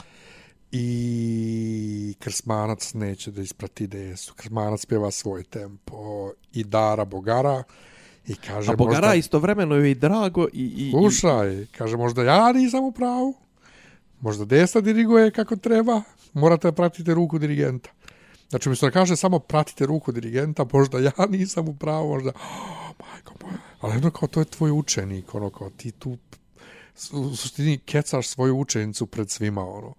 I 0.73 2.15
Krsmanac 2.19 2.95
neće 2.95 3.31
da 3.31 3.43
isprati 3.43 3.87
Desu. 3.87 4.35
Krsmanac 4.35 4.87
pjeva 4.87 5.11
svoj 5.11 5.43
tempo. 5.43 6.31
I 6.53 6.65
Dara 6.65 7.05
Bogara. 7.05 7.63
I 8.29 8.35
kaže 8.35 8.73
A 8.73 8.77
Bogara 8.77 9.07
možda... 9.07 9.15
istovremeno 9.15 9.75
je 9.75 9.91
i 9.91 9.95
drago 9.95 10.47
i... 10.53 10.63
i, 10.63 10.89
i 10.89 10.91
Slušaj, 10.91 11.67
kaže, 11.79 11.97
možda 11.97 12.23
ja 12.23 12.53
nisam 12.53 12.85
u 12.85 12.93
pravu, 12.93 13.35
možda 14.21 14.45
Desa 14.45 14.81
diriguje 14.81 15.31
kako 15.31 15.57
treba, 15.57 16.03
morate 16.33 16.69
da 16.69 16.73
pratite 16.73 17.15
ruku 17.15 17.39
dirigenta. 17.39 17.91
Znači, 18.49 18.69
umjesto 18.69 18.87
da 18.87 18.91
kaže 18.91 19.17
samo 19.17 19.39
pratite 19.39 19.87
ruku 19.87 20.13
dirigenta, 20.13 20.67
možda 20.73 20.99
ja 20.99 21.13
nisam 21.39 21.69
u 21.69 21.75
pravu, 21.75 22.09
možda, 22.09 22.31
oh, 22.35 23.07
majko 23.07 23.35
moja. 23.43 23.59
Ali 23.81 23.97
ono 23.97 24.11
kao, 24.11 24.29
to 24.29 24.41
je 24.41 24.45
tvoj 24.45 24.71
učenik, 24.71 25.35
ono 25.35 25.51
kao, 25.51 25.71
ti 25.71 25.91
tu 25.91 26.19
u 27.13 27.37
suštini 27.37 27.79
kecaš 27.79 28.29
svoju 28.29 28.59
učenicu 28.59 29.07
pred 29.07 29.31
svima, 29.31 29.69
ono. 29.69 29.95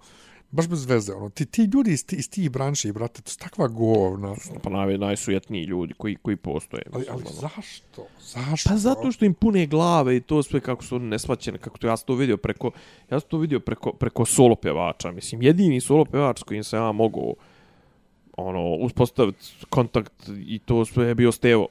Baš 0.52 0.68
bez 0.68 0.86
veze, 0.86 1.14
ono. 1.14 1.30
Ti, 1.30 1.46
ti 1.46 1.64
ljudi 1.74 1.92
iz, 1.92 2.06
iz 2.12 2.30
tih 2.30 2.52
branši, 2.52 2.92
brate, 2.92 3.22
to 3.22 3.32
su 3.32 3.38
takva 3.38 3.68
govna. 3.68 4.36
Pa 4.64 4.70
naj, 4.70 4.98
najsujetniji 4.98 5.64
ljudi 5.64 5.94
koji, 5.98 6.16
koji 6.16 6.36
postoje. 6.36 6.84
Ali, 6.94 7.06
ali 7.10 7.22
ono. 7.22 7.32
zašto? 7.32 8.08
Zašto? 8.22 8.70
Pa 8.70 8.78
zato 8.78 9.12
što 9.12 9.26
im 9.26 9.34
pune 9.34 9.68
glave 9.68 10.18
i 10.18 10.22
to 10.22 10.44
sve 10.44 10.60
kako 10.60 10.84
su 10.84 10.96
oni 10.96 11.06
nesvaćene, 11.06 11.58
kako 11.58 11.78
to 11.78 11.88
ja 11.88 11.98
sam 11.98 12.06
to 12.06 12.16
vidio 12.16 12.38
preko 12.38 12.72
ja 13.12 13.20
sam 13.20 13.30
to 13.30 13.38
vidio 13.38 13.60
preko 13.60 13.94
preko 13.94 14.26
solo 14.26 14.56
pevača, 14.56 15.12
mislim 15.12 15.42
jedini 15.42 15.82
solo 15.82 16.06
pevač 16.06 16.40
s 16.40 16.44
kojim 16.44 16.64
sam 16.64 16.84
ja 16.84 16.92
mogao 16.92 17.34
ono 18.38 18.76
uspostaviti 18.76 19.46
kontakt 19.70 20.30
i 20.48 20.60
to 20.60 20.86
sve 20.86 21.08
je 21.08 21.16
bio 21.16 21.32
Stevo 21.32 21.68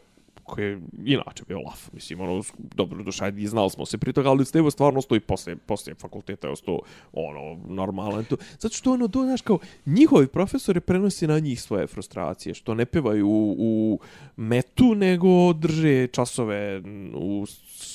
koji 0.49 0.65
je 0.65 0.81
inače 1.05 1.45
bio 1.49 1.61
laf, 1.61 1.93
mislim, 1.93 2.21
ono, 2.21 2.43
dobro, 2.57 3.03
duša, 3.03 3.25
ajde, 3.25 3.43
i 3.43 3.47
znali 3.47 3.71
smo 3.71 3.87
se 3.87 3.99
pri 3.99 4.13
toga, 4.13 4.31
ali 4.31 4.45
Stevo 4.45 4.71
stvarno 4.71 5.03
stoji 5.03 5.21
posle, 5.21 5.57
posle 5.57 5.95
fakulteta 5.95 6.47
je 6.47 6.53
ostao, 6.53 6.81
ono, 7.13 7.61
normalan, 7.69 8.25
to, 8.25 8.37
zato 8.59 8.75
što, 8.75 8.93
ono, 8.93 9.09
to, 9.09 9.25
znaš, 9.25 9.43
kao, 9.43 9.59
njihovi 9.87 10.27
profesori 10.27 10.81
prenosi 10.81 11.27
na 11.27 11.39
njih 11.39 11.63
svoje 11.63 11.87
frustracije, 11.87 12.55
što 12.55 12.75
ne 12.75 12.87
pevaju 12.87 13.29
u, 13.29 13.57
u 13.59 13.99
metu, 14.37 14.95
nego 14.95 15.53
drže 15.53 16.07
časove 16.07 16.83
u 17.15 17.45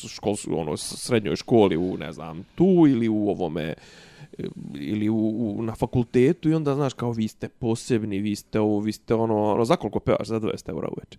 škol, 0.08 0.36
ono, 0.51 0.78
srednjoj 0.78 1.36
školi, 1.36 1.78
u, 1.78 1.97
ne 1.97 2.12
znam, 2.14 2.43
tu 2.56 2.86
ili 2.89 3.10
u 3.10 3.30
ovome, 3.30 3.74
e, 4.38 4.43
ili 4.76 5.10
u, 5.10 5.16
u, 5.18 5.64
na 5.64 5.76
fakultetu 5.76 6.49
i 6.49 6.54
onda, 6.54 6.76
znaš, 6.76 6.93
kao, 6.93 7.12
vi 7.12 7.28
ste 7.28 7.49
posebni, 7.49 8.20
vi 8.20 8.36
ste 8.36 8.60
ovo, 8.60 8.80
vi 8.80 8.91
ste 8.91 9.14
ono, 9.14 9.43
ono, 9.43 9.66
za 9.66 9.76
koliko 9.76 9.99
pevaš? 9.99 10.28
Za 10.28 10.39
20 10.39 10.70
eura 10.70 10.88
uveče. 10.97 11.18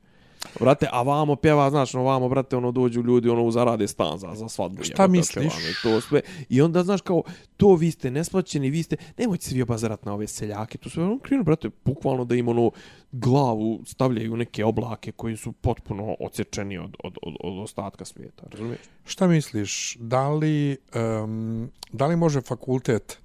Brate, 0.61 0.89
a 0.93 1.03
vamo 1.03 1.37
pjeva, 1.37 1.71
znaš, 1.71 1.95
no 1.95 2.03
vamo, 2.03 2.29
brate, 2.29 2.57
ono, 2.57 2.73
dođu 2.73 3.03
ljudi, 3.03 3.29
ono, 3.29 3.51
zarade 3.51 3.89
stan 3.89 4.19
za, 4.19 4.35
za 4.35 4.49
svadbu. 4.49 4.83
Šta 4.83 5.07
misliš? 5.07 5.35
pjevano 5.35 5.69
I 5.71 5.75
to 5.83 6.01
sve. 6.01 6.21
I 6.49 6.63
onda, 6.63 6.83
znaš, 6.83 7.01
kao, 7.01 7.23
to 7.57 7.75
vi 7.75 7.91
ste 7.91 8.11
nesplaćeni, 8.11 8.71
vi 8.71 8.83
ste, 8.83 8.97
nemojte 9.19 9.45
se 9.45 9.55
vi 9.55 9.63
obazarat 9.63 10.05
na 10.05 10.15
ove 10.15 10.27
seljake, 10.27 10.79
to 10.79 10.91
sve, 10.91 11.05
ono, 11.05 11.19
krenu, 11.19 11.45
brate, 11.45 11.71
bukvalno 11.85 12.25
da 12.25 12.35
im, 12.35 12.49
ono, 12.49 12.71
glavu 13.13 13.81
stavljaju 13.87 14.37
neke 14.37 14.65
oblake 14.65 15.13
koji 15.13 15.37
su 15.37 15.53
potpuno 15.53 16.17
odsječeni 16.21 16.79
od, 16.79 16.97
od, 17.05 17.19
od, 17.23 17.35
od 17.41 17.59
ostatka 17.63 18.05
svijeta, 18.05 18.47
razumiješ? 18.51 18.81
Šta 19.05 19.27
misliš, 19.27 19.97
da 20.01 20.29
li, 20.29 20.77
um, 21.25 21.71
da 21.93 22.07
li 22.07 22.17
može 22.17 22.41
fakultet 22.41 23.19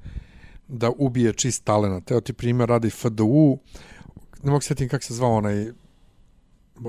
da 0.68 0.92
ubije 0.98 1.34
čist 1.34 1.64
talent? 1.64 2.12
Evo 2.12 2.22
ti 2.22 2.34
primjer 2.34 2.70
radi 2.70 2.90
FDU, 2.90 3.58
ne 4.44 4.52
mogu 4.52 4.62
sjetim 4.62 4.90
kako 4.90 5.04
se 5.04 5.14
zvao 5.14 5.34
onaj, 5.34 5.72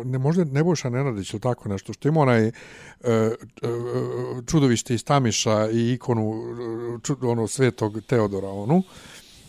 ne 0.04 0.18
možda 0.18 0.44
Nebojša 0.44 0.90
Nenadić 0.90 1.32
ili 1.32 1.40
tako 1.40 1.68
nešto, 1.68 1.92
što 1.92 2.08
ima 2.08 2.20
onaj 2.20 2.46
uh, 2.46 2.52
uh, 3.62 4.44
čudovište 4.46 4.94
iz 4.94 5.04
Tamiša 5.04 5.70
i 5.70 5.92
ikonu 5.92 6.32
čud, 7.02 7.24
ono 7.24 7.46
svetog 7.46 8.00
Teodora, 8.06 8.48
onu. 8.48 8.82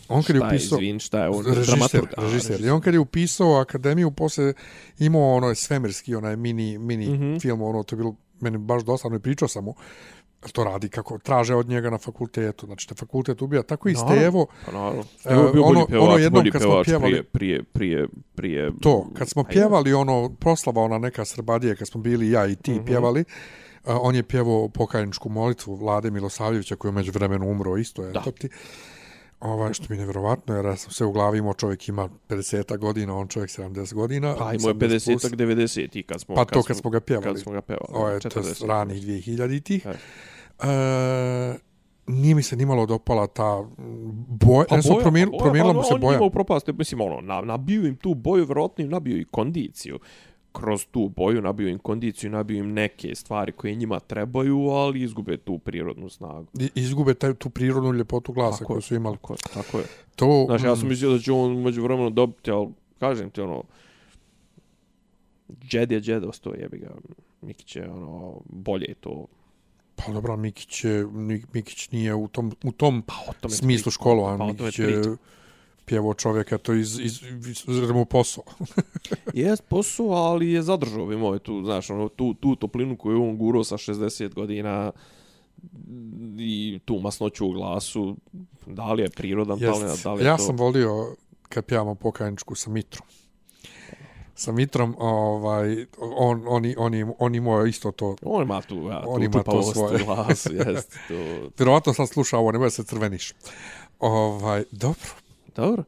On 0.08 0.22
kad 0.22 0.36
je 0.36 0.42
upisao... 0.46 0.76
izvin, 0.76 0.98
šta 0.98 1.22
je 1.22 1.28
on? 1.28 1.44
Režiser, 1.44 1.66
dramaturg? 1.66 2.08
A, 2.16 2.22
režiser. 2.22 2.60
I 2.60 2.70
on 2.70 2.80
kad 2.80 2.94
je 2.94 3.00
upisao 3.00 3.60
akademiju, 3.60 4.10
posle 4.10 4.54
imao 4.98 5.34
onaj 5.34 5.54
svemirski, 5.54 6.14
onaj 6.14 6.36
mini, 6.36 6.78
mini 6.78 7.08
mm. 7.08 7.20
-hmm. 7.20 7.40
film, 7.40 7.62
ono, 7.62 7.82
to 7.82 7.94
je 7.94 7.96
bilo 7.96 8.16
meni 8.40 8.58
baš 8.58 8.82
dosadno 8.82 9.16
i 9.16 9.20
pričao 9.20 9.48
sam 9.48 9.64
mu 9.64 9.74
to 10.50 10.64
radi 10.64 10.88
kako 10.88 11.18
traže 11.18 11.54
od 11.54 11.68
njega 11.68 11.90
na 11.90 11.98
fakultetu. 11.98 12.66
Znači, 12.66 12.88
te 12.88 12.94
fakultet 12.94 13.42
ubija. 13.42 13.62
Tako 13.62 13.88
i. 13.88 13.94
Stevo, 13.94 14.46
Pa 14.66 14.72
naravno. 14.72 15.02
E, 15.24 15.34
bio 15.52 15.62
ono- 15.64 15.74
bolji 15.74 15.86
pevač, 15.88 16.02
ono 16.02 16.16
jednom 16.16 16.40
bolji 16.40 16.50
kad 16.50 16.62
smo 16.62 16.82
pjevali- 16.84 17.22
prije, 17.22 17.62
prije, 17.62 17.62
prije, 17.64 18.08
prije... 18.34 18.72
to, 18.80 19.06
kad 19.14 19.28
smo 19.28 19.44
pjevali 19.44 19.92
ono, 19.92 20.28
proslava 20.40 20.82
ona 20.82 20.98
neka 20.98 21.24
Srbadije, 21.24 21.76
kad 21.76 21.88
smo 21.88 22.00
bili 22.00 22.30
ja 22.30 22.46
i 22.46 22.56
ti 22.56 22.72
mm. 22.72 22.74
-hmm. 22.74 22.86
pjevali, 22.86 23.24
a, 23.84 23.98
on 24.00 24.14
je 24.14 24.22
pjevao 24.22 24.68
pokajničku 24.68 25.28
molitvu 25.28 25.74
Vlade 25.74 26.10
Milosavljevića 26.10 26.76
koji 26.76 26.88
je 26.88 26.94
među 26.94 27.12
vremenu 27.12 27.50
umro 27.50 27.76
isto 27.76 28.02
je 28.04 28.12
Da. 28.12 28.20
to 28.20 28.30
ti 28.30 28.48
ovaj 29.42 29.72
što 29.72 29.86
mi 29.88 29.96
je 29.96 30.00
nevjerovatno 30.00 30.56
jer 30.56 30.64
ja 30.64 30.76
sam 30.76 30.90
sve 30.90 31.06
u 31.06 31.12
glavi 31.12 31.38
imao 31.38 31.54
čovjek 31.54 31.88
ima 31.88 32.08
50 32.28 32.78
godina 32.78 33.16
on 33.16 33.28
čovjek 33.28 33.50
70 33.50 33.94
godina 33.94 34.34
Pa 34.38 34.52
imao 34.52 34.68
je 34.68 34.74
70 34.74 35.12
plus. 35.12 35.24
50-ak, 35.24 35.36
90 35.36 35.98
i 35.98 36.02
kad 36.02 36.20
smo... 36.20 36.34
Pa 36.34 36.44
to 36.44 36.62
kad 36.62 36.76
smo 36.76 36.90
ga 36.90 37.00
pjevali. 37.00 37.24
Kad 37.26 37.38
smo 37.38 37.52
ga 37.52 37.60
pjevali. 37.60 37.88
Ovo 37.88 38.08
je 38.08 38.20
to 38.20 38.28
40. 38.28 38.66
ranih 38.66 39.02
2000-ih. 39.02 39.86
E. 39.86 41.58
Nije 42.06 42.34
mi 42.34 42.42
se 42.42 42.56
nimalo 42.56 42.86
dopala 42.86 43.26
ta 43.26 43.64
boja. 44.28 44.64
Pa 44.68 44.76
boja, 44.76 45.04
pa 45.04 45.10
boja, 45.10 45.26
promijenilo 45.38 45.72
pa 45.72 45.78
mu 45.78 45.84
se 45.84 45.94
on 45.94 46.00
boja. 46.00 46.16
ima 46.16 46.26
upropastio, 46.26 46.74
mislim, 46.74 47.00
ono, 47.00 47.20
na, 47.20 47.40
nabio 47.40 47.86
im 47.86 47.96
tu 47.96 48.14
boju, 48.14 48.44
vjerojatno 48.44 48.84
im 48.84 48.90
nabio 48.90 49.16
i 49.16 49.24
kondiciju. 49.24 49.98
Kroz 50.52 50.86
tu 50.90 51.08
boju 51.16 51.42
nabio 51.42 51.68
im 51.68 51.78
kondiciju, 51.78 52.30
nabio 52.30 52.58
im 52.58 52.72
neke 52.72 53.14
stvari 53.14 53.52
koje 53.52 53.74
njima 53.74 54.00
trebaju, 54.00 54.58
ali 54.58 55.02
izgube 55.02 55.36
tu 55.36 55.58
prirodnu 55.58 56.08
snagu. 56.08 56.46
I- 56.58 56.70
Izgube 56.74 57.14
taj, 57.14 57.34
tu 57.34 57.50
prirodnu 57.50 57.92
ljepotu 57.92 58.32
glasa 58.32 58.58
Tako 58.58 58.66
koju 58.66 58.78
je, 58.78 58.82
su 58.82 58.94
imali. 58.94 59.16
Tako 59.16 59.32
je, 59.32 59.38
tako 59.54 59.78
je. 59.78 59.84
To, 60.16 60.44
Znaš, 60.46 60.62
ja 60.64 60.76
sam 60.76 60.86
mm, 60.86 60.88
mislio 60.88 61.10
da 61.10 61.18
će 61.18 61.32
on 61.32 61.62
među 61.62 61.82
vremenu 61.82 62.10
dobiti, 62.10 62.50
ali 62.50 62.68
kažem 62.98 63.30
ti, 63.30 63.40
ono, 63.40 63.62
Džed 65.68 65.92
je 65.92 66.00
džed 66.00 66.24
ostao, 66.24 66.54
jebi 66.54 66.78
ga. 66.78 66.88
Mikić 67.40 67.76
je, 67.76 67.90
ono, 67.90 68.40
bolje 68.44 68.94
to. 69.00 69.26
Pa 69.96 70.12
dobro, 70.12 70.36
Mikić, 70.36 70.84
je, 70.84 71.06
Mikić 71.52 71.90
nije 71.90 72.14
u 72.14 72.28
tom, 72.28 72.52
u 72.64 72.72
tom 72.72 73.02
Pa 73.02 73.14
o 73.28 73.32
tome 73.40 73.54
smislu 73.54 73.92
školovan. 73.92 74.38
Pa 74.38 74.46
Mikić 74.46 74.78
je. 74.78 75.02
Pjevao 75.84 76.14
čovjeka 76.14 76.58
to 76.58 76.72
iz, 76.72 76.98
iz, 76.98 77.22
iz, 77.22 77.64
iz 77.68 78.06
posao. 78.10 78.44
Jest 79.34 79.62
posao, 79.68 80.10
ali 80.10 80.52
je 80.52 80.62
zadržao 80.62 81.06
bi 81.06 81.16
moj 81.16 81.38
tu, 81.38 81.62
znaš, 81.64 81.90
ono, 81.90 82.08
tu, 82.08 82.34
tu 82.34 82.56
toplinu 82.56 82.96
koju 82.96 83.22
on 83.22 83.36
gurao 83.36 83.64
sa 83.64 83.76
60 83.76 84.34
godina 84.34 84.92
i 86.38 86.80
tu 86.84 86.98
masnoću 86.98 87.46
u 87.46 87.52
glasu, 87.52 88.16
da 88.66 88.92
li 88.92 89.02
je 89.02 89.10
prirodan 89.10 89.58
talent, 89.58 89.90
Jest. 89.90 90.04
da 90.04 90.12
li 90.12 90.22
je 90.22 90.26
Ja 90.26 90.36
to... 90.36 90.42
sam 90.42 90.56
volio 90.56 91.16
kad 91.48 91.64
pjevamo 91.64 91.94
pokajničku 91.94 92.54
sa 92.54 92.70
Mitrom. 92.70 93.06
Sa 94.34 94.52
Mitrom, 94.52 94.96
ovaj, 94.98 95.86
on, 95.98 96.44
oni, 96.48 96.74
oni, 96.78 97.06
oni 97.18 97.38
imao 97.38 97.66
isto 97.66 97.92
to. 97.92 98.16
On 98.22 98.42
ima 98.42 98.60
tu, 98.60 98.88
ja, 98.90 99.04
On 99.06 99.16
tu 99.16 99.24
ima 99.24 99.32
to 99.32 99.38
čupavost 99.38 99.70
u 99.70 99.72
svoje. 99.72 100.04
glasu, 100.04 100.52
jest, 100.54 100.96
to... 101.08 101.14
Vjerovatno 101.58 101.94
sam 101.94 102.06
slušao 102.06 102.40
ovo, 102.40 102.52
nemoj 102.52 102.70
se 102.70 102.84
crveniš. 102.84 103.32
Ovaj, 103.98 104.64
dobro. 104.70 105.21
Dobro. 105.56 105.84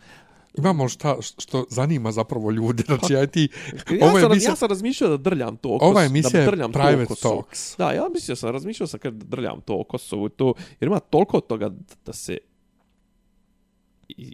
Imamo 0.58 0.88
šta 0.88 1.16
što 1.20 1.64
zanima 1.70 2.12
zapravo 2.12 2.50
ljude. 2.50 2.82
Znači, 2.98 3.16
aj 3.16 3.26
ti... 3.26 3.48
Ja, 3.90 4.06
je 4.06 4.20
sam, 4.20 4.32
emisija- 4.32 4.50
ja 4.50 4.56
sam 4.56 4.68
razmišljao 4.68 5.10
da 5.10 5.16
drljam 5.16 5.56
to 5.56 5.74
oko... 5.74 5.84
Ova 5.86 6.04
emisija 6.04 6.40
je 6.40 6.44
da 6.44 6.50
drljam 6.50 6.72
to 6.72 6.78
private 6.78 7.06
Kosova. 7.06 7.34
talks. 7.34 7.76
Da, 7.76 7.92
ja 7.92 8.08
mislio 8.14 8.36
sam, 8.36 8.50
razmišljao 8.50 8.86
sam 8.86 9.00
kad 9.00 9.14
drljam 9.14 9.60
to 9.60 9.74
o 9.80 9.84
Kosovu 9.84 10.26
i 10.26 10.30
to, 10.30 10.54
jer 10.80 10.88
ima 10.88 11.00
toliko 11.00 11.40
toga 11.40 11.70
da 12.06 12.12
se 12.12 12.38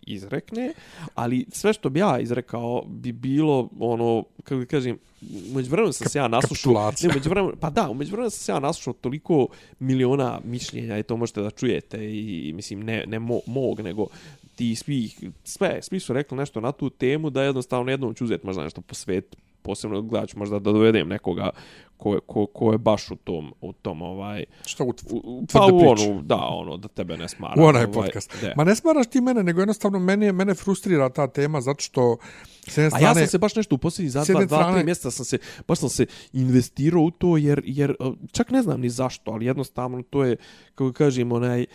izrekne, 0.06 0.72
ali 1.14 1.46
sve 1.52 1.72
što 1.72 1.88
bi 1.88 2.00
ja 2.00 2.18
izrekao 2.20 2.84
bi 2.86 3.12
bilo 3.12 3.68
ono, 3.78 4.24
kako 4.44 4.64
kažem, 4.70 4.98
umeđu 5.50 5.70
vremenu 5.70 5.92
sam 5.92 6.08
se 6.08 6.18
ja 6.18 6.28
naslušao, 6.28 6.72
kapitulacija. 6.72 7.08
ne, 7.08 7.14
umeđu 7.14 7.30
vremenu, 7.30 7.54
pa 7.60 7.70
da, 7.70 7.90
umeđu 7.90 8.10
vremenu 8.10 8.30
sam 8.30 8.44
se 8.44 8.52
ja 8.52 8.60
naslušao 8.60 8.92
toliko 8.92 9.46
miliona 9.78 10.40
mišljenja 10.44 10.98
i 10.98 11.02
to 11.02 11.16
možete 11.16 11.42
da 11.42 11.50
čujete 11.50 11.98
i 12.10 12.52
mislim 12.54 12.80
ne, 12.80 13.04
ne 13.06 13.18
mo, 13.18 13.40
mog, 13.46 13.80
nego 13.80 14.06
ti 14.56 14.74
svi, 14.74 15.10
sve, 15.44 15.78
svi 15.82 16.00
su 16.00 16.12
rekli 16.12 16.38
nešto 16.38 16.60
na 16.60 16.72
tu 16.72 16.90
temu 16.90 17.30
da 17.30 17.42
jednostavno 17.42 17.90
jednom 17.90 18.14
ću 18.14 18.24
uzeti 18.24 18.46
možda 18.46 18.64
nešto 18.64 18.80
po 18.80 18.94
svet, 18.94 19.36
posebno 19.62 20.02
gledat 20.02 20.28
ću 20.28 20.38
možda 20.38 20.58
da 20.58 20.72
dovedem 20.72 21.08
nekoga 21.08 21.50
ko, 22.00 22.20
ko, 22.26 22.46
ko 22.46 22.72
je 22.72 22.78
baš 22.78 23.10
u 23.10 23.16
tom, 23.16 23.52
u 23.60 23.72
tom 23.72 24.02
ovaj, 24.02 24.44
Što 24.66 24.84
u, 24.84 24.94
u, 25.10 25.46
pa 25.52 25.66
u 25.72 25.78
onu, 25.78 26.22
da, 26.22 26.36
ono, 26.36 26.76
da 26.76 26.88
tebe 26.88 27.16
ne 27.16 27.28
smara. 27.28 27.62
u 27.62 27.64
onaj 27.64 27.84
ovaj, 27.84 27.92
podcast. 27.92 28.36
da. 28.42 28.52
Ma 28.56 28.64
ne 28.64 28.76
smaraš 28.76 29.06
ti 29.06 29.20
mene, 29.20 29.42
nego 29.42 29.60
jednostavno 29.60 29.98
mene, 29.98 30.32
mene 30.32 30.54
frustrira 30.54 31.08
ta 31.08 31.26
tema 31.26 31.60
zato 31.60 31.82
što 31.82 32.16
s 32.68 32.76
jedne 32.76 32.86
A 32.86 32.90
strane... 32.90 33.04
ja 33.04 33.14
sam 33.14 33.26
se 33.26 33.38
baš 33.38 33.54
nešto 33.54 33.74
u 33.74 33.78
posljednjih 33.78 34.12
za 34.12 34.24
dva, 34.24 34.44
dva, 34.44 34.58
strane- 34.58 34.74
tri 34.76 34.84
mjeseca 34.84 35.10
sam 35.10 35.24
se, 35.24 35.38
baš 35.68 35.78
sam 35.78 35.88
se 35.88 36.06
investirao 36.32 37.02
u 37.02 37.10
to 37.10 37.36
jer, 37.36 37.62
jer 37.64 37.94
uh, 37.98 38.14
čak 38.32 38.50
ne 38.50 38.62
znam 38.62 38.80
ni 38.80 38.90
zašto, 38.90 39.30
ali 39.30 39.46
jednostavno 39.46 40.02
to 40.02 40.24
je, 40.24 40.36
kako 40.74 40.92
kažem, 40.92 41.32
onaj, 41.32 41.66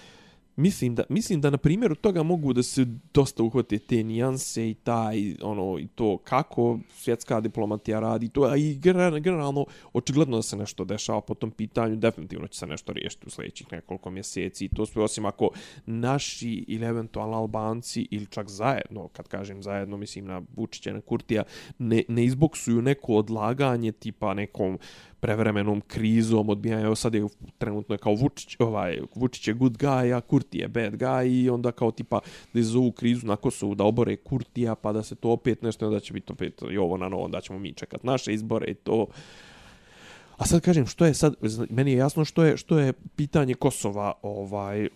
Mislim 0.56 0.96
da, 0.96 1.04
mislim 1.10 1.42
da 1.42 1.50
na 1.50 1.58
primjeru 1.58 1.96
toga 1.96 2.24
mogu 2.24 2.54
da 2.54 2.64
se 2.64 2.86
dosta 3.14 3.44
uhvate 3.44 3.80
te 3.80 4.04
nijanse 4.04 4.70
i 4.70 4.74
taj, 4.74 5.36
ono, 5.42 5.80
i 5.80 5.88
to 5.88 6.18
kako 6.18 6.80
svjetska 6.94 7.42
diplomatija 7.42 8.00
radi, 8.00 8.30
to, 8.30 8.44
a 8.44 8.58
i 8.58 8.76
generalno, 9.20 9.66
očigledno 9.94 10.36
da 10.38 10.42
se 10.42 10.58
nešto 10.58 10.86
dešava 10.86 11.22
po 11.22 11.34
tom 11.34 11.52
pitanju, 11.52 11.96
definitivno 11.96 12.48
će 12.48 12.60
se 12.60 12.68
nešto 12.68 12.94
riješiti 12.94 13.28
u 13.28 13.30
sljedećih 13.30 13.72
nekoliko 13.72 14.10
mjeseci 14.10 14.66
i 14.66 14.70
to 14.70 14.86
sve 14.86 15.04
osim 15.04 15.26
ako 15.26 15.50
naši 15.86 16.66
ili 16.68 16.86
eventualno 16.86 17.38
Albanci 17.38 18.08
ili 18.12 18.26
čak 18.26 18.50
zajedno, 18.50 19.08
kad 19.08 19.28
kažem 19.28 19.64
zajedno, 19.64 19.98
mislim 19.98 20.26
na 20.26 20.42
Vučića 20.56 20.94
na 20.94 21.02
Kurtija, 21.02 21.44
ne, 21.80 22.04
ne 22.08 22.26
izboksuju 22.26 22.82
neko 22.82 23.14
odlaganje 23.14 23.92
tipa 23.92 24.34
nekom 24.34 24.80
prevremenom 25.26 25.82
krizom, 25.82 26.50
odbijanja, 26.50 26.86
evo 26.86 26.96
sad 26.96 27.16
je 27.16 27.28
trenutno 27.58 27.96
je 27.96 28.00
kao 28.00 28.14
Vučić, 28.14 28.56
ovaj, 28.60 29.00
Vučić 29.16 29.48
je 29.48 29.54
good 29.54 29.78
guy, 29.78 30.18
a 30.18 30.22
Kurti 30.22 30.58
je 30.58 30.68
bad 30.68 30.94
guy 30.94 31.44
i 31.44 31.50
onda 31.50 31.72
kao 31.72 31.92
tipa 31.92 32.20
da 32.54 32.60
izazovu 32.60 32.92
krizu 32.92 33.28
na 33.28 33.36
Kosovu 33.36 33.76
da 33.76 33.84
obore 33.84 34.16
Kurtija, 34.16 34.76
pa 34.76 34.92
da 34.94 35.04
se 35.04 35.16
to 35.16 35.30
opet 35.30 35.62
nešto, 35.62 35.88
onda 35.88 36.00
će 36.00 36.14
biti 36.14 36.32
opet 36.32 36.62
i 36.72 36.78
ovo 36.78 36.98
na 36.98 37.10
novo, 37.10 37.28
da 37.28 37.42
ćemo 37.42 37.60
mi 37.60 37.74
čekat 37.74 38.04
naše 38.04 38.34
izbore 38.34 38.72
i 38.72 38.74
to. 38.74 39.08
A 40.38 40.46
sad 40.46 40.62
kažem, 40.62 40.86
što 40.86 41.06
je 41.06 41.14
sad, 41.14 41.34
meni 41.70 41.92
je 41.92 41.98
jasno 41.98 42.26
što 42.26 42.44
je, 42.44 42.58
što 42.58 42.80
je 42.80 42.94
pitanje 42.94 43.54
Kosova, 43.54 44.14
ovaj, 44.22 44.90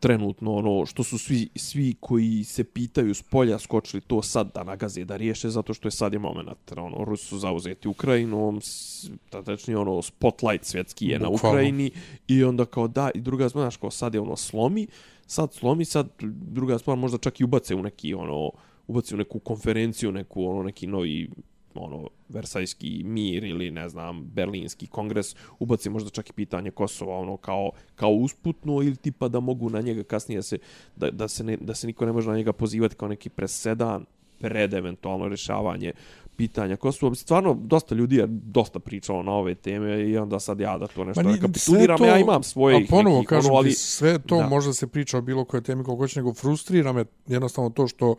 trenutno 0.00 0.54
ono 0.54 0.86
što 0.86 1.02
su 1.02 1.18
svi 1.18 1.48
svi 1.56 1.94
koji 2.00 2.44
se 2.44 2.64
pitaju 2.64 3.14
s 3.14 3.22
polja 3.22 3.58
skočili 3.58 4.00
to 4.00 4.22
sad 4.22 4.54
da 4.54 4.64
nagaze 4.64 5.04
da 5.04 5.16
riješe 5.16 5.50
zato 5.50 5.74
što 5.74 5.88
je 5.88 5.92
sad 5.92 6.12
je 6.12 6.18
momenat 6.18 6.72
ono 6.72 7.04
Rusi 7.04 7.24
su 7.26 7.38
zauzeti 7.38 7.88
Ukrajinom 7.88 8.60
s- 8.60 9.10
da 9.32 9.42
tačnije 9.42 9.78
ono 9.78 10.02
spotlight 10.02 10.64
svjetski 10.64 11.06
je 11.06 11.18
na 11.18 11.28
Bukvalno. 11.28 11.56
Ukrajini 11.56 11.90
i 12.28 12.44
onda 12.44 12.64
kao 12.64 12.88
da 12.88 13.10
i 13.14 13.20
druga 13.20 13.48
znaš 13.48 13.76
kao 13.76 13.90
sad 13.90 14.14
je 14.14 14.20
ono 14.20 14.36
slomi 14.36 14.86
sad 15.26 15.54
slomi 15.54 15.84
sad 15.84 16.08
druga 16.22 16.78
stvar 16.78 16.98
možda 16.98 17.18
čak 17.18 17.40
i 17.40 17.44
ubace 17.44 17.74
u 17.74 17.82
neki 17.82 18.14
ono 18.14 18.50
ubace 18.86 19.14
u 19.14 19.18
neku 19.18 19.38
konferenciju 19.38 20.12
neku 20.12 20.44
ono 20.44 20.62
neki 20.62 20.86
novi 20.86 21.30
ono 21.78 22.08
Versajski 22.28 23.02
mir 23.04 23.44
ili 23.44 23.70
ne 23.70 23.88
znam 23.88 24.24
Berlinski 24.24 24.86
kongres 24.86 25.36
ubaci 25.58 25.90
možda 25.90 26.10
čak 26.10 26.30
i 26.30 26.32
pitanje 26.32 26.70
Kosova 26.70 27.18
ono 27.18 27.36
kao 27.36 27.70
kao 27.94 28.10
usputno 28.10 28.72
ili 28.82 28.96
tipa 28.96 29.28
da 29.28 29.40
mogu 29.40 29.70
na 29.70 29.80
njega 29.80 30.02
kasnije 30.02 30.42
se 30.42 30.58
da, 30.96 31.10
da 31.10 31.28
se 31.28 31.44
ne, 31.44 31.56
da 31.56 31.74
se 31.74 31.86
niko 31.86 32.06
ne 32.06 32.12
može 32.12 32.30
na 32.30 32.36
njega 32.36 32.52
pozivati 32.52 32.94
kao 32.94 33.08
neki 33.08 33.28
presedan 33.28 34.04
pred 34.40 34.74
eventualno 34.74 35.28
rješavanje 35.28 35.92
pitanja 36.36 36.76
Kosova. 36.76 37.14
Stvarno, 37.14 37.54
dosta 37.62 37.94
ljudi 37.94 38.16
je 38.16 38.26
dosta 38.28 38.78
pričalo 38.78 39.22
na 39.22 39.32
ove 39.32 39.54
teme 39.54 40.00
i 40.00 40.16
onda 40.18 40.40
sad 40.40 40.60
ja 40.60 40.78
da 40.78 40.86
to 40.86 41.04
nešto 41.04 41.22
Ma 41.22 41.32
rekapituliram. 41.32 41.98
sve 41.98 42.06
to- 42.06 42.12
Ja 42.12 42.18
imam 42.18 42.42
svoje 42.42 42.76
A 42.76 42.80
ponovo 42.90 43.16
nekih, 43.16 43.28
kažem 43.28 43.50
ono, 43.50 43.58
ali, 43.58 43.72
sve 43.72 44.18
to 44.18 44.36
da. 44.36 44.42
da. 44.42 44.48
možda 44.48 44.72
se 44.72 44.86
priča 44.86 45.18
o 45.18 45.20
bilo 45.20 45.44
kojoj 45.44 45.62
temi 45.62 45.84
koliko 45.84 46.02
hoće, 46.02 46.20
nego 46.20 46.34
frustrira 46.34 46.92
me 46.92 47.04
jednostavno 47.26 47.70
to 47.70 47.86
što 47.86 48.14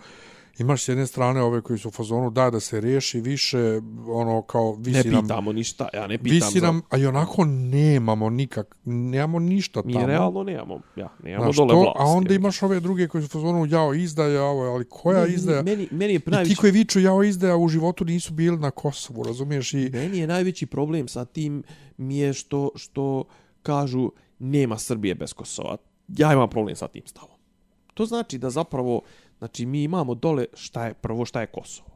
imaš 0.59 0.83
s 0.83 0.87
jedne 0.87 1.07
strane 1.07 1.41
ove 1.41 1.61
koji 1.61 1.79
su 1.79 1.87
u 1.87 1.91
fazonu 1.91 2.29
da 2.29 2.49
da 2.49 2.59
se 2.59 2.81
riješi 2.81 3.21
više, 3.21 3.57
ono 4.07 4.41
kao 4.41 4.75
Ne 4.77 4.83
visi 4.83 5.09
nam, 5.09 5.21
pitamo 5.21 5.51
ništa, 5.53 5.87
ja 5.93 6.07
ne 6.07 6.17
pitam 6.17 6.31
visi 6.35 6.59
za... 6.59 6.65
nam, 6.65 6.81
a 6.89 6.97
i 6.97 7.05
onako 7.05 7.45
nemamo 7.45 8.29
nikak, 8.29 8.75
nemamo 8.85 9.39
ništa 9.39 9.81
Mi 9.85 9.93
tamo. 9.93 10.05
realno 10.05 10.43
nemamo, 10.43 10.79
ja, 10.95 11.09
nemamo 11.23 11.43
Znaš, 11.43 11.55
dole 11.57 11.69
to, 11.69 11.79
vlast. 11.81 11.95
a 11.99 12.03
onda 12.03 12.33
imaš 12.33 12.63
ove 12.63 12.79
druge 12.79 13.07
koji 13.07 13.21
su 13.21 13.27
u 13.27 13.41
fazonu 13.41 13.65
jao 13.65 13.93
izdaja, 13.93 14.43
ovo, 14.43 14.63
ali 14.63 14.85
koja 14.85 15.21
Meni- 15.21 15.33
izdaja? 15.33 15.63
Meni, 15.63 15.87
meni 15.91 16.13
je 16.13 16.17
I 16.17 16.19
ti 16.19 16.31
najveći, 16.31 16.55
koji 16.55 16.71
viču 16.71 16.99
jao 16.99 17.23
izdaja 17.23 17.57
u 17.57 17.67
životu 17.67 18.05
nisu 18.05 18.33
bili 18.33 18.57
na 18.57 18.71
Kosovu, 18.71 19.23
razumiješ? 19.23 19.73
I, 19.73 19.89
meni 19.93 20.17
je 20.17 20.27
najveći 20.27 20.65
problem 20.65 21.07
sa 21.07 21.25
tim 21.25 21.63
mi 21.97 22.17
je 22.17 22.33
što, 22.33 22.69
što 22.75 23.23
kažu 23.61 24.11
nema 24.39 24.77
Srbije 24.77 25.15
bez 25.15 25.33
Kosova. 25.33 25.77
Ja 26.07 26.33
imam 26.33 26.49
problem 26.49 26.75
sa 26.75 26.87
tim 26.87 27.03
stavom. 27.05 27.35
To 27.93 28.05
znači 28.05 28.37
da 28.37 28.49
zapravo, 28.49 29.01
znači 29.39 29.65
mi 29.65 29.83
imamo 29.83 30.15
dole 30.15 30.45
šta 30.53 30.85
je, 30.85 30.93
prvo 30.93 31.25
šta 31.25 31.41
je 31.41 31.47
Kosovo. 31.47 31.89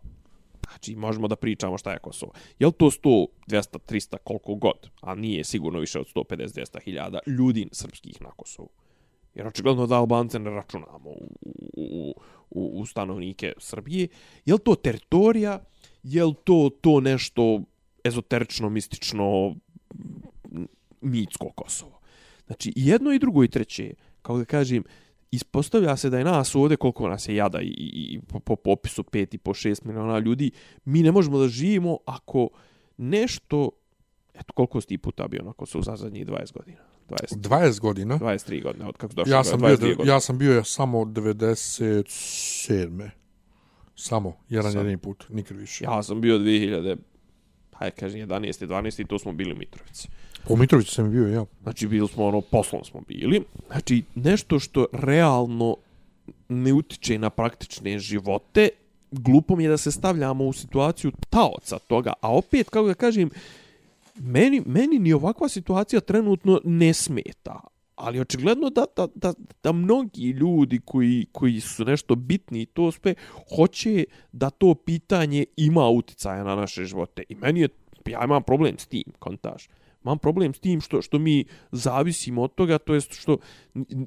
Znači, 0.69 0.95
možemo 0.95 1.27
da 1.27 1.35
pričamo 1.35 1.77
šta 1.77 1.91
je 1.91 1.99
Kosovo. 1.99 2.31
Je 2.59 2.67
li 2.67 2.73
to 2.73 2.85
100, 2.85 3.25
200, 3.47 3.77
300, 3.89 4.17
koliko 4.23 4.55
god, 4.55 4.89
a 5.01 5.15
nije 5.15 5.43
sigurno 5.43 5.79
više 5.79 5.99
od 5.99 6.07
150, 6.15 6.59
200 6.59 6.81
hiljada 6.83 7.19
ljudi 7.27 7.67
srpskih 7.71 8.21
na 8.21 8.31
Kosovu. 8.31 8.69
Jer 9.35 9.47
očigledno 9.47 9.87
da 9.87 9.95
Albance 9.95 10.39
ne 10.39 10.49
računamo 10.49 11.09
u, 11.09 11.27
u, 11.73 12.15
u, 12.49 12.81
u 12.81 12.85
stanovnike 12.85 13.53
Srbije. 13.57 14.07
Je 14.45 14.53
li 14.53 14.59
to 14.59 14.75
teritorija? 14.75 15.59
Je 16.03 16.25
li 16.25 16.33
to, 16.43 16.69
to 16.81 16.99
nešto 16.99 17.61
ezoterično, 18.03 18.69
mistično, 18.69 19.55
mitsko 21.01 21.49
Kosovo? 21.55 21.99
Znači, 22.45 22.73
jedno 22.75 23.11
i 23.11 23.19
drugo 23.19 23.43
i 23.43 23.47
treće, 23.47 23.93
kao 24.21 24.37
da 24.37 24.45
kažem, 24.45 24.83
ispostavlja 25.33 25.97
se 25.97 26.09
da 26.09 26.17
je 26.17 26.23
nas 26.23 26.55
ovdje, 26.55 26.77
koliko 26.77 27.09
nas 27.09 27.29
je 27.29 27.35
jada 27.35 27.61
i, 27.61 27.65
i, 27.65 28.13
i 28.13 28.21
po, 28.21 28.39
po 28.39 28.55
popisu 28.55 29.03
5 29.03 29.35
i 29.35 29.37
po 29.37 29.53
6 29.53 29.85
miliona 29.85 30.19
ljudi, 30.19 30.51
mi 30.85 31.03
ne 31.03 31.11
možemo 31.11 31.39
da 31.39 31.47
živimo 31.47 31.97
ako 32.05 32.49
nešto, 32.97 33.69
eto 34.33 34.53
koliko 34.53 34.81
si 34.81 34.87
ti 34.87 34.97
puta 34.97 35.27
bio 35.27 35.43
na 35.43 35.53
Kosovu 35.53 35.83
za 35.83 35.95
zadnjih 35.95 36.27
20 36.27 36.53
godina? 36.53 36.77
20, 37.09 37.35
20 37.35 37.79
godina. 37.79 38.19
23 38.19 38.63
godine, 38.63 38.85
od 38.85 38.97
kako 38.97 39.13
došao? 39.13 39.37
Ja 39.37 39.43
sam, 39.43 39.59
22 39.59 39.79
bio, 39.79 39.95
godine. 39.95 40.13
ja 40.13 40.19
sam 40.19 40.37
bio 40.37 40.63
samo 40.63 40.99
97. 40.99 43.09
Samo, 43.95 44.33
jedan 44.49 44.71
Samo. 44.71 44.81
jedini 44.81 44.97
put, 44.97 45.25
nikad 45.29 45.57
više. 45.57 45.83
Ja 45.83 46.03
sam 46.03 46.21
bio 46.21 46.39
2000, 46.39 46.97
pa 47.79 47.85
je 47.85 47.91
kažem 47.91 48.21
11. 48.21 48.67
12. 48.67 49.01
i 49.01 49.05
to 49.05 49.19
smo 49.19 49.33
bili 49.33 49.53
u 49.53 49.55
Mitrovici. 49.55 50.07
U 50.49 50.57
Mitroviću 50.57 50.91
sam 50.91 51.11
bio, 51.11 51.27
ja. 51.27 51.45
Znači 51.63 51.87
bili 51.87 52.07
smo 52.07 52.25
ono, 52.25 52.41
poslom 52.41 52.83
smo 52.83 53.01
bili. 53.07 53.43
Znači 53.67 54.03
nešto 54.15 54.59
što 54.59 54.85
realno 54.91 55.75
ne 56.49 56.73
utiče 56.73 57.17
na 57.17 57.29
praktične 57.29 57.99
živote, 57.99 58.69
glupo 59.11 59.55
mi 59.55 59.63
je 59.63 59.69
da 59.69 59.77
se 59.77 59.91
stavljamo 59.91 60.45
u 60.45 60.53
situaciju 60.53 61.11
taoca 61.29 61.79
toga. 61.79 62.13
A 62.21 62.31
opet, 62.31 62.69
kako 62.69 62.87
da 62.87 62.93
kažem, 62.93 63.29
meni, 64.15 64.61
meni 64.65 64.99
ni 64.99 65.13
ovakva 65.13 65.49
situacija 65.49 66.01
trenutno 66.01 66.61
ne 66.63 66.93
smeta. 66.93 67.59
Ali 68.03 68.19
očigledno 68.19 68.69
da, 68.69 68.85
da, 68.95 69.07
da, 69.15 69.33
da 69.63 69.71
mnogi 69.71 70.29
ljudi 70.29 70.79
koji, 70.85 71.25
koji 71.31 71.59
su 71.59 71.85
nešto 71.85 72.15
bitni 72.15 72.61
i 72.61 72.65
to 72.65 72.91
sve, 72.91 73.15
hoće 73.55 74.03
da 74.31 74.49
to 74.49 74.75
pitanje 74.75 75.45
ima 75.57 75.89
uticaja 75.89 76.43
na 76.43 76.55
naše 76.55 76.85
živote. 76.85 77.23
I 77.29 77.35
meni 77.35 77.59
je, 77.59 77.69
ja 78.05 78.23
imam 78.23 78.43
problem 78.43 78.75
s 78.77 78.87
tim, 78.87 79.03
kontaž. 79.19 79.63
Imam 80.03 80.17
problem 80.17 80.53
s 80.53 80.59
tim 80.59 80.81
što 80.81 81.01
što 81.01 81.19
mi 81.19 81.45
zavisimo 81.71 82.41
od 82.41 82.55
toga, 82.55 82.77
to 82.77 82.93
jest 82.93 83.13
što 83.13 83.37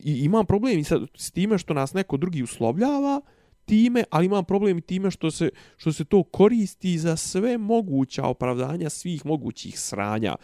i, 0.04 0.24
imam 0.24 0.46
problem 0.46 0.78
i 0.78 0.84
sa, 0.84 1.00
s 1.14 1.30
time 1.30 1.58
što 1.58 1.74
nas 1.74 1.94
neko 1.94 2.16
drugi 2.16 2.42
uslovljava 2.42 3.20
time, 3.64 4.04
ali 4.10 4.26
imam 4.26 4.44
problem 4.44 4.78
i 4.78 4.80
time 4.80 5.10
što 5.10 5.30
se, 5.30 5.50
što 5.76 5.92
se 5.92 6.04
to 6.04 6.22
koristi 6.22 6.98
za 6.98 7.16
sve 7.16 7.58
moguća 7.58 8.26
opravdanja 8.26 8.90
svih 8.90 9.26
mogućih 9.26 9.80
sranja 9.80 10.36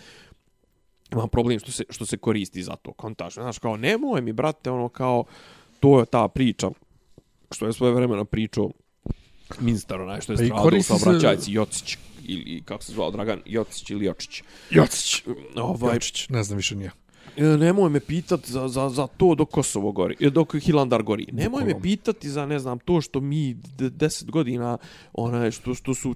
imam 1.12 1.28
problem 1.28 1.59
što 1.59 1.72
se, 1.72 1.84
što 1.90 2.06
se 2.06 2.16
koristi 2.16 2.62
za 2.62 2.76
to, 2.76 2.93
kontaž. 2.93 3.34
Znaš, 3.34 3.59
kao, 3.59 3.76
nemoj 3.76 4.20
mi, 4.20 4.32
brate, 4.32 4.70
ono, 4.70 4.89
kao, 4.89 5.24
to 5.80 6.01
je 6.01 6.06
ta 6.06 6.28
priča, 6.28 6.70
što 7.51 7.66
je 7.66 7.72
svoje 7.72 7.93
vremena 7.94 8.24
pričao 8.24 8.70
ministar, 9.60 10.01
onaj, 10.01 10.20
što 10.20 10.32
je 10.32 10.36
Pa 10.36 10.44
stradao 10.44 10.82
sa 10.82 10.98
se- 10.98 11.09
obraćajci 11.09 11.52
Jocić, 11.52 11.97
ili, 12.24 12.62
kako 12.64 12.82
se 12.82 12.93
zvao, 12.93 13.10
Dragan 13.10 13.40
Jocić 13.47 13.90
ili 13.90 14.05
Jočić. 14.05 14.43
Jocić. 14.70 15.22
Ovaj, 15.56 15.94
Jočić, 15.97 16.28
ne 16.28 16.43
znam 16.43 16.56
više 16.56 16.76
nije. 16.76 16.90
E, 17.36 17.42
nemoj 17.44 17.90
me 17.90 18.00
pitat 18.00 18.46
za, 18.46 18.68
za, 18.68 18.88
za 18.88 19.06
to 19.06 19.34
dok 19.34 19.50
Kosovo 19.50 19.92
gori, 19.92 20.16
e, 20.20 20.30
dok 20.30 20.56
Hilandar 20.56 21.02
gori. 21.02 21.26
Nemoj 21.32 21.64
me 21.64 21.80
pitati 21.82 22.02
pitati 22.02 22.30
za, 22.30 22.46
ne 22.46 22.59
znam, 22.59 22.78
to 22.78 23.00
što 23.00 23.20
mi 23.20 23.54
de- 23.54 23.90
deset 23.90 24.30
godina, 24.30 24.78
onaj, 25.12 25.50
što, 25.50 25.74
što 25.74 25.94
su 25.94 26.14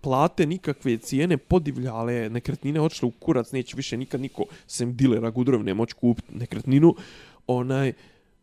plate 0.00 0.46
nikakve 0.46 0.96
cijene 0.96 1.36
podivljale, 1.36 2.30
nekretnine 2.30 2.80
otišle 2.80 3.08
u 3.08 3.10
kurac, 3.10 3.52
neće 3.52 3.76
više 3.76 3.96
nikad 3.96 4.20
niko, 4.20 4.44
sem 4.66 4.96
dilera 4.96 5.30
Gudrovne, 5.30 5.74
moći 5.74 5.94
kupiti 5.94 6.34
nekretninu, 6.34 6.94
onaj, 7.46 7.92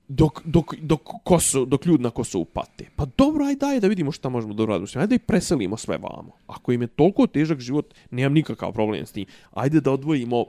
dok, 0.08 0.42
dok, 0.46 0.76
dok, 0.82 1.02
Kosovo, 1.24 1.66
dok 1.66 1.86
ljudi 1.86 2.04
na 2.04 2.10
Kosovu 2.10 2.46
pate. 2.46 2.86
Pa 2.96 3.06
dobro, 3.18 3.46
ajde, 3.46 3.60
daj 3.60 3.80
da 3.80 3.88
vidimo 3.88 4.12
šta 4.12 4.30
možemo 4.30 4.54
da 4.54 4.64
uradimo. 4.64 4.88
Ajde 4.96 5.08
da 5.08 5.16
ih 5.16 5.22
preselimo 5.22 5.78
sve 5.78 5.98
vamo. 5.98 6.32
Ako 6.48 6.72
im 6.72 6.82
je 6.82 6.88
toliko 6.88 7.28
težak 7.28 7.60
život, 7.60 7.94
nemam 8.12 8.34
nikakav 8.34 8.74
problem 8.74 9.06
s 9.06 9.12
tim. 9.12 9.26
Ajde 9.54 9.82
da 9.82 9.92
odvojimo 9.92 10.46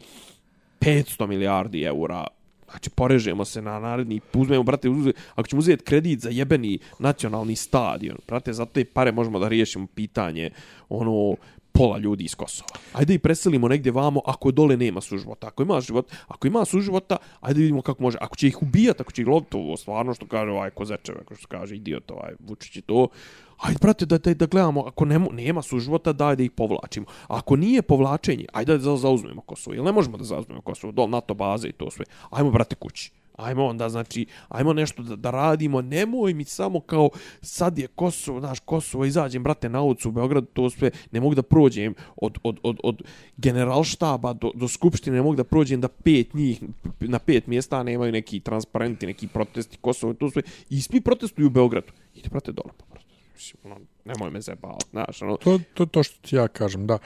500 0.81 1.27
milijardi 1.27 1.83
eura 1.83 2.27
Znači, 2.71 2.91
porežemo 2.91 3.45
se 3.45 3.63
na 3.63 3.79
naredni, 3.81 4.21
uzmemo, 4.35 4.63
brate, 4.63 4.89
uzme, 4.89 5.13
ako 5.35 5.49
ćemo 5.49 5.59
uzeti 5.59 5.85
kredit 5.85 6.21
za 6.21 6.31
jebeni 6.31 6.79
nacionalni 6.99 7.57
stadion, 7.57 8.17
brate, 8.29 8.53
za 8.53 8.67
te 8.67 8.85
pare 8.85 9.13
možemo 9.13 9.39
da 9.39 9.49
riješimo 9.49 9.87
pitanje, 9.95 10.51
ono, 10.89 11.37
pola 11.73 11.99
ljudi 11.99 12.25
iz 12.25 12.35
Kosova. 12.35 12.69
Ajde 12.93 13.15
i 13.15 13.19
preselimo 13.19 13.69
negdje 13.69 13.93
vamo 13.93 14.21
ako 14.27 14.51
dole 14.51 14.77
nema 14.77 15.01
suživota. 15.01 15.47
Ako 15.47 15.63
ima 15.63 15.81
život, 15.81 16.13
ako 16.29 16.47
ima 16.47 16.65
suživota, 16.65 17.17
ajde 17.41 17.61
vidimo 17.61 17.83
kako 17.83 18.03
može. 18.03 18.19
Ako 18.21 18.37
će 18.37 18.49
ih 18.49 18.63
ubijati, 18.63 19.03
ako 19.03 19.13
će 19.13 19.23
ih 19.23 19.29
loviti, 19.29 19.57
ovo 19.57 19.77
stvarno 19.77 20.15
što 20.15 20.27
kaže 20.27 20.51
ovaj 20.51 20.71
Kozečev, 20.71 21.15
ako 21.21 21.35
što 21.35 21.49
kaže 21.49 21.77
idiot 21.77 22.11
ovaj 22.11 22.33
Vučić 22.39 22.77
i 22.77 22.83
to, 22.83 23.09
ajde 23.57 23.79
brate 23.81 24.07
da, 24.07 24.19
da, 24.19 24.35
da 24.35 24.47
gledamo, 24.47 24.85
ako 24.87 25.05
nemo, 25.05 25.29
nema 25.33 25.63
suživota, 25.63 26.13
daj 26.13 26.37
da 26.37 26.43
ih 26.43 26.51
povlačimo. 26.51 27.07
A 27.29 27.37
ako 27.39 27.57
nije 27.57 27.83
povlačenje, 27.83 28.47
ajde 28.53 28.79
da 28.79 28.97
zauzmemo 28.97 29.41
Kosovo. 29.41 29.75
Ili 29.75 29.85
ne 29.85 29.93
možemo 29.93 30.17
da 30.17 30.25
zauzmemo 30.25 30.61
Kosovo, 30.61 30.93
dol 30.93 31.11
NATO 31.11 31.35
baze 31.35 31.69
i 31.69 31.73
to 31.73 31.91
sve. 31.91 32.05
Ajmo 32.31 32.51
brate 32.51 32.75
kući. 32.75 33.11
Ajmo 33.37 33.67
onda, 33.67 33.89
znači, 33.89 34.27
ajmo 34.49 34.73
nešto 34.73 35.03
da, 35.03 35.17
da 35.17 35.31
radimo, 35.31 35.83
nemoj 35.83 36.35
mi 36.35 36.45
samo 36.45 36.81
kao 36.81 37.11
sad 37.43 37.79
je 37.79 37.87
Kosovo, 37.87 38.41
znaš, 38.41 38.61
Kosovo, 38.61 39.05
izađem, 39.05 39.43
brate, 39.43 39.69
na 39.69 39.83
ulicu 39.83 40.09
u 40.09 40.13
Beogradu, 40.13 40.47
to 40.47 40.71
sve, 40.71 40.91
ne 41.11 41.21
mogu 41.21 41.35
da 41.35 41.43
prođem 41.43 41.95
od, 42.17 42.39
od, 42.43 42.59
od, 42.63 42.81
od 42.83 43.03
generalštaba 43.37 44.33
do, 44.33 44.51
do 44.55 44.69
skupštine, 44.69 45.17
ne 45.17 45.23
mogu 45.23 45.37
da 45.37 45.45
prođem 45.45 45.81
da 45.81 45.89
pet 45.89 46.35
njih, 46.35 46.63
na 47.01 47.19
pet 47.19 47.47
mjesta 47.47 47.83
nemaju 47.83 48.13
neki 48.13 48.41
transparenti, 48.41 49.07
neki 49.07 49.29
protesti, 49.29 49.77
Kosovo, 49.81 50.15
to 50.15 50.31
sve, 50.31 50.43
i 50.71 50.81
svi 50.81 51.01
protestuju 51.01 51.47
u 51.47 51.51
Beogradu. 51.51 51.93
Ide, 52.15 52.29
brate, 52.29 52.53
dole, 52.53 52.71
pa, 52.79 52.96
mislim, 53.37 53.61
ono, 53.65 53.81
nemoj 54.05 54.31
me 54.31 54.41
zebavati, 54.41 54.87
znaš, 54.91 55.23
ono, 55.23 55.37
To, 55.37 55.61
to 55.75 55.87
to 55.87 56.03
što 56.03 56.29
ti 56.29 56.37
ja 56.37 56.49
kažem, 56.49 56.87
da. 56.87 56.99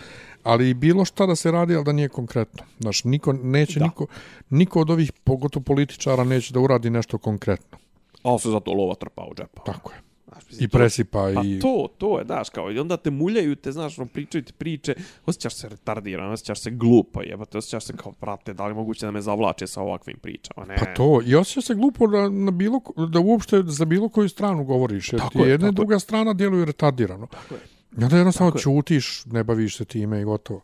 Ali 0.43 0.75
bilo 0.75 1.05
šta 1.05 1.27
da 1.27 1.37
se 1.37 1.51
radi, 1.51 1.75
ali 1.75 1.85
da 1.85 1.93
nije 1.93 2.09
konkretno. 2.09 2.65
Znaš, 2.79 3.05
niko, 3.05 3.33
neće 3.33 3.79
Da. 3.79 3.85
niko, 3.85 4.07
niko 4.51 4.81
od 4.81 4.91
ovih, 4.91 5.13
pogotovo 5.13 5.63
političara, 5.65 6.25
neće 6.25 6.53
da 6.55 6.61
uradi 6.61 6.91
nešto 6.91 7.19
konkretno. 7.19 7.79
ali 8.23 8.39
se 8.39 8.51
zato 8.51 8.73
lova 8.73 8.95
trpa 8.95 9.23
u 9.23 9.35
džepa. 9.35 9.63
Tako 9.65 9.93
je. 9.93 10.10
Znaš, 10.33 10.47
mislim, 10.47 10.65
I 10.65 10.69
to- 10.69 10.79
presipa 10.79 11.33
Pa 11.35 11.43
i... 11.45 11.59
to, 11.61 11.89
to 11.99 12.19
je, 12.19 12.25
znaš, 12.25 12.51
kao, 12.51 12.73
i 12.73 12.79
onda 12.79 12.97
te 12.97 13.11
muljaju, 13.11 13.57
te, 13.57 13.73
znaš, 13.73 13.99
ono, 13.99 14.09
pričaju 14.09 14.45
ti 14.45 14.53
priče, 14.53 14.95
osjećaš 15.27 15.55
se 15.55 15.69
retardiran, 15.69 16.33
osjećaš 16.33 16.61
se 16.61 16.71
glupo, 16.71 17.23
jebate, 17.23 17.59
osjećaš 17.59 17.85
se 17.85 17.93
kao, 17.97 18.13
brate, 18.21 18.55
da 18.55 18.67
li 18.67 18.71
je 18.71 18.75
moguće 18.75 19.07
da 19.07 19.13
me 19.13 19.21
zavlače 19.21 19.67
sa 19.67 19.83
ovakvim 19.83 20.19
pričama, 20.19 20.67
ne. 20.67 20.77
Pa 20.77 20.85
to, 20.95 21.21
i 21.27 21.35
osjeća 21.35 21.61
se 21.61 21.75
glupo 21.75 22.07
da, 22.07 22.29
na 22.29 22.51
bilo, 22.51 22.81
da 23.13 23.21
uopšte 23.21 23.63
za 23.63 23.85
bilo 23.85 24.09
koju 24.09 24.29
stranu 24.29 24.65
govoriš, 24.65 25.13
jer 25.13 25.21
Tako 25.21 25.33
ti 25.33 25.39
je, 25.39 25.49
jedna 25.49 25.69
i 25.69 25.73
druga 25.73 25.99
strana 25.99 26.33
djeluju 26.33 26.65
retardirano. 26.65 27.27
Tako 27.27 27.55
je. 27.55 27.61
I 28.01 28.05
onda 28.05 28.17
jednostavno 28.17 28.51
Tako 28.51 28.59
je. 28.59 28.63
čutiš, 28.63 29.25
ne 29.27 29.45
baviš 29.45 29.77
se 29.77 29.85
time 29.85 30.21
i 30.21 30.25
gotovo. 30.25 30.61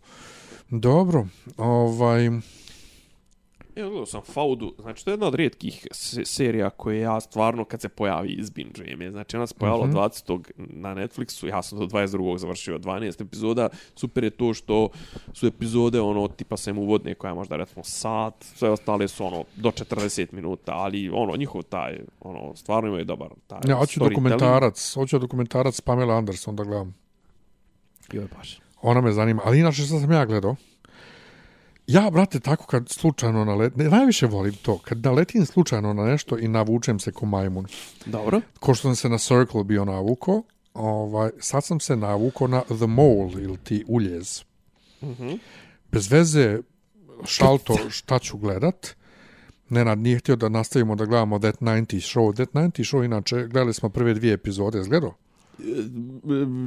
Dobro, 0.70 1.26
ovaj... 1.56 2.30
Evo, 3.76 3.90
gledao 3.90 4.06
sam 4.06 4.20
Faudu, 4.20 4.74
znači 4.78 5.04
to 5.04 5.10
je 5.10 5.12
jedna 5.12 5.26
od 5.26 5.34
rijetkih 5.34 5.86
se 5.90 6.24
serija 6.24 6.70
koje 6.70 7.00
ja 7.00 7.20
stvarno 7.20 7.64
kad 7.64 7.80
se 7.80 7.88
pojavi 7.88 8.28
izbinđujem 8.28 9.02
je. 9.02 9.10
Znači 9.10 9.36
ona 9.36 9.46
se 9.46 9.54
pojavila 9.54 9.86
mm 9.86 9.90
-hmm. 9.90 10.26
20. 10.26 10.52
na 10.56 10.94
Netflixu, 10.94 11.48
ja 11.48 11.62
sam 11.62 11.78
do 11.78 11.86
22. 11.86 12.38
završio 12.38 12.78
12 12.78 13.22
epizoda. 13.22 13.68
Super 13.94 14.24
je 14.24 14.30
to 14.30 14.54
što 14.54 14.88
su 15.32 15.46
epizode 15.46 16.00
ono 16.00 16.28
tipa 16.28 16.56
sem 16.56 16.78
uvodne 16.78 17.14
koja 17.14 17.30
je 17.30 17.34
možda 17.34 17.56
recimo 17.56 17.84
sat, 17.84 18.34
sve 18.44 18.70
ostale 18.70 19.08
su 19.08 19.26
ono 19.26 19.44
do 19.56 19.70
40 19.70 20.26
minuta, 20.32 20.72
ali 20.72 21.10
ono 21.10 21.36
njihov 21.36 21.62
taj, 21.62 21.98
ono 22.20 22.56
stvarno 22.56 22.88
imaju 22.88 23.04
dobar 23.04 23.28
taj 23.46 23.60
Ja, 23.68 23.76
hoću 23.76 24.00
dokumentarac, 24.00 24.94
hoću 24.94 25.18
dokumentarac 25.18 25.80
Pamela 25.80 26.14
Anderson 26.14 26.56
da 26.56 26.64
gledam. 26.64 26.94
Joj 28.12 28.26
baš. 28.36 28.60
Ona 28.82 29.00
me 29.00 29.12
zanima. 29.12 29.42
Ali 29.44 29.60
inače 29.60 29.82
što 29.82 30.00
sam 30.00 30.12
ja 30.12 30.26
gledao, 30.26 30.56
ja, 31.86 32.10
brate, 32.10 32.40
tako 32.40 32.66
kad 32.66 32.88
slučajno 32.88 33.44
naletim, 33.44 33.84
ne, 33.84 33.90
najviše 33.90 34.26
volim 34.26 34.54
to, 34.54 34.78
kad 34.78 35.04
naletim 35.04 35.46
slučajno 35.46 35.92
na 35.92 36.04
nešto 36.04 36.38
i 36.38 36.48
navučem 36.48 36.98
se 36.98 37.12
ko 37.12 37.26
majmun. 37.26 37.66
Dobro. 38.06 38.40
Ko 38.60 38.74
što 38.74 38.88
sam 38.88 38.96
se 38.96 39.08
na 39.08 39.18
Circle 39.18 39.64
bio 39.64 39.84
navuko, 39.84 40.42
ovaj, 40.74 41.30
sad 41.40 41.64
sam 41.64 41.80
se 41.80 41.96
navukao 41.96 42.48
na 42.48 42.60
The 42.60 42.86
Mole 42.86 43.42
ili 43.42 43.56
ti 43.56 43.84
uljez. 43.88 44.42
Mhm. 45.02 45.32
Bez 45.92 46.12
veze 46.12 46.58
šalto 47.24 47.76
šta 47.88 48.18
ću 48.18 48.38
gledat. 48.38 48.86
Nenad 49.68 49.98
nije 49.98 50.18
htio 50.18 50.36
da 50.36 50.48
nastavimo 50.48 50.94
da 50.94 51.04
gledamo 51.04 51.38
That 51.38 51.60
90 51.60 52.16
Show. 52.16 52.34
That 52.34 52.52
90 52.52 52.70
Show, 52.70 53.04
inače, 53.04 53.36
gledali 53.36 53.74
smo 53.74 53.88
prve 53.88 54.14
dvije 54.14 54.34
epizode, 54.34 54.82
zgledao? 54.82 55.14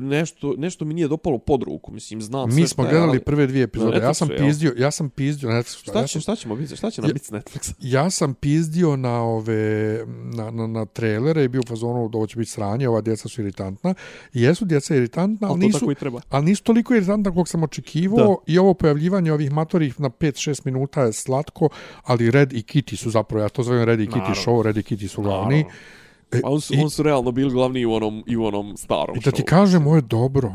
Nešto, 0.01 0.53
nešto 0.57 0.85
mi 0.85 0.93
nije 0.93 1.07
dopalo 1.07 1.37
pod 1.37 1.63
ruku, 1.63 1.91
mislim, 1.91 2.21
znam 2.21 2.47
Mi 2.47 2.53
sve 2.53 2.67
smo 2.67 2.73
šta 2.75 2.83
je, 2.83 2.89
gledali 2.89 3.09
ali- 3.09 3.19
prve 3.19 3.47
dvije 3.47 3.63
epizode. 3.63 3.99
Na 3.99 4.03
Ja 4.03 4.13
sam 4.13 4.27
Netflixu, 4.27 4.37
pizdio, 4.39 4.73
ja 4.77 4.91
sam 4.91 5.09
pizdio 5.09 5.49
na 5.49 5.55
Netflixu. 5.55 5.81
Šta 5.81 5.99
ja 5.99 6.03
će, 6.03 6.11
sam, 6.11 6.21
šta 6.21 6.35
ćemo 6.35 6.55
biti, 6.55 6.75
šta 6.75 6.91
će 6.91 7.01
nam 7.01 7.09
Ja- 7.09 7.13
biti 7.13 7.25
s 7.25 7.31
Netflixa? 7.31 7.73
ja 7.79 8.09
sam 8.09 8.33
pizdio 8.33 8.95
na 8.95 9.21
ove 9.21 9.99
na, 10.27 10.51
na, 10.51 10.67
na 10.67 10.85
trailere 10.85 11.43
i 11.43 11.47
bio 11.47 11.61
u 11.61 11.67
fazonu 11.67 12.09
da 12.09 12.17
ovo 12.17 12.27
će 12.27 12.37
biti 12.37 12.51
sranje, 12.51 12.89
ova 12.89 13.01
djeca 13.01 13.29
su 13.29 13.41
iritantna. 13.41 13.93
I 14.33 14.41
jesu 14.41 14.65
djeca 14.65 14.95
iritantna, 14.95 15.47
ali 15.47 15.53
Ali 15.53 15.65
nisu, 15.65 15.93
treba. 15.95 16.21
ali 16.29 16.45
nisu 16.45 16.63
toliko 16.63 16.95
iritantna 16.95 17.31
koliko 17.31 17.47
sam 17.47 17.63
očekivao 17.63 18.37
i 18.47 18.57
ovo 18.57 18.73
pojavljivanje 18.73 19.33
ovih 19.33 19.51
matorih 19.51 19.99
na 19.99 20.09
5-6 20.11 20.61
minuta 20.65 21.01
je 21.01 21.13
slatko, 21.13 21.69
ali 22.03 22.31
Red 22.31 22.53
i 22.53 22.61
Kitty 22.63 22.95
su 22.95 23.09
zapravo, 23.09 23.43
ja 23.43 23.49
to 23.49 23.63
zovem 23.63 23.83
Red 23.83 23.99
i 23.99 24.05
Kitty 24.05 24.15
Naravno. 24.17 24.35
show, 24.37 24.61
Red 24.61 24.77
i 24.77 24.81
Kitty 24.81 25.07
su 25.07 25.21
glavni. 25.21 25.55
Naravno. 25.55 25.98
E, 26.31 26.41
A 26.43 26.49
on 26.49 26.61
su, 26.61 26.73
i- 26.73 26.83
on 26.83 26.89
su 26.89 27.03
realno 27.03 27.31
bili 27.31 27.51
glavni 27.51 27.85
u 27.85 27.93
onom, 27.93 28.23
i 28.27 28.37
u 28.37 28.45
onom 28.45 28.77
starom 28.77 29.17
I 29.17 29.19
da 29.19 29.31
ti 29.31 29.43
kažem, 29.43 29.87
ovo 29.87 29.95
je 29.95 30.01
dobro. 30.01 30.53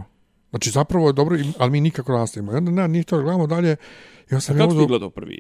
Znači, 0.51 0.71
zapravo 0.71 1.07
je 1.07 1.13
dobro, 1.13 1.39
ali 1.59 1.71
mi 1.71 1.81
nikako 1.81 2.13
nastavimo. 2.13 2.53
I 2.53 2.57
onda 2.57 2.71
ne, 2.71 2.89
nije 2.89 3.05
to 3.05 3.17
da 3.17 3.23
gledamo 3.23 3.47
dalje. 3.47 3.77
Onda 4.31 4.41
sam 4.41 4.57
A 4.57 4.59
ja 4.59 4.67
kako 4.67 4.81
ti 4.81 4.87
gledao 4.87 5.11
prvi, 5.11 5.39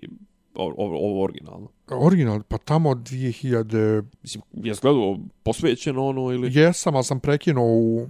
ovo, 0.54 0.74
ovo, 0.76 1.24
originalno? 1.24 1.68
original, 1.90 2.42
pa 2.42 2.58
tamo 2.58 2.90
od 2.90 2.98
2000... 2.98 4.02
Mislim, 4.22 4.42
jes 4.54 4.80
gledao 4.80 5.18
posvećeno 5.42 6.06
ono 6.06 6.32
ili... 6.32 6.50
Jesam, 6.54 6.94
ali 6.94 7.04
sam 7.04 7.20
prekinuo 7.20 7.66
u 7.66 8.08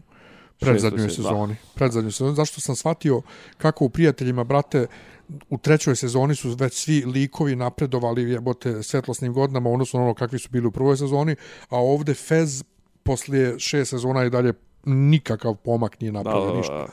predzadnjoj 0.59 1.09
sezoni. 1.11 1.57
Predzadnjoj 1.75 2.13
sezoni. 2.13 2.35
Zašto 2.37 2.61
sam 2.61 2.77
shvatio 2.77 3.23
kako 3.59 3.85
u 3.85 3.89
prijateljima, 3.89 4.45
brate, 4.45 4.87
u 5.51 5.59
trećoj 5.59 5.97
sezoni 5.97 6.35
su 6.35 6.51
već 6.59 6.75
svi 6.75 7.05
likovi 7.05 7.57
napredovali 7.57 8.31
jebote 8.31 8.83
svetlosnim 8.83 9.33
godinama, 9.33 9.71
odnosno 9.71 10.03
ono 10.03 10.15
kakvi 10.15 10.39
su 10.39 10.49
bili 10.51 10.67
u 10.67 10.71
prvoj 10.71 10.97
sezoni, 10.97 11.37
a 11.69 11.77
ovde 11.77 12.15
Fez 12.15 12.65
poslije 13.03 13.59
šest 13.59 13.91
sezona 13.91 14.25
i 14.25 14.31
dalje 14.31 14.53
nikakav 14.85 15.55
pomak 15.55 16.01
nije 16.01 16.13
napravio 16.13 16.51
da, 16.51 16.57
ništa. 16.57 16.87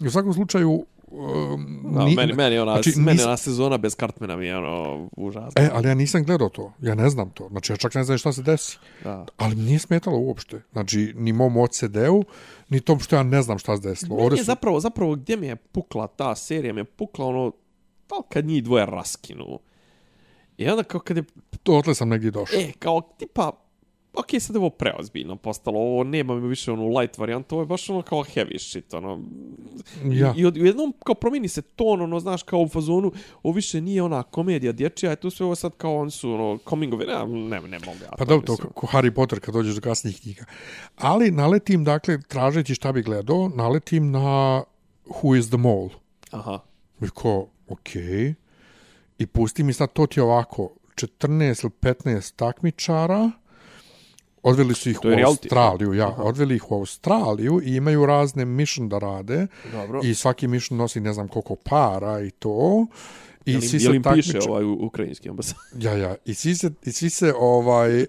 I 0.00 0.06
u 0.06 0.10
svakom 0.10 0.34
slučaju 0.34 0.84
um, 1.10 1.80
Da, 1.94 2.04
ni- 2.04 2.14
meni, 2.14 2.32
meni, 2.32 2.58
ona, 2.58 2.72
znači, 2.72 2.90
znači, 2.90 3.04
meni 3.04 3.18
nis- 3.18 3.26
ona 3.26 3.36
sezona 3.36 3.78
bez 3.78 3.96
Cartmana 3.96 4.36
mi 4.36 4.46
je 4.46 4.56
ono 4.56 5.08
užasno. 5.16 5.62
E, 5.62 5.70
ali 5.72 5.88
ja 5.88 5.94
nisam 5.94 6.24
gledao 6.24 6.48
to. 6.48 6.72
Ja 6.82 6.94
ne 6.94 7.10
znam 7.10 7.30
to. 7.30 7.48
Znači, 7.48 7.72
ja 7.72 7.76
čak 7.76 7.94
ne 7.94 8.04
znam 8.04 8.18
šta 8.18 8.32
se 8.32 8.42
desi. 8.42 8.78
Da. 9.04 9.26
Ali 9.36 9.56
mi 9.56 9.62
nije 9.62 9.78
smetalo 9.78 10.18
uopšte. 10.18 10.62
Znači, 10.72 11.14
ni 11.16 11.32
mom 11.32 11.56
OCD-u, 11.56 12.24
ni 12.68 12.80
tom 12.80 13.00
što 13.00 13.16
ja 13.16 13.22
ne 13.22 13.42
znam 13.42 13.58
šta 13.58 13.76
se 13.76 13.88
desilo. 13.88 14.14
Meni 14.14 14.24
Ovdje 14.24 14.36
je 14.36 14.44
su... 14.44 14.46
zapravo, 14.46 14.80
zapravo 14.80 15.14
gdje 15.14 15.36
mi 15.36 15.46
je 15.46 15.56
pukla 15.56 16.06
ta 16.06 16.34
serija, 16.34 16.72
mi 16.72 16.80
je 16.80 16.84
pukla 16.84 17.26
ono, 17.26 17.52
li 18.16 18.22
kad 18.28 18.44
njih 18.44 18.64
dvoje 18.64 18.86
raskinu. 18.86 19.58
I 20.56 20.68
onda 20.68 20.82
kao 20.82 21.00
kad 21.00 21.16
je, 21.16 21.24
To 21.62 21.72
otle 21.72 21.94
sam 21.94 22.08
negdje 22.08 22.30
došao. 22.30 22.60
e, 22.60 22.72
kao 22.78 23.00
tipa, 23.18 23.52
ok, 24.14 24.26
sad 24.40 24.56
je 24.56 24.60
ovo 24.60 24.70
preozbiljno 24.70 25.36
postalo, 25.36 25.78
ovo 25.78 26.04
nema 26.04 26.34
mi 26.34 26.48
više 26.48 26.72
onu 26.72 26.98
light 26.98 27.18
varijantu, 27.18 27.54
ovo 27.54 27.62
je 27.62 27.66
baš 27.66 27.90
ono 27.90 28.02
kao 28.02 28.24
heavy 28.24 28.58
shit, 28.58 28.94
ono. 28.94 29.20
Ja. 30.04 30.34
I, 30.36 30.40
i 30.40 30.46
od, 30.46 30.56
jednom 30.56 30.94
kao 31.04 31.14
promijeni 31.14 31.48
se 31.48 31.62
ton, 31.62 32.00
ono, 32.00 32.20
znaš, 32.20 32.42
kao 32.42 32.60
u 32.60 32.68
fazonu, 32.68 33.12
ovo 33.42 33.54
više 33.54 33.80
nije 33.80 34.02
ona 34.02 34.22
komedija 34.22 34.72
dječja, 34.72 35.10
je 35.10 35.16
tu 35.16 35.30
sve 35.30 35.46
ovo 35.46 35.54
sad 35.54 35.72
kao 35.76 35.96
on 35.96 36.10
su, 36.10 36.32
ono, 36.32 36.58
coming 36.68 36.94
of, 36.94 37.00
ne, 37.00 37.26
ne, 37.26 37.68
ne 37.68 37.78
mogu 37.78 37.98
ja 38.04 38.10
Pa 38.18 38.24
dobro, 38.24 38.46
to 38.46 38.56
ko 38.56 38.86
Harry 38.86 39.10
Potter 39.10 39.40
kad 39.40 39.54
dođeš 39.54 39.74
do 39.74 39.80
kasnijih 39.80 40.20
knjiga. 40.20 40.44
Ali 40.96 41.30
naletim, 41.30 41.84
dakle, 41.84 42.22
tražeći 42.22 42.74
šta 42.74 42.92
bi 42.92 43.02
gledao, 43.02 43.48
naletim 43.48 44.10
na 44.10 44.62
Who 45.06 45.38
is 45.38 45.48
the 45.48 45.56
Mole. 45.56 45.90
Aha. 46.30 46.58
I 47.02 47.08
ko, 47.08 47.48
okej. 47.68 48.02
Okay. 48.02 48.34
I 49.18 49.26
pusti 49.26 49.62
mi 49.62 49.72
sad, 49.72 49.92
to 49.92 50.06
ti 50.06 50.20
je 50.20 50.24
ovako, 50.24 50.70
14 50.96 51.64
ili 51.64 51.94
15 51.94 52.32
takmičara, 52.36 53.30
odveli 54.42 54.74
su 54.74 54.90
ih 54.90 54.98
To 54.98 55.08
u 55.08 55.10
reality. 55.10 55.24
Australiju, 55.26 55.92
ja, 55.94 56.08
odveli 56.08 56.56
ih 56.56 56.70
u 56.70 56.74
Australiju 56.74 57.60
i 57.64 57.76
imaju 57.76 58.06
razne 58.06 58.44
mission 58.44 58.88
da 58.88 58.98
rade. 58.98 59.46
Dobro. 59.72 60.00
I 60.04 60.14
svaki 60.14 60.48
mission 60.48 60.78
nosi 60.78 61.00
ne 61.00 61.12
znam 61.12 61.28
koliko 61.28 61.54
para 61.56 62.20
i 62.20 62.30
to. 62.30 62.86
I 63.46 63.52
Jel 63.52 63.62
im, 63.62 63.68
svi 63.68 63.76
jel 63.76 63.92
se 63.92 63.96
im 63.96 64.02
piše 64.04 64.32
takmiče- 64.32 64.48
ovaj 64.48 64.64
u- 64.64 64.78
ukrajinski 64.80 65.28
ambasad? 65.28 65.56
Ja, 65.78 65.92
ja. 65.94 66.14
I 66.24 66.34
svi 66.34 66.54
se, 66.54 66.70
i 66.84 66.92
svi 66.92 67.10
se 67.10 67.34
ovaj, 67.34 68.02
uh, 68.02 68.06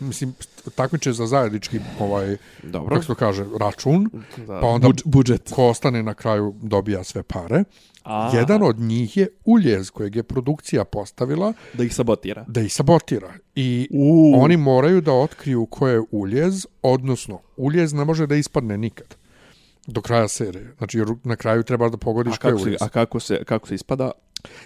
mislim, 0.00 0.34
takmiče 0.74 1.12
za 1.12 1.26
zajednički, 1.26 1.80
ovaj, 2.00 2.36
Dobro. 2.62 2.88
kako 2.88 3.02
se 3.02 3.06
to 3.06 3.14
kaže, 3.14 3.44
račun, 3.60 4.10
Da. 4.38 4.60
pa 4.60 4.66
onda 4.66 4.88
Budž- 4.88 5.02
budžet. 5.04 5.50
ko 5.52 5.66
ostane 5.66 6.02
na 6.02 6.14
kraju 6.14 6.54
dobija 6.62 7.04
sve 7.04 7.22
pare. 7.22 7.64
A, 8.04 8.30
Jedan 8.34 8.62
od 8.62 8.78
njih 8.78 9.16
je 9.16 9.28
uljez 9.44 9.90
kojeg 9.90 10.16
je 10.16 10.22
produkcija 10.22 10.84
postavila 10.84 11.52
Da 11.72 11.84
ih 11.84 11.94
sabotira. 11.94 12.44
da 12.48 12.60
ih 12.60 12.74
sabotira. 12.74 13.32
I 13.54 13.88
U. 13.92 14.32
oni 14.36 14.56
moraju 14.56 15.00
da 15.00 15.12
otkriju 15.12 15.66
ko 15.66 15.88
je 15.88 16.02
uljez, 16.10 16.66
odnosno 16.82 17.40
uljez 17.56 17.92
ne 17.92 18.04
može 18.04 18.26
da 18.26 18.36
ispadne 18.36 18.78
nikad 18.78 19.06
do 19.86 20.00
kraja 20.00 20.28
serije. 20.28 20.74
Znači, 20.78 20.98
jer 20.98 21.08
na 21.24 21.36
kraju 21.36 21.62
treba 21.62 21.88
da 21.88 21.96
pogodiš 21.96 22.34
A 22.34 22.36
ko 22.36 22.48
je 22.48 22.52
kako, 22.52 22.58
se, 22.58 22.68
uljez. 22.68 22.82
a 22.82 22.88
kako 22.88 23.20
se, 23.20 23.44
kako 23.44 23.68
se 23.68 23.74
ispada? 23.74 24.10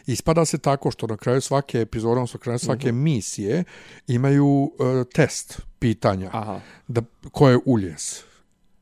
Ispada 0.07 0.45
se 0.45 0.59
tako 0.59 0.91
što 0.91 1.07
na 1.07 1.17
kraju 1.17 1.41
svake 1.41 1.81
epizode, 1.81 2.13
odnosno 2.13 2.41
kraju 2.41 2.59
svake 2.59 2.93
misije 2.93 3.65
imaju 4.07 4.47
uh, 4.47 4.71
test 5.15 5.61
pitanja 5.79 6.31
Aha. 6.33 6.61
da 6.89 7.03
ko 7.33 7.49
je 7.49 7.59
uljez. 7.65 8.21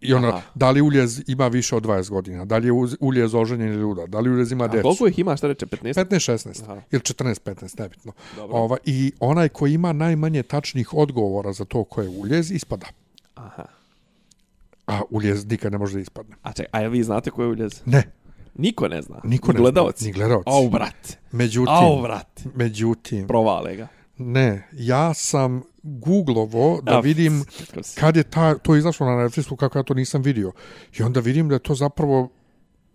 I 0.01 0.15
ona, 0.15 0.29
Aha. 0.29 0.41
da 0.55 0.71
li 0.71 0.81
uljez 0.81 1.23
ima 1.27 1.49
više 1.49 1.77
od 1.77 1.83
20 1.83 2.11
godina, 2.11 2.45
da 2.45 2.59
li 2.59 2.69
je 2.69 2.73
uljez 3.01 3.35
oženjen 3.35 3.69
ili 3.69 3.83
luda, 3.83 4.07
da 4.07 4.21
li 4.21 4.31
uljez 4.31 4.53
ima 4.53 4.65
A 4.65 4.69
decu. 4.69 4.83
koliko 4.83 5.07
ih 5.07 5.19
ima, 5.19 5.37
šta 5.37 5.47
reče, 5.47 5.67
15? 5.67 5.95
15-16 5.95 6.63
Aha. 6.63 6.81
ili 6.91 7.01
14-15, 7.01 7.81
nebitno. 7.81 8.13
Dobro. 8.37 8.57
Ova, 8.57 8.77
I 8.85 9.13
onaj 9.21 9.49
ko 9.49 9.67
ima 9.67 9.93
najmanje 9.93 10.43
tačnih 10.43 10.95
odgovora 10.95 11.53
za 11.53 11.65
to 11.65 11.85
ko 11.85 12.03
je 12.03 12.09
uljez, 12.11 12.51
ispada. 12.51 12.87
Aha. 13.35 13.65
A 14.87 15.01
uljez 15.11 15.47
nikad 15.47 15.73
ne 15.73 15.79
može 15.79 15.95
da 15.95 16.01
ispadne. 16.01 16.37
A 16.43 16.53
čekaj, 16.53 16.85
a 16.85 16.89
vi 16.89 17.03
znate 17.03 17.31
ko 17.31 17.43
je 17.43 17.49
uljez? 17.49 17.81
Ne, 17.85 18.03
Niko 18.55 18.89
ne 18.89 19.03
zna. 19.03 19.21
niko 19.25 19.49
Ni 19.49 19.55
ne 19.55 19.61
gledalci. 19.61 19.99
zna. 19.99 20.07
Ni 20.07 20.13
gledalci. 20.13 20.45
Au, 20.47 20.69
brat. 20.71 21.19
Međutim, 21.33 21.75
Au, 21.75 22.03
brat. 22.03 22.41
međutim, 22.55 23.27
Provale 23.27 23.77
ga. 23.77 23.89
ne, 24.19 24.69
ja 24.73 25.15
sam 25.15 25.63
googlovo 25.87 26.81
da 26.83 27.01
vidim 27.01 27.45
kad 28.01 28.17
je 28.17 28.23
ta, 28.23 28.55
to 28.55 28.77
izašlo 28.77 29.07
na 29.07 29.13
Netflixu, 29.15 29.57
kako 29.57 29.79
ja 29.79 29.83
to 29.83 29.95
nisam 29.95 30.23
vidio. 30.23 30.53
I 30.93 31.03
onda 31.03 31.21
vidim 31.21 31.49
da 31.49 31.55
je 31.55 31.59
to 31.59 31.75
zapravo 31.75 32.29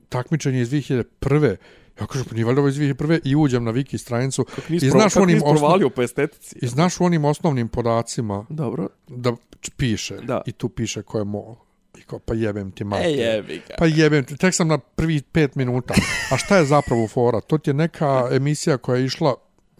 takmičenje 0.09 0.61
iz 0.61 0.69
2001. 0.69 1.55
Ja 2.01 2.07
kažem, 2.07 2.25
pa 2.25 2.35
nije 2.35 2.45
valjda 2.45 2.61
ovo 2.61 2.69
iz 2.69 2.75
2001. 2.75 3.19
I 3.23 3.35
uđem 3.35 3.63
na 3.63 3.71
wiki 3.71 3.97
stranicu. 3.97 4.43
Kako 4.45 4.61
nisi, 4.69 4.85
I 4.85 4.89
pro, 4.89 4.99
znaš 4.99 5.13
kako 5.13 5.23
onim 5.23 5.35
nisi 5.35 5.45
osnov- 5.45 5.53
provalio 5.53 5.89
po 5.89 6.01
estetici? 6.01 6.55
I 6.61 6.67
znaš 6.67 6.99
u 6.99 7.03
onim 7.03 7.25
osnovnim 7.25 7.67
podacima 7.67 8.45
Dobro. 8.49 8.87
da 9.07 9.33
piše 9.77 10.17
Da. 10.17 10.41
i 10.45 10.51
tu 10.51 10.69
piše 10.69 11.01
ko 11.01 11.17
je 11.17 11.23
mol. 11.23 11.55
I 11.97 12.01
kao, 12.01 12.19
pa 12.19 12.33
jebem 12.33 12.71
ti 12.71 12.83
mater. 12.83 13.05
E, 13.05 13.11
jebi 13.11 13.61
ga. 13.67 13.75
Pa 13.77 13.85
jebem 13.85 14.25
ti, 14.25 14.37
tek 14.37 14.55
sam 14.55 14.67
na 14.67 14.77
prvi 14.77 15.21
pet 15.21 15.55
minuta. 15.55 15.93
A 16.31 16.37
šta 16.37 16.57
je 16.57 16.65
zapravo 16.65 17.07
fora? 17.07 17.41
To 17.41 17.57
ti 17.57 17.69
je 17.69 17.73
neka 17.73 18.27
emisija 18.31 18.77
koja 18.77 18.97
je 18.97 19.05
išla 19.05 19.35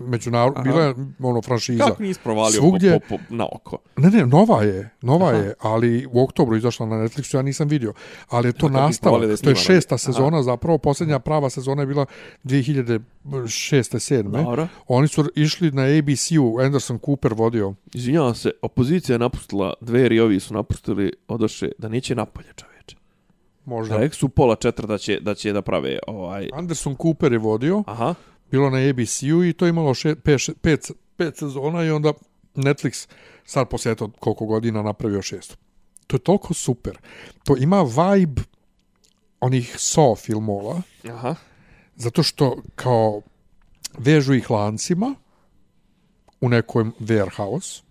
međunarodno, 0.07 0.61
Aha. 0.61 0.71
bila 0.71 0.83
je 0.85 0.95
ono 1.19 1.41
franšiza. 1.41 1.83
Kako 1.85 2.03
nisi 2.03 2.19
provalio 2.23 2.61
Svugdje- 2.61 2.99
po, 2.99 3.17
po, 3.17 3.23
po, 3.29 3.35
na 3.35 3.47
oko? 3.51 3.77
Ne, 3.97 4.09
ne, 4.09 4.25
nova 4.25 4.63
je, 4.63 4.89
nova 5.01 5.27
Aha. 5.27 5.37
je, 5.37 5.53
ali 5.59 6.07
u 6.11 6.23
oktobru 6.23 6.55
izašla 6.57 6.85
na 6.85 6.95
Netflixu, 6.95 7.35
ja 7.35 7.41
nisam 7.41 7.67
vidio. 7.67 7.93
Ali 8.29 8.47
je 8.47 8.53
to 8.53 8.67
kako 8.67 8.79
da 8.79 8.81
nastavak, 8.85 9.21
to 9.43 9.49
je 9.49 9.55
šesta 9.55 9.97
sezona, 9.97 10.43
zapravo 10.43 10.77
posljednja 10.77 11.19
prava 11.19 11.49
sezona 11.49 11.81
je 11.81 11.87
bila 11.87 12.05
2006. 12.43 12.99
7. 13.23 14.31
Dobro. 14.43 14.67
Oni 14.87 15.07
su 15.07 15.25
išli 15.35 15.71
na 15.71 15.81
ABC-u, 15.81 16.59
Anderson 16.59 16.99
Cooper 17.05 17.33
vodio. 17.33 17.73
Izvinjavam 17.93 18.35
se, 18.35 18.51
opozicija 18.61 19.13
je 19.15 19.19
napustila, 19.19 19.73
dveri 19.81 20.19
ovi 20.19 20.39
su 20.39 20.53
napustili, 20.53 21.13
odoše 21.27 21.69
da 21.77 21.89
neće 21.89 22.15
napolje 22.15 22.47
čoveče. 22.55 22.95
Možda. 23.65 23.95
Da. 23.95 24.01
Rekli 24.01 24.15
su 24.17 24.29
pola 24.29 24.55
četiri 24.55 24.87
da 24.87 24.97
će, 24.97 25.19
da 25.19 25.35
će 25.35 25.53
da 25.53 25.61
prave 25.61 25.99
ovaj... 26.07 26.49
Anderson 26.53 26.95
Cooper 27.01 27.31
je 27.31 27.37
vodio, 27.39 27.83
Aha. 27.87 28.15
Bilo 28.51 28.69
na 28.69 28.77
ABC-u 28.89 29.43
i 29.43 29.53
to 29.53 29.65
je 29.65 29.69
imalo 29.69 29.93
še, 29.93 30.15
pet, 30.15 30.39
še- 30.39 30.53
pet, 30.61 30.91
pet 31.17 31.37
sezona 31.37 31.83
i 31.83 31.91
onda 31.91 32.13
Netflix 32.55 33.07
sad 33.45 33.69
poslije 33.69 33.91
eto 33.93 34.09
koliko 34.19 34.45
godina 34.45 34.81
napravio 34.83 35.21
šestu. 35.21 35.55
To 36.07 36.15
je 36.15 36.19
toliko 36.19 36.53
super. 36.53 36.97
To 37.43 37.55
ima 37.57 37.81
vibe 37.81 38.41
onih 39.39 39.75
Saw 39.79 40.15
filmova, 40.17 40.81
Aha. 41.09 41.35
zato 41.95 42.23
što 42.23 42.57
kao 42.75 43.21
vežu 43.97 44.33
ih 44.33 44.49
lancima 44.51 45.15
u 46.41 46.49
nekom 46.49 46.93
warehouse, 46.99 47.81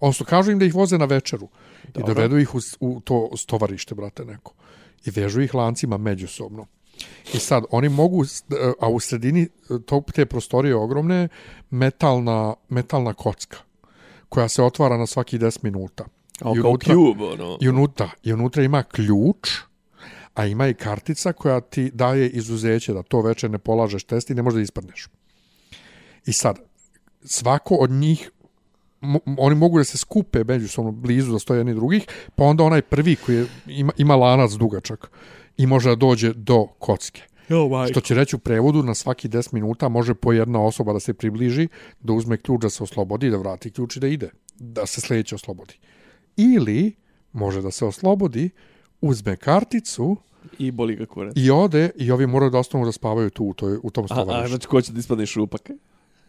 odnosno 0.00 0.26
kažu 0.26 0.50
im 0.52 0.58
da 0.58 0.64
ih 0.64 0.74
voze 0.74 0.98
na 0.98 1.04
večeru 1.04 1.48
i 1.84 1.92
Dobro. 1.92 2.14
dovedu 2.14 2.38
ih 2.38 2.54
u, 2.54 2.58
u 2.80 3.00
to 3.00 3.30
stovarište, 3.36 3.94
brate, 3.94 4.24
neko. 4.24 4.52
I 5.04 5.10
vežu 5.10 5.40
ih 5.40 5.54
lancima 5.54 5.96
međusobno. 5.98 6.66
I 7.34 7.38
sad, 7.38 7.64
oni 7.70 7.88
mogu, 7.88 8.24
a 8.80 8.88
u 8.88 9.00
sredini 9.00 9.48
to, 9.86 10.02
te 10.14 10.26
prostorije 10.26 10.76
ogromne, 10.76 11.28
metalna, 11.70 12.54
metalna 12.68 13.14
kocka 13.14 13.56
koja 14.28 14.48
se 14.48 14.62
otvara 14.62 14.96
na 14.96 15.06
svaki 15.06 15.38
10 15.38 15.58
minuta. 15.62 16.04
Kao, 16.38 16.54
I 16.56 16.60
kao 16.60 16.70
unutra- 16.70 16.94
Cube, 16.94 17.24
ono. 17.24 17.58
I 17.60 17.68
unutra, 17.68 18.10
I 18.22 18.32
unutra 18.32 18.62
ima 18.62 18.82
ključ, 18.82 19.48
a 20.34 20.46
ima 20.46 20.68
i 20.68 20.74
kartica 20.74 21.32
koja 21.32 21.60
ti 21.60 21.90
daje 21.94 22.28
izuzeće 22.30 22.92
da 22.92 23.02
to 23.02 23.20
veče 23.20 23.48
ne 23.48 23.58
polažeš 23.58 24.04
test 24.04 24.30
i 24.30 24.34
ne 24.34 24.42
možeš 24.42 24.56
da 24.56 24.62
ispadneš. 24.62 25.08
I 26.26 26.32
sad, 26.32 26.58
svako 27.24 27.74
od 27.74 27.90
njih 27.90 28.30
mo, 29.00 29.18
oni 29.38 29.54
mogu 29.56 29.78
da 29.78 29.84
se 29.84 29.98
skupe 29.98 30.44
međusobno 30.44 30.90
blizu 30.90 31.32
da 31.32 31.38
stoje 31.38 31.58
jedni 31.60 31.74
drugih, 31.74 32.06
pa 32.34 32.44
onda 32.44 32.64
onaj 32.64 32.82
prvi 32.82 33.16
koji 33.16 33.36
je, 33.36 33.46
ima, 33.66 33.92
ima 33.96 34.16
lanac 34.16 34.50
dugačak 34.52 35.10
i 35.62 35.66
može 35.66 35.88
da 35.88 35.94
dođe 35.96 36.32
do 36.32 36.66
kocke. 36.68 37.22
Što 37.90 38.00
će 38.00 38.14
reći 38.14 38.36
u 38.36 38.40
prevodu, 38.40 38.82
na 38.82 38.94
svaki 38.94 39.28
10 39.28 39.52
minuta 39.52 39.88
može 39.88 40.14
po 40.14 40.32
jedna 40.32 40.60
osoba 40.60 40.92
da 40.92 41.00
se 41.00 41.14
približi, 41.14 41.68
da 42.00 42.12
uzme 42.12 42.36
ključ 42.36 42.60
da 42.60 42.70
se 42.70 42.82
oslobodi, 42.82 43.30
da 43.30 43.36
vrati 43.36 43.70
ključ 43.70 43.96
i 43.96 44.00
da 44.00 44.06
ide. 44.08 44.30
Da 44.56 44.86
se 44.86 45.00
sljedeće 45.00 45.34
oslobodi. 45.34 45.74
Ili 46.36 46.94
može 47.32 47.62
da 47.62 47.70
se 47.70 47.84
oslobodi, 47.84 48.50
uzme 49.00 49.36
karticu 49.36 50.16
I 50.58 50.70
boli 50.70 50.96
ga 50.96 51.06
kurac. 51.06 51.32
i 51.36 51.50
ode 51.50 51.90
i 51.96 52.10
ovi 52.10 52.26
moraju 52.26 52.50
da 52.50 52.58
ostanu 52.58 52.84
da 52.84 52.92
spavaju 52.92 53.30
tu 53.30 53.44
u, 53.44 53.54
toj, 53.54 53.78
u 53.82 53.90
tom 53.90 54.04
A, 54.04 54.06
a, 54.06 54.08
stovarištu. 54.14 54.48
znači 54.48 54.66
ko 54.66 54.82
će 54.82 54.92
da 54.92 54.98
ispadne 54.98 55.26
šupak? 55.26 55.70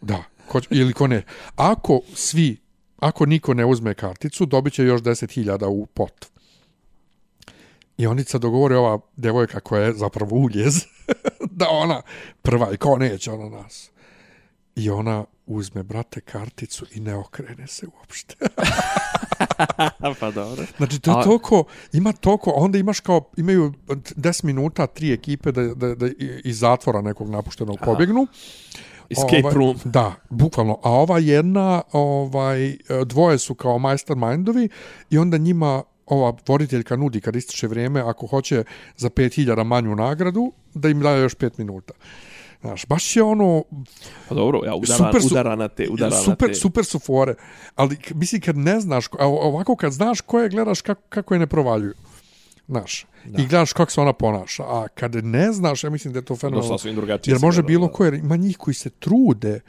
Da, 0.02 0.24
ko, 0.48 0.62
će- 0.62 0.68
ili 0.72 0.94
ko 0.94 1.08
ne. 1.08 1.24
Ako 1.56 2.02
svi, 2.14 2.58
ako 2.98 3.26
niko 3.26 3.54
ne 3.54 3.66
uzme 3.66 3.94
karticu, 3.94 4.46
dobit 4.46 4.74
će 4.74 4.84
još 4.84 5.02
10.000 5.02 5.66
u 5.68 5.86
pot. 5.86 6.26
I 7.98 8.08
oni 8.08 8.24
se 8.24 8.40
dogovore 8.40 8.78
ova 8.78 9.00
devojka 9.16 9.60
koja 9.60 9.86
je 9.86 9.94
zapravo 9.94 10.36
uljez, 10.36 10.86
da 11.60 11.70
ona 11.70 12.02
prva 12.42 12.72
i 12.74 12.78
ko 12.78 12.98
neće 12.98 13.32
ona 13.32 13.50
nas. 13.50 13.92
I 14.76 14.90
ona 14.90 15.26
uzme, 15.46 15.84
brate, 15.84 16.22
karticu 16.22 16.86
i 16.92 17.00
ne 17.00 17.16
okrene 17.16 17.68
se 17.68 17.88
uopšte. 18.00 18.36
pa 20.20 20.32
dobro. 20.32 20.66
Znači, 20.78 21.00
to 21.00 21.12
je 21.12 21.18
A- 21.18 21.24
toliko, 21.24 21.64
ima 21.94 22.12
toliko, 22.12 22.52
onda 22.52 22.78
imaš 22.78 23.00
kao, 23.00 23.30
imaju 23.38 23.74
10 23.88 24.44
minuta, 24.44 24.88
tri 24.88 25.14
ekipe 25.14 25.52
da, 25.52 25.62
da, 25.64 25.96
da 25.96 26.08
iz 26.44 26.60
zatvora 26.60 27.02
nekog 27.02 27.30
napuštenog 27.30 27.78
pobjegnu. 27.86 28.28
Escape 29.10 29.42
Ovaj, 29.44 29.54
room. 29.54 29.80
Da, 29.84 30.14
bukvalno. 30.30 30.80
A 30.84 30.92
ova 30.92 31.20
jedna, 31.20 31.82
ovaj, 31.92 32.78
dvoje 33.06 33.38
su 33.38 33.56
kao 33.56 33.78
mastermindovi 33.78 34.70
i 35.10 35.18
onda 35.18 35.38
njima 35.38 35.84
ova 36.14 36.34
voditeljka 36.48 36.96
nudi 36.96 37.22
kad 37.22 37.36
ističe 37.36 37.68
vrijeme, 37.68 38.02
ako 38.02 38.28
hoće 38.28 38.64
za 38.98 39.10
5000 39.10 39.64
manju 39.64 39.96
nagradu, 39.96 40.52
da 40.74 40.90
im 40.90 41.00
daje 41.00 41.22
još 41.22 41.36
5 41.36 41.52
minuta. 41.58 41.94
Znaš, 42.62 42.86
baš 42.86 43.16
je 43.16 43.24
ono, 43.24 43.64
Pa 44.30 44.36
dobro, 44.36 44.62
ja 44.66 44.76
udara, 44.76 44.98
Super 44.98 45.22
su- 45.22 45.28
udara 45.28 45.56
na 45.56 45.68
te, 45.68 45.88
udara 45.90 46.16
super, 46.16 46.48
na 46.48 46.54
te. 46.54 46.56
super 46.56 46.86
su 46.86 47.00
fore. 47.00 47.36
Ali, 47.76 47.98
mislim, 48.12 48.42
kad 48.42 48.58
ne 48.58 48.80
znaš, 48.80 49.08
a 49.10 49.28
ovako 49.28 49.76
kad 49.76 49.92
znaš 49.92 50.22
koje 50.22 50.50
gledaš, 50.50 50.82
kako, 50.82 51.02
kako 51.10 51.34
je 51.34 51.40
ne 51.40 51.48
provaljuju. 51.48 51.94
Znaš, 52.68 53.06
da. 53.26 53.42
i 53.42 53.48
gledaš 53.48 53.74
kako 53.74 53.92
se 53.92 54.02
ona 54.02 54.14
ponaša. 54.14 54.64
A 54.64 54.88
kad 54.88 55.16
ne 55.16 55.52
znaš, 55.52 55.84
ja 55.84 55.90
mislim 55.90 56.14
da 56.14 56.20
je 56.20 56.26
to 56.26 56.34
No, 56.34 56.38
fenomenalno. 56.38 56.78
Jer 57.24 57.40
može 57.40 57.64
bilo 57.64 57.88
da. 57.88 57.94
ko, 57.94 58.06
jer 58.06 58.14
ima 58.14 58.36
njih 58.36 58.58
koji 58.58 58.74
se 58.74 58.90
trude, 58.90 59.60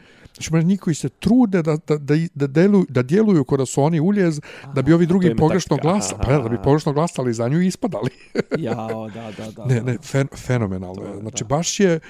njih 0.64 0.80
koji 0.80 0.94
se 0.94 1.08
trude 1.08 1.62
da, 1.62 1.76
da, 1.86 1.96
da, 1.96 2.14
da, 2.34 2.46
deluju, 2.46 2.86
da 2.88 3.02
djeluju 3.02 3.44
kod 3.44 3.58
da 3.58 3.66
su 3.66 3.82
oni 3.82 4.00
uljez, 4.00 4.40
da 4.74 4.82
bi 4.82 4.92
ovi 4.92 5.06
drugi 5.06 5.36
pogrešno 5.36 5.76
taktika, 5.76 5.92
glasa, 5.92 6.14
aha, 6.14 6.24
pa 6.24 6.32
ja, 6.32 6.38
da 6.38 6.48
bi 6.48 6.62
pogrešno 6.62 6.92
glasali 6.92 7.34
za 7.34 7.48
nju 7.48 7.62
i 7.62 7.66
ispadali. 7.66 8.10
Jao, 8.58 9.10
da, 9.10 9.32
da, 9.38 9.50
da. 9.50 9.64
ne, 9.64 9.80
ne, 9.80 9.98
fen, 10.02 10.28
fenomenalno 10.36 11.02
je. 11.02 11.20
Znači, 11.20 11.44
baš 11.44 11.80
je, 11.80 12.00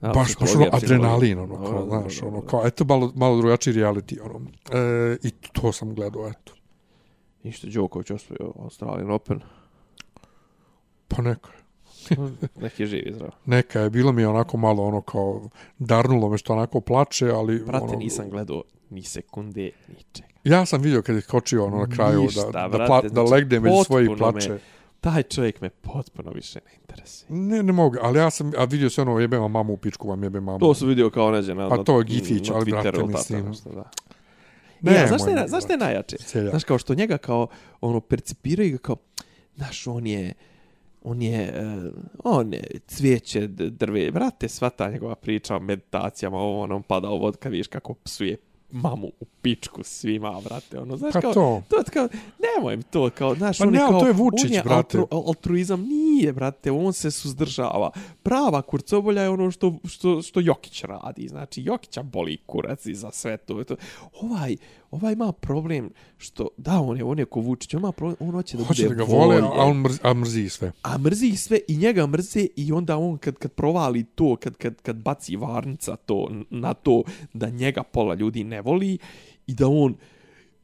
Da, 0.00 0.08
baš, 0.08 0.36
baš 0.40 0.54
ono 0.54 0.66
adrenalin, 0.72 1.38
ono, 1.38 1.56
kao, 1.56 1.84
da, 1.84 1.88
znaš, 1.88 2.20
da, 2.20 2.26
ono, 2.26 2.40
da. 2.40 2.46
kao, 2.46 2.66
eto, 2.66 2.84
malo, 2.84 3.12
malo 3.14 3.36
drugačiji 3.36 3.74
reality, 3.74 4.18
ono. 4.22 4.40
E, 4.72 5.16
I 5.22 5.30
to 5.30 5.72
sam 5.72 5.94
gledao, 5.94 6.28
eto. 6.28 6.52
Ništa, 7.42 7.66
Đoković 7.66 8.10
osvojio 8.10 8.52
Australian 8.58 9.10
Open. 9.10 9.40
Pa 11.08 11.22
neka. 11.22 11.59
Neki 12.62 12.82
je 12.82 12.86
živi 12.86 13.12
zdrav. 13.14 13.30
Neka 13.46 13.80
je, 13.80 13.90
bilo 13.90 14.12
mi 14.12 14.22
je 14.22 14.28
onako 14.28 14.56
malo, 14.56 14.84
ono, 14.84 15.00
kao, 15.00 15.48
darnulo 15.78 16.28
me 16.28 16.38
što 16.38 16.52
onako 16.52 16.80
plače, 16.80 17.30
ali... 17.30 17.58
Brate, 17.58 17.84
ono, 17.84 17.98
nisam 17.98 18.30
gledao 18.30 18.62
ni 18.90 19.02
sekunde, 19.02 19.70
ničega. 19.88 20.28
Ja 20.44 20.66
sam 20.66 20.82
vidio 20.82 21.02
kad 21.02 21.14
je 21.16 21.22
skočio 21.22 21.64
ono 21.64 21.76
na 21.76 21.86
kraju 21.86 22.22
Ništa, 22.22 22.42
da, 22.42 22.50
da, 22.52 22.68
brate, 22.68 22.86
pla, 22.86 23.02
da 23.02 23.08
znači, 23.08 23.32
legne 23.32 23.60
među 23.60 23.74
potpuno 23.78 24.16
plače. 24.16 24.48
me- 24.50 24.58
Taj 25.00 25.22
čovjek 25.22 25.60
me 25.60 25.70
potpuno 25.70 26.30
više 26.30 26.60
ne 26.66 26.72
interesuje. 26.80 27.26
Ne, 27.30 27.62
ne 27.62 27.72
mogu, 27.72 27.96
ali 28.02 28.18
ja 28.18 28.30
sam, 28.30 28.52
a 28.58 28.64
vidio 28.64 28.90
se 28.90 29.02
ono 29.02 29.18
jebema 29.18 29.48
mamu 29.48 29.72
u 29.72 29.76
pičku, 29.76 30.08
vam 30.08 30.22
jebe 30.22 30.40
mamu. 30.40 30.58
To 30.58 30.74
su 30.74 30.86
vidio 30.86 31.10
kao 31.10 31.30
neđe 31.30 31.54
na, 31.54 31.68
Pa 31.68 31.84
to 31.84 31.98
je 31.98 32.04
Gifić, 32.04 32.50
ali, 32.50 32.70
brate, 32.70 33.02
mislim- 33.06 33.46
nešto, 33.46 33.70
da. 33.70 33.90
Ne, 34.80 34.92
Ne, 34.92 34.98
ja, 34.98 35.06
znaš, 35.06 35.20
znaš 35.48 35.64
brate. 35.64 35.76
najjače? 35.76 36.16
Znaš, 36.50 36.64
kao 36.64 36.78
što 36.78 36.94
njega 36.94 37.18
kao, 37.18 37.46
ono, 37.80 38.00
percipiraju 38.00 38.70
ga 38.72 38.78
kao, 38.78 38.96
znaš, 39.56 39.86
on 39.86 40.06
je, 40.06 40.34
on 41.02 41.22
je, 41.22 41.54
uh, 41.86 41.92
on 42.24 42.52
je 42.52 42.64
cvijeće, 42.86 43.46
drve, 43.46 44.10
brate, 44.10 44.48
sva 44.48 44.70
ta 44.70 44.90
njegova 44.90 45.14
priča 45.14 45.56
o 45.56 45.60
meditacijama, 45.60 46.38
ovo, 46.38 46.60
ono, 46.60 46.76
on 46.76 46.82
pada 46.82 47.10
u 47.10 47.18
vod, 47.18 47.36
kad 47.36 47.52
vidiš 47.52 47.66
kako 47.66 47.94
psuje 47.94 48.36
mamu 48.72 49.06
u 49.20 49.24
pičku 49.42 49.82
svima, 49.82 50.40
brate, 50.44 50.78
ono, 50.78 50.96
znaš, 50.96 51.12
Pa 51.12 51.20
kao, 51.20 51.34
to. 51.34 51.62
to 51.68 51.76
je 51.76 51.84
kao, 51.92 52.08
nemoj 52.56 52.76
mi 52.76 52.82
to, 52.82 53.10
kao, 53.10 53.34
znaš, 53.34 53.58
Pa 53.58 53.64
on 53.64 53.72
ne, 53.72 53.78
je 53.80 53.86
kao, 53.86 54.00
to 54.00 54.06
je 54.06 54.12
Vučić, 54.12 54.44
on 54.44 54.52
je 54.52 54.62
brate. 54.62 54.98
altru- 54.98 55.26
altruizam 55.26 55.80
nije, 55.82 56.32
brate, 56.32 56.70
on 56.70 56.92
se 56.92 57.10
suzdržava. 57.10 57.90
Prava 58.22 58.62
kurcobolja 58.62 59.22
je 59.22 59.28
ono 59.28 59.50
što, 59.50 59.74
što, 59.88 60.22
što 60.22 60.40
Jokić 60.40 60.84
radi, 60.84 61.28
znači, 61.28 61.62
Jokića 61.62 62.02
boli 62.02 62.38
kurac 62.46 62.86
i 62.86 62.94
za 62.94 63.10
sve 63.10 63.36
to. 63.36 63.64
to. 63.64 63.76
Ovaj, 64.20 64.56
ovaj 64.90 65.12
ima 65.12 65.32
problem 65.32 65.90
što, 66.18 66.48
da, 66.56 66.80
on 66.80 66.96
je, 66.96 67.04
on 67.04 67.18
je 67.18 67.24
ko 67.24 67.40
Vučić, 67.40 67.74
on 67.74 67.80
ima 67.80 67.92
problem, 67.92 68.16
on 68.20 68.30
hoće 68.30 68.56
da 68.56 68.64
Hoće 68.64 68.82
da 68.82 68.88
bude 68.88 68.98
ga 68.98 69.04
vole, 69.04 69.36
a 69.36 69.64
on 69.64 69.76
mrzi, 69.76 69.98
a 70.02 70.14
mrzi 70.14 70.48
sve. 70.48 70.72
A 70.82 70.98
mrzi 70.98 71.36
sve 71.36 71.58
i 71.68 71.76
njega 71.76 72.06
mrze 72.06 72.46
i 72.56 72.72
onda 72.72 72.96
on 72.96 73.18
kad, 73.18 73.34
kad 73.34 73.52
provali 73.52 74.04
to, 74.04 74.36
kad, 74.36 74.56
kad, 74.56 74.82
kad 74.82 74.96
baci 74.96 75.36
varnica 75.36 75.96
to 75.96 76.30
na 76.50 76.74
to 76.74 77.02
da 77.32 77.50
njega 77.50 77.82
pola 77.82 78.14
ljudi 78.14 78.44
ne 78.44 78.60
voli 78.60 78.98
i 79.46 79.54
da 79.54 79.68
on 79.68 79.94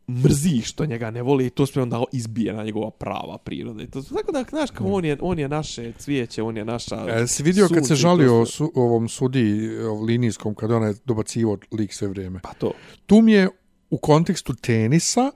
mrzi 0.09 0.61
što 0.61 0.87
njega 0.87 1.11
ne 1.11 1.23
voli 1.23 1.47
i 1.47 1.51
to 1.51 1.67
sve 1.67 1.83
onda 1.83 2.05
izbije 2.13 2.53
na 2.53 2.65
njegova 2.65 2.91
prava 2.91 3.39
priroda. 3.39 3.83
I 3.83 3.87
to, 3.87 4.03
tako 4.03 4.33
da, 4.33 4.45
znaš, 4.51 4.71
kao 4.71 4.87
on 4.87 5.05
je, 5.05 5.17
on 5.21 5.39
je 5.39 5.49
naše 5.49 5.93
cvijeće, 5.99 6.43
on 6.43 6.57
je 6.57 6.65
naša... 6.65 7.07
E, 7.09 7.27
si 7.27 7.43
vidio 7.43 7.69
kad 7.75 7.87
se 7.87 7.95
žalio 7.95 8.47
sve. 8.47 8.53
su, 8.53 8.73
ovom 8.75 9.09
sudi 9.09 9.77
ovom 9.79 10.05
linijskom, 10.05 10.55
kad 10.55 10.71
on 10.71 10.83
je 10.83 10.95
dobacivo 11.05 11.59
lik 11.73 11.93
sve 11.93 12.09
vrijeme. 12.09 12.41
Pa 12.43 12.53
to. 12.53 12.73
Tu 13.07 13.21
mi 13.21 13.33
je 13.33 13.49
u 13.97 13.99
kontekstu 13.99 14.55
tenisa 14.55 15.31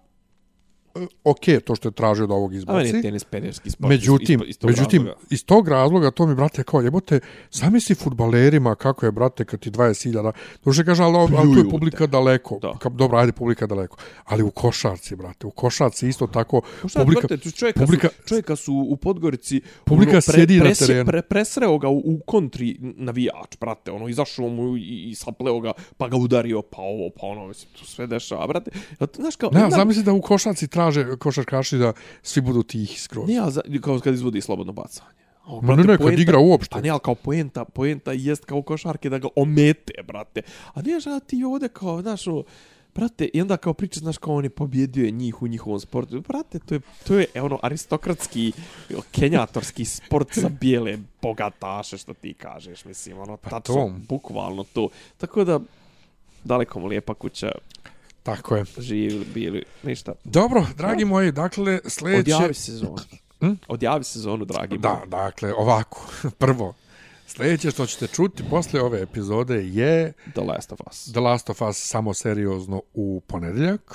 ok, 1.25 1.37
to 1.65 1.75
što 1.75 1.89
je 1.89 1.93
tražio 1.93 2.27
da 2.27 2.35
ovog 2.35 2.51
A 2.51 2.73
meni 2.73 2.79
je 2.79 2.87
izbaci. 2.87 3.03
tenis 3.03 3.25
pederski 3.25 3.71
sport. 3.71 3.89
Međutim, 3.89 4.41
iz, 4.41 4.45
iz, 4.45 4.51
iz 4.51 4.59
tog 4.59 4.71
međutim 4.71 5.03
razloga. 5.03 5.27
iz 5.31 5.45
tog 5.45 5.69
razloga 5.69 6.11
to 6.11 6.27
mi, 6.27 6.35
brate, 6.35 6.63
kao 6.63 6.81
jebote, 6.81 7.21
zamisli 7.51 7.95
futbalerima 7.95 8.75
kako 8.75 9.07
je, 9.07 9.13
brate, 9.13 9.45
kad 9.45 9.61
ti 9.61 9.71
20.000, 9.71 10.33
duše 10.65 10.85
kaže, 10.85 11.03
ali, 11.03 11.17
ali 11.17 11.53
tu 11.53 11.59
je 11.59 11.71
publika 11.71 12.07
daleko. 12.07 12.59
Da. 12.59 12.75
Ka, 12.75 12.89
dobro, 12.89 13.19
ajde, 13.19 13.33
publika 13.33 13.67
daleko. 13.67 13.97
Ali 14.25 14.43
u 14.43 14.51
košarci, 14.51 15.17
brate, 15.17 15.47
u 15.47 15.51
košarci 15.51 16.09
isto 16.09 16.27
tako, 16.27 16.61
šta, 16.81 17.01
publika, 17.01 17.21
brate, 17.21 17.37
tu 17.39 17.51
čovjeka, 17.51 17.81
publika- 17.81 18.09
su, 18.11 18.23
čovjeka 18.25 18.57
su 18.57 18.87
u 18.89 18.97
Podgorici 18.97 19.61
Publika 19.85 20.13
ono, 20.13 20.21
sjedi 20.21 20.57
na 20.57 20.65
presje- 20.65 20.87
terenu. 20.87 21.07
Pre, 21.07 21.23
presreo 21.23 21.79
ga 21.79 21.89
u, 21.89 21.99
u 21.99 22.21
kontri 22.21 22.77
navijač, 22.81 23.31
brate, 23.61 23.91
ono, 23.91 24.09
izašao 24.09 24.49
mu 24.49 24.77
i, 24.77 24.81
i 25.03 25.15
sapleo 25.15 25.61
ga, 25.61 25.73
pa 25.97 26.09
ga 26.09 26.17
udario, 26.17 26.63
pa 26.63 26.77
ovo, 26.79 27.11
pa 27.11 27.27
ono, 27.27 27.47
mislim, 27.47 27.73
to 27.73 27.85
sve 27.85 28.07
dešava, 28.07 28.47
brate. 28.47 28.71
Znaš, 29.15 29.37
kao, 29.37 29.51
ne, 29.51 29.65
onda- 29.65 29.77
zamisli 29.77 30.03
da 30.03 30.13
u 30.13 30.21
košarci 30.21 30.69
traže 30.93 31.17
košarkaši 31.17 31.79
da 31.79 31.93
svi 32.23 32.41
budu 32.41 32.63
tihi 32.63 32.99
skroz. 32.99 33.29
Ne, 33.29 33.39
ali 33.39 33.53
za, 33.53 33.63
kao 33.81 34.01
kad 34.01 34.15
izvodi 34.15 34.41
slobodno 34.41 34.73
bacanje. 34.73 35.21
O, 35.47 35.61
Ma 35.61 35.77
ne, 35.77 35.85
ne, 35.85 35.99
kad 35.99 36.19
igra 36.19 36.39
uopšte. 36.39 36.73
Pa 36.73 36.81
ne, 36.81 36.89
ali 36.89 37.01
kao 37.03 37.15
poenta, 37.15 37.65
poenta 37.65 38.13
jest 38.13 38.45
kao 38.45 38.63
košarke 38.63 39.11
da 39.11 39.19
ga 39.19 39.29
omete, 39.37 40.03
brate. 40.07 40.43
A 40.75 40.83
ne, 40.83 41.01
znaš, 41.01 41.23
ti 41.27 41.45
ovde 41.45 41.69
kao, 41.69 42.03
znaš, 42.03 42.27
ono, 42.27 42.43
brate, 42.95 43.29
i 43.35 43.41
onda 43.41 43.57
kao 43.57 43.75
priča, 43.75 44.01
znaš, 44.01 44.19
kao 44.19 44.35
on 44.35 44.45
je 44.45 44.51
pobjedio 44.51 45.11
njih 45.11 45.43
u 45.43 45.47
njihovom 45.49 45.81
sportu. 45.81 46.21
Brate, 46.21 46.59
to 46.59 46.75
je, 46.75 46.81
to 47.07 47.19
je 47.19 47.27
ono, 47.43 47.59
aristokratski, 47.63 48.53
kenjatorski 49.13 49.85
sport 49.85 50.39
za 50.39 50.49
bijele 50.49 50.99
bogataše, 51.23 51.99
što 51.99 52.15
ti 52.15 52.35
kažeš, 52.35 52.85
mislim, 52.85 53.19
ono, 53.19 53.37
Pa 53.37 53.51
tačno, 53.51 53.95
bukvalno 54.09 54.65
to. 54.65 54.89
Tako 55.19 55.45
da, 55.45 55.61
daleko 56.45 56.81
mu 56.81 56.87
lijepa 56.87 57.15
kuća, 57.15 57.53
Tako 58.23 58.57
je. 58.57 58.65
živili, 58.79 59.25
bili, 59.35 59.63
ništa. 59.83 60.13
Dobro, 60.25 60.67
dragi 60.77 61.05
moji, 61.05 61.33
dakle, 61.33 61.79
sljedeće... 61.87 62.35
Odjavi 62.37 62.55
sezonu. 62.55 62.97
Hm? 63.41 63.53
Odjavi 63.69 64.05
sezonu, 64.05 64.45
dragi 64.45 64.79
Da, 64.79 64.89
moji. 64.95 65.09
dakle, 65.09 65.55
ovako. 65.55 66.07
Prvo, 66.39 66.75
sljedeće 67.31 67.71
što 67.71 67.87
ćete 67.87 68.07
čuti 68.07 68.43
posle 68.51 68.81
ove 68.83 69.03
epizode 69.03 69.67
je 69.67 70.13
The 70.33 70.41
Last 70.41 70.73
of 70.73 70.81
Us. 70.91 71.13
The 71.13 71.21
Last 71.21 71.51
of 71.51 71.63
Us 71.63 71.77
samo 71.77 72.15
seriozno 72.15 72.83
u 72.95 73.23
ponedjeljak. 73.27 73.95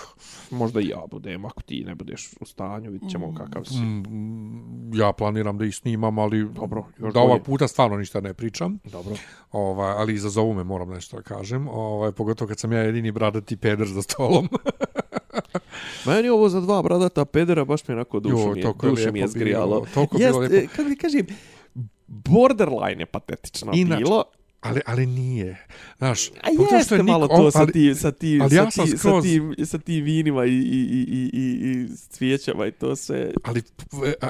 Možda 0.52 0.82
i 0.82 0.88
ja 0.88 1.02
budem, 1.12 1.45
ako 1.45 1.62
ti 1.62 1.84
ne 1.84 1.95
budeš 1.95 2.30
u 2.41 2.45
stanju, 2.45 2.91
vidit 2.91 3.12
ćemo 3.12 3.36
kakav 3.38 3.64
si. 3.66 3.78
Mm, 3.78 4.91
ja 4.94 5.12
planiram 5.14 5.57
da 5.57 5.66
ih 5.66 5.76
snimam, 5.76 6.20
ali 6.20 6.49
Dobro, 6.49 6.86
još 6.99 7.14
da 7.14 7.20
ovog 7.20 7.32
bolje. 7.32 7.44
puta 7.44 7.68
stvarno 7.68 7.98
ništa 7.98 8.22
ne 8.22 8.34
pričam. 8.34 8.80
Dobro. 8.84 9.16
Ovaj, 9.52 9.91
ali 9.91 10.14
izazovu 10.14 10.53
me, 10.53 10.64
moram 10.64 10.90
nešto 10.90 11.18
da 11.18 11.24
kažem. 11.24 11.68
Ovaj, 11.68 12.12
pogotovo 12.12 12.48
kad 12.48 12.60
sam 12.60 12.72
ja 12.72 12.80
jedini 12.80 13.12
bradati 13.12 13.57
peder 13.57 13.88
za 13.88 14.02
stolom. 14.02 14.49
Meni 16.06 16.30
ovo 16.30 16.49
za 16.49 16.62
dva 16.62 16.82
bradata 16.82 17.26
pedera 17.26 17.66
baš 17.66 17.88
mi 17.88 17.91
je 17.91 17.95
onako 17.95 18.20
dušu 18.20 18.38
Jo, 18.38 18.52
mi 18.53 18.60
je, 18.60 18.66
je 18.66 18.74
dušu 18.90 19.12
mi 19.12 19.20
je 19.20 19.28
zgrijalo. 19.28 19.82
bilo, 19.95 20.07
bilo 20.12 20.41
Jest, 20.44 20.53
e, 20.53 20.68
kako 20.68 20.90
ti 20.90 20.95
kažem, 20.95 21.26
borderline 22.07 23.02
je 23.02 23.06
patetično 23.06 23.72
Inače, 23.76 24.03
bilo. 24.03 24.23
Ali, 24.66 24.82
ali 24.86 25.06
nije. 25.08 25.66
Znaš, 25.98 26.28
A 26.28 26.32
pogotovo 26.48 26.78
jeste 26.78 26.96
nik- 26.96 27.04
malo 27.04 27.28
on- 27.28 27.38
to 27.38 27.52
sa 27.52 27.60
ali- 27.60 27.72
tim, 27.72 27.96
sa 27.96 28.12
tim, 28.12 28.42
ali 28.42 28.50
sa, 28.50 28.56
ja 28.56 28.72
sam 28.72 28.86
tim, 28.86 28.98
sa, 28.98 29.10
skroz- 29.10 29.24
tim, 29.24 29.66
sa 29.66 29.78
tim 29.78 30.04
vinima 30.04 30.46
i, 30.46 30.50
i, 30.50 30.54
i, 30.54 31.30
i, 31.34 31.44
i, 31.64 31.88
cvijećama 32.10 32.66
i 32.66 32.72
to 32.72 32.96
sve. 32.96 33.32
Ali, 33.44 33.62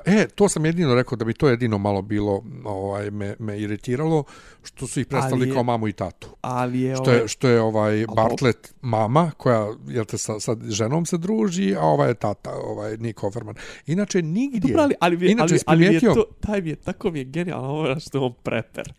e, 0.05 0.27
to 0.27 0.49
sam 0.49 0.65
jedino 0.65 0.95
rekao 0.95 1.15
da 1.15 1.25
bi 1.25 1.33
to 1.33 1.49
jedino 1.49 1.77
malo 1.77 2.01
bilo, 2.01 2.43
ovaj, 2.63 3.11
me, 3.11 3.35
me 3.39 3.59
iritiralo, 3.59 4.23
što 4.63 4.87
su 4.87 4.99
ih 4.99 5.05
predstavili 5.05 5.41
Ali 5.41 5.49
je- 5.49 5.53
kao 5.53 5.63
mamu 5.63 5.87
i 5.87 5.93
tatu. 5.93 6.27
Ali 6.41 6.81
je, 6.81 6.95
Što 6.95 7.03
ovaj, 7.03 7.17
je, 7.17 7.27
što 7.27 7.47
je 7.47 7.61
ovaj 7.61 8.05
Bartlett 8.07 8.73
mama, 8.81 9.31
koja, 9.31 9.73
jel 9.87 10.05
te, 10.05 10.17
sa, 10.17 10.39
sa 10.39 10.55
ženom 10.63 11.05
se 11.05 11.17
druži, 11.17 11.75
a 11.75 11.81
ovaj 11.81 12.09
je 12.09 12.13
tata, 12.15 12.51
ovaj 12.53 12.97
Nick 12.97 13.23
Offerman. 13.23 13.55
Inače, 13.87 14.21
nigdje, 14.21 14.59
Dobro, 14.61 14.81
ali, 14.81 14.95
ali, 14.99 15.25
je- 15.25 15.31
inače, 15.31 15.53
ali, 15.57 15.61
ali 15.67 15.89
mi 15.89 15.93
je 15.95 15.99
to, 16.01 16.25
taj 16.39 16.61
mi 16.61 16.69
je, 16.69 16.75
tako 16.75 17.11
mi 17.11 17.19
je 17.19 17.25
genijalno 17.25 17.67
ovo 17.69 17.99
što 17.99 18.17
je 18.17 18.21
on 18.21 18.33
preper. 18.43 18.93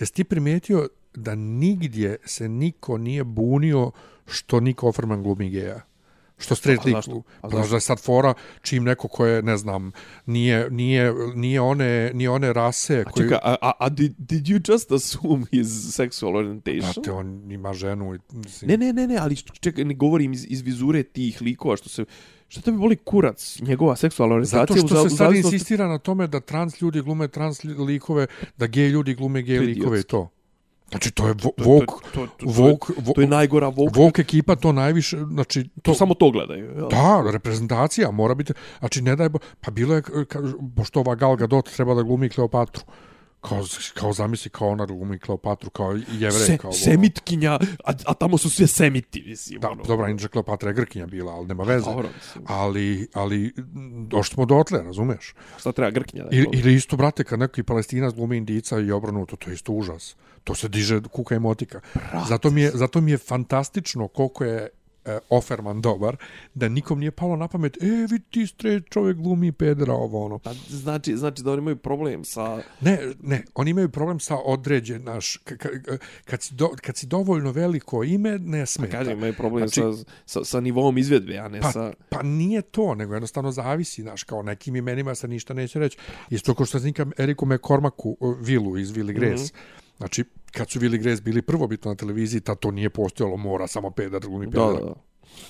Jesi 0.00 0.12
ti 0.12 0.24
primijetio 0.24 0.88
da 1.14 1.34
nigdje 1.34 2.16
se 2.24 2.48
niko 2.48 2.98
nije 2.98 3.24
bunio 3.24 3.90
što 4.26 4.60
Nick 4.60 4.82
Offerman 4.82 5.22
glumi 5.22 5.50
geja? 5.50 5.80
Što 6.38 6.54
straight 6.54 6.84
A 6.84 6.88
lik. 6.88 6.94
zašto? 6.96 7.16
A 7.16 7.40
Pa 7.40 7.48
zašto? 7.48 7.58
možda 7.58 7.76
je 7.76 7.80
sad 7.80 8.00
fora 8.00 8.34
čim 8.62 8.84
neko 8.84 9.08
ko 9.08 9.26
je, 9.26 9.42
ne 9.42 9.56
znam, 9.56 9.92
nije, 10.26 10.70
nije, 10.70 11.12
nije, 11.34 11.60
one, 11.60 12.10
nije 12.14 12.30
one 12.30 12.52
rase 12.52 13.04
A 13.06 13.10
koji... 13.10 13.24
čekaj, 13.24 13.38
a, 13.42 13.56
a, 13.62 13.72
a 13.78 13.88
did, 13.88 14.14
did 14.18 14.44
you 14.46 14.72
just 14.72 14.92
assume 14.92 15.46
his 15.50 15.66
sexual 15.68 16.36
orientation? 16.36 16.92
Znate, 16.92 17.12
on 17.12 17.50
ima 17.52 17.72
ženu 17.72 18.14
i... 18.14 18.18
Mislim, 18.32 18.68
Ne, 18.70 18.76
ne, 18.76 18.92
ne, 18.92 19.06
ne, 19.06 19.16
ali 19.16 19.36
čekaj, 19.36 19.84
ne 19.84 19.94
govorim 19.94 20.32
iz, 20.32 20.46
iz 20.48 20.60
vizure 20.60 21.02
tih 21.02 21.42
likova, 21.42 21.76
što 21.76 21.88
se... 21.88 22.04
Što 22.48 22.60
tebi 22.60 22.76
boli 22.78 22.96
kurac, 22.96 23.58
njegova 23.60 23.96
seksualna 23.96 24.34
orijentacija? 24.34 24.76
Zato 24.76 24.86
što 24.88 24.96
u 24.96 25.08
se 25.08 25.14
u 25.14 25.16
sad 25.16 25.34
insistira 25.34 25.88
na 25.88 25.98
tome 25.98 26.26
da 26.26 26.40
trans 26.40 26.80
ljudi 26.80 27.00
glume 27.00 27.28
trans 27.28 27.64
li- 27.64 27.74
likove, 27.74 28.26
da 28.56 28.66
gej 28.66 28.88
ljudi 28.88 29.14
glume 29.14 29.42
gej 29.42 29.54
je 29.54 29.60
likove 29.60 30.00
i 30.00 30.02
to. 30.02 30.28
Znači, 30.90 31.10
to 31.10 31.26
je 31.26 31.32
vo- 31.32 31.38
To- 31.40 31.50
to- 31.54 31.64
Vogue, 31.64 31.86
to- 31.86 32.10
to- 32.14 32.26
to- 32.28 32.46
Vogue, 32.46 32.76
To 32.78 32.92
je 32.92 33.02
Vogue, 33.04 33.26
najgora 33.26 33.68
Vogue. 33.68 33.90
Vogue 33.94 34.20
ekipa 34.20 34.56
to 34.56 34.72
najviše, 34.72 35.18
znači, 35.24 35.64
To 35.64 35.70
to, 35.82 35.94
samo 35.94 36.14
to 36.14 36.30
gledaju. 36.30 36.64
jel? 36.66 36.88
Da, 36.88 37.30
reprezentacija 37.32 38.10
mora 38.10 38.34
biti, 38.34 38.52
znači 38.78 39.02
ne 39.02 39.16
daj, 39.16 39.28
bo, 39.28 39.38
pa 39.60 39.70
bilo 39.70 39.94
je, 39.94 40.02
pošto 40.76 41.00
ova 41.00 41.14
Gal 41.14 41.36
Gadot 41.36 41.70
treba 41.70 41.94
da 41.94 42.02
glumi 42.02 42.28
Kleopatru, 42.28 42.82
kao, 43.48 43.64
kao 43.94 44.12
zamisli, 44.12 44.50
kao 44.50 44.68
ona 44.68 44.86
glumi 44.86 45.18
Kleopatru, 45.18 45.70
kao 45.70 45.92
jevrej, 45.92 46.46
Se, 46.46 46.58
kao... 46.58 46.70
ono. 46.70 46.78
semitkinja, 46.78 47.52
a, 47.84 47.92
a 48.06 48.14
tamo 48.14 48.38
su 48.38 48.50
sve 48.50 48.66
semiti, 48.66 49.22
mislim. 49.26 49.60
Da, 49.60 49.70
ono. 49.70 49.82
dobra, 49.82 50.08
inače 50.08 50.28
Kleopatra 50.28 50.70
je 50.70 50.74
Grkinja 50.74 51.06
bila, 51.06 51.32
ali 51.32 51.46
nema 51.46 51.62
veze. 51.62 51.84
Dobro. 51.84 52.08
Ali, 52.46 53.08
ali, 53.14 53.52
došli 54.06 54.34
smo 54.34 54.44
dotle, 54.44 54.82
razumeš? 54.82 55.34
Šta 55.58 55.72
treba 55.72 55.90
Grkinja 55.90 56.24
da 56.24 56.28
Ili, 56.36 56.48
ili 56.52 56.74
isto, 56.74 56.96
brate, 56.96 57.24
kad 57.24 57.38
neki 57.38 57.62
palestinac 57.62 58.14
glumi 58.14 58.36
indica 58.36 58.78
i 58.80 58.90
obrnuto, 58.90 59.36
to 59.36 59.50
je 59.50 59.54
isto 59.54 59.72
užas. 59.72 60.16
To 60.44 60.54
se 60.54 60.68
diže 60.68 61.00
kuka 61.12 61.34
i 61.34 61.38
motika. 61.38 61.80
Zato 62.28 62.50
mi, 62.50 62.60
je, 62.60 62.70
zato 62.74 63.00
mi 63.00 63.10
je 63.10 63.18
fantastično 63.18 64.08
koliko 64.08 64.44
je 64.44 64.68
e, 65.06 65.18
Offerman 65.30 65.80
dobar, 65.80 66.16
da 66.54 66.68
nikom 66.68 66.98
nije 66.98 67.10
palo 67.10 67.36
na 67.36 67.48
pamet, 67.48 67.82
e, 67.82 67.86
vidi 67.86 68.24
ti 68.30 68.46
straight 68.46 68.88
čovjek 68.90 69.16
glumi 69.16 69.52
pedera, 69.52 69.92
ovo 69.92 70.24
ono. 70.24 70.38
Pa, 70.38 70.52
znači, 70.68 71.16
znači 71.16 71.42
da 71.42 71.52
oni 71.52 71.58
imaju 71.58 71.76
problem 71.76 72.24
sa... 72.24 72.62
Ne, 72.80 72.98
ne, 73.22 73.44
oni 73.54 73.70
imaju 73.70 73.88
problem 73.88 74.20
sa 74.20 74.36
određen, 74.44 75.04
naš, 75.04 75.36
kad, 76.24 76.42
si 76.42 76.54
do, 76.54 76.70
kad 76.82 76.96
si 76.96 77.06
dovoljno 77.06 77.52
veliko 77.52 78.04
ime, 78.04 78.38
ne 78.38 78.66
smeta. 78.66 78.98
Kažem, 78.98 79.18
imaju 79.18 79.34
problem 79.34 79.68
Znači- 79.68 79.80
sa, 79.96 80.04
sa, 80.26 80.44
sa 80.44 80.60
nivom 80.60 80.98
izvedbe, 80.98 81.38
a 81.38 81.48
ne 81.48 81.60
Pa, 81.60 81.72
sa... 81.72 81.92
pa 82.08 82.22
nije 82.22 82.62
to, 82.62 82.94
nego 82.94 83.14
jednostavno 83.14 83.52
zavisi, 83.52 84.02
znaš, 84.02 84.24
kao 84.24 84.42
nekim 84.42 84.76
imenima 84.76 85.14
se 85.14 85.28
ništa 85.28 85.54
neće 85.54 85.78
reći. 85.78 85.98
Isto 86.30 86.54
kao 86.54 86.66
što 86.66 86.78
znika 86.78 87.06
Eriku 87.18 87.46
McCormacku, 87.46 88.16
uh, 88.20 88.36
Vilu 88.40 88.78
iz 88.78 88.92
Willy 88.92 89.12
Grace. 89.12 89.44
Mm 89.44 89.46
-hmm. 89.46 89.86
Znači, 89.96 90.24
kad 90.56 90.70
su 90.70 90.80
Willy 90.80 90.98
Grace 90.98 91.22
bili 91.22 91.42
prvobitno 91.42 91.90
na 91.90 91.94
televiziji, 91.94 92.40
ta 92.40 92.54
to 92.54 92.70
nije 92.70 92.90
postojalo, 92.90 93.36
mora 93.36 93.66
samo 93.66 93.90
pedar, 93.90 94.20
glumi 94.20 94.46
Da, 94.46 94.50
pedar. 94.52 94.72
da, 94.74 94.86
da. 94.86 94.94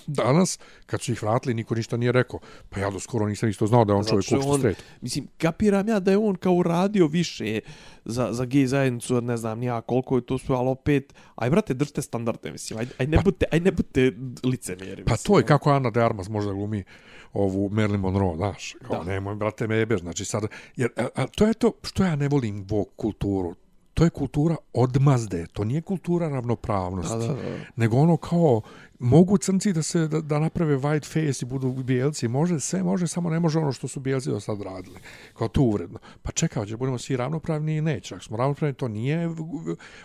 Danas, 0.06 0.58
kad 0.86 1.00
su 1.00 1.12
ih 1.12 1.22
vratili, 1.22 1.54
niko 1.54 1.74
ništa 1.74 1.96
nije 1.96 2.12
rekao. 2.12 2.40
Pa 2.68 2.80
ja 2.80 2.90
do 2.90 3.00
skoro 3.00 3.26
nisam 3.26 3.48
isto 3.48 3.66
znao 3.66 3.84
da 3.84 3.92
je 3.92 3.96
on 3.96 4.02
Zato 4.02 4.22
čovjek 4.22 4.46
uopšte 4.46 4.58
straight. 4.60 4.82
Mislim, 5.00 5.28
kapiram 5.38 5.88
ja 5.88 6.00
da 6.00 6.10
je 6.10 6.18
on 6.18 6.34
kao 6.34 6.62
radio 6.62 7.06
više 7.06 7.60
za, 8.04 8.28
za 8.32 8.44
gej 8.44 8.66
zajednicu, 8.66 9.20
ne 9.20 9.36
znam 9.36 9.58
nija 9.58 9.80
koliko 9.80 10.16
je 10.16 10.26
to 10.26 10.38
sve, 10.38 10.56
ali 10.56 10.68
opet, 10.68 11.14
aj 11.34 11.50
brate, 11.50 11.74
držite 11.74 12.02
standarde, 12.02 12.52
mislim, 12.52 12.78
aj, 12.78 12.86
aj 12.98 13.06
ne, 13.06 13.16
Pa- 13.16 13.22
budite, 13.22 13.46
aj 13.52 13.60
ne 13.60 13.72
budite 13.72 14.12
licemjeri. 14.44 15.04
Pa 15.04 15.16
to 15.16 15.32
je 15.32 15.36
ono. 15.36 15.46
kako 15.46 15.70
Ana 15.70 15.90
de 15.90 16.02
Armas 16.02 16.28
može 16.28 16.46
da 16.46 16.52
glumi 16.54 16.84
ovu 17.32 17.68
Marilyn 17.70 17.96
Monroe, 17.98 18.36
znaš. 18.36 18.74
Kao, 18.82 18.96
Da. 18.98 19.04
nemoj, 19.04 19.34
brate, 19.34 19.66
me 19.66 19.76
jebeš. 19.76 20.00
Znači, 20.00 20.24
sad, 20.24 20.42
jer, 20.76 20.90
a, 20.96 21.08
a, 21.14 21.26
to 21.26 21.46
je 21.46 21.54
to 21.54 21.72
što 21.82 22.04
ja 22.04 22.16
ne 22.16 22.28
volim 22.28 22.64
Vogue 22.68 22.92
kulturu. 22.96 23.54
To 23.96 24.04
je 24.04 24.10
kultura 24.10 24.56
odmazde, 24.72 25.46
to 25.52 25.64
nije 25.64 25.80
kultura 25.80 26.28
ravnopravnosti. 26.28 27.28
Da, 27.28 27.34
da, 27.34 27.34
da. 27.34 27.56
Nego 27.76 27.96
ono 27.96 28.16
kao, 28.16 28.60
mogu 28.98 29.38
crnci 29.38 29.72
da 29.72 29.82
se 29.82 30.08
da, 30.08 30.20
da 30.20 30.38
naprave 30.38 30.76
white 30.76 31.06
face 31.06 31.44
i 31.44 31.48
budu 31.48 31.72
bijelci, 31.72 32.28
može 32.28 32.60
sve, 32.60 32.82
može, 32.82 33.06
samo 33.06 33.30
ne 33.30 33.40
može 33.40 33.58
ono 33.58 33.72
što 33.72 33.88
su 33.88 34.00
bijelci 34.00 34.30
do 34.30 34.40
sad 34.40 34.62
radili. 34.62 34.98
Kao 35.34 35.48
to 35.48 35.62
uvredno. 35.62 35.98
Pa 36.22 36.32
čekaj, 36.32 36.60
hoće, 36.60 36.76
budemo 36.76 36.98
svi 36.98 37.16
ravnopravni 37.16 37.76
i 37.76 37.80
neće. 37.80 38.14
Ako 38.14 38.24
smo 38.24 38.36
ravnopravni, 38.36 38.74
to 38.74 38.88
nije 38.88 39.28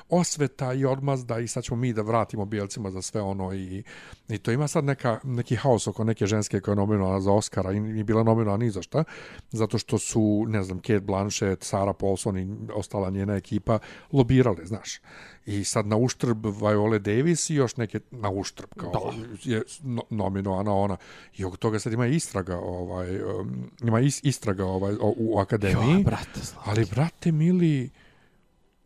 osveta 0.10 0.74
i 0.74 0.86
odmazda 0.86 1.40
i 1.40 1.48
sad 1.48 1.64
ćemo 1.64 1.78
mi 1.78 1.94
da 1.94 2.02
vratimo 2.02 2.46
bijelcima 2.46 2.92
za 2.92 3.02
sve 3.02 3.22
ono 3.22 3.54
i, 3.54 3.84
i 4.30 4.38
to 4.38 4.52
ima 4.52 4.68
sad 4.68 4.84
neka, 4.84 5.20
neki 5.24 5.56
haos 5.56 5.88
oko 5.88 6.04
neke 6.04 6.26
ženske 6.26 6.60
koja 6.60 6.72
je 6.72 6.76
nominovana 6.76 7.22
za 7.22 7.32
Oscara 7.32 7.72
i 7.72 7.80
nije 7.80 8.04
bila 8.04 8.24
nominovana 8.24 8.64
ni 8.66 8.72
za 8.72 8.82
šta, 8.82 9.04
zato 9.52 9.78
što 9.78 9.98
su, 9.98 10.46
ne 10.48 10.64
znam, 10.64 10.80
Kate 10.80 11.00
Blanchett, 11.00 11.64
Sarah 11.64 11.96
Paulson 12.00 12.38
i 12.38 12.58
ostala 12.74 13.10
njena 13.10 13.36
ekipa 13.36 13.80
lobirale, 14.12 14.66
znaš. 14.66 15.00
I 15.46 15.64
sad 15.64 15.88
na 15.88 15.98
uštrb 15.98 16.46
Viola 16.46 16.98
Davis 17.00 17.50
i 17.50 17.56
još 17.56 17.78
neke 17.78 18.00
na 18.12 18.30
uštrb 18.30 18.70
kao 18.78 18.92
Da. 18.92 19.00
je 19.46 19.62
no, 19.82 20.02
nominovana 20.10 20.74
ona. 20.74 20.98
I 21.36 21.46
oko 21.46 21.58
toga 21.58 21.80
sad 21.80 21.94
ima 21.94 22.08
istraga, 22.08 22.58
ovaj, 22.58 23.22
um, 23.24 23.72
ima 23.82 24.00
is, 24.00 24.20
istraga 24.24 24.66
ovaj, 24.66 24.94
o- 24.94 25.14
u 25.18 25.40
akademiji. 25.40 25.94
Jo, 25.94 26.02
brate, 26.02 26.40
zla. 26.42 26.62
Ali, 26.66 26.86
brate, 26.86 27.32
mili, 27.32 27.90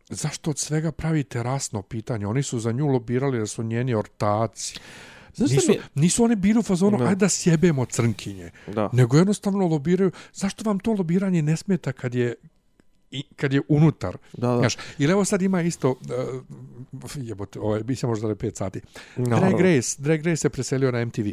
zašto 0.08 0.50
od 0.50 0.58
svega 0.58 0.92
pravite 0.92 1.42
rasno 1.42 1.82
pitanje? 1.82 2.26
Oni 2.26 2.42
su 2.42 2.58
za 2.58 2.72
nju 2.72 2.86
lobirali 2.86 3.38
da 3.38 3.46
su 3.46 3.62
njeni 3.62 3.94
ortaci. 3.94 4.78
Znaš 5.34 5.50
Nisu, 5.50 5.68
mi 5.68 5.74
je- 5.74 5.82
nisu 5.94 6.24
oni 6.24 6.36
bili 6.36 6.58
u 6.58 6.62
fazonu, 6.62 6.98
ajde 7.00 7.14
da 7.16 7.28
sjebemo 7.28 7.84
crnkinje. 7.86 8.50
Da. 8.66 8.90
Nego 8.92 9.16
jednostavno 9.16 9.66
lobiraju. 9.66 10.10
Zašto 10.32 10.64
vam 10.64 10.78
to 10.78 10.92
lobiranje 10.92 11.42
ne 11.42 11.56
smeta 11.56 11.92
kad 11.92 12.14
je 12.14 12.34
i 13.10 13.22
kad 13.36 13.52
je 13.52 13.60
unutar. 13.68 14.16
Da, 14.32 14.48
da. 14.48 14.58
Znaš, 14.58 14.76
ili 14.98 15.12
evo 15.12 15.24
sad 15.24 15.42
ima 15.42 15.62
isto, 15.62 15.90
uh, 15.90 17.10
jebote, 17.16 17.60
ovaj, 17.60 17.82
bi 17.82 17.96
se 17.96 18.06
možda 18.06 18.28
da 18.28 18.34
5 18.34 18.56
sati. 18.56 18.80
Naravno. 19.16 19.48
Drag 19.48 19.60
Race, 19.60 20.02
Drag 20.02 20.18
Race 20.26 20.36
se 20.36 20.48
preselio 20.48 20.90
na 20.92 21.04
MTV. 21.04 21.26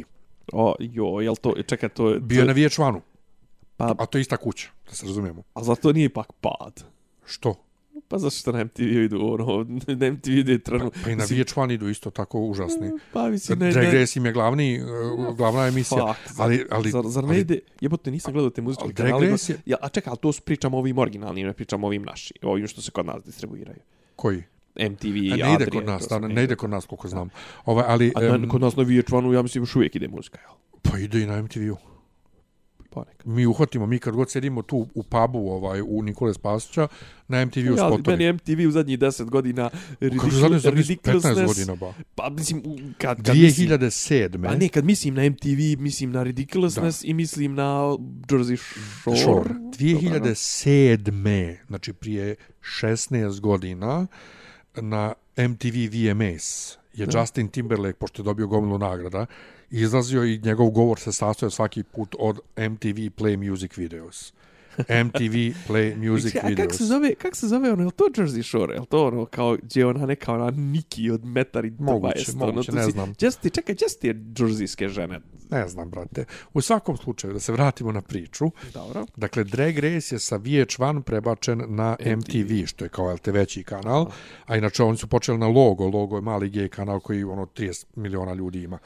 O, 0.52 0.74
jo, 0.80 1.20
jel 1.20 1.36
to, 1.36 1.54
čekaj, 1.66 1.88
to 1.88 2.10
je... 2.10 2.20
Bio 2.20 2.40
je 2.40 2.46
to, 2.46 2.46
na 2.46 2.54
VH1-u, 2.54 3.00
Pa, 3.76 3.94
a 3.98 4.06
to 4.06 4.18
je 4.18 4.22
ista 4.22 4.36
kuća, 4.36 4.68
da 4.88 4.94
se 4.94 5.06
razumijemo. 5.06 5.42
a 5.54 5.64
zato 5.64 5.92
nije 5.92 6.04
ipak 6.04 6.32
pad. 6.40 6.84
Što? 7.24 7.63
Pa 8.14 8.18
zašto 8.18 8.38
što 8.40 8.52
na 8.52 8.64
MTV 8.64 8.82
idu, 8.82 9.18
ono, 9.22 9.66
na 10.00 10.10
MTV 10.10 10.30
ide 10.30 10.58
trenu. 10.58 10.90
Pa 11.04 11.10
i 11.10 11.16
na 11.16 11.22
Mislim, 11.22 11.38
VH1 11.40 11.72
idu 11.72 11.88
isto 11.88 12.10
tako 12.10 12.40
užasni. 12.40 12.90
Pa 13.12 13.28
mislim, 13.28 13.58
ne, 13.58 13.70
Drag 13.72 13.84
ne, 13.84 13.90
Race 13.92 14.18
im 14.18 14.26
je 14.26 14.32
glavni, 14.32 14.80
uh, 14.82 15.36
glavna 15.36 15.66
emisija. 15.66 16.14
Fuck, 16.14 16.36
zar, 16.36 16.46
ali, 16.46 16.66
ali, 16.70 16.90
zar, 16.90 17.04
zar 17.06 17.24
ne 17.24 17.30
ali, 17.30 17.40
ide, 17.40 17.58
jebote, 17.80 18.10
nisam 18.10 18.32
gledao 18.32 18.50
te 18.50 18.62
muzičke 18.62 18.84
ali 18.84 18.92
Drag 18.92 19.08
kanale. 19.08 19.30
Race 19.30 19.52
je- 19.52 19.58
Ja, 19.66 19.76
a 19.80 19.88
čekaj, 19.88 20.10
ali 20.10 20.18
to 20.18 20.32
su 20.32 20.42
pričamo 20.42 20.78
ovim 20.78 20.98
originalnim, 20.98 21.46
ne 21.46 21.52
pričamo 21.52 21.86
ovim 21.86 22.02
našim, 22.02 22.36
ovim 22.42 22.66
što 22.66 22.82
se 22.82 22.90
kod 22.90 23.06
nas 23.06 23.24
distribuiraju. 23.24 23.78
koji? 24.16 24.42
MTV, 24.90 25.06
i 25.06 25.20
ne 25.20 25.36
ide 25.36 25.44
Adria, 25.44 25.70
kod 25.70 25.86
nas, 25.86 26.06
da, 26.08 26.18
ne 26.18 26.44
ide 26.44 26.56
kod 26.56 26.70
nas 26.70 26.86
koliko 26.86 27.08
znam. 27.08 27.28
Ovaj, 27.64 27.84
ali, 27.88 28.12
A 28.14 28.38
na, 28.38 28.48
kod 28.48 28.60
nas 28.60 28.76
na 28.76 28.82
VH1-u, 28.84 29.32
ja 29.32 29.42
mislim, 29.42 29.62
još 29.62 29.76
uvijek 29.76 29.96
ide 29.96 30.08
muzika, 30.08 30.38
jel? 30.40 30.50
pa 30.82 30.98
ide 30.98 31.20
i 31.20 31.26
na 31.26 31.42
MTV-u. 31.42 31.93
Neka. 33.02 33.22
Mi 33.26 33.46
uhvatimo, 33.46 33.86
mi 33.86 33.98
kad 33.98 34.14
god 34.14 34.30
sedimo 34.30 34.62
tu 34.62 34.86
u 34.94 35.02
pubu 35.02 35.50
ovaj, 35.50 35.80
u 35.82 36.02
Nikole 36.02 36.34
Spasića, 36.34 36.88
na 37.28 37.40
MTV-u 37.40 37.60
Ja, 37.66 37.76
spotovi. 37.76 38.02
meni 38.08 38.24
je 38.24 38.32
MTV 38.32 38.68
u 38.68 38.70
zadnjih 38.70 38.98
10 38.98 39.24
godina 39.24 39.70
Kako 40.12 40.30
se 40.30 40.36
zadnje 40.36 40.58
za 40.58 40.70
15 40.70 40.74
ridiculousness. 40.78 41.46
godina, 41.46 41.74
ba? 41.76 41.94
Pa 42.14 42.30
mislim, 42.30 42.62
u- 42.64 42.76
kad, 42.98 43.22
kad 43.22 43.36
mislim, 43.36 43.68
2007. 43.68 44.42
Pa 44.44 44.54
ne, 44.54 44.68
kad 44.68 44.84
mislim 44.84 45.14
na 45.14 45.22
MTV, 45.24 45.48
mislim 45.78 46.10
na 46.10 46.22
Ridiculousness 46.22 47.02
da. 47.02 47.08
i 47.08 47.14
mislim 47.14 47.54
na 47.54 47.64
Jersey 48.22 48.56
Shore. 49.02 49.16
Shore. 49.16 49.50
2007. 49.78 51.56
Znači 51.66 51.92
prije 51.92 52.34
16 52.82 53.40
godina 53.40 54.06
na 54.74 55.14
MTV 55.38 55.76
VMAs 55.92 56.76
je 56.94 57.06
Da. 57.06 57.18
Justin 57.18 57.48
Timberlake, 57.48 57.92
pošto 57.94 58.22
je 58.22 58.24
dobio 58.24 58.46
gomilu 58.46 58.78
nagrada, 58.78 59.26
izlazio 59.70 60.24
i 60.24 60.38
njegov 60.38 60.70
govor 60.70 60.98
se 61.00 61.12
sastojao 61.12 61.50
svaki 61.50 61.82
put 61.82 62.14
od 62.18 62.40
MTV 62.58 62.86
Play 63.10 63.50
Music 63.50 63.76
Videos. 63.76 64.32
MTV 65.04 65.34
Play 65.68 66.10
Music 66.10 66.34
A 66.34 66.40
kak 66.40 66.48
Videos. 66.50 66.76
se 66.76 66.84
zove, 66.84 67.14
kak 67.14 67.36
se 67.36 67.48
zove 67.48 67.72
ono, 67.72 67.84
je 67.84 67.90
to 67.90 68.04
Jersey 68.06 68.42
Shore, 68.42 68.74
je 68.74 68.86
to 68.86 69.06
ono 69.06 69.24
kao, 69.26 69.56
gdje 69.62 69.80
je 69.80 69.86
ona 69.86 70.06
neka 70.06 70.32
ona 70.32 70.50
Niki 70.50 71.10
od 71.10 71.24
metar 71.24 71.64
i 71.64 71.72
Moguće, 71.78 72.14
20, 72.22 72.36
moguće, 72.36 72.70
ono, 72.70 72.80
ne 72.80 72.86
si- 72.86 72.92
znam. 72.92 73.12
Gdje 73.12 73.30
su 73.30 73.38
ti, 73.40 73.50
čekaj, 73.50 73.74
gdje 73.74 73.88
su 73.88 73.98
ti 73.98 74.12
džurzijske 74.34 74.88
žene? 74.88 75.20
Ne 75.50 75.68
znam, 75.68 75.90
brate. 75.90 76.24
U 76.54 76.60
svakom 76.60 76.96
slučaju, 76.96 77.32
da 77.32 77.40
se 77.40 77.52
vratimo 77.52 77.92
na 77.92 78.00
priču. 78.02 78.44
Dobro. 78.74 79.06
Dakle, 79.16 79.44
Drag 79.44 79.78
Race 79.78 80.14
je 80.14 80.18
sa 80.18 80.38
VH1 80.38 81.02
prebačen 81.02 81.62
na 81.68 81.96
MTV, 82.00 82.66
što 82.66 82.84
je 82.84 82.88
kao 82.88 83.18
te 83.18 83.32
veći 83.32 83.62
kanal, 83.62 84.06
a 84.46 84.56
inače 84.56 84.82
oni 84.82 84.96
su 84.96 85.06
počeli 85.06 85.38
na 85.38 85.46
Logo, 85.46 85.84
Logo 85.84 86.16
je 86.16 86.22
mali 86.22 86.50
gej 86.50 86.68
kanal 86.68 87.00
koji 87.00 87.24
ono 87.24 87.46
30 87.46 87.84
miliona 87.96 88.34
ljudi 88.34 88.62
ima. 88.62 88.78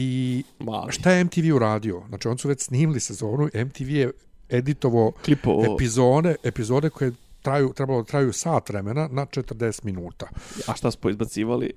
I 0.00 0.42
Mali. 0.58 0.92
šta 0.92 1.12
je 1.12 1.24
MTV 1.24 1.54
uradio? 1.54 2.02
Znači, 2.08 2.28
oni 2.28 2.38
su 2.38 2.48
već 2.48 2.60
snimili 2.60 3.00
sezonu, 3.00 3.48
MTV 3.54 3.90
je 3.90 4.10
editovo 4.48 5.12
Klipo, 5.24 5.62
epizode, 5.74 6.36
epizode 6.44 6.90
koje 6.90 7.12
traju, 7.42 7.72
trebalo 7.76 8.02
traju 8.02 8.32
sat 8.32 8.68
vremena 8.68 9.08
na 9.12 9.26
40 9.26 9.84
minuta. 9.84 10.26
a 10.66 10.74
šta 10.74 10.90
su 10.90 10.98
poizbacivali? 10.98 11.70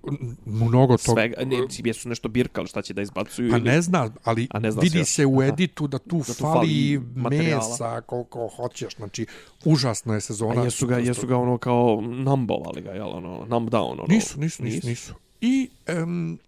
Mnogo 0.46 0.98
toga. 0.98 1.22
Svega, 1.22 1.46
ne, 1.46 1.58
jesu 1.84 2.10
nešto 2.10 2.30
birkali, 2.30 2.68
šta 2.68 2.82
će 2.82 2.94
da 2.94 3.02
izbacuju? 3.02 3.50
Pa 3.52 3.58
ili- 3.58 3.66
ne 3.66 3.82
zna, 3.82 4.10
ali 4.24 4.48
A 4.52 4.60
ne 4.60 4.72
zna 4.72 4.82
vidi 4.82 4.92
se 4.94 5.00
još. 5.00 5.10
se 5.10 5.26
u 5.26 5.42
editu 5.44 5.88
da 5.88 5.98
tu, 5.98 6.18
Da 6.18 6.24
tu 6.24 6.34
fali, 6.34 7.02
fali 7.24 7.38
mesa 7.38 8.02
koliko 8.02 8.48
hoćeš. 8.48 8.96
Znači, 8.96 9.26
užasno 9.66 10.14
je 10.14 10.22
sezona. 10.22 10.62
A 10.62 10.64
jesu 10.64 10.88
ga, 10.88 10.98
jesu 10.98 11.28
ga 11.28 11.38
ono 11.38 11.58
kao 11.58 12.02
numbovali 12.02 12.82
ga, 12.82 12.92
jel 12.92 13.10
ono, 13.10 13.46
numb 13.46 13.70
down, 13.70 13.92
ono. 13.92 14.06
Nisu, 14.08 14.40
nisu, 14.40 14.64
nisu, 14.64 14.88
nisu. 14.88 15.14
I 15.42 15.70
um, 16.04 16.40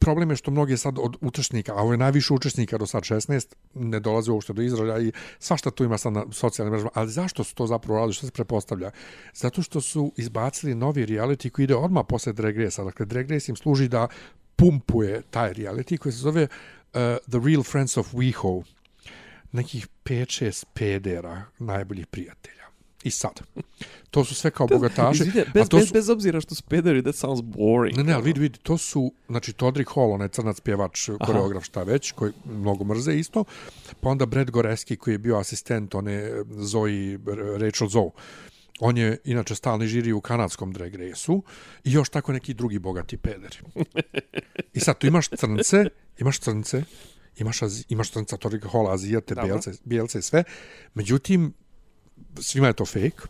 problem 0.00 0.30
je 0.30 0.36
što 0.36 0.50
mnoge 0.50 0.76
sad 0.76 0.98
od 0.98 1.16
učesnika, 1.20 1.72
a 1.72 1.82
ovo 1.82 1.92
je 1.92 1.98
najviše 1.98 2.34
učesnika 2.34 2.78
do 2.78 2.86
sad 2.86 3.02
16, 3.02 3.54
ne 3.74 4.00
dolaze 4.00 4.32
uopšte 4.32 4.52
do 4.52 4.62
izražaja 4.62 5.00
i 5.00 5.12
svašta 5.38 5.70
tu 5.70 5.84
ima 5.84 5.98
sad 5.98 6.12
na 6.12 6.24
socijalnim 6.32 6.72
mrežama. 6.72 6.90
Ali 6.94 7.10
zašto 7.10 7.44
su 7.44 7.54
to 7.54 7.66
zapravo 7.66 7.98
radili? 7.98 8.12
Što 8.12 8.26
se 8.26 8.32
prepostavlja? 8.32 8.90
Zato 9.34 9.62
što 9.62 9.80
su 9.80 10.12
izbacili 10.16 10.74
novi 10.74 11.06
reality 11.06 11.50
koji 11.50 11.64
ide 11.64 11.74
odmah 11.74 12.04
posle 12.08 12.32
Drag 12.32 12.58
Race-a. 12.58 12.84
Dakle, 12.84 13.06
Drag 13.06 13.30
Race 13.30 13.52
im 13.52 13.56
služi 13.56 13.88
da 13.88 14.08
pumpuje 14.56 15.22
taj 15.30 15.54
reality 15.54 15.98
koji 15.98 16.12
se 16.12 16.18
zove 16.18 16.42
uh, 16.42 17.00
The 17.30 17.38
Real 17.44 17.62
Friends 17.62 17.96
of 17.96 18.14
WeHo. 18.14 18.62
Nekih 19.52 19.88
5-6 20.04 20.64
pedera 20.74 21.42
najboljih 21.58 22.06
prijatelja. 22.06 22.59
I 23.02 23.10
sad, 23.10 23.40
to 24.10 24.24
su 24.24 24.34
sve 24.34 24.50
kao 24.50 24.66
bogataši. 24.66 25.22
Izvine, 25.22 25.42
a 25.42 25.50
bez, 25.54 25.68
to 25.68 25.76
bez, 25.76 25.88
su- 25.88 25.92
bez 25.92 26.08
obzira 26.08 26.40
što 26.40 26.54
su 26.54 26.62
pederi, 26.68 27.02
that 27.02 27.14
sounds 27.14 27.40
boring. 27.42 27.96
Ne, 27.96 28.04
ne, 28.04 28.12
ali 28.12 28.20
ono. 28.20 28.24
vidi, 28.24 28.40
vidi, 28.40 28.58
to 28.62 28.78
su, 28.78 29.12
znači, 29.28 29.52
Todrick 29.52 29.90
Hall, 29.94 30.12
onaj 30.12 30.28
crnac 30.28 30.60
pjevač, 30.60 31.10
koreograf, 31.26 31.64
šta 31.64 31.82
već, 31.82 32.12
koji 32.12 32.32
mnogo 32.44 32.84
mrze 32.84 33.14
isto, 33.14 33.44
pa 34.00 34.08
onda 34.08 34.26
Brad 34.26 34.50
Goreski, 34.50 34.96
koji 34.96 35.14
je 35.14 35.18
bio 35.18 35.36
asistent, 35.36 35.94
one 35.94 36.30
Zoe, 36.50 37.18
Rachel 37.58 37.88
Zoe, 37.88 38.10
On 38.82 38.96
je 38.98 39.18
inače 39.24 39.54
stalni 39.54 39.86
žiri 39.86 40.12
u 40.12 40.20
kanadskom 40.20 40.72
drag 40.72 40.94
race-u 40.94 41.42
i 41.84 41.92
još 41.92 42.08
tako 42.08 42.32
neki 42.32 42.54
drugi 42.54 42.78
bogati 42.78 43.16
pederi. 43.16 43.56
I 44.74 44.80
sad 44.80 44.98
tu 44.98 45.06
imaš 45.06 45.28
crnce, 45.28 45.84
imaš 46.18 46.40
crnce, 46.40 46.84
imaš, 47.36 47.60
imaš 47.88 48.10
crnca 48.10 48.36
Torika 48.36 48.68
Hola, 48.68 48.94
azijate, 48.94 49.34
bijelce, 49.34 49.72
bijelce 49.84 50.18
i 50.18 50.22
sve. 50.22 50.44
Međutim, 50.94 51.52
svima 52.36 52.66
je 52.66 52.72
to 52.72 52.86
fake. 52.86 53.22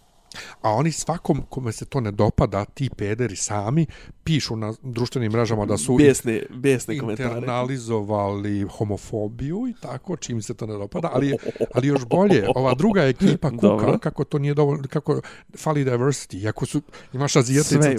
A 0.63 0.71
oni 0.71 0.93
svakom 0.93 1.43
kome 1.49 1.73
se 1.73 1.85
to 1.85 2.01
ne 2.01 2.11
dopada, 2.11 2.65
ti 2.65 2.91
pederi 2.91 3.37
sami 3.37 3.87
pišu 4.25 4.57
na 4.57 4.75
društvenim 4.83 5.33
mrežama 5.33 5.67
da 5.67 5.77
su 5.77 5.97
Besne, 5.97 6.43
besne 6.51 6.99
komentare. 6.99 7.29
internalizovali 7.29 8.67
homofobiju 8.71 9.67
i 9.69 9.75
tako, 9.83 10.17
čim 10.17 10.43
se 10.43 10.55
to 10.55 10.67
ne 10.67 10.75
dopada, 10.75 11.11
ali, 11.13 11.37
ali 11.75 11.87
još 11.87 12.05
bolje, 12.07 12.47
ova 12.55 12.75
druga 12.75 13.03
ekipa 13.03 13.51
kuka, 13.51 13.61
Dobro. 13.63 13.99
kako 13.99 14.25
to 14.25 14.39
nije 14.39 14.55
dovoljno, 14.55 14.85
kako 14.89 15.21
fali 15.57 15.85
diversity, 15.85 16.43
iako 16.43 16.67
su, 16.67 16.83
imaš 17.13 17.37
azijate 17.37 17.75
i 17.75 17.79
Sve 17.83 17.97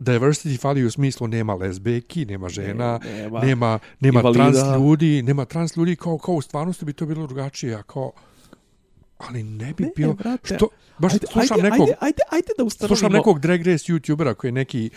diversity 0.00 0.60
fali 0.60 0.84
u 0.84 0.90
smislu 0.90 1.28
nema 1.28 1.54
lezbejki, 1.54 2.24
nema 2.24 2.48
žena, 2.48 3.00
Ne, 3.04 3.12
nema. 3.12 3.40
nema, 3.40 3.78
nema 4.00 4.20
Invalida. 4.20 4.44
trans 4.52 4.76
ljudi, 4.76 5.22
nema 5.22 5.44
trans 5.44 5.76
ljudi, 5.76 5.96
kao, 5.96 6.18
kao 6.18 6.34
u 6.34 6.42
stvarnosti 6.42 6.84
bi 6.84 6.92
to 6.92 7.06
bilo 7.06 7.26
drugačije, 7.26 7.74
a 7.74 7.82
kao, 7.82 8.12
ali 9.28 9.42
ne 9.42 9.72
bi 9.72 9.84
Ne, 9.84 9.90
bilo, 9.96 10.12
brate. 10.14 10.54
što, 10.56 10.68
baš 10.98 11.12
Ajde, 11.12 11.26
slušam 11.32 11.56
ajde, 11.56 11.70
nekog, 11.70 11.88
Ajde, 11.88 11.96
ajde, 12.00 12.22
ajde 12.30 12.48
da 12.58 12.64
ustanovimo. 12.64 12.96
slušam 12.96 13.12
nekog 13.12 13.40
drag 13.40 13.60
race 13.60 13.92
youtubera 13.92 14.34
koji 14.34 14.48
je 14.48 14.52
neki 14.52 14.90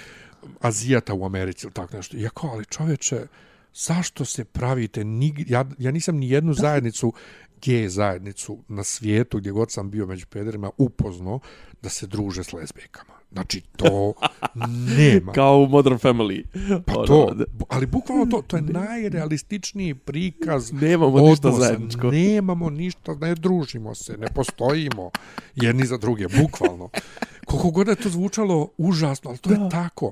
azijata 0.62 1.14
u 1.14 1.26
Americi 1.26 1.66
ili 1.66 1.74
tako 1.74 1.98
nešto. 1.98 2.18
Ja 2.18 2.30
kao, 2.30 2.50
ali 2.50 2.66
čoveče, 2.66 3.28
zašto 3.74 4.26
se 4.26 4.44
pravite, 4.46 5.02
ja, 5.48 5.66
ja 5.78 5.92
nisam 5.92 6.18
ni 6.18 6.30
jednu 6.30 6.54
zajednicu, 6.54 7.14
gej 7.66 7.88
zajednicu 7.90 8.58
na 8.68 8.84
svijetu 8.84 9.38
gdje 9.38 9.52
god 9.52 9.72
sam 9.72 9.90
bio 9.90 10.06
među 10.06 10.26
pederima 10.28 10.72
upoznao 10.78 11.40
da 11.82 11.90
se 11.90 12.08
druže 12.08 12.44
s 12.44 12.54
lezbijkama. 12.54 13.14
Znači, 13.32 13.62
to 13.78 14.14
nema. 14.98 15.32
Kao 15.32 15.58
u 15.58 15.68
Modern 15.68 15.96
Family. 15.96 16.44
Pa 16.86 16.94
Ono, 16.94 17.06
to, 17.08 17.36
ali 17.70 17.86
bukvalno 17.86 18.26
to, 18.26 18.42
to 18.48 18.56
je 18.56 18.62
najrealističniji 18.62 19.94
prikaz 19.96 20.72
Nemamo 20.74 21.20
ništa 21.20 21.48
odnosa. 21.48 21.66
zajedničko. 21.66 22.12
Nemamo 22.12 22.70
ništa, 22.70 23.16
ne 23.16 23.36
družimo 23.36 23.96
se, 23.96 24.18
ne 24.18 24.28
postojimo 24.28 25.12
jedni 25.56 25.86
za 25.86 25.98
druge, 25.98 26.28
bukvalno. 26.42 26.90
Koliko 27.46 27.72
god 27.72 27.88
je 27.88 27.96
to 27.96 28.10
zvučalo 28.10 28.70
užasno, 28.78 29.30
ali 29.30 29.38
to 29.40 29.50
da. 29.50 29.56
je 29.56 29.70
tako. 29.70 30.12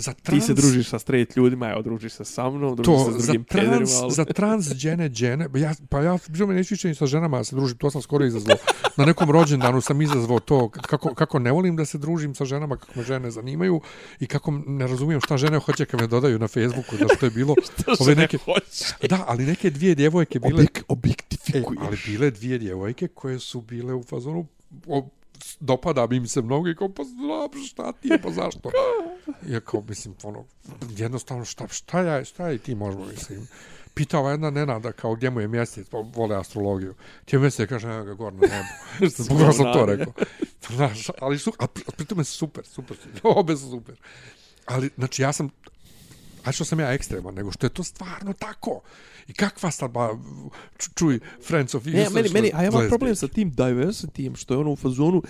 Za 0.00 0.12
Ti 0.12 0.22
trans, 0.22 0.46
se 0.46 0.54
družiš 0.54 0.88
sa 0.88 0.98
straight 0.98 1.36
ljudima, 1.36 1.70
evo, 1.70 1.82
družiš 1.82 2.12
se 2.12 2.24
sa 2.24 2.50
mnom, 2.50 2.76
družiš 2.76 3.04
to, 3.04 3.12
se 3.12 3.18
s 3.18 3.20
za 3.20 3.26
drugim 3.26 3.44
trans, 3.44 3.68
pederima, 3.68 3.90
ali... 4.02 4.12
za 4.12 4.24
transgene 4.24 5.08
džene, 5.08 5.48
ja, 5.54 5.74
pa 5.88 6.00
ja 6.02 6.18
bilo 6.28 6.46
me 6.46 6.54
neću 6.54 6.88
ni 6.88 6.94
sa 6.94 7.06
ženama 7.06 7.38
da 7.38 7.44
se 7.44 7.56
družim, 7.56 7.78
to 7.78 7.90
sam 7.90 8.02
skoro 8.02 8.24
izazvao. 8.24 8.56
Na 8.96 9.04
nekom 9.04 9.30
rođendanu 9.30 9.80
sam 9.80 10.02
izazvao 10.02 10.40
to, 10.40 10.68
kako, 10.68 11.14
kako 11.14 11.38
ne 11.38 11.52
volim 11.52 11.76
da 11.76 11.84
se 11.84 11.98
družim 11.98 12.34
sa 12.34 12.44
ženama, 12.44 12.76
kako 12.76 12.92
me 12.96 13.02
žene 13.04 13.30
zanimaju 13.30 13.80
i 14.20 14.26
kako 14.26 14.50
ne 14.66 14.86
razumijem 14.86 15.20
šta 15.20 15.36
žene 15.36 15.58
hoće 15.58 15.84
kad 15.84 16.00
me 16.00 16.06
dodaju 16.06 16.38
na 16.38 16.48
Facebooku, 16.48 16.96
da 16.96 17.14
što 17.16 17.26
je 17.26 17.30
bilo. 17.30 17.54
ove 18.00 18.14
neke, 18.14 18.38
da, 19.08 19.24
ali 19.26 19.46
neke 19.46 19.70
dvije 19.70 19.94
djevojke 19.94 20.38
bile... 20.38 20.54
Objek, 20.54 20.80
E, 20.80 20.82
objektifikuješ. 20.88 21.80
ali 21.86 21.98
bile 22.06 22.30
dvije 22.30 22.58
djevojke 22.58 23.08
koje 23.08 23.38
su 23.38 23.60
bile 23.60 23.94
u 23.94 24.02
fazonu 24.02 24.46
o, 24.86 25.08
dopada 25.60 26.06
bi 26.06 26.16
im 26.16 26.26
se 26.28 26.42
mnogo 26.42 26.68
i 26.68 26.76
kao 26.76 26.88
pa 26.88 27.04
znam 27.04 27.64
šta 27.66 27.92
ti 27.92 28.08
je 28.08 28.22
pa 28.22 28.30
zašto? 28.30 28.70
Ja 29.52 29.60
kao 29.60 29.84
mislim 29.88 30.14
ono 30.22 30.44
jednostavno 30.96 31.44
šta, 31.44 31.68
šta 31.68 32.00
ja 32.00 32.24
šta 32.24 32.52
i 32.52 32.58
ti 32.58 32.74
možemo 32.74 33.04
mislim? 33.04 33.48
Pitao 33.94 34.30
jedna 34.30 34.50
Nenada 34.50 34.92
kao 34.92 35.14
gdje 35.14 35.30
mu 35.30 35.40
je 35.40 35.48
mjesec? 35.48 35.88
Pa 35.88 35.98
vole 35.98 36.36
astrologiju. 36.36 36.94
Ti 37.24 37.36
je 37.36 37.40
mjesec 37.40 37.68
kaže 37.68 37.88
evo 37.88 38.04
ga 38.04 38.14
gore 38.14 38.36
na 38.36 38.40
nebu. 38.40 39.12
Bukvalno 39.28 39.52
sam 39.52 39.72
to 39.72 39.86
rekao. 39.86 40.12
Znaš, 40.70 41.06
ali 41.20 41.38
su, 41.38 41.52
a 41.58 41.66
pri- 41.66 41.90
pri 41.96 42.06
tome 42.06 42.24
su 42.24 42.36
super 42.36 42.66
super 42.66 42.96
su, 42.96 43.08
obe 43.38 43.56
su 43.56 43.70
super. 43.70 44.00
Ali 44.66 44.90
znači 44.96 45.22
ja 45.22 45.32
sam 45.32 45.50
a 46.44 46.52
što 46.52 46.64
sam 46.64 46.80
ja 46.80 46.92
ekstreman, 46.92 47.34
nego 47.34 47.52
što 47.52 47.66
je 47.66 47.70
to 47.70 47.84
stvarno 47.84 48.32
tako. 48.32 48.80
I 49.30 49.32
kakva 49.32 49.70
sad, 49.70 49.90
ba, 49.90 50.10
ču- 50.78 50.90
čuj, 50.94 51.20
Friends 51.46 51.74
of 51.74 51.84
Ne, 51.84 51.92
Innocence, 51.92 52.14
meni, 52.14 52.28
meni, 52.32 52.50
a 52.54 52.62
ja 52.62 52.68
imam 52.68 52.88
problem 52.88 53.14
sa 53.16 53.28
tim 53.28 53.52
diversity 53.52 54.36
što 54.36 54.54
je 54.54 54.58
ono 54.58 54.72
u 54.72 54.76
fazonu 54.76 55.22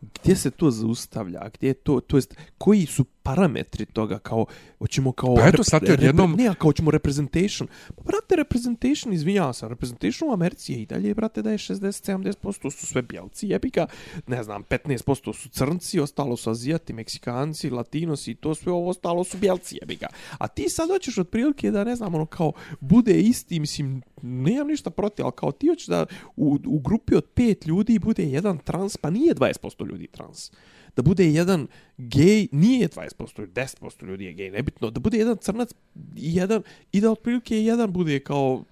gdje 0.00 0.36
se 0.36 0.50
to 0.50 0.70
zaustavlja, 0.70 1.48
gdje 1.54 1.68
je 1.68 1.74
to, 1.74 2.00
to 2.00 2.16
jest, 2.16 2.34
koji 2.58 2.86
su 2.86 3.04
parametri 3.26 3.86
toga, 3.86 4.18
kao, 4.18 4.46
hoćemo 4.78 5.12
kao... 5.12 5.34
Pa 5.34 5.48
eto, 5.48 5.64
sad 5.64 5.80
ti 5.80 5.86
repre- 5.86 5.94
odjednom- 5.94 6.36
Ne, 6.36 6.44
kao 6.54 6.68
hoćemo 6.68 6.90
representation. 6.90 7.68
Pa, 7.88 8.02
brate, 8.02 8.36
representation, 8.36 9.12
izvinjavam 9.12 9.54
se, 9.54 9.68
representation 9.68 10.30
u 10.30 10.32
Americi 10.32 10.72
je 10.72 10.82
i 10.82 10.86
dalje, 10.86 11.14
brate, 11.14 11.42
da 11.42 11.50
je 11.50 11.58
60-70% 11.58 12.70
su 12.70 12.86
sve 12.86 13.02
bjelci, 13.02 13.48
jebika, 13.48 13.86
ne 14.26 14.42
znam, 14.42 14.62
15% 14.64 15.32
su 15.34 15.48
crnci, 15.48 16.00
ostalo 16.00 16.36
su 16.36 16.50
azijati, 16.50 16.92
meksikanci, 16.92 17.70
latinosi, 17.70 18.30
i 18.30 18.34
to 18.34 18.54
sve 18.54 18.72
ovo 18.72 18.88
ostalo 18.88 19.24
su 19.24 19.38
bjelci, 19.38 19.78
jebika. 19.80 20.06
A 20.38 20.48
ti 20.48 20.68
sad 20.68 20.88
hoćeš 20.90 21.18
otprilike 21.18 21.70
da, 21.70 21.84
ne 21.84 21.96
znam, 21.96 22.14
ono, 22.14 22.26
kao, 22.26 22.52
bude 22.80 23.20
isti, 23.20 23.60
mislim, 23.60 24.02
nemam 24.22 24.66
ništa 24.66 24.90
protiv, 24.90 25.24
ali 25.24 25.32
kao 25.36 25.52
ti 25.52 25.68
hoćeš 25.68 25.86
da 25.86 26.06
u, 26.36 26.58
u 26.66 26.78
grupi 26.78 27.14
od 27.14 27.24
pet 27.24 27.66
ljudi 27.66 27.98
bude 27.98 28.22
jedan 28.24 28.58
trans, 28.58 28.96
pa 28.96 29.10
nije 29.10 29.34
20% 29.34 29.88
ljudi 29.88 30.06
trans. 30.06 30.50
Da 30.96 31.02
bude 31.02 31.32
jedan 31.32 31.66
gej, 31.98 32.48
nije 32.52 32.88
20%, 32.88 33.40
ljudi, 33.40 33.52
10% 33.52 34.06
ljudi 34.06 34.24
je 34.24 34.32
gej, 34.32 34.50
nebitno. 34.50 34.90
Da 34.90 35.00
bude 35.00 35.18
jedan 35.18 35.36
crnac 35.36 35.70
i 36.16 36.34
jedan, 36.36 36.62
i 36.92 37.00
da 37.00 37.10
otprilike 37.10 37.64
jedan 37.64 37.92
bude 37.92 38.20
kao, 38.20 38.64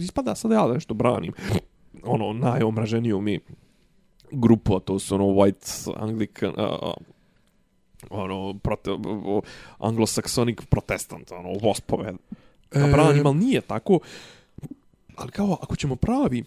ispada 0.00 0.34
sad 0.34 0.50
ja 0.50 0.66
da 0.66 0.74
nešto 0.74 0.94
branim, 0.94 1.32
ono, 2.02 2.32
najomraženiju 2.32 3.20
mi 3.20 3.40
grupu, 4.30 4.76
a 4.76 4.80
to 4.80 4.98
su 4.98 5.14
ono 5.14 5.24
white 5.24 5.92
Anglican, 5.96 6.50
uh, 6.50 6.92
ono, 8.10 8.58
prote, 8.58 8.90
uh, 8.90 9.42
anglosaksonic 9.78 10.58
protestant, 10.70 11.32
ono, 11.32 11.52
vospove, 11.62 12.12
da 12.72 12.80
E, 12.80 12.92
branim, 12.92 13.26
ali 13.26 13.38
nije 13.38 13.60
tako. 13.60 14.00
Ali 15.16 15.30
kao, 15.30 15.58
ako 15.62 15.76
ćemo 15.76 15.96
pravi 15.96 16.44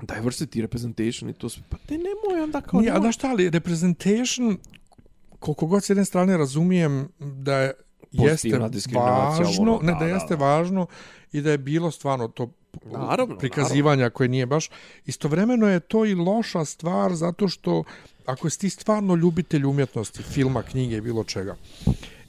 diversity 0.00 0.60
representation 0.60 1.30
i 1.30 1.32
to 1.32 1.48
sve, 1.48 1.62
pa 1.68 1.76
te 1.86 1.94
nemoj 1.94 2.42
onda 2.42 2.60
kao... 2.60 2.80
Nije, 2.80 2.90
a 2.90 2.94
nemoj- 2.94 3.00
znaš 3.00 3.14
šta, 3.14 3.30
ali 3.30 3.50
representation, 3.50 4.58
koliko 5.38 5.66
god 5.66 5.84
s 5.84 5.90
jedne 5.90 6.04
strane 6.04 6.36
razumijem 6.36 7.08
da 7.18 7.58
je 7.58 7.72
jeste 8.12 8.58
važno, 8.94 9.62
ono, 9.62 9.78
ne 9.82 9.92
da, 9.92 9.98
da 9.98 10.04
da, 10.04 10.10
jeste 10.10 10.36
da. 10.36 10.44
važno 10.44 10.86
i 11.32 11.40
da 11.40 11.50
je 11.50 11.58
bilo 11.58 11.90
stvarno 11.90 12.28
to 12.28 12.52
Naravno, 12.84 13.38
prikazivanja 13.38 14.10
koje 14.10 14.28
nije 14.28 14.46
baš. 14.46 14.70
Istovremeno 15.06 15.68
je 15.68 15.80
to 15.80 16.04
i 16.04 16.14
loša 16.14 16.64
stvar 16.64 17.14
zato 17.14 17.48
što 17.48 17.84
ako 18.26 18.50
si 18.50 18.58
ti 18.58 18.70
stvarno 18.70 19.14
ljubitelj 19.14 19.64
umjetnosti, 19.64 20.22
filma, 20.22 20.62
knjige 20.62 21.00
bilo 21.00 21.24
čega, 21.24 21.56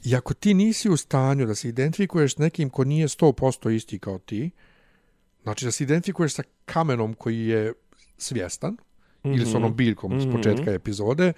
i 0.04 0.16
ako 0.16 0.34
ti 0.34 0.54
nisi 0.54 0.90
u 0.90 0.96
stanju 0.96 1.46
da 1.46 1.54
se 1.54 1.68
identifikuješ 1.68 2.34
s 2.34 2.38
nekim 2.38 2.70
ko 2.70 2.84
nije 2.84 3.08
100% 3.08 3.70
isti 3.70 3.98
kao 3.98 4.18
ti, 4.18 4.50
znači 5.42 5.64
da 5.64 5.70
se 5.70 5.84
identifikuješ 5.84 6.34
sa 6.34 6.42
kamenom 6.64 7.14
koji 7.14 7.46
je 7.46 7.72
svjestan, 8.18 8.72
mm 8.72 9.28
-hmm. 9.28 9.36
ili 9.36 9.46
s 9.46 9.54
onom 9.54 9.76
biljkom 9.76 10.12
mm 10.12 10.18
-hmm. 10.18 10.30
s 10.30 10.32
početka 10.32 10.72
epizode, 10.72 11.32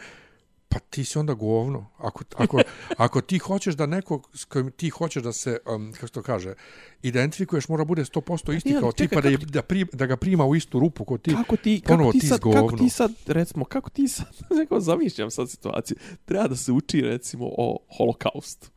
pa 0.71 0.79
ti 0.79 1.05
si 1.05 1.19
onda 1.19 1.35
govno. 1.35 1.87
Ako, 1.99 2.25
ako, 2.37 2.61
ako 3.05 3.21
ti 3.21 3.39
hoćeš 3.39 3.75
da 3.75 3.87
neko 3.87 4.23
s 4.35 4.45
kojim 4.45 4.71
ti 4.71 4.89
hoćeš 4.89 5.23
da 5.23 5.33
se, 5.33 5.59
um, 5.75 5.93
kako 5.93 6.09
to 6.09 6.23
kaže, 6.23 6.55
identifikuješ, 7.03 7.69
mora 7.69 7.85
bude 7.85 8.05
100% 8.05 8.57
isti 8.57 8.77
kao 8.81 8.93
ti, 8.93 9.09
pa 9.09 9.21
da, 9.21 9.31
da, 9.31 9.63
pri, 9.63 9.87
da 9.93 10.07
ga 10.07 10.17
prima 10.17 10.45
u 10.47 10.57
istu 10.57 10.79
rupu 10.79 11.05
kao 11.05 11.19
ti, 11.19 11.35
kako 11.35 11.57
ti, 11.57 11.83
kako 11.87 12.13
ti, 12.13 12.21
sad, 12.21 12.41
kako 12.41 12.77
ti 12.77 12.89
sad, 12.89 13.13
recimo, 13.27 13.65
kako 13.65 13.91
ti 13.91 14.09
sad, 14.09 14.37
neko 14.59 14.81
zamišljam 14.81 15.31
sad 15.31 15.51
situaciju, 15.51 15.97
treba 16.25 16.49
da 16.49 16.57
se 16.57 16.73
uči, 16.73 17.01
recimo, 17.01 17.45
o 17.59 17.79
holokaustu. 17.97 18.71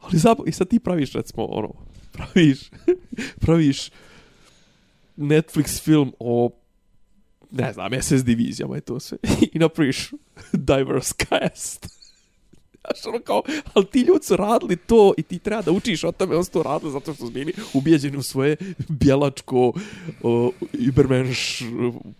Ali 0.00 0.18
zap, 0.18 0.38
i 0.46 0.52
sad 0.52 0.68
ti 0.68 0.78
praviš, 0.78 1.12
recimo, 1.12 1.44
ono, 1.44 1.72
praviš, 2.16 2.70
praviš 3.40 3.90
Netflix 5.16 5.82
film 5.82 6.12
o 6.18 6.50
ne 7.50 7.72
znam, 7.72 8.02
SS 8.02 8.24
divizijama 8.24 8.76
i 8.76 8.80
to 8.80 9.00
sve. 9.00 9.18
I 9.52 9.58
napraviš 9.58 10.10
diverse 10.52 11.14
cast. 11.14 11.86
Znaš, 12.84 13.06
ono 13.06 13.18
kao, 13.18 13.42
ali 13.74 13.86
ti 13.86 14.00
ljudi 14.00 14.24
su 14.24 14.36
radili 14.36 14.76
to 14.76 15.14
i 15.16 15.22
ti 15.22 15.38
treba 15.38 15.62
da 15.62 15.72
učiš 15.72 16.04
o 16.04 16.12
tome, 16.12 16.36
on 16.36 16.44
su 16.44 16.50
to 16.50 16.62
radili 16.62 16.92
zato 16.92 17.14
što 17.14 17.26
su 17.26 17.32
bili 17.32 17.52
ubijeđeni 17.74 18.16
u 18.16 18.22
svoje 18.22 18.56
bjelačko, 18.88 19.72
uh, 20.22 20.48
ibermenš 20.72 21.62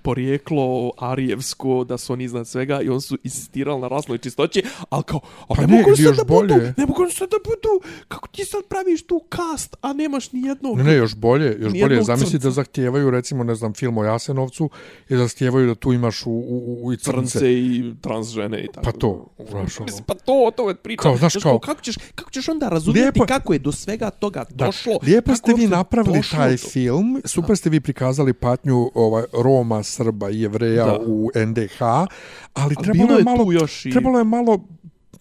porijeklo, 0.02 0.92
arijevsko, 0.98 1.84
da 1.84 1.98
su 1.98 2.12
oni 2.12 2.24
iznad 2.24 2.48
svega 2.48 2.80
i 2.80 2.88
on 2.88 3.00
su 3.00 3.18
insistirali 3.24 3.80
na 3.80 3.88
rasnoj 3.88 4.18
čistoći, 4.18 4.62
ali 4.90 5.02
kao, 5.02 5.20
a 5.48 5.54
pa 5.54 5.66
ne, 5.66 5.76
mogu 5.76 5.96
sad 5.96 6.16
da 6.16 6.24
bolje. 6.24 6.54
budu, 6.54 6.64
ne 6.76 6.86
mogu 6.86 7.10
sad 7.10 7.30
da 7.30 7.36
budu, 7.44 7.90
kako 8.08 8.28
ti 8.28 8.44
sad 8.44 8.64
praviš 8.68 9.06
tu 9.06 9.20
cast, 9.36 9.76
a 9.80 9.92
nemaš 9.92 10.32
ni 10.32 10.42
jednog... 10.42 10.76
Ne, 10.76 10.84
ne, 10.84 10.94
još 10.94 11.14
bolje, 11.14 11.56
još 11.60 11.72
bolje, 11.80 12.02
zamisli 12.02 12.38
da 12.38 12.50
zahtijevaju, 12.50 13.10
recimo, 13.10 13.44
ne 13.44 13.54
znam, 13.54 13.74
film 13.74 13.98
o 13.98 14.04
Jasenovcu 14.04 14.70
i 15.08 15.14
da 15.14 15.22
zahtijevaju 15.22 15.66
da 15.66 15.74
tu 15.74 15.92
imaš 15.92 16.26
u, 16.26 16.30
u, 16.30 16.78
u 16.86 16.92
i 16.92 16.96
crnce. 16.96 17.30
crnce 17.30 17.52
i 17.52 17.94
trans 18.00 18.28
žene 18.28 18.64
i 18.64 18.66
tako. 18.66 18.84
Pa 18.84 18.92
to, 18.92 19.26
znaš, 19.50 19.80
ono. 19.80 19.88
Pa 20.06 20.14
to, 20.14 20.50
to 20.56 20.68
je 20.68 20.74
priča. 20.76 21.02
Kao, 21.02 21.16
znaš, 21.16 21.34
kao, 21.34 21.58
kako, 21.58 21.80
ćeš, 21.80 21.94
kako 22.14 22.30
ćeš 22.30 22.48
onda 22.48 22.68
razumjeti 22.68 23.00
lijepo, 23.02 23.26
kako 23.26 23.52
je 23.52 23.58
do 23.58 23.72
svega 23.72 24.10
toga 24.10 24.44
da, 24.50 24.66
došlo? 24.66 24.92
Lijepo 25.02 25.34
ste 25.34 25.52
vi 25.54 25.66
napravili 25.68 26.20
taj 26.30 26.50
do... 26.50 26.56
film, 26.58 27.22
super 27.24 27.56
ste 27.56 27.70
vi 27.70 27.80
prikazali 27.80 28.32
patnju 28.34 28.90
ovaj, 28.94 29.24
Roma, 29.34 29.82
Srba 29.82 30.30
i 30.30 30.40
Jevreja 30.40 30.84
Da. 30.84 30.98
u 30.98 31.30
NDH, 31.36 31.82
ali, 31.82 32.06
Ali 32.54 32.76
trebalo 32.76 33.18
je 33.18 33.24
malo, 33.24 33.52
još 33.52 33.86
i- 33.86 33.90
trebalo 33.90 34.18
je 34.18 34.24
malo 34.24 34.60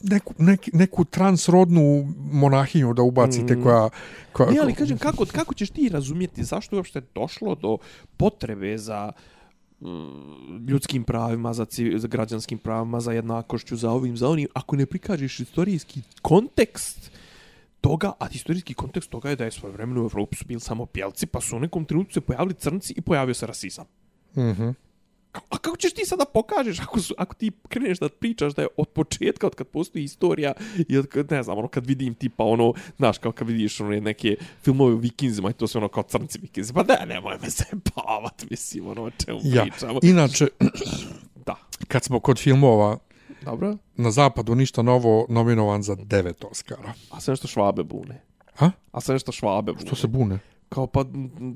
neku, 0.01 0.33
neki, 0.37 0.71
neku 0.73 1.05
transrodnu 1.05 1.83
monahinju 2.23 2.93
da 2.93 3.01
ubacite 3.01 3.55
Mm. 3.55 3.63
koja, 3.63 3.89
koja... 4.31 4.51
Ne, 4.51 4.59
ali 4.59 4.73
kažem, 4.73 4.97
kako, 4.97 5.25
kako 5.27 5.53
ćeš 5.53 5.69
ti 5.69 5.89
razumjeti 5.89 6.43
zašto 6.43 6.75
je 6.75 6.79
uopšte 6.79 7.01
došlo 7.15 7.55
do 7.55 7.77
potrebe 8.17 8.77
za 8.77 9.11
mm, 9.11 9.42
Mm, 9.83 10.67
ljudskim 10.67 11.03
pravima, 11.03 11.53
za, 11.53 11.65
civ, 11.65 11.97
za 11.97 12.07
građanskim 12.07 12.57
pravima, 12.57 12.99
za 12.99 13.11
jednakošću, 13.11 13.75
za 13.75 13.91
ovim, 13.91 14.17
za 14.17 14.29
onim, 14.29 14.47
ako 14.53 14.75
ne 14.75 14.85
prikažeš 14.85 15.39
istorijski 15.39 16.01
kontekst 16.21 17.11
toga, 17.81 18.13
a 18.19 18.27
istorijski 18.31 18.73
kontekst 18.73 19.09
toga 19.09 19.29
je 19.29 19.35
da 19.35 19.45
je 19.45 19.51
svoje 19.51 19.73
vremenu 19.73 20.01
u 20.01 20.05
Evropi 20.05 20.35
su 20.35 20.45
bili 20.45 20.59
samo 20.59 20.85
pjelci, 20.85 21.25
pa 21.25 21.41
su 21.41 21.57
u 21.57 21.59
nekom 21.59 21.85
trenutku 21.85 22.13
se 22.13 22.21
pojavili 22.21 22.53
crnci 22.53 22.93
i 22.97 23.01
pojavio 23.01 23.33
se 23.33 23.47
rasizam. 23.47 23.85
Mhm. 24.35 24.41
-hmm. 24.41 24.73
A 25.49 25.57
kako 25.57 25.77
ćeš 25.77 25.93
ti 25.93 26.05
sada 26.05 26.25
pokažeš 26.25 26.79
ako, 26.79 26.99
su, 26.99 27.13
ako 27.17 27.35
ti 27.35 27.51
kreneš 27.69 27.99
da 27.99 28.09
pričaš 28.09 28.53
da 28.53 28.61
je 28.61 28.67
od 28.77 28.87
početka, 28.87 29.47
od 29.47 29.55
kad 29.55 29.67
postoji 29.67 30.03
istorija 30.03 30.53
i 30.89 30.97
od, 30.97 31.07
kad, 31.07 31.31
ne 31.31 31.43
znam, 31.43 31.57
ono 31.57 31.67
kad 31.67 31.85
vidim 31.85 32.13
tipa 32.15 32.43
ono, 32.43 32.73
znaš, 32.97 33.17
kao 33.17 33.31
kad 33.31 33.47
vidiš 33.47 33.79
ono 33.81 33.99
neke 33.99 34.35
filmove 34.61 34.93
o 34.93 34.97
vikinzima 34.97 35.49
i 35.49 35.53
to 35.53 35.67
sve 35.67 35.79
ono 35.79 35.87
kao 35.87 36.03
crnci 36.03 36.39
vikinzi, 36.41 36.73
pa 36.73 36.83
da, 36.83 37.05
nemoj 37.05 37.37
me 37.41 37.49
se 37.49 37.63
pavat, 37.95 38.45
mislim, 38.49 38.87
ono 38.87 39.03
o 39.03 39.09
čemu 39.25 39.39
Ja, 39.43 39.61
pričamo. 39.63 39.99
inače, 40.03 40.47
Da, 41.45 41.55
kad 41.87 42.03
smo 42.03 42.19
kod 42.19 42.39
filmova, 42.39 42.97
dobro. 43.41 43.77
na 43.95 44.11
zapadu 44.11 44.55
ništa 44.55 44.81
novo 44.81 45.25
nominovan 45.29 45.83
za 45.83 45.95
devet 45.95 46.43
Oscara. 46.43 46.93
A 47.11 47.19
sve 47.21 47.31
nešto 47.31 47.47
švabe 47.47 47.83
bune. 47.83 48.21
Ha? 48.55 48.71
A 48.91 49.01
sve 49.01 49.13
nešto 49.13 49.31
švabe 49.31 49.71
bune. 49.73 49.85
Što 49.85 49.95
se 49.95 50.07
bune? 50.07 50.39
Kao 50.73 50.87
pa 50.87 51.05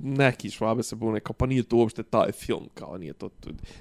neki 0.03 0.49
švabe 0.49 0.83
se 0.83 0.95
bune, 0.95 1.19
kao 1.19 1.33
pa 1.33 1.45
nije 1.45 1.63
to 1.63 1.75
uopšte 1.77 2.03
taj 2.03 2.31
film, 2.31 2.69
kao 2.73 2.97
nije 2.97 3.13
to, 3.13 3.29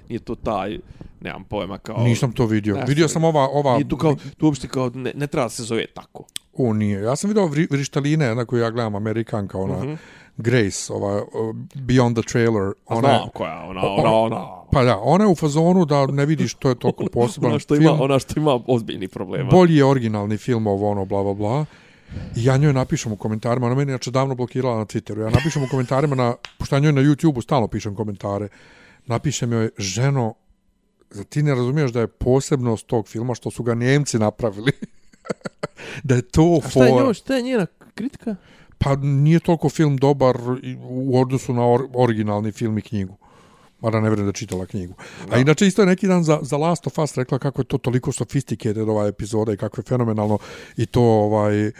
nije 0.09 0.19
to 0.19 0.35
taj, 0.35 0.79
nemam 1.21 1.43
pojma, 1.43 1.77
kao... 1.77 1.97
Nisam 1.97 2.31
to 2.31 2.45
vidio. 2.45 2.75
Ne, 2.75 2.85
vidio 2.87 3.07
sam 3.07 3.23
ova... 3.23 3.49
ova 3.49 3.73
Nije 3.73 3.89
tu 3.89 3.97
kao, 3.97 4.15
tu 4.37 4.45
uopšte 4.45 4.67
kao, 4.67 4.91
ne, 4.93 5.11
ne 5.15 5.27
treba 5.27 5.49
se 5.49 5.63
zove 5.63 5.85
tako. 5.87 6.25
O, 6.53 6.73
nije. 6.73 7.01
Ja 7.01 7.15
sam 7.15 7.27
vidio 7.27 7.45
vri, 7.45 7.67
vrištaline, 7.71 8.35
na 8.35 8.45
koju 8.45 8.61
ja 8.61 8.71
gledam, 8.71 8.95
Amerikanka, 8.95 9.57
ona, 9.57 9.83
mm 9.83 9.87
-hmm. 9.87 9.97
Grace, 10.37 10.93
ova, 10.93 11.21
uh, 11.21 11.55
Beyond 11.75 12.13
the 12.13 12.31
Trailer. 12.31 12.73
Ona, 12.85 13.09
je- 13.09 13.17
znam 13.17 13.29
koja, 13.33 13.65
ona, 13.67 13.81
ona, 13.81 14.13
ona, 14.13 14.47
Pa 14.71 14.83
da, 14.83 14.99
ona 14.99 15.23
je 15.23 15.29
u 15.31 15.35
fazonu 15.35 15.85
da 15.85 16.05
ne 16.05 16.25
vidiš 16.25 16.53
to 16.53 16.69
je 16.69 16.75
toliko 16.75 17.05
poseban 17.13 17.49
ona 17.51 17.59
što 17.59 17.75
film. 17.75 17.95
ima, 17.95 18.03
ona 18.03 18.19
što 18.19 18.39
ima 18.39 18.59
ozbiljni 18.67 19.07
problema. 19.07 19.49
Bolji 19.49 19.75
je 19.75 19.85
originalni 19.85 20.37
film 20.37 20.67
ovo, 20.67 20.91
ono, 20.91 21.05
bla, 21.05 21.23
bla, 21.23 21.33
bla. 21.33 21.65
I 22.35 22.43
ja 22.45 22.57
njoj 22.57 22.73
napišem 22.73 23.11
u 23.11 23.15
komentarima, 23.15 23.65
ona 23.65 23.75
meni 23.75 23.91
inače 23.91 24.11
davno 24.11 24.35
blokirala 24.35 24.77
na 24.77 24.85
Twitteru, 24.85 25.21
ja 25.21 25.29
napišem 25.29 25.63
u 25.63 25.67
komentarima, 25.71 26.15
na, 26.15 26.35
pošto 26.57 26.75
ja 26.75 26.79
njoj 26.79 26.93
na 26.93 27.01
YouTube-u 27.01 27.41
stalno 27.41 27.67
pišem 27.67 27.95
komentare, 27.95 28.47
napišem 29.05 29.53
joj, 29.53 29.69
ženo, 29.77 30.33
za 31.09 31.23
ti 31.23 31.43
ne 31.43 31.55
razumiješ 31.55 31.91
da 31.91 31.99
je 31.99 32.07
posebnost 32.07 32.87
tog 32.87 33.07
filma 33.07 33.35
što 33.35 33.51
su 33.51 33.63
ga 33.63 33.75
Njemci 33.75 34.19
napravili. 34.19 34.71
da 36.03 36.15
je 36.15 36.21
to 36.21 36.59
A 36.65 36.69
šta 36.69 36.85
je, 36.85 36.91
njoj, 36.91 37.13
šta 37.13 37.35
je 37.35 37.41
njena 37.41 37.65
kritika? 37.95 38.35
Pa 38.77 38.95
nije 38.95 39.39
toliko 39.39 39.69
film 39.69 39.97
dobar 39.97 40.37
u 40.81 41.21
odnosu 41.21 41.53
na 41.53 41.65
or, 41.65 41.87
originalni 41.93 42.51
film 42.51 42.77
i 42.77 42.81
knjigu. 42.81 43.17
Mada 43.79 43.99
ne 43.99 44.09
vjerujem 44.09 44.25
da 44.25 44.29
je 44.29 44.33
čitala 44.33 44.65
knjigu. 44.65 44.93
A 45.29 45.37
inače 45.37 45.67
isto 45.67 45.81
je 45.81 45.85
neki 45.85 46.07
dan 46.07 46.23
za, 46.23 46.39
za 46.41 46.57
Last 46.57 46.87
of 46.87 46.97
Us 46.97 47.17
rekla 47.17 47.39
kako 47.39 47.61
je 47.61 47.65
to 47.65 47.77
toliko 47.77 48.11
sophisticated 48.11 48.77
ova 48.79 49.07
epizoda 49.07 49.53
i 49.53 49.57
kako 49.57 49.79
je 49.79 49.83
fenomenalno 49.83 50.37
i 50.77 50.85
to 50.85 51.01
ovaj 51.01 51.67
e, 51.67 51.71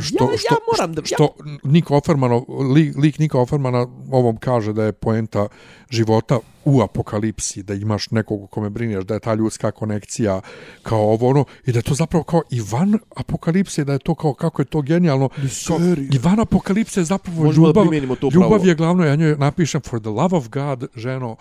što, 0.00 0.24
Ja- 0.24 0.30
ja 0.30 0.38
što, 0.38 0.56
moram 0.72 0.92
da- 0.94 1.02
što 1.04 1.28
Nick 1.62 1.90
Offerman, 1.90 2.40
lik, 2.74 2.96
lik 2.96 3.18
Nika 3.18 3.38
Offermana 3.38 3.80
ovom 4.10 4.36
kaže 4.36 4.72
da 4.72 4.84
je 4.84 4.92
poenta 4.92 5.48
života 5.90 6.38
u 6.64 6.82
apokalipsi, 6.82 7.62
da 7.62 7.74
imaš 7.74 8.10
nekog 8.10 8.42
u 8.42 8.46
kome 8.46 8.70
brineš, 8.70 9.04
da 9.04 9.14
je 9.14 9.20
ta 9.20 9.34
ljudska 9.34 9.70
konekcija 9.70 10.40
kao 10.82 11.00
ovo 11.00 11.28
ono, 11.28 11.44
i 11.66 11.72
da 11.72 11.78
je 11.78 11.82
to 11.82 11.94
zapravo 11.94 12.24
kao 12.24 12.42
i 12.50 12.60
van 12.60 12.98
apokalipse, 13.16 13.84
da 13.84 13.92
je 13.92 13.98
to 13.98 14.14
kao 14.14 14.34
kako 14.34 14.62
je 14.62 14.66
to 14.66 14.82
genijalno. 14.82 15.28
Kao, 15.66 15.78
I 16.12 16.18
van 16.18 16.40
apokalipse 16.40 17.00
je 17.00 17.04
zapravo 17.04 17.44
Možemo 17.44 17.66
da 17.66 17.68
ljubav, 17.70 17.84
primijenimo 17.84 18.16
to 18.16 18.30
ljubav 18.34 18.48
pravo. 18.48 18.64
je 18.64 18.74
glavno, 18.74 19.04
ja 19.04 19.16
njoj 19.16 19.36
napišem 19.36 19.80
for 19.80 20.00
the 20.00 20.08
love 20.08 20.36
of 20.36 20.48
God, 20.48 20.86
ženo, 20.96 21.36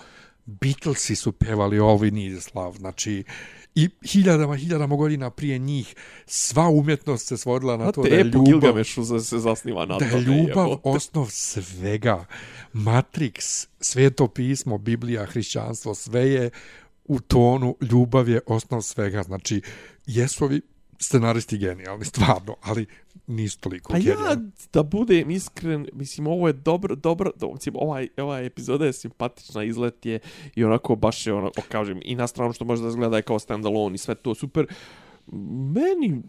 Beatlesi 0.45 1.15
su 1.15 1.31
pevali 1.31 1.80
All 1.80 1.97
We 1.97 2.11
Need 2.11 2.38
Is 2.38 2.53
Love, 2.55 2.77
znači 2.77 3.23
i 3.84 3.89
hiljadama, 4.07 4.56
hiljadama 4.56 4.95
godina 4.95 5.30
prije 5.30 5.57
njih 5.57 5.95
sva 6.26 6.69
umjetnost 6.69 7.27
se 7.27 7.38
svodila 7.38 7.77
na 7.77 7.91
to 7.91 8.03
da 8.03 8.15
je 8.15 8.23
ljubav, 8.23 8.43
Gilgamešu 8.43 9.19
se 9.19 9.39
zasniva 9.39 9.85
na 9.85 9.97
da 9.97 10.06
je 10.06 10.22
ljubav 10.22 10.68
jebote. 10.68 10.81
osnov 10.84 11.27
svega. 11.30 12.26
Matrix, 12.73 13.68
sveto 13.80 14.27
pismo, 14.27 14.77
Biblija, 14.77 15.26
hrišćanstvo, 15.26 15.95
sve 15.95 16.30
je 16.30 16.49
u 17.06 17.19
tonu, 17.19 17.76
ljubav 17.81 18.30
je 18.30 18.41
osnov 18.47 18.81
svega. 18.81 19.23
Znači, 19.23 19.61
jesu 20.06 20.45
ovi 20.45 20.61
scenaristi 20.99 21.57
genijalni, 21.57 22.05
stvarno, 22.05 22.55
ali 22.61 22.85
nisu 23.27 23.59
toliko 23.59 23.93
Pa 23.93 23.97
ja, 23.97 24.03
genijalni. 24.03 24.51
da 24.73 24.84
budem 24.84 25.31
iskren, 25.31 25.88
mislim, 25.93 26.27
ovo 26.27 26.47
je 26.47 26.53
dobro, 26.53 26.95
dobro, 26.95 27.31
do, 27.35 27.53
mislim, 27.53 27.76
ovaj, 27.77 28.07
ovaj 28.17 28.45
epizoda 28.45 28.85
je 28.85 28.93
simpatična, 28.93 29.63
izlet 29.63 30.05
je 30.05 30.19
i 30.55 30.63
onako 30.63 30.95
baš 30.95 31.27
je, 31.27 31.34
ono, 31.34 31.51
kažem, 31.69 31.99
i 32.03 32.15
na 32.15 32.27
stranu 32.27 32.53
što 32.53 32.65
može 32.65 32.84
da 32.84 32.89
izgleda 32.89 33.15
je 33.15 33.21
kao 33.21 33.39
standalone 33.39 33.95
i 33.95 33.97
sve 33.97 34.15
to 34.15 34.35
super. 34.35 34.67
Meni, 35.73 36.21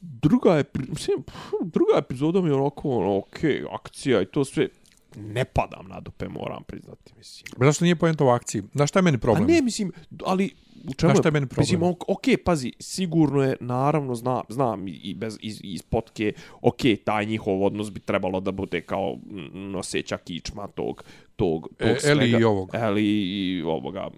druga 0.00 0.56
je, 0.56 0.64
mislim, 0.88 1.24
druga 1.60 1.98
epizoda 1.98 2.40
mi 2.40 2.48
je 2.48 2.54
onako, 2.54 2.90
ono, 2.90 3.18
okej, 3.18 3.64
akcija 3.72 4.22
i 4.22 4.26
to 4.26 4.44
sve, 4.44 4.68
ne 5.16 5.44
padam 5.44 5.88
na 5.88 6.00
dupe, 6.00 6.28
moram 6.28 6.62
priznati, 6.64 7.12
mislim. 7.16 7.46
Zašto 7.58 7.84
nije 7.84 7.96
poenta 7.96 8.24
u 8.24 8.28
akciji? 8.28 8.62
Znaš 8.74 8.90
šta 8.90 8.98
je 8.98 9.02
meni 9.02 9.18
problem? 9.18 9.44
A 9.44 9.46
ne, 9.46 9.62
mislim, 9.62 9.92
ali 10.24 10.50
u 10.84 10.94
čemu 10.94 11.14
šta 11.14 11.28
je 11.28 11.32
meni 11.32 11.46
problem? 11.46 11.62
Mislim, 11.62 11.82
ok, 11.82 11.98
okay, 12.00 12.36
pazi, 12.36 12.72
sigurno 12.80 13.42
je, 13.42 13.56
naravno, 13.60 14.14
znam, 14.14 14.42
znam 14.48 14.88
i- 14.88 15.14
bez, 15.14 15.38
iz, 15.40 15.60
iz 15.62 15.82
potke, 15.82 16.32
ok, 16.60 16.76
taj 17.04 17.26
njihov 17.26 17.64
odnos 17.64 17.92
bi 17.92 18.00
trebalo 18.00 18.40
da 18.40 18.50
bude 18.50 18.80
kao 18.80 19.14
mm, 19.16 19.70
noseća 19.70 20.16
kičma 20.16 20.66
tog, 20.66 21.04
tog, 21.36 21.68
tog 21.68 21.88
E, 21.88 21.96
Eli 22.04 22.30
i 22.30 22.44
ovog. 22.44 22.70
Eli 22.74 23.04
i 23.06 23.62
ovoga, 23.62 24.10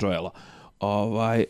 Joela. 0.00 0.30
Ovaj, 0.80 1.44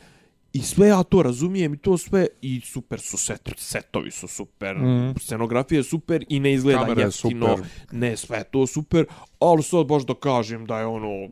I 0.58 0.62
sve 0.62 0.88
ja 0.88 1.02
to 1.02 1.22
razumijem 1.22 1.74
i 1.74 1.78
to 1.78 1.98
sve 1.98 2.26
i 2.42 2.60
super 2.60 3.00
su 3.00 3.16
set, 3.16 3.48
setovi 3.56 4.10
su 4.10 4.28
super, 4.28 4.76
mm. 4.76 5.14
scenografija 5.20 5.78
je 5.78 5.84
super 5.84 6.24
i 6.28 6.40
ne 6.40 6.52
izgleda 6.52 6.78
Kamera 6.80 7.00
je 7.00 7.06
jeftino. 7.06 7.56
super. 7.56 7.70
Ne, 7.92 8.16
sve 8.16 8.38
je 8.38 8.44
to 8.44 8.66
super, 8.66 9.04
ali 9.40 9.62
sad 9.62 9.86
baš 9.86 10.02
da 10.02 10.14
kažem 10.14 10.66
da 10.66 10.78
je 10.78 10.86
ono 10.86 11.28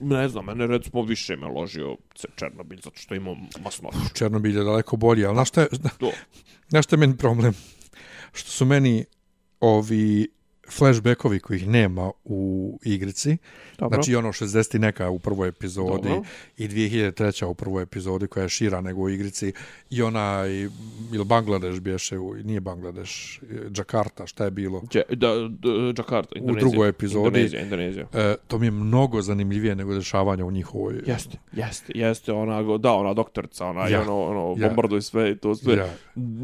ne 0.00 0.28
znam, 0.28 0.44
mene 0.44 0.66
recimo 0.66 1.02
više 1.02 1.36
me 1.36 1.46
ložio 1.46 1.96
C- 2.14 2.28
Černobilj, 2.36 2.80
zato 2.84 2.96
što 2.98 3.14
imam 3.14 3.36
masnoću. 3.60 3.98
Černobilj 4.14 4.56
je 4.58 4.64
daleko 4.64 4.96
bolji, 4.96 5.24
ali 5.24 5.34
znaš 5.34 5.48
šta 5.48 5.60
je, 5.60 5.68
To. 5.98 6.10
znaš 6.68 6.84
šta 6.84 6.96
je 6.96 7.00
meni 7.00 7.16
problem? 7.16 7.54
Što 8.32 8.50
su 8.50 8.64
meni 8.64 9.04
ovi 9.60 10.28
flashbackovi 10.70 11.40
kojih 11.40 11.68
nema 11.68 12.10
u 12.24 12.78
igrici, 12.84 13.36
Dobro. 13.78 13.94
znači 13.96 14.16
ono 14.16 14.28
60 14.28 14.76
i 14.76 14.78
neka 14.78 15.10
u 15.10 15.18
prvoj 15.18 15.48
epizodi 15.48 16.08
Dobro. 16.08 16.22
i 16.56 16.68
2003 16.68 17.44
u 17.44 17.54
prvoj 17.54 17.82
epizodi 17.82 18.26
koja 18.26 18.42
je 18.42 18.48
šira 18.48 18.80
nego 18.80 19.00
u 19.00 19.08
igrici 19.08 19.52
i 19.90 20.02
ona 20.02 20.44
ili 21.12 21.24
Bangladeš 21.24 21.80
bješe, 21.80 22.18
u, 22.18 22.34
nije 22.34 22.60
Bangladeš, 22.60 23.40
Jakarta, 23.76 24.26
šta 24.26 24.44
je 24.44 24.50
bilo? 24.50 24.82
Dje, 24.92 25.02
da, 25.10 25.28
da, 25.48 25.68
Jakarta, 25.98 26.38
Indonezija. 26.38 26.60
drugoj 26.68 26.88
epizodi. 26.88 27.26
Indonezija, 27.26 27.62
Indonezija. 27.62 28.06
E, 28.12 28.34
to 28.48 28.58
mi 28.58 28.66
je 28.66 28.70
mnogo 28.70 29.22
zanimljivije 29.22 29.74
nego 29.74 29.94
dešavanja 29.94 30.44
u 30.44 30.50
njihovoj... 30.50 30.94
Jeste, 31.06 31.38
jeste, 31.52 31.92
jeste, 31.94 32.32
ona, 32.32 32.78
da, 32.78 32.92
ona 32.92 33.14
doktorica, 33.14 33.66
ona, 33.66 33.88
ja, 33.88 34.00
ono, 34.02 34.22
ono, 34.22 34.54
ja. 34.58 34.68
bombarduj 34.68 35.02
sve 35.02 35.30
i 35.30 35.36
to 35.36 35.54
sve, 35.54 35.76
Ja. 35.76 35.94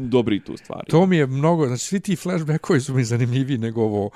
dobri 0.09 0.39
tu 0.39 0.57
stvari. 0.57 0.87
To 0.89 1.05
mi 1.05 1.17
je 1.17 1.27
mnogo, 1.27 1.67
znači 1.67 1.83
svi 1.83 1.99
ti 1.99 2.15
flashbackovi 2.15 2.79
su 2.81 2.93
mi 2.93 3.03
zanimljiviji 3.03 3.57
nego 3.57 3.81
ovo 3.81 4.09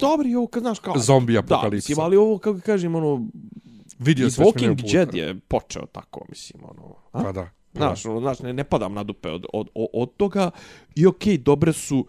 Dobri, 0.00 0.34
ovo, 0.34 0.46
kad 0.46 0.62
znaš 0.62 0.78
kao... 0.78 0.98
zombi 0.98 1.32
Da, 1.32 1.38
apokalipsa. 1.38 1.90
mislim, 1.90 2.04
ali 2.04 2.16
ovo, 2.16 2.38
kako 2.38 2.60
kažem, 2.60 2.94
ono, 2.94 3.26
Vidio 3.98 4.26
već 4.26 4.36
Walking. 4.36 4.92
Dead 4.92 5.14
je 5.14 5.40
počeo 5.48 5.86
tako, 5.86 6.24
mislim, 6.28 6.62
ono, 6.64 6.94
a? 7.12 7.22
Pa 7.22 7.32
da. 7.32 7.50
Znaš, 7.74 8.06
ono, 8.06 8.20
znaš, 8.20 8.38
ne, 8.38 8.52
ne 8.52 8.64
padam 8.64 8.94
na 8.94 9.02
dupe 9.02 9.30
od, 9.30 9.46
od, 9.52 9.68
od, 9.74 10.16
toga 10.16 10.50
i 10.94 11.06
okej, 11.06 11.34
okay, 11.34 11.42
dobre 11.42 11.72
su, 11.72 12.06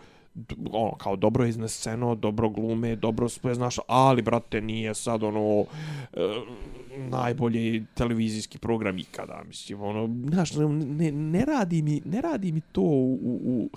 ono, 0.71 0.95
kao 0.95 1.15
dobro 1.15 1.43
je 1.43 1.49
izneseno, 1.49 2.15
dobro 2.15 2.49
glume, 2.49 2.95
dobro 2.95 3.29
sve, 3.29 3.55
znaš, 3.55 3.75
ali, 3.87 4.21
brate, 4.21 4.61
nije 4.61 4.95
sad, 4.95 5.23
ono, 5.23 5.65
e, 6.13 6.19
najbolji 7.09 7.85
televizijski 7.93 8.57
program 8.57 8.97
ikada, 8.97 9.43
mislim, 9.47 9.81
ono, 9.81 10.09
znaš, 10.29 10.51
ne, 10.55 11.11
ne, 11.11 11.45
radi 11.45 11.81
mi, 11.81 12.01
ne 12.05 12.21
radi 12.21 12.51
mi 12.51 12.61
to 12.61 12.81
u, 12.81 13.39
u 13.43 13.69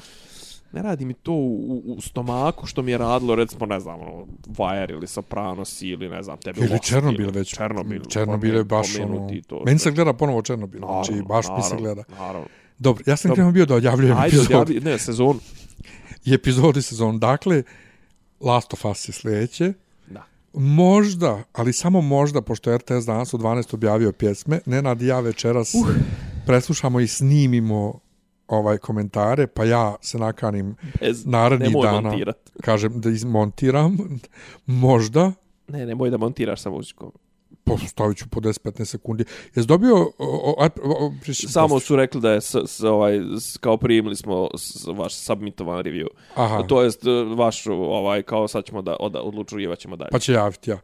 ne 0.72 0.82
radi 0.82 1.04
mi 1.04 1.14
to 1.14 1.32
u, 1.32 1.82
u 1.86 2.00
stomaku 2.00 2.66
što 2.66 2.82
mi 2.82 2.90
je 2.90 2.98
radilo 2.98 3.34
recimo 3.34 3.66
ne 3.66 3.80
znam 3.80 4.00
ono 4.00 4.26
Wire 4.46 4.90
ili 4.90 5.06
Sopranos 5.06 5.82
ili 5.82 6.08
ne 6.08 6.22
znam 6.22 6.38
tebi 6.38 6.60
Ili 6.60 6.78
Černobil 6.82 7.20
ili 7.20 7.32
već. 7.32 7.54
Černobil 7.54 8.02
Černobil 8.08 8.54
je 8.54 8.64
baš 8.64 8.98
ono... 8.98 9.30
to 9.46 9.62
Meni 9.66 9.78
se 9.78 9.90
gleda 9.90 10.12
ponovo 10.12 10.42
Černobil. 10.42 10.78
Znači, 10.78 11.12
Naravno, 11.12 11.28
baš 11.28 11.46
mi 11.56 11.62
se 11.62 11.74
naravno, 11.74 11.80
gleda. 11.80 12.04
Naravno. 12.18 12.46
Dobro, 12.78 13.04
ja 13.06 13.16
sam 13.16 13.28
Dobro. 13.28 13.34
krenuo 13.34 13.52
bio 13.52 13.66
da 13.66 13.74
odjavljujem 13.74 14.16
Ajde, 14.18 14.36
epizod. 14.36 14.60
odjavi, 14.60 14.80
ne, 14.80 14.98
sezon. 14.98 15.38
I 16.24 16.34
epizodi 16.34 16.82
sezon. 16.82 17.18
Dakle, 17.18 17.62
Last 18.40 18.72
of 18.72 18.84
Us 18.84 19.08
je 19.08 19.12
sljedeće. 19.12 19.72
Da. 20.06 20.24
Možda, 20.54 21.42
ali 21.52 21.72
samo 21.72 22.00
možda, 22.00 22.42
pošto 22.42 22.70
je 22.70 22.78
RTS 22.78 23.06
danas 23.06 23.34
u 23.34 23.38
12 23.38 23.74
objavio 23.74 24.12
pjesme, 24.12 24.60
Nenad 24.66 25.02
i 25.02 25.06
ja 25.06 25.20
večeras 25.20 25.74
uh. 25.74 25.88
preslušamo 26.46 27.00
i 27.00 27.06
snimimo 27.06 28.00
ovaj 28.50 28.78
komentare, 28.78 29.46
pa 29.46 29.64
ja 29.64 29.96
se 30.00 30.18
nakanim 30.18 30.76
Bez, 31.00 31.26
narednih 31.26 31.76
dana, 31.82 32.00
montirat. 32.00 32.50
kažem 32.62 33.00
da 33.00 33.10
izmontiram, 33.10 33.98
možda, 34.66 35.32
Ne, 35.68 35.86
nemoj 35.86 36.10
da 36.10 36.16
montiraš 36.16 36.60
sa 36.60 36.70
muzikom. 36.70 37.12
postavit 37.64 38.18
ću 38.18 38.28
po 38.28 38.40
10-15 38.40 38.84
sekundi. 38.84 39.24
Jesi 39.56 39.66
dobio... 39.68 39.96
O, 39.96 40.10
o, 40.18 40.54
o, 40.58 40.68
o, 40.84 41.12
priš- 41.22 41.48
Samo 41.48 41.80
su 41.80 41.96
rekli 41.96 42.20
da 42.20 42.30
je 42.30 42.40
s, 42.40 42.54
s, 42.66 42.80
ovaj, 42.80 43.18
s, 43.40 43.56
kao 43.56 43.76
primili 43.76 44.16
smo 44.16 44.48
s, 44.56 44.86
vaš 44.86 45.14
submitovan 45.14 45.78
review. 45.78 46.06
Aha. 46.34 46.62
To 46.62 46.82
jest 46.82 47.06
e, 47.06 47.10
vaš 47.36 47.66
ovaj 47.66 48.22
kao 48.22 48.48
sad 48.48 48.64
ćemo 48.64 48.82
da 48.82 48.96
od, 49.00 49.16
odlučujivat 49.16 49.78
ćemo 49.78 49.96
dalje. 49.96 50.08
Pa 50.10 50.18
će 50.18 50.32
javiti 50.32 50.70
ja. 50.70 50.78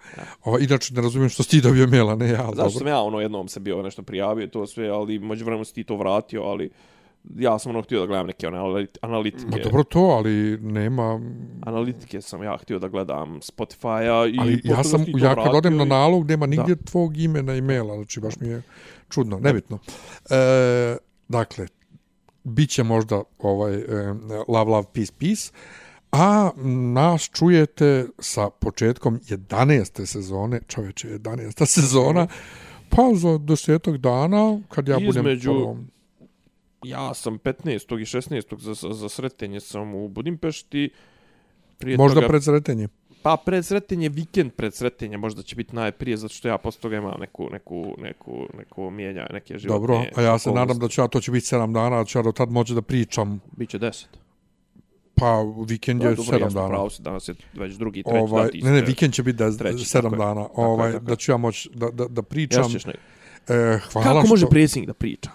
Ovo, 0.45 0.59
inače, 0.59 0.95
ne 0.95 1.03
razumijem 1.03 1.29
što 1.31 1.43
si 1.43 1.51
ti 1.51 1.61
dobio 1.61 1.87
maila, 1.87 2.15
ne 2.15 2.29
ja. 2.29 2.37
Zašto 2.37 2.55
dobro. 2.55 2.71
sam 2.71 2.87
ja 2.87 3.01
ono 3.01 3.21
jednom 3.21 3.49
se 3.49 3.61
bio 3.61 3.83
nešto 3.83 4.03
prijavio 4.03 4.47
to 4.47 4.67
sve, 4.67 4.89
ali 4.89 5.19
među 5.19 5.45
vremenu 5.45 5.65
si 5.65 5.75
ti 5.75 5.85
to 5.85 5.97
vratio, 5.97 6.43
ali 6.43 6.71
ja 7.35 7.59
sam 7.59 7.71
ono 7.71 7.83
htio 7.83 8.01
da 8.01 8.07
gledam 8.07 8.27
neke 8.27 8.47
one 8.47 8.59
analit- 8.59 8.97
analitike. 9.01 9.47
Ma 9.51 9.59
dobro 9.65 9.85
to, 9.85 9.99
ali 10.01 10.59
nema... 10.59 11.21
Analitike 11.63 12.21
sam 12.21 12.43
ja 12.43 12.57
htio 12.57 12.79
da 12.79 12.89
gledam 12.89 13.41
Spotify-a 13.41 14.27
i 14.27 14.37
Ali 14.41 14.61
ja 14.65 14.85
sam, 14.85 15.05
ja 15.09 15.35
kad 15.35 15.55
odem 15.55 15.77
na 15.77 15.85
i- 15.85 15.89
nalog, 15.89 16.29
nema 16.29 16.47
nigdje 16.47 16.75
Da. 16.75 16.83
tvog 16.83 17.17
imena 17.17 17.55
i 17.55 17.61
maila, 17.61 17.95
znači 17.95 18.21
baš 18.21 18.41
mi 18.41 18.49
je 18.49 18.63
čudno, 19.09 19.39
nebitno. 19.39 19.79
E, 20.31 20.97
dakle, 21.29 21.67
bit 22.45 22.71
će 22.71 22.83
možda 22.83 23.23
ovaj 23.39 23.75
e, 23.75 23.85
Love, 24.49 24.71
Love, 24.71 24.87
Peace, 24.95 25.13
Peace, 25.21 25.53
a 26.13 26.51
nas 26.95 27.31
čujete 27.35 28.07
sa 28.19 28.51
početkom 28.51 29.21
11. 29.21 30.07
sezone, 30.07 30.61
čoveče, 30.69 31.09
11. 31.09 31.67
sezona, 31.67 32.27
pa 32.89 33.03
za 33.15 33.39
desetak 33.39 33.97
dana, 33.97 34.61
kad 34.69 34.89
ja 34.89 34.99
budem 34.99 35.27
Između-. 35.27 35.77
Ja 36.89 37.15
sam 37.15 37.39
15. 37.39 38.01
i 38.01 38.05
16. 38.05 38.59
za, 38.59 38.93
za, 38.95 39.09
sretenje 39.09 39.61
sam 39.61 39.95
u 39.95 40.09
Budimpešti. 40.09 40.91
Prije 41.79 41.97
Možda 41.97 42.15
toga, 42.21 42.29
pred 42.29 42.45
sretenje. 42.45 42.89
Pa 43.23 43.37
pred 43.37 43.67
sretenje, 43.67 44.09
vikend 44.09 44.53
pred 44.53 44.75
sretenje 44.75 45.17
možda 45.17 45.43
će 45.43 45.57
biti 45.57 45.77
najprije, 45.77 46.17
zato 46.17 46.35
što 46.35 46.49
ja 46.49 46.59
posle 46.59 46.81
toga 46.81 46.97
imam 46.97 47.21
neku, 47.21 47.49
neku, 47.53 47.95
neku, 47.99 48.47
neku 48.59 48.91
mijenja, 48.91 49.27
neke 49.33 49.59
životne 49.59 49.81
Dobro, 49.81 50.05
a 50.17 50.23
ja 50.23 50.39
se 50.39 50.51
nadam 50.53 50.79
da 50.79 50.89
ja, 50.99 51.09
to 51.09 51.21
će 51.21 51.31
biti 51.31 51.47
7 51.47 51.73
dana, 51.73 51.99
da 51.99 52.05
ću 52.05 52.19
ja 52.19 52.23
do 52.23 52.33
tad 52.33 52.51
moći 52.51 52.75
da 52.75 52.83
pričam, 52.83 53.41
Biće 53.57 53.79
10. 53.79 54.05
pa 55.15 55.45
vikend 55.69 56.03
je 56.03 56.09
Da, 56.09 56.15
dobro, 56.15 56.39
7 56.39 56.41
jasno, 56.41 56.61
dana. 56.61 56.69
pravo 56.69 56.91
si, 56.91 57.03
danas 57.03 57.29
je 57.29 57.35
već 57.55 57.75
drugi, 57.75 58.03
treći 58.03 58.19
ovaj, 58.19 58.43
dan. 58.43 58.51
ti 58.51 58.63
ne, 58.63 58.71
ne, 58.71 58.81
vikend 58.81 59.13
će 59.13 59.23
biti 59.23 59.39
da 59.39 59.53
sedam 59.53 60.11
tako 60.11 60.23
je. 60.23 60.27
dana, 60.27 60.43
Tako 60.49 60.63
ovaj, 60.63 60.93
tako 60.93 61.05
je. 61.05 61.09
da 61.09 61.17
ću 61.17 61.33
ja 61.33 61.37
moći 61.37 61.71
da, 61.75 61.91
da, 61.91 62.09
da 62.09 62.23
pričam. 62.23 62.63
Ja 62.63 62.69
ćeš 62.69 62.87
ne... 62.87 62.93
E, 63.49 63.79
hvala 63.93 64.07
Kako 64.07 64.21
što... 64.21 64.29
može 64.29 64.47
predsjednik 64.47 64.87
da 64.87 64.95
priča? 64.95 65.31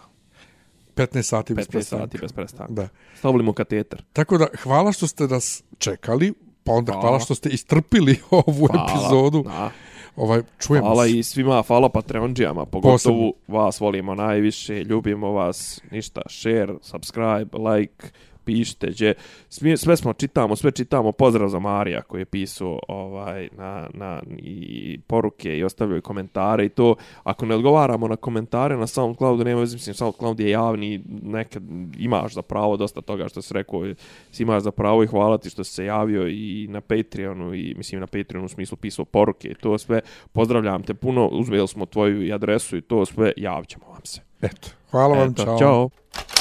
15 0.95 1.21
sati 1.21 1.53
bez 1.53 1.65
15 1.65 1.71
prestanka. 1.71 2.05
sati 2.05 2.17
bez 2.17 2.31
prestanka. 2.31 2.73
Da. 2.73 2.87
Stavili 3.15 3.43
mu 3.43 3.53
kateter. 3.53 4.03
Tako 4.13 4.37
da, 4.37 4.47
hvala 4.57 4.91
što 4.91 5.07
ste 5.07 5.23
nas 5.23 5.63
čekali, 5.77 6.33
pa 6.63 6.71
onda 6.71 6.91
hvala, 6.91 7.01
Hvala. 7.03 7.19
što 7.19 7.35
ste 7.35 7.49
istrpili 7.49 8.19
ovu 8.31 8.67
Hvala. 8.67 8.87
epizodu. 8.89 9.43
Da. 9.43 9.71
Ovaj, 10.15 10.41
čujemo 10.59 10.85
Hvala 10.85 11.03
se. 11.03 11.11
i 11.11 11.23
svima, 11.23 11.63
hvala 11.63 11.89
Patreonđijama, 11.89 12.65
pogotovo 12.65 12.91
Posebno. 13.31 13.31
vas 13.59 13.79
volimo 13.79 14.15
najviše, 14.15 14.83
ljubimo 14.83 15.31
vas, 15.31 15.81
ništa, 15.91 16.21
share, 16.29 16.73
subscribe, 16.81 17.57
like, 17.71 18.07
pišite, 18.45 18.87
gdje, 18.87 19.13
sve, 19.49 19.77
sve 19.77 19.97
smo 19.97 20.13
čitamo, 20.13 20.55
sve 20.55 20.71
čitamo, 20.71 21.11
pozdrav 21.11 21.49
za 21.49 21.59
Marija 21.59 22.01
koji 22.01 22.21
je 22.21 22.25
pisao 22.25 22.79
ovaj, 22.87 23.49
na, 23.57 23.89
na, 23.93 24.21
i 24.37 24.99
poruke 25.07 25.57
i 25.57 25.63
ostavljao 25.63 25.97
i 25.97 26.01
komentare 26.01 26.65
i 26.65 26.69
to, 26.69 26.95
ako 27.23 27.45
ne 27.45 27.55
odgovaramo 27.55 28.07
na 28.07 28.15
komentare 28.15 28.77
na 28.77 28.87
SoundCloudu, 28.87 29.43
nema 29.43 29.59
veze, 29.59 29.75
mislim, 29.75 29.93
SoundCloud 29.93 30.39
je 30.39 30.49
javni, 30.49 31.03
nekad 31.23 31.63
imaš 31.99 32.33
za 32.33 32.41
pravo 32.41 32.77
dosta 32.77 33.01
toga 33.01 33.27
što 33.27 33.41
se 33.41 33.53
rekao, 33.53 33.83
si 34.31 34.43
imaš 34.43 34.63
za 34.63 34.71
pravo 34.71 35.03
i 35.03 35.07
hvala 35.07 35.37
ti 35.37 35.49
što 35.49 35.63
si 35.63 35.73
se 35.73 35.85
javio 35.85 36.27
i 36.27 36.67
na 36.69 36.81
Patreonu 36.81 37.53
i 37.53 37.73
mislim 37.77 38.01
na 38.01 38.07
Patreonu 38.07 38.45
u 38.45 38.49
smislu 38.49 38.77
pisao 38.77 39.05
poruke 39.05 39.47
i 39.47 39.55
to 39.55 39.77
sve, 39.77 40.01
pozdravljam 40.31 40.83
te 40.83 40.93
puno, 40.93 41.27
uzmeli 41.27 41.67
smo 41.67 41.85
tvoju 41.85 42.25
i 42.25 42.33
adresu 42.33 42.77
i 42.77 42.81
to 42.81 43.05
sve, 43.05 43.31
javit 43.37 43.69
ćemo 43.69 43.85
vam 43.87 44.01
se. 44.03 44.30
Eto, 44.41 44.67
hvala 44.91 45.17
vam, 45.17 45.29
Eto, 45.29 45.45
čao. 45.45 45.59
Ćao. 45.59 45.89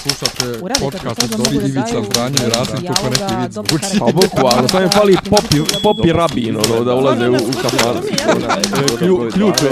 Slušate 0.02 0.60
podcast 0.80 1.22
od 1.22 1.30
Dobri 1.30 1.56
Ivica 1.56 2.02
Zdanje, 2.10 2.38
Rasim 2.54 2.86
Kuka, 2.86 3.10
neki 3.10 3.34
vid 3.40 3.52
zvuči. 3.52 3.98
Pa 3.98 4.04
boku, 4.04 4.56
ali 4.56 4.68
sam 4.68 4.82
je 4.82 4.88
fali 4.88 5.16
popi, 5.30 5.56
popi 5.82 6.12
rabin, 6.12 6.56
ono, 6.56 6.84
da 6.84 6.94
ulaze 6.94 7.28
u, 7.28 7.34
u 7.34 7.52
kafar. 7.62 7.96
Ključe. 9.32 9.70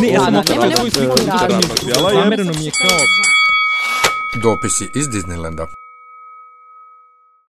Ne, 0.00 0.08
ja 0.08 0.24
sam 0.24 0.34
otrlo 0.34 0.70
svoju 0.76 0.90
sliku. 0.90 1.16
Zamereno 2.12 2.52
mi 2.58 2.64
je 2.64 2.70
kao... 2.82 2.98
Dopisi 4.42 4.90
iz 4.94 5.08
Disneylanda. 5.08 5.81